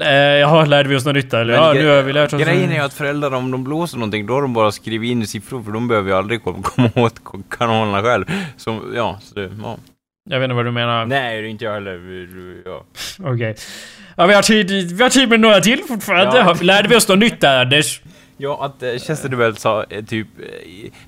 Eh, 0.00 0.08
Jaha, 0.12 0.64
lärde 0.64 0.88
vi 0.88 0.96
oss 0.96 1.04
något 1.04 1.14
nytt 1.14 1.34
eller? 1.34 1.54
Ja, 1.54 1.72
nu 1.72 1.88
har 1.88 2.02
vi 2.02 2.12
lärt 2.12 2.32
oss... 2.32 2.42
Grejen 2.42 2.70
är 2.70 2.74
ju 2.74 2.80
att 2.80 2.94
föräldrar, 2.94 3.34
om 3.34 3.50
de 3.50 3.64
blåser 3.64 3.98
någonting, 3.98 4.26
då 4.26 4.34
har 4.34 4.42
de 4.42 4.52
bara 4.52 4.72
skrivit 4.72 5.10
in 5.10 5.26
siffror, 5.26 5.62
för 5.62 5.70
de 5.72 5.88
behöver 5.88 6.10
ju 6.10 6.16
aldrig 6.16 6.44
kom- 6.44 6.62
komma 6.62 6.90
åt 6.94 7.20
kanalerna 7.50 8.02
själv. 8.02 8.24
Så, 8.56 8.80
ja, 8.94 9.18
så 9.22 9.34
det, 9.34 9.50
ja. 9.62 9.76
Jag 10.30 10.38
vet 10.40 10.44
inte 10.44 10.54
vad 10.54 10.64
du 10.64 10.70
menar. 10.70 11.06
Nej, 11.06 11.42
det 11.42 11.48
är 11.48 11.50
inte 11.50 11.64
jag 11.64 11.72
heller. 11.72 11.96
Vi- 11.96 12.62
Ja. 12.64 12.84
Okej. 13.32 13.56
Ja, 14.16 14.26
vi 14.26 14.34
har, 14.34 14.42
tid, 14.42 14.70
vi 14.96 15.02
har 15.02 15.10
tid 15.10 15.28
med 15.28 15.40
några 15.40 15.60
till 15.60 15.82
fortfarande. 15.88 16.38
Ja. 16.38 16.56
Lärde 16.60 16.88
vi 16.88 16.96
oss 16.96 17.08
något 17.08 17.18
nytt 17.18 17.40
där, 17.40 17.60
Anders? 17.64 18.00
Ja, 18.36 18.64
att 18.64 18.82
eh, 18.82 18.90
Chesterfield 18.90 19.58
sa 19.58 19.84
eh, 19.90 20.04
typ, 20.04 20.26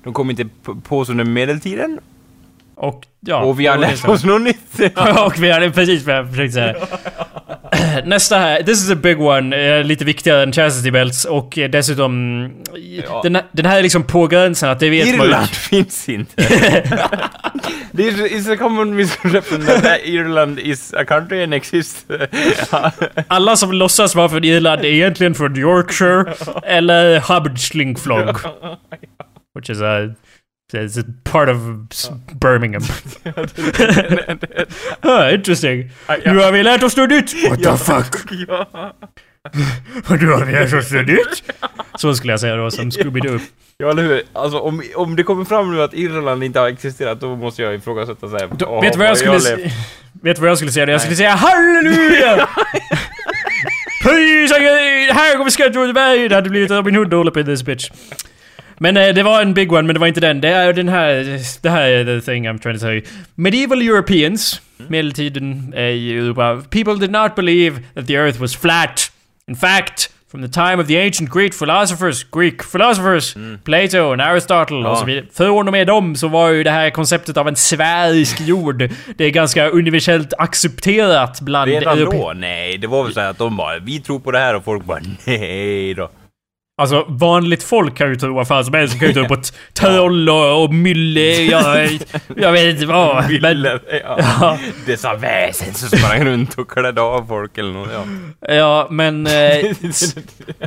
de 0.03 0.13
kom 0.13 0.29
inte 0.29 0.45
på, 0.83 0.99
oss 0.99 1.09
under 1.09 1.23
medeltiden, 1.25 1.99
Och 2.81 3.03
ja... 3.19 3.37
och 3.43 3.59
vi 3.59 3.65
har 3.67 3.77
lärt 3.77 4.07
oss 4.07 4.23
något 4.23 4.41
nytt. 4.41 4.79
och 5.25 5.43
vi 5.43 5.51
hade 5.51 5.71
precis 5.71 6.05
vad 6.05 6.15
jag 6.15 6.29
försökte 6.29 6.53
säga. 6.53 6.75
Nästa 8.05 8.37
här, 8.37 8.63
this 8.63 8.83
is 8.85 8.91
a 8.91 8.95
big 8.95 9.21
one. 9.21 9.55
eh, 9.77 9.83
lite 9.83 10.05
viktigare 10.05 10.43
än 10.43 10.51
chastity 10.51 10.91
belts 10.91 11.25
och 11.25 11.57
eh, 11.57 11.69
dessutom... 11.69 12.51
Ja. 13.07 13.19
Den, 13.23 13.35
här- 13.35 13.45
den 13.51 13.65
här 13.65 13.77
är 13.77 13.83
liksom 13.83 14.03
på 14.03 14.27
gränsen 14.27 14.69
att 14.69 14.79
det 14.79 14.89
vet 14.89 15.17
man 15.17 15.27
ju. 15.27 15.31
Irland 15.33 15.49
finns 15.69 16.09
inte. 16.09 16.43
Det 17.91 18.07
är 18.07 18.33
is 18.33 18.49
a 18.49 18.57
common 18.57 18.95
misconception 18.95 19.65
that 19.65 19.99
Irland 20.03 20.59
is 20.59 20.93
a 20.93 21.05
country 21.05 21.43
and 21.43 21.53
exists. 21.53 22.05
Alla 23.27 23.55
som 23.55 23.71
låtsas 23.71 24.15
vara 24.15 24.29
från 24.29 24.43
Irland 24.43 24.81
är 24.81 24.85
egentligen 24.89 25.35
från 25.35 25.57
Yorkshire 25.57 26.33
eller 26.63 27.19
Haberdslingflog. 27.19 28.35
Which 29.55 29.69
is 29.69 29.81
a... 29.81 30.13
It's 30.73 30.97
a 30.97 31.03
part 31.23 31.49
of 31.49 31.57
Birmingham. 32.39 32.83
ah, 35.01 35.29
interesting. 35.29 35.89
Nu 36.25 36.37
har 36.37 36.51
vi 36.51 36.63
lärt 36.63 36.83
oss 36.83 36.97
något 36.97 37.09
nytt! 37.09 37.49
What 37.49 37.63
the 37.63 37.77
fuck? 37.77 38.31
ja. 38.47 38.93
Nu 40.19 40.27
har 40.27 40.45
vi 40.45 40.51
lärt 40.51 40.73
oss 40.73 40.91
något 40.91 41.07
nytt! 41.07 41.43
Så 41.95 42.15
skulle 42.15 42.33
jag 42.33 42.39
säga 42.39 42.55
då 42.55 42.71
som 42.71 42.89
Scooby-Doo. 42.89 43.39
ja, 43.77 43.89
eller 43.89 44.03
hur? 44.03 44.21
Alltså 44.33 44.59
om, 44.59 44.83
om 44.95 45.15
det 45.15 45.23
kommer 45.23 45.45
fram 45.45 45.75
nu 45.75 45.81
att 45.81 45.93
Irland 45.93 46.43
inte 46.43 46.59
har 46.59 46.67
existerat, 46.67 47.19
då 47.19 47.35
måste 47.35 47.61
jag 47.61 47.75
ifrågasätta 47.75 48.29
såhär. 48.29 48.49
Då, 48.57 48.81
vet 48.81 48.93
du 48.93 48.99
vad 48.99 49.07
jag 49.07 49.17
skulle 49.17 49.39
säga? 49.39 49.71
Vet 50.21 50.35
du 50.35 50.41
vad 50.41 50.49
jag 50.49 50.57
skulle 50.57 50.71
säga? 50.71 50.91
Jag 50.91 51.01
skulle 51.01 51.15
säga 51.15 51.35
halleluja! 51.35 52.47
Prisa 54.03 54.59
Gud! 54.59 55.11
Här 55.11 55.37
kommer 55.37 55.49
Skatteberg! 55.49 56.29
Det 56.29 56.35
hade 56.35 56.49
blivit 56.49 56.71
Robin 56.71 56.95
Hood 56.95 57.13
all 57.13 57.27
up 57.27 57.37
in 57.37 57.45
this 57.45 57.63
bitch. 57.63 57.89
Men 58.81 58.97
eh, 58.97 59.13
det 59.13 59.23
var 59.23 59.41
en 59.41 59.53
big 59.53 59.71
one, 59.71 59.81
men 59.81 59.93
det 59.93 59.99
var 59.99 60.07
inte 60.07 60.19
den. 60.19 60.41
Det 60.41 60.49
är 60.49 60.73
den 60.73 60.89
här... 60.89 61.39
Det 61.61 61.69
här 61.69 61.89
är 61.89 62.19
the 62.19 62.31
thing 62.31 62.47
I'm 62.49 62.59
trying 62.59 62.75
to 62.75 62.81
say. 62.81 63.03
Medieval 63.35 63.81
Europeans, 63.81 64.61
medeltiden 64.87 65.73
eh, 65.75 65.81
i 65.81 66.17
Europa, 66.17 66.61
people 66.69 66.95
did 66.95 67.11
not 67.11 67.35
believe 67.35 67.83
that 67.95 68.07
the 68.07 68.13
earth 68.13 68.39
was 68.39 68.55
flat. 68.55 69.11
In 69.47 69.55
fact, 69.55 70.09
From 70.31 70.41
the 70.41 70.47
time 70.47 70.79
of 70.79 70.87
the 70.87 70.97
ancient 70.99 71.31
Greek 71.31 71.55
philosophers, 71.55 72.23
Greek 72.23 72.61
philosophers, 72.61 73.35
Plato 73.63 74.11
and 74.11 74.21
Aristotle 74.21 74.87
och 74.87 74.97
så 74.97 75.05
vidare. 75.05 75.25
Från 75.33 75.67
och 75.67 75.71
med 75.71 75.87
dem 75.87 76.15
så 76.15 76.27
var 76.27 76.49
ju 76.49 76.63
det 76.63 76.71
här 76.71 76.89
konceptet 76.89 77.37
av 77.37 77.47
en 77.47 77.55
sfärisk 77.55 78.41
jord, 78.41 78.89
det 79.17 79.25
är 79.25 79.29
ganska 79.29 79.69
universellt 79.69 80.33
accepterat 80.37 81.41
bland 81.41 81.71
Redan 81.71 81.99
då? 81.99 82.33
Nej, 82.35 82.77
det 82.77 82.87
var 82.87 83.03
väl 83.03 83.13
så 83.13 83.19
här 83.19 83.29
att 83.29 83.37
de 83.37 83.57
bara 83.57 83.79
Vi 83.79 83.99
tror 83.99 84.19
på 84.19 84.31
det 84.31 84.39
här 84.39 84.55
och 84.55 84.63
folk 84.63 84.85
bara 84.85 84.99
nej 85.25 85.93
då. 85.93 86.09
Alltså 86.79 87.05
vanligt 87.07 87.63
folk 87.63 87.95
kan 87.95 88.09
ju 88.09 88.15
tro 88.15 88.35
vad 88.35 88.47
fan 88.47 88.65
som 88.65 88.73
helst. 88.73 88.99
Kan 88.99 89.07
ju 89.07 89.13
tro 89.13 89.25
på 89.25 89.37
troll 89.73 90.29
och, 90.29 90.63
och 90.63 90.73
mylle, 90.73 91.41
jag, 91.51 91.89
jag 92.35 92.51
vet 92.51 92.73
inte 92.73 92.85
vad. 92.85 93.41
Men, 93.41 93.63
ja. 93.63 93.79
ja, 94.17 94.57
Dessa 94.85 95.15
väsen 95.15 95.73
som 95.73 95.99
sprang 95.99 96.25
runt 96.25 96.55
och 96.55 96.71
klädde 96.71 97.01
av 97.01 97.25
folk 97.27 97.57
eller 97.57 97.71
något. 97.71 97.89
Ja. 97.93 98.55
ja, 98.55 98.87
men 98.89 99.27
eh, 99.27 99.75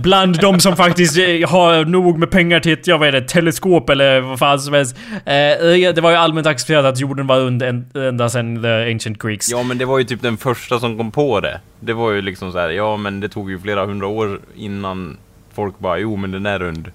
bland 0.03 0.41
de 0.41 0.61
som 0.61 0.77
faktiskt 0.77 1.19
eh, 1.19 1.51
har 1.51 1.85
nog 1.85 2.19
med 2.19 2.31
pengar 2.31 2.61
till 2.61 2.73
ett, 2.73 2.87
jag 2.87 2.99
vet 2.99 3.15
inte, 3.15 3.29
teleskop 3.29 3.91
eller 3.91 4.21
vad 4.21 4.39
fan 4.39 4.61
som 4.61 4.75
helst. 4.75 4.97
Eh, 5.13 5.93
det 5.95 6.01
var 6.01 6.11
ju 6.11 6.17
allmänt 6.17 6.47
accepterat 6.47 6.85
att 6.85 7.01
jorden 7.01 7.27
var 7.27 7.41
rund 7.41 7.63
ända 7.97 8.29
sedan 8.29 8.63
the 8.63 8.93
ancient 8.93 9.19
Greeks. 9.19 9.51
ja, 9.51 9.63
men 9.63 9.79
det 9.79 9.85
var 9.85 9.99
ju 9.99 10.05
typ 10.05 10.23
den 10.23 10.37
första 10.37 10.81
som 10.81 10.99
kom 10.99 11.11
på 11.11 11.41
det. 11.41 11.61
Det 11.81 11.93
var 11.93 12.11
ju 12.11 12.23
liksom 12.23 12.53
så 12.53 12.59
här, 12.59 12.71
ja 12.71 12.97
men 12.97 13.21
det 13.21 13.29
tog 13.29 13.51
ju 13.51 13.59
flera 13.59 13.87
hundra 13.87 14.07
år 14.07 14.41
innan 14.57 15.17
folk 15.55 15.79
bara, 15.79 15.99
jo 15.99 16.17
men 16.17 16.31
den 16.31 16.47
är 16.47 16.59
rund. 16.59 16.91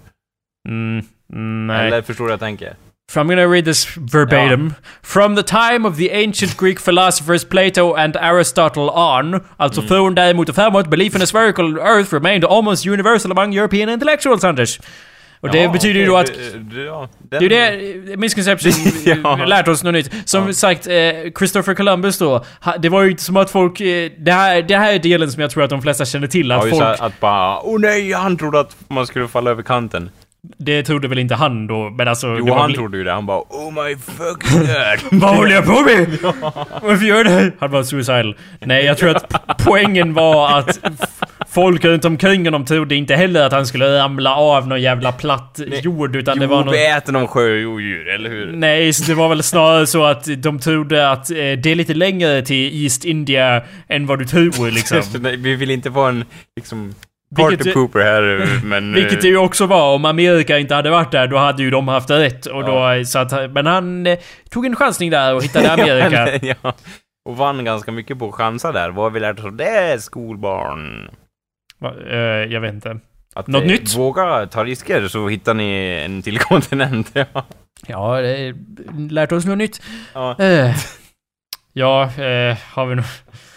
Mm, 0.69 1.05
mm, 1.33 1.67
nej. 1.67 1.87
Eller 1.87 2.01
förstår 2.01 2.25
du 2.25 2.27
vad 2.27 2.33
jag 2.33 2.39
tänker? 2.39 2.75
So 3.09 3.21
I'm 3.21 3.27
gonna 3.29 3.47
read 3.47 3.65
this 3.65 3.97
verbatim. 3.97 4.73
From 5.01 5.35
the 5.35 5.43
time 5.43 5.85
of 5.85 5.97
the 5.97 6.11
ancient 6.11 6.57
Greek 6.57 6.79
philosophers 6.79 7.45
Plato 7.45 7.93
and 7.93 8.17
Aristotle 8.17 8.89
on, 8.89 9.41
alltså 9.57 9.81
från 9.81 10.15
däremot 10.15 10.49
och 10.49 10.55
framåt, 10.55 10.87
belief 10.87 11.15
in 11.15 11.21
a 11.21 11.25
spherical 11.25 11.77
earth 11.77 12.13
remained 12.13 12.45
almost 12.45 12.85
universal 12.85 13.31
among 13.31 13.53
European 13.55 13.89
intellectuals, 13.89 14.43
Anders. 14.43 14.79
Och 15.39 15.51
det 15.51 15.61
Ja, 15.61 15.71
betyder 15.71 15.99
ju 15.99 16.05
då 16.05 16.17
att... 16.17 16.31
ja, 16.88 17.09
Det 17.29 17.35
är 17.38 17.41
ju 17.41 17.49
den- 17.49 18.05
det, 18.05 18.17
misconception, 18.17 18.71
Ja. 19.23 19.35
lärt 19.45 19.67
oss 19.67 19.83
något 19.83 19.93
nytt. 19.93 20.11
Som 20.29 20.47
Ja. 20.47 20.53
sagt, 20.53 20.88
eh, 20.88 20.93
Christopher 21.38 21.73
Columbus 21.73 22.17
då, 22.19 22.45
det 22.79 22.89
var 22.89 23.01
ju 23.03 23.11
inte 23.11 23.23
som 23.23 23.38
att 23.38 23.49
folk... 23.49 23.81
Eh, 23.81 24.11
det, 24.17 24.31
här, 24.31 24.61
det 24.61 24.77
här 24.77 24.93
är 24.93 24.99
delen 24.99 25.31
som 25.31 25.41
jag 25.41 25.51
tror 25.51 25.63
att 25.63 25.69
de 25.69 25.81
flesta 25.81 26.05
känner 26.05 26.27
till, 26.27 26.51
att 26.51 26.63
Ja, 26.65 26.71
folk... 26.71 26.83
att, 26.83 27.01
att 27.01 27.19
bara, 27.19 27.59
åh 27.61 27.79
nej, 27.79 28.11
han 28.13 28.38
trodde 28.38 28.59
att 28.59 28.75
man 28.88 29.07
skulle 29.07 29.27
falla 29.27 29.51
över 29.51 29.63
kanten. 29.63 30.09
Det 30.57 30.83
trodde 30.83 31.07
väl 31.07 31.19
inte 31.19 31.35
han 31.35 31.67
då, 31.67 31.89
men 31.89 32.07
alltså... 32.07 32.27
Jo, 32.39 32.53
han 32.53 32.67
väl- 32.67 32.75
trodde 32.75 32.97
ju 32.97 33.03
det. 33.03 33.11
Han 33.11 33.25
bara, 33.25 33.39
oh 33.39 33.83
my 33.83 33.95
fucking 33.95 34.59
god. 34.59 34.99
Vad 35.21 35.35
håller 35.35 35.55
jag 35.55 35.65
på 35.65 35.81
med? 35.81 36.07
Varför 36.81 37.05
gör 37.05 37.23
det 37.23 37.29
här? 37.29 37.51
Han 37.59 37.71
var 37.71 37.83
suicidal. 37.83 38.35
Nej, 38.65 38.85
jag 38.85 38.97
tror 38.97 39.15
att 39.15 39.33
poängen 39.65 40.13
var 40.13 40.59
att 40.59 40.79
folk 41.57 41.85
runt 41.85 42.05
omkring 42.05 42.45
honom 42.45 42.65
trodde 42.65 42.95
inte 42.95 43.15
heller 43.15 43.43
att 43.43 43.51
han 43.51 43.65
skulle 43.65 43.99
ramla 43.99 44.35
av 44.35 44.67
någon 44.67 44.81
jävla 44.81 45.11
platt 45.11 45.59
jord, 45.81 46.15
utan 46.15 46.39
det 46.39 46.47
var 46.47 46.65
någon... 46.65 46.73
äter 46.73 47.13
någon 47.13 47.27
sjöodjur, 47.27 48.07
eller 48.07 48.29
hur? 48.29 48.51
Nej, 48.51 48.93
så 48.93 49.03
det 49.03 49.13
var 49.13 49.29
väl 49.29 49.43
snarare 49.43 49.87
så 49.87 50.05
att 50.05 50.27
de 50.37 50.59
trodde 50.59 51.11
att 51.11 51.29
eh, 51.31 51.35
det 51.35 51.65
är 51.65 51.75
lite 51.75 51.93
längre 51.93 52.41
till 52.41 52.83
East 52.83 53.05
India 53.05 53.63
än 53.87 54.05
vad 54.05 54.19
du 54.19 54.25
tror 54.25 54.71
liksom. 54.71 55.01
Nej, 55.21 55.37
vi 55.37 55.55
vill 55.55 55.71
inte 55.71 55.89
vara 55.89 56.09
en, 56.09 56.25
liksom, 56.55 56.95
party 57.35 57.71
pooper 57.73 57.99
här, 57.99 58.59
men... 58.63 58.93
Vilket 58.93 59.21
det 59.21 59.27
ju 59.27 59.37
också 59.37 59.65
var. 59.65 59.95
Om 59.95 60.05
Amerika 60.05 60.57
inte 60.57 60.75
hade 60.75 60.89
varit 60.89 61.11
där, 61.11 61.27
då 61.27 61.37
hade 61.37 61.63
ju 61.63 61.69
de 61.69 61.87
haft 61.87 62.09
rätt. 62.09 62.45
Och 62.45 62.65
då, 62.65 63.03
så 63.05 63.19
att, 63.19 63.51
men 63.51 63.65
han 63.65 64.07
eh, 64.07 64.17
tog 64.49 64.65
en 64.65 64.75
chansning 64.75 65.09
där 65.09 65.35
och 65.35 65.43
hittade 65.43 65.71
Amerika. 65.73 66.29
ja, 66.41 66.55
ja. 66.63 66.73
Och 67.29 67.37
vann 67.37 67.65
ganska 67.65 67.91
mycket 67.91 68.19
på 68.19 68.29
att 68.29 68.35
chansa 68.35 68.71
där. 68.71 68.89
Vad 68.89 69.05
har 69.05 69.09
vi 69.09 69.19
lärt 69.19 69.39
oss 69.39 69.45
av 69.45 69.55
det, 69.55 70.01
skolbarn? 70.01 71.09
Eh, 71.82 72.17
jag 72.53 72.61
vet 72.61 72.73
inte. 72.73 72.99
Att 73.34 73.47
Något 73.47 73.61
eh, 73.61 73.67
nytt? 73.67 73.95
våga 73.95 74.47
ta 74.47 74.63
risker 74.63 75.07
så 75.07 75.28
hittar 75.28 75.53
ni 75.53 76.01
en 76.05 76.21
till 76.21 76.39
kontinent. 76.49 77.11
Ja. 77.13 77.45
Ja, 77.88 78.19
lärt 79.09 79.32
oss 79.32 79.45
något 79.45 79.57
nytt. 79.57 79.82
Ja. 80.13 80.36
Eh, 80.39 80.75
ja, 81.73 82.03
har 82.71 82.86
vi 82.86 82.95
nog... 82.95 83.05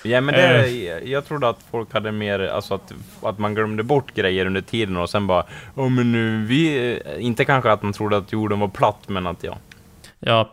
Ja 0.03 0.21
men 0.21 0.35
det, 0.35 0.69
jag 1.05 1.25
trodde 1.25 1.49
att 1.49 1.59
folk 1.71 1.93
hade 1.93 2.13
mer, 2.13 2.41
alltså 2.41 2.75
att, 2.75 2.93
att 3.23 3.39
man 3.39 3.55
glömde 3.55 3.83
bort 3.83 4.15
grejer 4.15 4.47
under 4.47 4.61
tiden 4.61 4.97
och 4.97 5.11
sen 5.11 5.27
bara 5.27 5.45
Ja 5.77 5.89
men 5.89 6.13
nu, 6.13 6.45
vi, 6.47 6.99
inte 7.19 7.45
kanske 7.45 7.73
att 7.73 7.83
man 7.83 7.93
trodde 7.93 8.17
att 8.17 8.33
jorden 8.33 8.61
var 8.61 8.69
platt 8.69 9.09
men 9.09 9.27
att 9.27 9.45
ja. 9.45 9.59
Ja. 10.19 10.51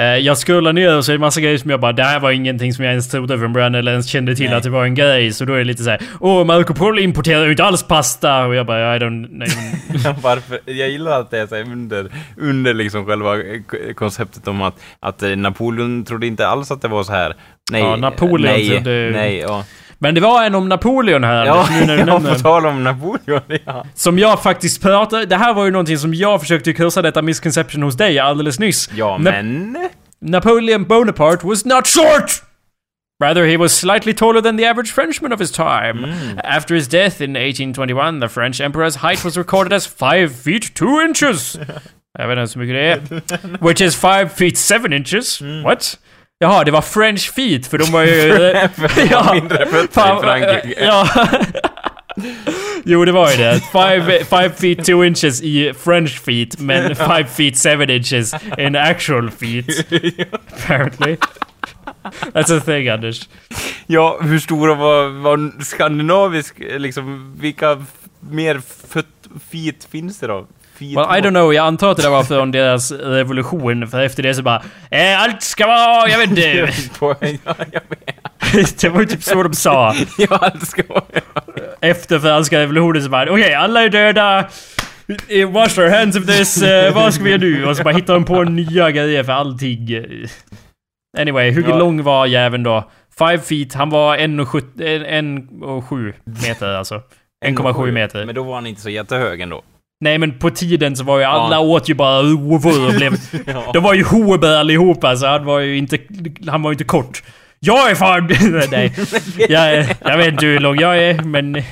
Eh, 0.00 0.18
jag 0.18 0.36
scrollar 0.38 0.72
ner 0.72 0.96
och 0.96 1.04
så 1.04 1.12
är 1.12 1.16
det 1.16 1.18
massa 1.20 1.40
grejer 1.40 1.58
som 1.58 1.70
jag 1.70 1.80
bara, 1.80 1.92
det 1.92 2.02
här 2.04 2.20
var 2.20 2.30
ingenting 2.30 2.72
som 2.74 2.84
jag 2.84 2.90
ens 2.92 3.08
trodde 3.10 3.38
från 3.38 3.52
början 3.52 3.74
eller 3.74 3.90
ens 3.92 4.06
kände 4.06 4.36
till 4.36 4.46
Nej. 4.46 4.54
att 4.54 4.62
det 4.62 4.70
var 4.70 4.84
en 4.84 4.94
grej. 4.94 5.32
Så 5.32 5.44
då 5.44 5.52
är 5.54 5.58
det 5.58 5.64
lite 5.64 5.82
så 5.82 5.90
här, 5.90 6.00
åh 6.20 6.44
Marco 6.44 6.74
Polo 6.74 7.00
importerar 7.00 7.44
ju 7.44 7.50
inte 7.50 7.64
alls 7.64 7.82
pasta. 7.82 8.46
Och 8.46 8.54
jag 8.54 8.66
bara, 8.66 8.96
I 8.96 8.98
don't... 8.98 9.28
Nej, 9.30 9.48
men, 10.04 10.14
Varför? 10.22 10.58
Jag 10.64 10.88
gillar 10.88 11.20
att 11.20 11.30
det 11.30 11.38
är 11.38 11.46
så 11.46 11.54
här 11.54 11.62
under, 11.62 12.06
under 12.36 12.74
liksom 12.74 13.06
själva 13.06 13.34
eh, 13.36 13.60
konceptet 13.94 14.48
om 14.48 14.62
att, 14.62 14.74
att 15.00 15.22
eh, 15.22 15.28
Napoleon 15.36 16.04
trodde 16.04 16.26
inte 16.26 16.46
alls 16.48 16.70
att 16.70 16.82
det 16.82 16.88
var 16.88 17.02
så 17.02 17.12
här. 17.12 17.34
Nej, 17.72 17.82
Ja, 17.82 17.96
Napoleon 17.96 18.54
nej, 18.56 18.68
trodde- 18.70 19.10
nej, 19.14 19.38
ja. 19.38 19.64
Men 20.02 20.14
det 20.14 20.20
var 20.20 20.44
en 20.44 20.54
om 20.54 20.68
Napoleon 20.68 21.24
här 21.24 21.46
Ja, 21.46 21.68
nu 21.70 21.86
när 21.86 21.96
du 22.04 22.28
ja, 22.28 22.34
på 22.34 22.34
tal 22.34 22.66
om 22.66 22.84
Napoleon, 22.84 23.42
ja. 23.66 23.84
Som 23.94 24.18
jag 24.18 24.42
faktiskt 24.42 24.82
pratade... 24.82 25.26
Det 25.26 25.36
här 25.36 25.54
var 25.54 25.64
ju 25.64 25.70
någonting 25.70 25.98
som 25.98 26.14
jag 26.14 26.40
försökte 26.40 26.72
kursa 26.72 27.02
detta 27.02 27.22
misconception 27.22 27.82
hos 27.82 27.96
dig 27.96 28.18
alldeles 28.18 28.58
nyss. 28.58 28.90
Ja, 28.94 29.16
Na- 29.16 29.18
men... 29.18 29.76
Napoleon 30.22 30.84
Bonaparte 30.84 31.46
was 31.46 31.64
not 31.64 31.86
short! 31.86 32.42
Rather, 33.22 33.44
he 33.46 33.56
was 33.56 33.72
slightly 33.78 34.14
taller 34.14 34.40
than 34.40 34.56
the 34.56 34.64
average 34.66 34.92
Frenchman 34.92 35.32
of 35.32 35.40
his 35.40 35.52
time. 35.52 36.06
After 36.44 36.74
his 36.74 36.88
death 36.88 37.20
in 37.20 37.36
1821, 37.36 38.20
the 38.20 38.28
French 38.28 38.60
emperor's 38.60 38.96
height 38.96 39.24
was 39.24 39.36
recorded 39.36 39.72
as 39.72 39.86
5 39.86 40.28
feet 40.28 40.74
2 40.74 41.00
inches. 41.02 41.58
Jag 42.18 42.28
vet 42.28 42.38
inte 42.38 42.58
hur 42.58 42.66
mycket 42.66 43.10
det 43.10 43.16
är. 43.32 43.66
Which 43.68 43.80
is 43.80 43.96
5 43.96 44.28
feet 44.28 44.58
7 44.58 44.94
inches. 44.96 45.40
What? 45.64 45.98
Jaha, 46.42 46.64
det 46.64 46.70
var 46.70 46.80
French 46.82 47.32
feet, 47.34 47.66
för 47.66 47.78
de 47.78 47.92
var 47.92 48.02
ju... 48.02 48.28
Ja. 49.10 49.34
Mindre 49.34 49.66
fötter 49.66 50.18
i 50.18 50.22
Frankrike. 50.22 50.74
Ja. 50.84 51.08
jo, 52.84 53.04
det 53.04 53.12
var 53.12 53.30
ju 53.30 53.36
det. 53.36 53.60
5 54.24 54.52
feet 54.52 54.86
2 54.86 55.04
inches 55.04 55.42
i 55.42 55.72
French 55.74 56.20
feet, 56.20 56.60
men 56.60 56.96
5 56.96 57.26
feet 57.26 57.62
7 57.62 57.82
inches 57.94 58.34
in 58.58 58.76
actual 58.76 59.30
feet. 59.30 59.86
Apparently. 60.52 61.16
That's 62.32 62.56
a 62.58 62.60
thing, 62.60 62.88
Anders. 62.88 63.28
Ja, 63.86 64.18
hur 64.22 64.38
stora 64.38 64.74
var, 64.74 65.08
var 65.08 65.62
skandinavisk, 65.64 66.58
liksom, 66.58 67.36
vilka 67.40 67.84
mer 68.20 68.60
föt, 68.88 69.06
feet 69.50 69.88
finns 69.90 70.18
det 70.18 70.26
då? 70.26 70.46
Well, 70.80 71.18
I 71.18 71.20
don't 71.20 71.30
know, 71.30 71.54
jag 71.54 71.66
antar 71.66 71.90
att 71.90 71.96
det 71.96 72.08
var 72.08 72.22
från 72.24 72.50
deras 72.52 72.92
revolution, 72.92 73.88
för 73.88 74.00
efter 74.00 74.22
det 74.22 74.34
så 74.34 74.42
bara 74.42 74.62
eh, 74.90 75.22
Allt 75.22 75.42
ska 75.42 75.66
vara, 75.66 76.08
jag 76.08 76.18
vet 76.18 76.30
inte. 76.30 76.42
Det 78.80 78.88
var 78.88 79.00
ju 79.00 79.06
typ 79.06 79.22
så 79.22 79.42
de 79.42 79.54
sa. 79.54 79.94
Ja, 80.18 80.26
allt 80.30 80.66
ska 80.68 80.82
vara... 80.88 81.02
Efter 81.80 82.18
franska 82.18 82.60
revolutionen 82.60 83.02
så 83.02 83.08
bara 83.08 83.32
okej, 83.32 83.54
alla 83.54 83.82
är 83.82 83.88
döda. 83.88 84.48
Eh, 85.28 85.50
Wash 85.50 85.78
our 85.78 85.88
hands 85.98 86.16
of 86.16 86.26
this, 86.26 86.62
eh, 86.62 86.94
vad 86.94 87.14
ska 87.14 87.24
vi 87.24 87.30
göra 87.30 87.40
nu? 87.40 87.66
Och 87.66 87.76
så 87.76 87.82
bara 87.82 87.94
hittar 87.94 88.14
de 88.14 88.24
på 88.24 88.42
nya 88.42 88.90
grejer 88.90 89.24
för 89.24 89.32
allting. 89.32 89.88
Anyway, 91.18 91.50
hur 91.50 91.68
Ja. 91.68 91.78
lång 91.78 92.02
var 92.02 92.26
jäveln 92.26 92.62
då? 92.62 92.90
5 93.18 93.40
feet, 93.40 93.74
han 93.74 93.90
var 93.90 94.16
1,7 94.16 96.12
meter 96.24 96.74
alltså. 96.74 97.02
1,7 97.46 97.90
meter. 97.92 98.26
Men 98.26 98.34
då 98.34 98.42
var 98.42 98.54
han 98.54 98.66
inte 98.66 98.80
så 98.80 98.90
jättehög 98.90 99.40
ändå. 99.40 99.62
Nej 100.00 100.18
men 100.18 100.38
på 100.38 100.50
tiden 100.50 100.96
så 100.96 101.04
var 101.04 101.18
ju 101.18 101.24
alla 101.24 101.54
Ja. 101.56 101.60
åt 101.60 101.88
ju 101.90 101.94
bara 101.94 102.18
och 102.18 102.94
blev... 102.94 103.14
Ja. 103.46 103.70
De 103.72 103.82
var 103.82 103.94
ju 103.94 104.04
hober 104.04 104.56
allihopa 104.56 105.16
så 105.16 105.26
han 105.26 105.44
var 105.44 105.58
ju 105.60 105.76
inte... 105.76 105.98
Han 106.48 106.62
var 106.62 106.70
ju 106.70 106.74
inte 106.74 106.84
kort. 106.84 107.22
Jag 107.58 107.90
är 107.90 107.94
fan... 107.94 108.26
Nej. 108.70 108.94
Jag, 109.48 109.86
jag 110.04 110.16
vet 110.16 110.28
inte 110.28 110.46
hur 110.46 110.58
lång 110.58 110.76
jag 110.80 110.98
är 110.98 111.22
men... 111.22 111.52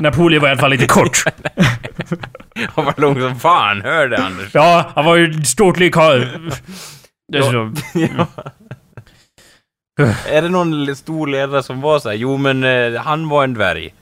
Napoleon 0.00 0.42
var 0.42 0.48
i 0.48 0.50
alla 0.52 0.60
fall 0.60 0.72
inte 0.72 0.86
kort. 0.86 1.22
Han 2.74 2.84
var 2.84 2.94
lång 2.96 3.20
som 3.20 3.40
fan, 3.40 3.80
hör 3.82 4.08
det 4.08 4.18
Anders? 4.18 4.50
Ja, 4.54 4.90
han 4.94 5.04
var 5.04 5.16
ju 5.16 5.42
ståtlig 5.44 5.94
karl. 5.94 6.24
Dessutom. 7.32 7.76
Ja. 7.94 8.26
Är 10.28 10.42
det 10.42 10.48
någon 10.48 10.96
stor 10.96 11.26
ledare 11.26 11.62
som 11.62 11.80
var 11.80 11.98
så 11.98 12.08
här? 12.08 12.16
Jo 12.16 12.36
men 12.36 12.64
eh, 12.64 13.00
han 13.00 13.28
var 13.28 13.44
en 13.44 13.54
dvärg. 13.54 13.94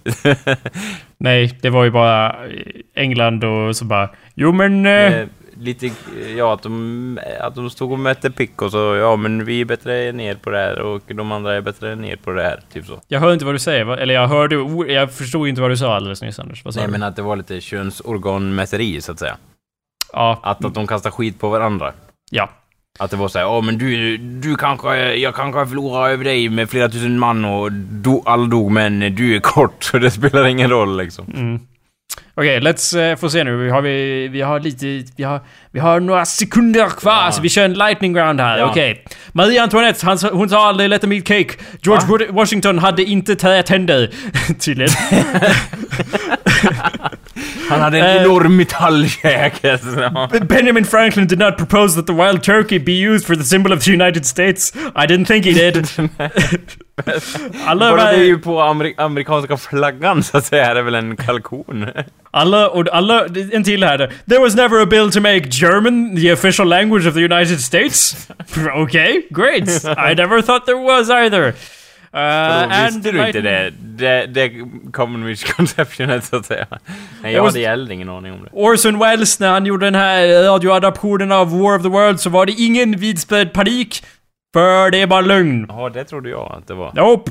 Nej, 1.19 1.59
det 1.63 1.71
var 1.71 1.85
ju 1.85 1.91
bara 1.91 2.37
England 2.95 3.45
och 3.45 3.77
så 3.77 3.85
bara... 3.85 4.11
Jo 4.35 4.53
men... 4.53 4.87
Eh, 4.87 5.15
Eh, 5.17 5.27
lite, 5.59 5.91
ja 6.37 6.55
att 6.55 6.63
de, 6.63 7.19
att 7.41 7.55
de 7.55 7.71
stod 7.71 7.93
och 7.93 7.99
mätte 7.99 8.31
pick 8.31 8.63
och 8.63 8.71
så, 8.71 8.97
ja 8.97 9.17
men 9.17 9.45
vi 9.45 9.61
är 9.61 9.65
bättre 9.65 10.13
ner 10.13 10.35
på 10.35 10.51
det 10.51 10.59
här 10.59 10.79
och 10.81 11.03
de 11.07 11.33
andra 11.33 11.55
är 11.55 11.61
bättre 11.61 11.95
ner 11.95 12.17
på 12.17 12.31
det 12.33 12.43
här, 12.43 12.61
typ 12.73 12.87
så. 12.87 13.01
jag 13.09 13.21
hör 13.21 13.33
inte 13.33 13.45
vad 13.45 13.55
du 13.55 13.59
säger, 13.59 13.85
va? 13.85 13.97
eller 13.99 14.15
jag 14.15 14.29
hörde... 14.29 14.57
Jag 14.93 15.13
förstod 15.13 15.49
inte 15.49 15.61
vad 15.61 15.71
du 15.71 15.77
sa 15.77 15.95
alldeles 15.97 16.23
nyss 16.23 16.39
Anders. 16.39 16.65
Vad 16.65 16.75
sa 16.75 16.81
Nej 16.81 16.87
du? 16.87 16.93
men 16.93 17.03
att 17.03 17.17
det 17.17 17.23
var 17.23 17.37
lite 17.37 17.61
könsorganmäteri 17.61 19.01
så 19.01 19.13
att 19.13 19.19
säga. 19.19 19.37
Ja, 20.13 20.41
Att, 20.43 20.65
att 20.65 20.75
de 20.75 20.87
kastar 20.87 21.11
skit 21.11 21.41
på 21.41 21.49
varandra. 21.49 21.93
ja. 22.31 22.49
Att 22.99 23.11
det 23.11 23.17
var 23.17 23.29
såhär, 23.29 23.47
ja 23.47 23.61
men 23.61 23.79
du, 23.79 24.17
du 24.17 24.57
kanske, 24.57 25.15
jag 25.15 25.35
kanske 25.35 25.67
förlorar 25.67 26.09
över 26.09 26.25
dig 26.25 26.49
med 26.49 26.71
flera 26.71 26.89
tusen 26.89 27.19
man 27.19 27.45
och 27.45 27.73
do, 27.73 28.23
alla 28.27 28.47
dog 28.47 28.71
men 28.73 29.15
du 29.15 29.37
är 29.37 29.41
kort 29.41 29.85
så 29.85 29.99
det 29.99 30.11
spelar 30.11 30.47
ingen 30.47 30.71
roll 30.71 30.97
liksom. 30.97 31.27
Mm. 31.35 31.61
Okej, 32.39 32.61
let's 32.61 33.11
uh, 33.11 33.17
få 33.17 33.31
se 33.31 33.45
nu. 33.45 33.57
Vi 33.57 33.71
har, 33.71 33.81
vi, 33.83 34.29
vi 34.29 34.41
har 34.41 34.61
lite... 34.61 35.05
Vi 35.17 35.23
har, 35.25 35.41
vi 35.73 35.81
har 35.81 36.01
några 36.01 36.25
sekunder 36.25 36.89
kvar, 36.89 37.25
Ja. 37.25 37.33
så 37.33 37.43
vi 37.43 37.49
kör 37.49 37.65
en 37.65 37.75
lightning 37.75 38.19
round 38.19 38.41
här. 38.41 38.59
Ja. 38.59 38.71
Okej. 38.71 39.05
Marie 39.33 39.63
Antoinette, 39.63 40.07
han, 40.07 40.19
hon 40.33 40.49
sa 40.49 40.69
aldrig 40.69 40.91
'Let 40.91 41.01
them 41.01 41.13
eat 41.13 41.25
cake'. 41.25 41.59
George 41.83 42.07
Wood- 42.07 42.33
Washington 42.33 42.79
hade 42.79 43.03
inte 43.05 43.37
tänder. 43.63 44.11
Tydligen. 44.61 44.93
Han 47.71 47.81
hade 47.81 47.99
en 47.99 48.05
Eh. 48.17 48.23
enorm 48.23 48.57
metallkäke. 48.57 49.79
Benjamin 50.49 50.85
Franklin 50.85 51.27
did 51.27 51.39
not 51.39 51.57
propose 51.57 51.97
that 51.97 52.07
the 52.07 52.13
wild 52.13 52.43
turkey 52.43 52.79
be 52.79 52.93
used 52.93 53.27
for 53.27 53.35
the 53.35 53.43
symbol 53.45 53.73
of 53.73 53.85
the 53.85 53.93
United 53.93 54.27
States. 54.27 54.73
I 54.77 55.07
didn't 55.07 55.25
think 55.27 55.45
he 55.47 55.53
did. 55.71 55.89
alla, 57.67 57.91
Bara 57.91 58.05
det 58.13 58.19
är 58.19 58.25
ju 58.25 58.39
på 58.39 58.61
ameri- 58.61 58.95
amerikanska 58.97 59.57
flaggan 59.57 60.23
så 60.23 60.37
att 60.39 60.45
säga, 60.45 60.67
är 60.67 60.75
det 60.75 60.83
väl 60.83 60.95
en 60.95 61.17
kalkon? 61.17 61.87
Alla, 62.37 62.69
och 62.69 62.85
alla, 62.93 63.27
en 63.53 63.65
till 63.65 63.85
här. 63.85 64.13
There 64.29 64.41
was 64.41 64.55
never 64.55 64.83
a 64.83 64.87
bill 64.87 65.13
to 65.13 65.21
make 65.21 65.41
German 65.51 66.17
the 66.17 66.33
official 66.33 66.69
language 66.69 67.07
of 67.07 67.15
the 67.15 67.21
United 67.21 67.61
States. 67.61 68.29
okay, 68.77 69.23
great. 69.31 69.69
I 69.85 70.15
never 70.15 70.43
thought 70.43 70.67
there 70.67 70.83
was 70.85 71.11
either. 71.11 71.55
Uh, 72.15 72.85
visste 72.87 73.13
du 73.13 73.27
inte 73.27 73.41
det? 73.41 73.73
Det, 73.81 74.27
det 74.27 74.51
common 74.93 75.25
misconceptionet 75.25 76.25
så 76.25 76.37
att 76.37 76.47
säga. 76.47 76.67
Nej, 76.71 76.81
jag 77.23 77.33
Jag 77.33 77.45
hade 77.45 77.67
heller 77.67 77.93
ingen 77.93 78.09
aning 78.09 78.33
om 78.33 78.45
det. 78.45 78.51
Orson 78.53 78.99
Welles, 78.99 79.41
när 79.41 79.49
han 79.49 79.67
gjorde 79.67 79.87
den 79.87 79.95
här 79.95 80.43
radioadaptionen 80.43 81.33
av 81.33 81.61
War 81.61 81.77
of 81.77 81.83
the 81.83 81.89
World 81.89 82.21
så 82.21 82.31
var 82.31 82.47
det 82.47 82.53
ingen 82.53 82.97
vidspridd 82.97 83.53
panik. 83.53 84.05
För 84.55 84.91
det 84.91 85.03
är 85.03 85.07
bara 85.07 85.21
lögn. 85.21 85.67
Ja, 85.69 85.89
det 85.89 86.05
trodde 86.05 86.31
jag 86.31 86.55
att 86.59 86.69
det 86.69 86.75
var. 86.75 86.93
Nope. 86.95 87.31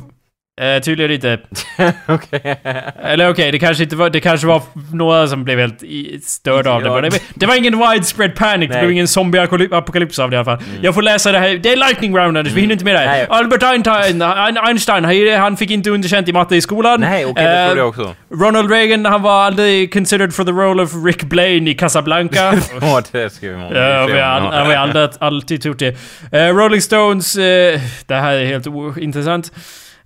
Eh, 0.61 0.81
tydligen 0.81 1.11
inte. 1.11 1.39
Okej. 2.07 2.55
Eller 3.03 3.29
okej, 3.29 3.51
det 3.51 3.59
kanske 3.59 3.83
inte 3.83 3.95
var... 3.95 4.09
Det 4.09 4.19
kanske 4.19 4.47
var 4.47 4.61
några 4.93 5.27
som 5.27 5.43
blev 5.43 5.59
helt 5.59 5.83
störda 6.23 6.71
av 6.71 6.83
det. 6.83 6.89
Men 6.91 7.11
det, 7.11 7.21
det 7.35 7.45
var 7.45 7.55
ingen 7.55 7.79
widespread 7.79 8.35
panic. 8.35 8.69
Det 8.71 8.79
blev 8.79 8.91
ingen 8.91 9.05
zombie-apokalyps 9.07 10.19
av 10.21 10.29
det 10.29 10.33
i 10.35 10.37
alla 10.37 10.45
fall. 10.45 10.57
Jag 10.81 10.93
får 10.93 11.01
läsa 11.01 11.31
det 11.31 11.39
här. 11.39 11.49
Det 11.57 11.71
är 11.71 11.75
lightning 11.75 12.17
round 12.17 12.37
Anders, 12.37 12.53
vi 12.53 12.61
hinner 12.61 12.73
inte 12.73 12.85
med 12.85 12.95
det 12.95 12.99
här. 12.99 13.07
Nej. 13.07 13.25
Albert 13.29 13.63
Einstein, 13.63 14.21
Ein- 14.21 14.57
Einstein, 14.67 15.35
han- 15.39 15.57
fick 15.57 15.71
inte 15.71 15.89
underkänt 15.89 16.29
i 16.29 16.33
matte 16.33 16.55
i 16.55 16.61
skolan. 16.61 16.99
Nej, 17.01 17.25
okej, 17.25 17.43
det 17.45 17.59
Eh, 17.61 17.67
trodde 17.67 17.81
jag 17.81 17.89
också. 17.89 18.15
Ronald 18.31 18.71
Reagan, 18.71 19.05
han 19.05 19.21
var 19.21 19.43
aldrig 19.43 19.93
considered 19.93 20.33
for 20.33 20.43
the 20.43 20.51
role 20.51 20.83
of 20.83 20.91
Rick 21.05 21.23
Blaine 21.23 21.67
i 21.67 21.73
Casablanca. 21.73 22.53
Ja, 22.81 23.01
det 23.11 23.29
skrev 23.33 23.57
man. 23.57 23.75
Ja, 23.75 24.05
vi 24.05 24.19
har 24.19 24.67
vi 24.67 24.75
har 24.75 24.75
alltid, 24.75 25.17
alltid 25.19 25.61
trott 25.61 25.79
det. 25.79 25.95
Eh, 26.31 26.55
Rolling 26.55 26.81
Stones, 26.81 27.35
eh, 27.35 27.79
det 28.05 28.15
här 28.15 28.33
är 28.33 28.45
helt 28.45 28.67
ointressant. 28.67 29.51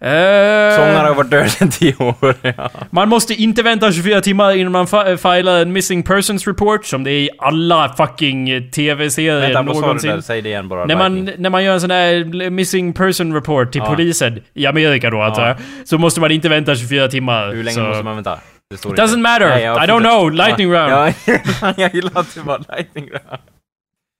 Eh, 0.01 0.75
Sångaren 0.75 1.05
har 1.05 1.13
varit 1.15 1.29
död 1.31 1.45
i 1.61 1.67
tio 1.71 1.95
år. 1.99 2.35
Ja. 2.41 2.69
man 2.91 3.09
måste 3.09 3.33
inte 3.33 3.63
vänta 3.63 3.91
24 3.91 4.21
timmar 4.21 4.51
innan 4.57 4.71
man 4.71 4.87
filar 5.17 5.61
en 5.61 5.71
missing 5.73 6.03
persons 6.03 6.47
report, 6.47 6.85
som 6.85 7.03
det 7.03 7.11
är 7.11 7.19
i 7.19 7.29
alla 7.39 7.93
fucking 7.97 8.71
TV-serier 8.71 9.39
Vänta, 9.39 9.61
vad 9.61 9.75
sa 9.75 9.81
du 9.81 9.87
någonsin. 9.87 10.09
där? 10.11 10.21
Säg 10.21 10.41
det 10.41 10.49
igen 10.49 10.67
bara. 10.67 10.85
När 10.85 10.95
man, 10.95 11.29
när 11.37 11.49
man 11.49 11.63
gör 11.63 11.73
en 11.73 11.81
sån 11.81 11.91
här 11.91 12.49
missing 12.49 12.93
person 12.93 13.33
report 13.33 13.71
till 13.71 13.81
Ja. 13.85 13.89
polisen, 13.89 14.39
i 14.53 14.65
Amerika 14.65 15.09
då 15.09 15.21
antar 15.21 15.47
Ja. 15.47 15.55
så 15.85 15.97
måste 15.97 16.21
man 16.21 16.31
inte 16.31 16.49
vänta 16.49 16.75
24 16.75 17.07
timmar. 17.07 17.47
Hur 17.53 17.63
länge 17.63 17.75
så. 17.75 17.81
måste 17.81 18.03
man 18.03 18.15
vänta? 18.15 18.39
Det 18.69 18.77
står 18.77 18.95
Doesn't 18.95 19.17
matter. 19.17 19.49
Nej, 19.49 19.63
I 19.63 19.67
don't 19.67 19.99
know. 19.99 20.31
Lightning 20.31 20.71
round. 20.73 20.91
Ja, 20.91 21.73
jag 21.77 21.95
gillar 21.95 22.11
att 22.19 22.35
det 22.35 22.41
var 22.41 22.63
lightning 22.77 23.05
round. 23.09 23.41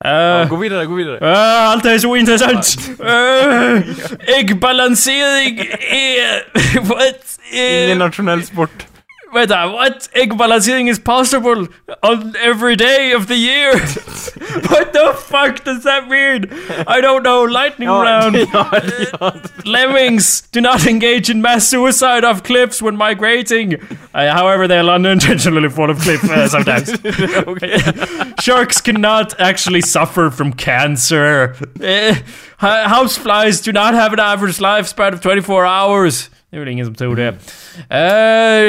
Eh, 0.05 0.11
Ja, 0.11 0.45
gå 0.45 0.55
vidare, 0.55 0.85
gå 0.85 0.93
vidare. 0.95 1.17
Uh, 1.21 1.71
allt 1.71 1.85
är 1.85 1.97
så 1.99 2.09
ointressant! 2.09 2.77
Uh, 2.99 3.81
äggbalansering 4.39 5.59
är... 5.79 6.79
What? 6.79 7.39
Uh, 7.91 7.97
nationell 7.97 8.43
sport. 8.43 8.85
vänta, 9.33 9.67
what? 9.67 10.09
Äggbalansering 10.13 10.89
is 10.89 10.99
possible 10.99 11.67
on 12.01 12.33
every 12.45 12.75
day 12.75 13.15
of 13.15 13.27
the 13.27 13.35
year? 13.35 13.73
what 14.69 14.93
the 14.93 15.08
fuck 15.29 15.63
does 15.63 15.83
that 15.83 16.07
mean? 16.09 16.49
I 16.87 17.01
don't 17.01 17.23
know. 17.23 17.43
Lightning 17.43 17.87
round. 17.89 18.35
ja, 18.53 18.69
ja. 19.21 19.31
Lemmings 19.65 20.41
do 20.51 20.61
not 20.61 20.85
engage 20.87 21.29
in 21.29 21.41
mass 21.41 21.67
suicide 21.67 22.23
off 22.23 22.43
cliffs 22.43 22.81
when 22.81 22.97
migrating. 22.97 23.75
Uh, 24.13 24.31
however, 24.31 24.67
they'll 24.67 24.89
unintentionally 24.89 25.69
fall 25.69 25.91
off 25.91 26.01
cliff 26.01 26.23
uh, 26.23 26.47
sometimes. 26.47 26.89
Sharks 28.41 28.81
cannot 28.81 29.39
actually 29.39 29.81
suffer 29.81 30.31
from 30.31 30.53
cancer. 30.53 31.55
Uh, 31.81 32.15
houseflies 32.59 33.63
do 33.63 33.71
not 33.71 33.93
have 33.93 34.13
an 34.13 34.19
average 34.19 34.57
lifespan 34.57 35.13
of 35.13 35.21
24 35.21 35.65
hours. 35.65 36.29
Det 36.51 36.57
är 36.57 36.59
väl 36.59 36.69
ingen 36.69 36.85
som 36.85 36.95
tror 36.95 37.15
det. 37.15 37.27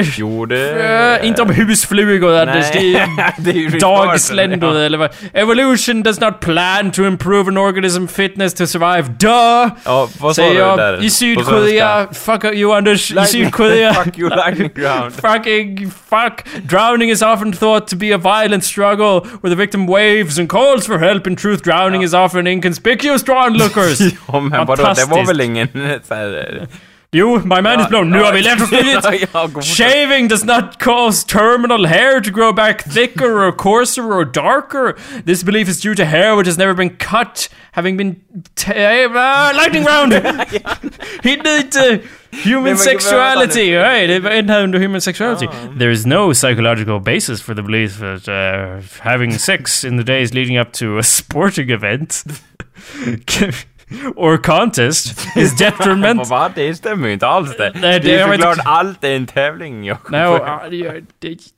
Uh, 0.00 0.06
Jo, 0.18 0.46
det... 0.46 1.18
uh, 1.20 1.26
inte 1.26 1.42
om 1.42 1.50
husflugor, 1.50 2.38
Anders. 2.38 2.70
Det 2.72 2.78
är 2.94 3.80
Dagsländor 3.80 4.74
Ja. 4.78 4.80
eller 4.84 4.98
vad? 4.98 5.10
Evolution 5.32 6.02
does 6.02 6.20
not 6.20 6.40
plan 6.40 6.90
to 6.90 7.02
improve 7.02 7.48
an 7.48 7.56
organism 7.58 8.06
fitness 8.06 8.54
to 8.54 8.66
survive. 8.66 9.02
Duh! 9.18 9.76
Ja, 9.84 10.08
vad 10.20 10.36
sa 10.36 10.42
du 10.42 10.54
jag. 10.54 10.78
där? 10.78 11.04
I 11.04 11.10
Sydkorea, 11.10 12.08
fuck 12.12 12.44
you 12.44 12.76
Anders, 12.76 13.10
i 13.10 13.14
svenska? 13.14 13.32
Sydkorea. 13.32 13.94
Fuck 14.04 14.18
you, 14.18 14.28
lightning 14.28 14.70
round. 14.76 15.12
Fucking 15.14 15.90
fuck. 15.90 16.44
Drowning 16.62 17.10
is 17.10 17.22
often 17.22 17.52
thought 17.52 17.86
to 17.88 17.96
be 17.96 18.14
a 18.14 18.18
violent 18.18 18.64
struggle 18.64 19.20
where 19.42 19.50
the 19.50 19.54
victim 19.56 19.86
waves 19.86 20.38
and 20.38 20.48
calls 20.48 20.86
for 20.86 20.98
help. 20.98 21.26
In 21.26 21.36
truth, 21.36 21.62
drowning 21.64 22.02
is 22.02 22.14
often 22.14 22.46
inconspicuous 22.46 23.22
to 23.22 23.32
onlookers. 23.32 24.00
Ja, 24.32 24.40
men 24.40 24.66
vadå, 24.66 24.82
det 24.96 25.04
var 25.10 25.26
väl 25.26 25.40
ingen 25.40 25.68
så 26.08 26.14
här... 26.14 26.66
jo, 27.12 27.38
my 27.44 27.60
mind 27.60 27.80
is 27.80 27.86
blown. 27.88 28.10
Nu 28.10 28.22
har 28.22 28.32
vi 28.32 28.42
lärt 28.42 28.60
oss 28.60 28.70
nytt. 28.70 29.04
Ja, 29.04 29.12
ja, 29.12 29.26
gå 29.46 29.48
fortare. 29.48 29.62
Shaving 29.62 30.28
does 30.28 30.44
not 30.44 30.78
cause 30.78 31.26
terminal 31.26 31.86
hair 31.86 32.20
to 32.20 32.30
grow 32.30 32.52
back 32.52 32.84
thicker 32.84 33.46
or 33.46 33.52
coarser 33.52 34.12
or 34.12 34.24
darker. 34.24 34.96
This 35.26 35.42
belief 35.42 35.68
is 35.68 35.80
due 35.80 35.94
to 35.94 36.04
hair 36.04 36.36
which 36.36 36.46
has 36.46 36.58
never 36.58 36.74
been 36.74 36.90
cut, 36.96 37.48
having 37.72 37.96
been 37.96 38.16
t- 38.54 38.72
uh, 38.72 39.52
lightning 39.56 39.84
round. 39.84 40.12
Hinner 41.22 41.58
inte 41.58 42.00
human 42.44 42.76
sexuality. 42.76 43.76
Right, 43.76 44.22
var 44.22 44.30
en 44.30 44.74
human 44.74 45.00
sexuality. 45.00 45.46
There 45.78 45.90
is 45.90 46.06
no 46.06 46.32
psychological 46.32 47.00
basis 47.00 47.42
for 47.42 47.54
the 47.54 47.62
belief 47.62 47.98
that 47.98 48.28
uh, 48.28 48.82
having 49.00 49.32
sex 49.38 49.84
in 49.84 49.96
the 49.96 50.04
days 50.04 50.32
leading 50.34 50.58
up 50.58 50.72
to 50.72 50.98
a 50.98 51.02
sporting 51.02 51.70
event 51.70 52.24
or 54.16 54.36
contest 54.36 55.36
is 55.36 55.56
detrimental. 55.58 56.26
Vad, 56.26 56.52
det 56.54 56.74
stämmer 56.74 57.06
ju 57.06 57.12
inte 57.12 57.26
alls 57.26 57.56
det. 57.56 57.72
Nej, 57.80 58.00
det- 58.00 58.14
är 58.14 58.18
jag 58.18 58.26
ju 58.26 58.30
vet 58.30 58.40
såklart 58.40 58.56
inte. 58.58 58.68
allt 58.70 59.04
är 59.04 59.16
en 59.16 59.26
tävling, 59.26 59.84
Jakob. 59.84 60.12
No, 60.12 60.18
uh, 60.18 60.74
you, 60.74 61.02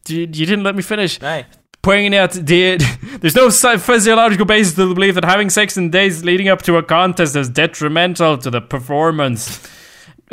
you 0.09 0.27
didn't 0.27 0.63
let 0.63 0.77
me 0.77 0.83
finish. 0.83 1.19
Nej. 1.23 1.47
Är 1.87 2.23
att 2.23 2.47
det, 2.47 2.77
there's 3.21 3.37
no 3.37 3.79
physiological 3.79 4.47
basis 4.47 4.75
to 4.75 4.89
the 4.89 4.95
belief 4.95 5.15
that 5.15 5.25
having 5.25 5.51
sex 5.51 5.77
in 5.77 5.91
days 5.91 6.25
leading 6.25 6.51
up 6.51 6.63
to 6.63 6.79
a 6.79 6.83
contest 6.89 7.37
is 7.37 7.49
detrimental 7.49 8.39
to 8.39 8.51
the 8.51 8.61
performance. 8.61 9.61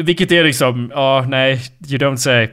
Vilket 0.03 0.31
är 0.31 0.43
liksom, 0.43 0.91
ja, 0.95 1.25
nej, 1.27 1.59
you 1.89 1.97
don't 1.97 2.15
say. 2.17 2.47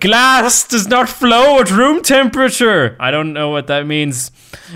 Glass 0.00 0.68
does 0.68 0.88
not 0.88 1.08
flow 1.08 1.60
at 1.60 1.70
room 1.70 2.02
temperature. 2.02 2.86
I 3.00 3.10
don't 3.12 3.32
know 3.34 3.50
what 3.52 3.66
that 3.66 3.86
means. 3.86 4.32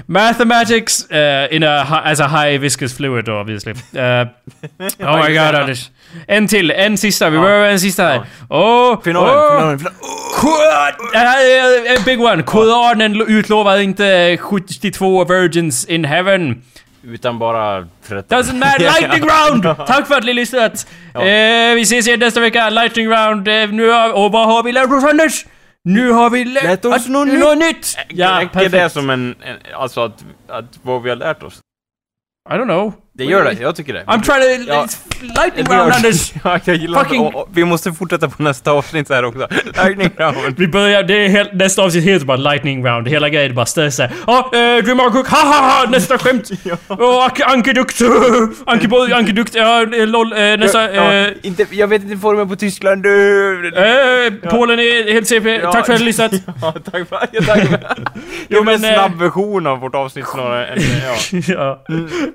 Mathematics 0.06 1.06
uh, 1.10 1.46
in 1.54 1.62
a 1.62 2.02
as 2.04 2.20
a 2.20 2.28
high 2.28 2.58
viscous 2.58 2.96
fluid, 2.96 3.28
obviously. 3.28 3.72
Uh, 3.72 4.26
oh 5.00 5.18
my 5.18 5.34
god, 5.34 5.54
Anders. 5.54 5.90
En 6.28 6.48
till, 6.48 6.70
en 6.70 6.98
sista. 6.98 7.30
Vi 7.30 7.38
behöver 7.38 7.68
en 7.70 7.80
sista 7.80 8.02
här. 8.02 8.20
Åh! 8.48 8.58
Åh. 8.58 9.02
finalen, 9.04 9.78
är 11.14 11.96
en 11.96 12.04
big 12.04 12.20
one. 12.20 12.42
Koranen 12.42 13.12
lo- 13.12 13.26
utlovar 13.26 13.78
inte 13.78 14.36
72 14.40 15.24
virgins 15.24 15.84
in 15.84 16.04
heaven. 16.04 16.62
Utan 17.02 17.38
bara 17.38 17.88
13. 18.06 18.38
Doesn't 18.38 18.54
matter. 18.58 18.78
Lightning 19.00 19.30
round! 19.30 19.76
Tack 19.86 20.06
för 20.08 20.14
att 20.14 20.24
ni 20.24 20.32
lyssnat. 20.34 20.86
Ja. 21.14 21.20
Eh, 21.20 21.74
vi 21.74 21.82
ses 21.82 22.06
igen 22.06 22.20
nästa 22.20 22.40
vecka. 22.40 22.70
Lightning 22.70 23.08
round. 23.08 23.48
Eh, 23.48 23.68
nu 23.68 23.88
har, 23.88 24.12
och 24.12 24.32
vad 24.32 24.46
har 24.46 24.62
vi 24.62 24.72
lärt 24.72 24.90
oss 24.92 25.04
Anders? 25.04 25.46
Nu 25.84 26.10
har 26.10 26.30
vi 26.30 26.44
lärt 26.44 26.64
Lärt 26.64 26.84
oss 26.84 26.94
att- 26.94 27.08
något 27.08 27.28
något 27.28 27.58
nytt! 27.58 27.96
Ja, 28.08 28.40
Räcker 28.40 28.60
det 28.60 28.70
perfekt. 28.70 28.92
som 28.92 29.10
en, 29.10 29.34
en... 29.42 29.56
Alltså 29.74 30.00
att, 30.00 30.24
att 30.48 30.78
vad 30.82 31.02
vi 31.02 31.08
har 31.10 31.16
lärt 31.16 31.42
oss? 31.42 31.60
I 32.50 32.52
don't 32.54 32.64
know. 32.64 32.92
Det 33.14 33.24
gör 33.24 33.44
det, 33.44 33.52
jag 33.60 33.76
tycker 33.76 33.92
det. 33.92 34.04
I'm 34.06 34.22
trying 34.22 34.66
to... 34.66 34.72
Ja. 34.72 34.86
Lightning 35.20 35.66
round 35.66 35.92
Anders! 35.92 36.32
Ja, 36.44 36.60
jag 36.64 36.76
gillar 36.76 37.04
Fucking- 37.04 37.20
och, 37.20 37.34
och, 37.34 37.48
Vi 37.52 37.64
måste 37.64 37.92
fortsätta 37.92 38.28
på 38.28 38.42
nästa 38.42 38.70
avsnitt 38.70 39.06
så 39.06 39.14
här 39.14 39.24
också. 39.24 39.48
Lightning 39.84 40.10
round. 40.16 40.54
Vi 40.58 40.68
börjar, 40.68 41.02
det 41.02 41.14
är 41.24 41.28
helt, 41.28 41.52
nästa 41.52 41.82
avsnitt 41.82 42.04
heter 42.04 42.26
bara 42.26 42.36
lightning 42.36 42.86
round. 42.86 43.08
Hela 43.08 43.28
grejen 43.28 43.50
är 43.50 43.54
bara 43.54 43.66
stressa. 43.66 44.08
Ja, 44.26 44.50
eh, 44.52 44.84
Dream 44.84 44.98
Cook, 44.98 45.28
ha 45.28 45.38
ha 45.38 45.70
ha! 45.80 45.90
Nästa 45.90 46.18
skämt! 46.18 46.50
Åh, 46.88 47.28
Anke- 47.28 47.44
Ankedukt! 47.44 48.00
Ankeboy, 48.66 49.12
Ankedukt, 49.12 49.54
ja, 49.54 49.84
lol, 49.90 50.32
eh, 50.32 50.38
nästa, 50.38 50.94
ja, 50.94 51.12
eh, 51.12 51.32
inte, 51.42 51.66
jag 51.70 51.88
vet 51.88 52.02
inte 52.02 52.16
formen 52.16 52.48
på 52.48 52.56
Tyskland. 52.56 53.02
Du. 53.02 53.68
eh, 53.68 54.50
Polen 54.50 54.78
är 54.78 55.12
helt 55.12 55.28
CP. 55.28 55.50
Ja. 55.50 55.72
Tack 55.72 55.86
för 55.86 55.92
att 55.92 55.98
du 55.98 56.04
lyssnat. 56.04 56.32
Ja, 56.62 56.74
tack 56.92 57.08
för 57.08 57.28
ja, 57.32 57.42
tack 57.46 57.68
för 57.68 57.78
Jo, 58.48 58.64
men 58.64 58.74
en 58.74 58.84
eh, 58.84 58.94
snabb 58.94 59.18
version 59.18 59.66
av 59.66 59.78
vårt 59.78 59.94
avsnitt 59.94 60.26
snarare 60.26 60.66
än... 60.66 60.78
Ja. 61.06 61.82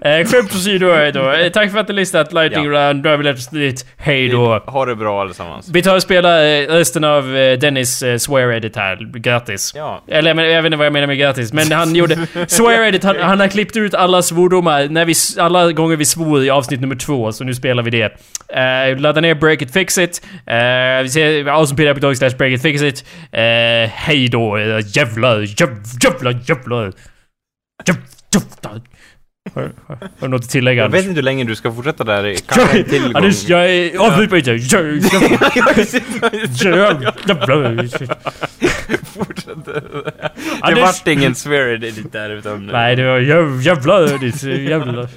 ja. 0.02 0.10
Eh, 0.10 0.28
skämt 0.68 1.16
åsido 1.16 1.22
då. 1.22 1.32
Eh, 1.32 1.50
tack 1.52 1.72
för 1.72 1.80
att 1.80 1.88
du 1.88 1.94
har 1.94 1.96
lyssnat. 1.96 2.34
Lightning 2.34 2.66
Ja. 2.66 2.90
round, 2.90 3.24
lärt 3.24 3.38
oss 3.38 3.48
dit. 3.48 3.86
Hej 3.98 4.30
då. 4.30 4.60
Ha 4.66 4.86
det 4.86 4.96
bra 4.96 5.22
allesammans. 5.22 5.70
Vi 5.70 5.82
tar 5.82 5.96
och 5.96 6.02
spelar 6.02 6.46
eh, 6.46 6.68
resten 6.68 7.04
av 7.04 7.36
eh, 7.36 7.60
Dennis 7.60 8.04
swear 8.18 8.52
edit 8.52 8.76
här. 8.76 9.20
Grattis. 9.20 9.74
Ja. 9.76 10.04
Eller 10.08 10.34
men, 10.34 10.46
jag 10.46 10.62
vet 10.62 10.66
inte 10.66 10.78
vad 10.78 10.86
jag 10.86 10.94
menar 10.94 11.08
med 11.08 11.18
grattis, 11.18 11.54
men 11.54 11.72
han 11.72 11.96
gjorde... 11.96 12.28
Swear 12.48 12.84
edit, 12.84 13.04
han, 13.04 13.16
han 13.20 13.40
har 13.40 13.48
klippt 13.48 13.78
ut 13.78 13.94
alla 13.94 14.22
svordomar 14.22 14.88
när 14.90 15.06
vi, 15.06 15.14
alla 15.40 15.72
gånger 15.72 15.96
vi 15.96 16.06
svor 16.06 16.44
i 16.44 16.50
avsnitt 16.50 16.82
nummer 16.82 16.96
två, 16.96 17.32
så 17.32 17.44
nu 17.44 17.54
spelar 17.54 17.84
vi 17.84 17.90
det. 17.92 18.06
Uh, 18.56 19.00
ladda 19.00 19.22
ner 19.22 19.36
Break 19.36 19.62
It 19.62 19.74
Fix 19.74 19.98
It. 19.98 20.22
Uh, 20.26 21.04
vi 21.04 21.10
ser 21.10 21.48
awesomepedia.org 21.48 22.16
slash 22.16 22.38
Break 22.38 22.54
It 22.54 22.62
Fix 22.62 22.82
It. 22.82 23.06
Uh, 23.34 23.40
hej 23.90 24.28
då, 24.28 24.60
jävlar, 24.96 25.40
jäv, 25.40 25.70
jävlar, 26.04 26.40
jävlar. 26.48 26.94
Jäv, 27.88 27.96
jävlar. 28.34 28.82
Har 29.58 29.72
har- 29.88 29.96
har 29.96 30.08
du 30.20 30.28
något 30.28 30.44
att 30.44 30.50
tillägga? 30.50 30.82
Jag 30.82 30.90
vet 30.90 31.06
inte 31.06 31.16
hur 31.16 31.22
länge 31.24 31.44
du 31.44 31.56
ska 31.56 31.72
fortsätta 31.74 32.04
där. 32.04 32.36
Kanske 32.48 32.78
en 32.80 32.84
till 32.86 33.04
gång. 33.04 33.16
Anders, 33.16 33.50
jag 33.50 33.70
är... 33.72 33.98
Avbryt 33.98 34.32
mig 34.32 34.42
inte! 37.84 38.08
Fortsätt. 39.06 39.66
Det 40.68 40.76
vart 40.82 41.08
ingen 41.08 41.36
swear 41.36 41.68
edit 41.84 42.12
där 42.12 42.30
utan... 42.30 42.66
Nej, 42.66 42.96
det 42.96 43.04
var 43.04 43.20
jäv, 43.20 43.62
jävlar. 43.62 44.02
Det 44.20 44.44
är 44.44 44.60
jävlar. 44.60 45.08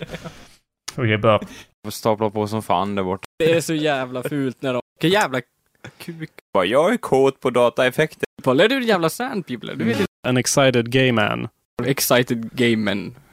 Okej, 0.96 1.18
bra. 1.18 1.40
Stapla 1.90 2.30
på 2.30 2.46
som 2.46 2.62
fan 2.62 2.94
där 2.94 3.02
borta. 3.02 3.24
Det 3.38 3.52
är 3.52 3.60
så 3.60 3.74
jävla 3.74 4.22
fult 4.22 4.62
när 4.62 4.72
de... 4.72 4.80
Vilken 5.00 5.20
jävla 5.20 5.40
Kuk. 5.98 6.30
Jag 6.66 6.92
är 6.92 6.96
kåt 6.96 7.40
på 7.40 7.50
dataeffekter. 7.50 8.24
Är 8.46 8.68
du 8.68 8.74
en 8.76 8.82
jävla 8.86 9.08
sandpeople? 9.08 9.74
Du 9.74 9.84
vet 9.84 10.00
inte. 10.00 10.10
An 10.28 10.36
excited 10.36 10.92
gay 10.92 11.12
man. 11.12 11.48
Excited 11.86 12.50
game 12.52 12.76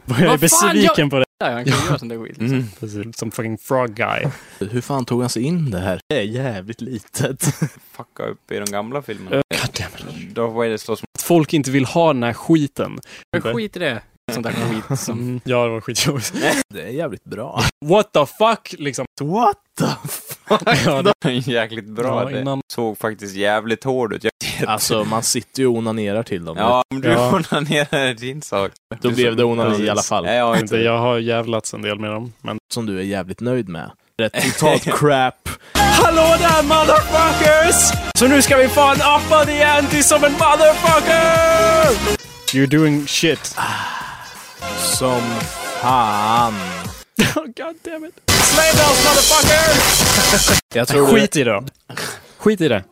men... 0.08 0.18
Jag 0.24 0.34
är 0.34 0.38
Vad 0.38 0.50
fan, 0.52 0.70
besviken 0.74 1.10
på 1.10 1.20
det. 1.20 1.26
Ja, 1.40 1.52
han 1.52 1.66
kan 1.66 1.86
göra 1.86 2.00
sån 2.00 2.08
där 2.08 2.24
skit. 2.24 2.38
Mm. 2.40 2.64
Precis, 2.80 3.18
Som 3.18 3.32
fucking 3.32 3.58
frog 3.58 3.94
guy. 3.94 4.26
Hur 4.60 4.82
fan 4.82 5.06
tog 5.06 5.22
han 5.22 5.30
sig 5.30 5.44
in 5.44 5.72
det 5.72 5.80
här? 5.80 6.00
Det 6.10 6.18
är 6.18 6.24
jävligt 6.24 6.82
litet. 6.82 7.44
Fucka 7.92 8.24
upp 8.24 8.52
i 8.52 8.60
de 8.60 8.66
gamla 8.66 9.02
filmerna. 9.02 9.36
God 9.36 9.74
damn 9.74 10.20
it. 10.20 10.36
Darth 10.36 10.54
Vader 10.54 10.78
slåss 10.78 11.04
Att 11.18 11.22
folk 11.22 11.54
inte 11.54 11.72
vill 11.72 11.86
ha 11.86 12.14
den 12.14 12.24
här 12.24 12.34
skiten. 12.34 13.00
Men 13.32 13.42
skit 13.54 13.76
i 13.76 13.80
det. 13.80 14.02
Sånt 14.34 14.46
där 14.46 14.52
skit 14.54 15.00
som... 15.00 15.20
Mm, 15.20 15.42
ja, 15.44 15.64
det 15.64 15.70
var 15.70 15.82
skitjobbigt. 15.82 16.34
Det 16.74 16.82
är 16.82 16.88
jävligt 16.88 17.24
bra. 17.24 17.62
What 17.86 18.14
the 18.14 18.26
fuck, 18.26 18.76
liksom. 18.80 19.06
What 19.22 19.58
the 19.80 20.08
fuck? 20.08 20.27
Ja, 20.86 21.02
det, 21.02 21.14
mot 21.36 21.48
Jäkligt 21.48 21.86
bra. 21.86 22.24
ja, 22.24 22.30
det 22.30 22.42
innan. 22.42 22.62
såg 22.74 22.98
faktiskt 22.98 23.36
jävligt 23.36 23.84
hård 23.84 24.14
ut. 24.14 24.24
Jag, 24.24 24.32
Alltså 24.70 25.04
man 25.04 25.24
sitter 25.24 25.62
ju 25.62 25.68
och 25.68 25.76
onanerar 25.78 26.24
till 26.24 26.46
dem. 26.46 26.58
ja, 26.58 26.84
om 26.94 27.02
du 27.02 27.10
Ja. 27.10 27.28
onanerar 27.36 28.14
din 28.14 28.42
sak. 28.42 28.72
Då 29.02 29.10
blev 29.12 29.30
så- 29.32 29.36
det 29.38 29.44
onani 29.44 29.70
Precis. 29.70 29.86
i 29.86 29.90
alla 29.90 30.02
fall. 30.02 30.26
Ja, 30.26 30.32
jag 30.34 30.60
Inte, 30.60 30.78
jag 30.78 30.98
har 30.98 31.18
jävlats 31.20 31.74
en 31.74 31.82
del 31.82 32.00
med 32.00 32.10
dem, 32.12 32.34
men... 32.42 32.58
Som 32.74 32.86
du 32.86 33.00
är 33.00 33.04
jävligt 33.04 33.42
nöjd 33.42 33.70
med. 33.70 33.92
Rätt 34.22 34.34
totalt 34.60 34.84
crap. 35.00 35.50
Hallå 35.74 36.36
där 36.40 36.64
motherfuckers! 36.64 38.00
Så 38.20 38.28
nu 38.28 38.42
ska 38.42 38.58
vi 38.58 38.68
fan 38.68 38.96
uppa 38.96 39.46
the 39.46 39.64
ante 39.64 40.04
som 40.04 40.24
en 40.24 40.32
motherfucker! 40.32 42.18
You're 42.54 42.68
doing 42.78 43.08
shit. 43.08 43.56
Som 44.80 45.22
fan. 45.82 46.54
Oh, 47.36 47.46
God 47.46 47.76
damn 47.84 48.06
it. 48.06 48.22
Slay 48.28 48.72
bells 48.74 49.06
motherfucker! 49.06 50.78
Jag 50.78 50.88
tror 50.88 51.08
Skit 51.08 51.36
i 51.36 51.44
det 51.44 51.52
då. 51.52 51.64
Skit 52.38 52.62
i 52.62 52.68
det. 52.68 52.84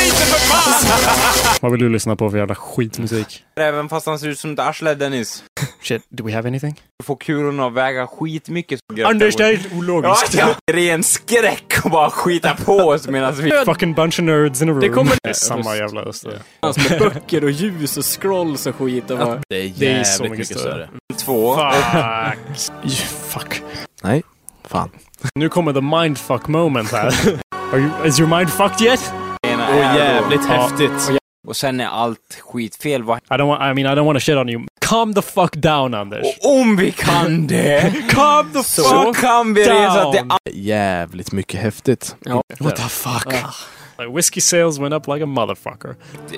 Vad 1.60 1.72
vill 1.72 1.80
du 1.80 1.88
lyssna 1.88 2.16
på 2.16 2.30
för 2.30 2.38
jävla 2.38 2.54
skitmusik? 2.54 3.44
Även 3.60 3.88
fast 3.88 4.06
han 4.06 4.18
ser 4.18 4.28
ut 4.28 4.38
som 4.38 4.52
ett 4.52 4.58
arsle, 4.58 4.94
Dennis. 4.94 5.44
Shit, 5.82 6.02
do 6.08 6.24
we 6.26 6.32
have 6.34 6.48
anything? 6.48 6.80
Du 6.98 7.04
får 7.04 7.16
kulorna 7.16 7.66
att 7.66 7.72
väga 7.74 8.06
skitmycket. 8.06 8.80
Anders, 9.04 9.36
det 9.36 9.44
är 9.44 9.56
helt 9.56 9.68
Ja, 9.72 9.78
ologiskt. 9.78 10.34
ja. 10.34 10.48
Ren 10.72 11.02
skräck 11.02 11.74
och 11.84 11.90
bara 11.90 12.10
skita 12.10 12.54
på 12.64 12.76
oss 12.76 13.08
medan 13.08 13.34
vi... 13.34 13.50
Fucking 13.64 13.94
bunch 13.94 14.18
of 14.18 14.24
nerds 14.24 14.62
in 14.62 14.68
a 14.68 14.72
room. 14.72 14.80
Det 14.80 14.88
kommer- 14.88 15.16
Det 15.22 15.28
är 15.30 15.32
samma 15.34 15.76
jävla 15.76 16.00
röster. 16.02 16.38
Hans 16.62 16.90
med 16.90 16.98
böcker 16.98 17.44
och 17.44 17.50
ljus 17.50 17.96
och 17.96 18.04
scrolls 18.04 18.66
och 18.66 18.76
skit 18.76 19.10
och 19.10 19.18
bara... 19.18 19.40
Det 19.48 19.56
är 19.56 19.72
Det 19.76 19.86
är 19.86 19.90
jävligt 19.90 20.06
så 20.06 20.22
mycket 20.22 20.38
mycket 20.38 20.58
större. 20.58 20.88
större. 21.16 21.16
Två. 21.24 21.56
Fuck. 21.56 22.92
Fuck. 23.28 23.62
Nej, 24.02 24.22
fan. 24.68 24.90
Nu 25.34 25.48
kommer 25.48 25.72
the 25.72 25.80
mindfuck 25.80 26.48
moment 26.48 26.92
här. 26.92 27.06
Are 27.72 27.78
you, 27.80 27.90
is 28.06 28.20
your 28.20 28.36
mind 28.38 28.50
fucked 28.52 28.86
yet? 28.86 29.12
Och 29.70 29.76
jävligt 30.00 30.40
Ja. 30.48 30.54
häftigt. 30.54 31.10
Och 31.48 31.56
sen 31.56 31.80
är 31.80 31.86
allt 31.86 32.38
skitfel. 32.40 33.02
Vad- 33.02 33.18
I 33.18 33.20
don't 33.34 33.46
want, 33.46 33.60
I 33.78 33.82
mean 33.82 33.92
I 33.96 34.00
don't 34.00 34.04
want 34.06 34.16
to 34.16 34.20
shit 34.20 34.36
on 34.36 34.48
you. 34.48 34.66
Calm 34.80 35.14
the 35.14 35.22
fuck 35.22 35.52
down 35.56 35.94
Anders. 35.94 36.26
Och 36.42 36.50
om 36.60 36.76
vi 36.76 36.90
kan 36.92 37.46
det, 37.46 37.94
Calm 38.10 38.52
the 38.52 38.62
så 38.62 39.12
kan 39.14 39.54
vi 39.54 39.64
resa 39.64 40.12
till. 40.12 40.22
Jävligt 40.64 41.32
mycket 41.32 41.60
häftigt. 41.60 42.16
Ja. 42.24 42.42
What 42.58 42.76
the 42.76 42.82
fuck? 42.82 43.26
Like 43.98 44.12
whiskey 44.16 44.40
sales 44.40 44.78
went 44.78 44.94
up 44.94 45.06
like 45.06 45.22
a 45.22 45.26
motherfucker. 45.26 45.94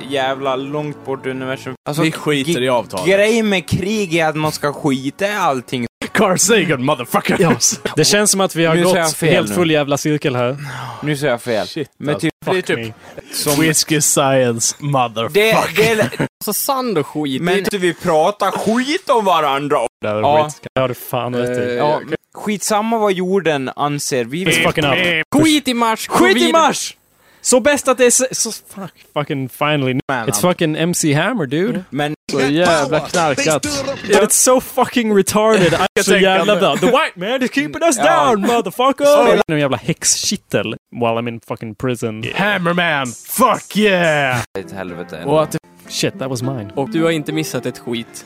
jävla 0.08 0.56
långt 0.56 1.04
bort 1.04 1.26
universum. 1.26 1.74
Alltså, 1.88 2.02
Vi 2.02 2.12
skiter 2.12 2.62
i 2.62 2.68
avtalet. 2.68 3.06
Grejen 3.06 3.48
med 3.48 3.68
krig 3.68 4.14
är 4.14 4.26
att 4.28 4.36
man 4.36 4.52
ska 4.52 4.72
skita 4.72 5.26
i 5.26 5.34
allting. 5.34 5.86
Carl 6.12 6.38
Sagan 6.38 6.84
motherfucker! 6.84 7.56
Det 7.96 8.04
känns 8.04 8.30
som 8.30 8.40
att 8.40 8.56
vi 8.56 8.64
har 8.64 8.74
Nu 8.74 8.84
gått 8.84 9.14
fel 9.14 9.28
helt 9.34 9.48
nu. 9.48 9.54
full 9.54 9.70
jävla 9.70 9.96
cirkel 9.98 10.36
här. 10.36 10.56
Nu 11.02 11.16
säger 11.16 11.30
jag 11.32 11.42
fel. 11.42 11.66
Shit, 11.66 11.90
Men 11.98 12.14
alltså. 12.14 12.26
typ, 12.26 12.34
det 12.52 12.58
är 12.58 12.62
typ 12.62 12.78
me. 12.78 12.92
som... 13.32 13.60
Whiskey 13.60 14.00
science 14.00 14.76
Det, 14.78 14.84
motherfucker. 14.86 15.96
det, 15.96 16.10
Alltså 16.44 16.52
sand 16.52 16.98
och 16.98 17.06
skit. 17.06 17.42
men 17.42 17.64
det, 17.70 17.78
vi 17.78 17.94
pratar 17.94 18.50
skit 18.50 19.10
om 19.10 19.24
varandra. 19.24 19.78
Det 20.00 20.08
Ja. 20.08 20.44
skit. 20.50 20.66
Det 20.74 20.80
har 20.80 20.88
du 20.88 20.94
fan 20.94 21.34
rätt 21.34 21.58
i. 21.58 21.62
Eh, 21.70 21.74
Ja, 21.76 22.00
skitsamma 22.34 22.98
vad 22.98 23.12
jorden 23.12 23.70
anser. 23.76 24.24
Vi 24.24 24.44
It's 24.44 24.62
fucking 24.66 24.84
up. 24.84 25.24
skit 25.44 25.68
i 25.68 25.74
mars! 25.74 26.08
Skit 26.08 26.36
i 26.36 26.52
mars! 26.52 26.96
Så 27.40 27.60
bäst 27.60 27.88
att 27.88 27.98
det 27.98 28.04
är 28.06 28.34
så... 28.34 28.50
fuck, 28.74 28.92
fucking 29.14 29.48
finally. 29.48 29.94
Man, 30.08 30.28
It's 30.28 30.40
fucking 30.40 30.76
MC 30.76 31.12
Hammer 31.12 31.46
dude. 31.46 31.84
Men 31.90 32.14
så 32.40 32.40
jävla 32.40 33.00
knarkat. 33.00 33.62
But 34.06 34.22
it's 34.22 34.30
so 34.30 34.60
fucking 34.60 35.16
retarded. 35.16 35.72
I'm 35.72 36.02
så 36.02 36.10
tänka 36.10 36.28
jävla 36.28 36.56
bra. 36.56 36.76
The 36.76 36.86
white 36.86 37.12
man 37.16 37.42
is 37.42 37.50
keeping 37.50 37.82
us 37.82 37.96
down 38.06 38.40
motherfucker! 38.40 39.40
Någon 39.48 39.60
jävla 39.60 39.76
häxkittel 39.76 40.76
while 40.92 41.20
I'm 41.20 41.28
in 41.28 41.40
fucking 41.48 41.74
prison. 41.74 42.24
Hammerman! 42.34 43.06
Fuck 43.06 43.76
yeah! 43.76 44.42
helvete. 44.72 45.22
Och 45.24 45.42
att 45.42 45.56
Shit, 45.88 46.18
that 46.18 46.30
was 46.30 46.42
mine. 46.42 46.70
Och 46.74 46.90
du 46.90 47.02
har 47.02 47.10
inte 47.10 47.32
missat 47.32 47.66
ett 47.66 47.78
skit. 47.78 48.24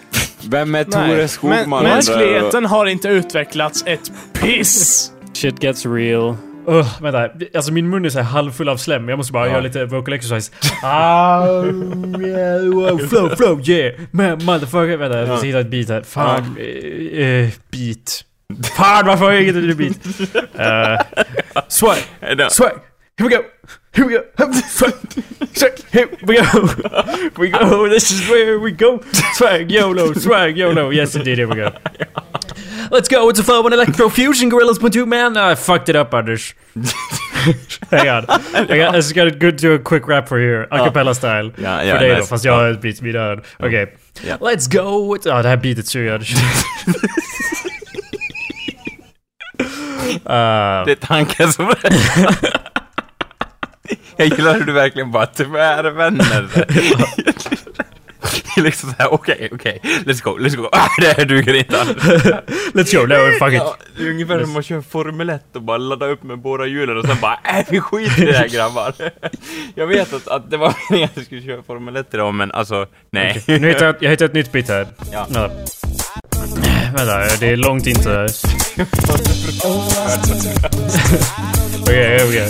Vem 0.48 0.74
är 0.74 0.84
Tore 1.08 1.28
Skogman? 1.28 1.82
Mänskligheten 1.82 2.64
har 2.64 2.86
inte 2.86 3.08
utvecklats 3.08 3.84
ett 3.86 4.12
piss! 4.32 5.12
Shit 5.32 5.62
gets 5.64 5.86
real. 5.86 6.36
Uh, 6.68 7.02
vänta, 7.02 7.30
alltså 7.54 7.72
min 7.72 7.90
mun 7.90 8.04
är 8.04 8.08
så 8.08 8.18
här 8.18 8.26
halvfull 8.26 8.68
av 8.68 8.76
slem. 8.76 9.08
Jag 9.08 9.16
måste 9.16 9.32
bara 9.32 9.48
göra 9.48 9.60
lite 9.60 9.84
vocal 9.84 10.14
exercise. 10.14 10.52
Ah, 10.82 11.46
yeah, 11.46 12.64
wow, 12.64 12.98
flow, 13.08 13.36
flow, 13.36 13.68
yeah! 13.70 13.94
Man, 14.10 14.44
motherfucker. 14.44 14.96
Vänta, 14.96 15.18
jag 15.18 15.28
måste 15.28 15.46
hitta 15.46 15.60
ett 15.60 15.70
beat 15.70 15.88
här. 15.88 16.02
Fan. 16.02 16.56
eh, 16.58 17.26
eh, 17.26 17.48
beat. 17.70 18.24
Fan 18.76 19.06
varför 19.06 19.24
har 19.24 19.32
jag 19.32 19.42
inget 19.42 19.76
beat? 19.76 20.06
Uh, 20.58 20.98
swag, 21.68 21.98
swag. 22.50 22.72
Here 23.18 23.28
we 23.28 23.36
go! 23.36 23.42
Here 23.92 24.06
we 24.08 24.14
go! 24.14 24.52
Swag, 24.68 24.92
swag, 25.54 25.72
here 25.90 26.08
we 26.26 26.36
go! 26.36 26.68
We 27.38 27.48
go! 27.48 27.88
This 27.88 28.10
is 28.10 28.28
where 28.30 28.58
we 28.58 28.70
go! 28.70 29.02
Swag, 29.38 29.70
YOLO, 29.72 30.14
swag, 30.14 30.58
YOLO! 30.58 30.92
Yes 30.92 31.16
indeed, 31.16 31.38
here 31.38 31.46
we 31.46 31.54
go. 31.54 31.70
Let's 32.90 33.08
go! 33.08 33.28
It's 33.28 33.38
a 33.40 33.44
fun 33.44 33.64
one 33.64 33.72
electrofusion 33.72 34.50
gorillas 34.50 34.78
two 34.92 35.06
man! 35.06 35.36
I 35.36 35.54
fucked 35.54 35.88
it 35.88 35.96
up 35.96 36.14
Anders. 36.14 36.54
Hang 37.90 38.08
on. 38.08 38.24
I, 38.28 38.66
got, 38.66 38.94
I 38.94 38.98
just 38.98 39.14
gotta 39.14 39.30
go 39.30 39.50
do 39.50 39.74
a 39.74 39.78
quick 39.78 40.08
rap 40.08 40.28
for 40.28 40.38
here. 40.38 40.66
A 40.70 40.78
cappella 40.78 41.14
style. 41.14 41.52
Ja, 41.56 41.78
för 41.78 41.84
ja, 41.84 41.98
dig 41.98 42.08
då, 42.10 42.16
nice. 42.16 42.28
fast 42.28 42.44
jag 42.44 42.52
har 42.52 42.68
ett 42.68 42.80
beat 42.80 43.00
i 43.00 43.04
mina 43.04 43.18
öron. 43.18 43.42
Okej. 43.58 43.96
Ja. 44.26 44.36
Let's 44.36 44.72
go! 44.72 45.16
Ja, 45.24 45.42
det 45.42 45.48
här 45.48 45.56
beatet 45.56 45.86
suger 45.86 46.12
jag. 46.12 46.20
Uh, 50.16 50.84
Det 50.86 50.92
är 50.92 50.94
tanken 51.06 51.52
som... 51.52 51.64
jag 54.16 54.28
gillar 54.28 54.54
hur 54.54 54.64
du 54.64 54.72
verkligen 54.72 55.10
bara 55.10 55.26
tvärvänder. 55.26 56.48
liksom 58.62 58.90
såhär, 58.90 59.12
okej, 59.12 59.48
okej, 59.52 59.80
let's 59.82 60.22
go, 60.22 60.38
let's 60.38 60.56
go. 60.56 60.68
Ah, 60.72 60.88
det 61.00 61.16
här 61.16 61.24
duger 61.24 61.54
inte. 61.54 61.76
Let's 62.74 62.96
go, 62.96 63.06
no, 63.06 63.38
fuck 63.38 63.54
it. 63.54 63.54
Ja, 63.54 63.76
det 63.96 64.02
är 64.02 64.10
ungefär 64.10 64.44
som 64.44 64.56
att 64.56 64.64
köra 64.64 64.82
Formel 64.82 65.30
1 65.30 65.42
och 65.56 65.62
bara 65.62 65.78
ladda 65.78 66.06
upp 66.06 66.22
med 66.22 66.38
båda 66.38 66.66
hjulen 66.66 66.96
och 66.96 67.04
sen 67.06 67.16
bara 67.20 67.38
äh, 67.44 67.66
vi 67.70 67.80
skiter 67.80 68.22
i 68.22 68.26
det 68.26 68.38
här 68.38 68.48
grabbar. 68.48 68.94
Jag 69.74 69.86
vet 69.86 70.12
att, 70.12 70.28
att 70.28 70.50
det 70.50 70.56
var 70.56 70.74
meningen 70.90 71.08
att 71.10 71.16
jag 71.16 71.24
skulle 71.24 71.42
köra 71.42 71.62
Formel 71.62 71.96
1 71.96 72.14
idag 72.14 72.34
men 72.34 72.52
alltså, 72.52 72.86
nej. 73.10 73.44
Nu 73.46 73.68
hittar 73.68 73.86
jag, 73.86 73.96
jag 74.00 74.10
hittar 74.10 74.24
ett 74.24 74.34
nytt 74.34 74.52
bit 74.52 74.68
här. 74.68 74.86
Ja. 75.12 75.26
Ja. 75.34 75.50
Vänta, 76.96 77.36
det 77.40 77.50
är 77.50 77.56
långt 77.56 77.86
här. 77.86 78.30
Okej, 81.82 82.20
okej. 82.28 82.48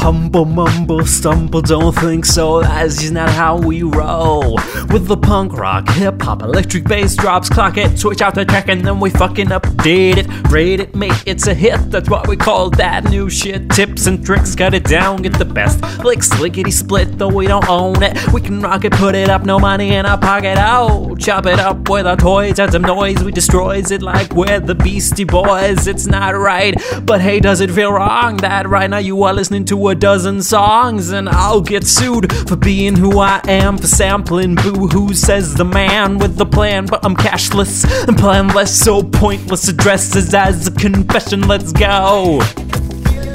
Humble 0.00 0.46
mumble 0.46 1.04
stumble, 1.04 1.60
don't 1.60 1.94
think 1.94 2.24
so. 2.24 2.62
That's 2.62 2.98
just 2.98 3.12
not 3.12 3.28
how 3.28 3.58
we 3.58 3.82
roll. 3.82 4.54
With 4.90 5.06
the 5.06 5.16
punk 5.16 5.52
rock, 5.52 5.90
hip 5.90 6.22
hop, 6.22 6.40
electric 6.40 6.84
bass 6.84 7.14
drops, 7.14 7.50
clock 7.50 7.76
it, 7.76 7.98
switch 7.98 8.22
out 8.22 8.34
the 8.34 8.46
track, 8.46 8.68
and 8.68 8.82
then 8.82 8.98
we 8.98 9.10
fucking 9.10 9.48
update 9.48 10.16
it. 10.16 10.50
Rate 10.50 10.80
it, 10.80 10.94
mate, 10.94 11.22
it's 11.26 11.46
a 11.48 11.54
hit. 11.54 11.90
That's 11.90 12.08
what 12.08 12.28
we 12.28 12.36
call 12.38 12.70
that 12.70 13.04
new 13.10 13.28
shit. 13.28 13.68
Tips 13.68 14.06
and 14.06 14.24
tricks, 14.24 14.54
cut 14.54 14.72
it 14.72 14.84
down, 14.84 15.20
get 15.20 15.34
the 15.34 15.44
best. 15.44 15.82
Like 16.02 16.20
slickety 16.20 16.72
split, 16.72 17.18
though 17.18 17.28
we 17.28 17.46
don't 17.46 17.68
own 17.68 18.02
it. 18.02 18.32
We 18.32 18.40
can 18.40 18.58
rock 18.62 18.86
it, 18.86 18.92
put 18.92 19.14
it 19.14 19.28
up, 19.28 19.44
no 19.44 19.58
money 19.58 19.94
in 19.94 20.06
our 20.06 20.18
pocket. 20.18 20.56
Oh, 20.58 21.14
chop 21.16 21.44
it 21.44 21.60
up 21.60 21.90
with 21.90 22.06
our 22.06 22.16
toys, 22.16 22.58
add 22.58 22.72
some 22.72 22.82
noise, 22.82 23.22
we 23.22 23.32
destroys 23.32 23.90
it 23.90 24.00
like 24.00 24.32
we're 24.32 24.60
the 24.60 24.74
Beastie 24.74 25.24
Boys. 25.24 25.86
It's 25.86 26.06
not 26.06 26.34
right, 26.34 26.74
but 27.02 27.20
hey, 27.20 27.38
does 27.38 27.60
it 27.60 27.70
feel 27.70 27.92
wrong 27.92 28.38
that 28.38 28.66
right 28.66 28.88
now 28.88 28.96
you 28.96 29.22
are 29.24 29.34
listening 29.34 29.66
to 29.66 29.89
a 29.90 29.94
dozen 29.94 30.42
songs 30.42 31.10
and 31.10 31.28
I'll 31.28 31.60
get 31.60 31.86
sued 31.86 32.32
for 32.48 32.56
being 32.56 32.96
who 32.96 33.20
I 33.20 33.40
am, 33.48 33.78
for 33.78 33.86
sampling 33.86 34.54
boo 34.54 34.88
hoo, 34.88 35.14
says 35.14 35.54
the 35.54 35.64
man 35.64 36.18
with 36.18 36.36
the 36.36 36.46
plan. 36.46 36.86
But 36.86 37.04
I'm 37.04 37.16
cashless 37.16 37.84
and 38.08 38.16
planless, 38.18 38.70
so 38.84 39.02
pointless 39.02 39.68
addresses 39.68 40.34
as 40.34 40.66
a 40.68 40.70
confession. 40.72 41.48
Let's 41.48 41.72
go! 41.72 42.40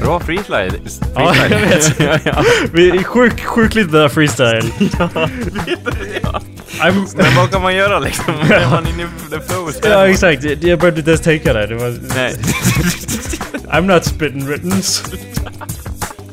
Bra 0.00 0.20
freestyle. 0.20 0.80
Ja, 1.14 1.34
jag 1.50 1.58
vet. 1.58 2.00
Vi 2.72 2.90
är 2.90 3.02
sjukt 3.02 3.44
sjuk 3.44 3.74
lite 3.74 3.90
där 3.90 4.08
freestyle. 4.08 4.62
I'm, 6.80 7.16
Men 7.16 7.36
vad 7.36 7.50
kan 7.50 7.62
man 7.62 7.74
göra 7.74 7.98
liksom? 7.98 8.34
Är 8.34 8.70
man 8.70 8.86
inne 8.86 9.02
i 9.02 9.06
the 9.30 9.40
flow? 9.40 9.70
ja, 9.82 10.08
exakt. 10.08 10.44
Jag 10.44 10.78
behövde 10.78 10.98
inte 11.00 11.10
ens 11.10 11.20
tänka 11.22 11.52
där. 11.52 11.66
Det 11.66 11.74
var, 11.74 12.14
Nej. 12.14 12.36
I'm 13.68 13.94
not 13.94 14.04
spitting 14.04 14.46
writtens. 14.46 15.02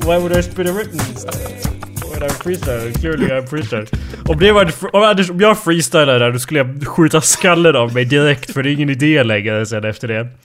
Why 0.06 0.18
would 0.18 0.38
I 0.38 0.42
spit 0.42 0.68
a 0.68 0.74
written? 0.74 1.00
When 2.12 2.24
I'm 2.24 2.30
freestyle, 2.30 2.94
clearly 3.00 3.32
I'm. 3.32 3.88
Om 4.26 4.40
det 4.40 4.52
var 4.52 4.72
om, 4.94 5.04
Anders, 5.04 5.30
om 5.30 5.40
jag 5.40 5.58
freestylade 5.64 6.20
där 6.20 6.32
då 6.32 6.40
skulle 6.40 6.60
jag 6.60 6.88
skjuta 6.88 7.22
skallen 7.22 7.76
av 7.76 7.94
mig 7.94 8.06
direkt 8.06 8.54
för 8.54 8.64
det 8.64 8.70
är 8.70 8.74
ingen 8.74 8.90
idé 8.90 9.24
längre 9.24 9.66
sen 9.66 9.84
efter 9.84 10.08
det. 10.08 10.28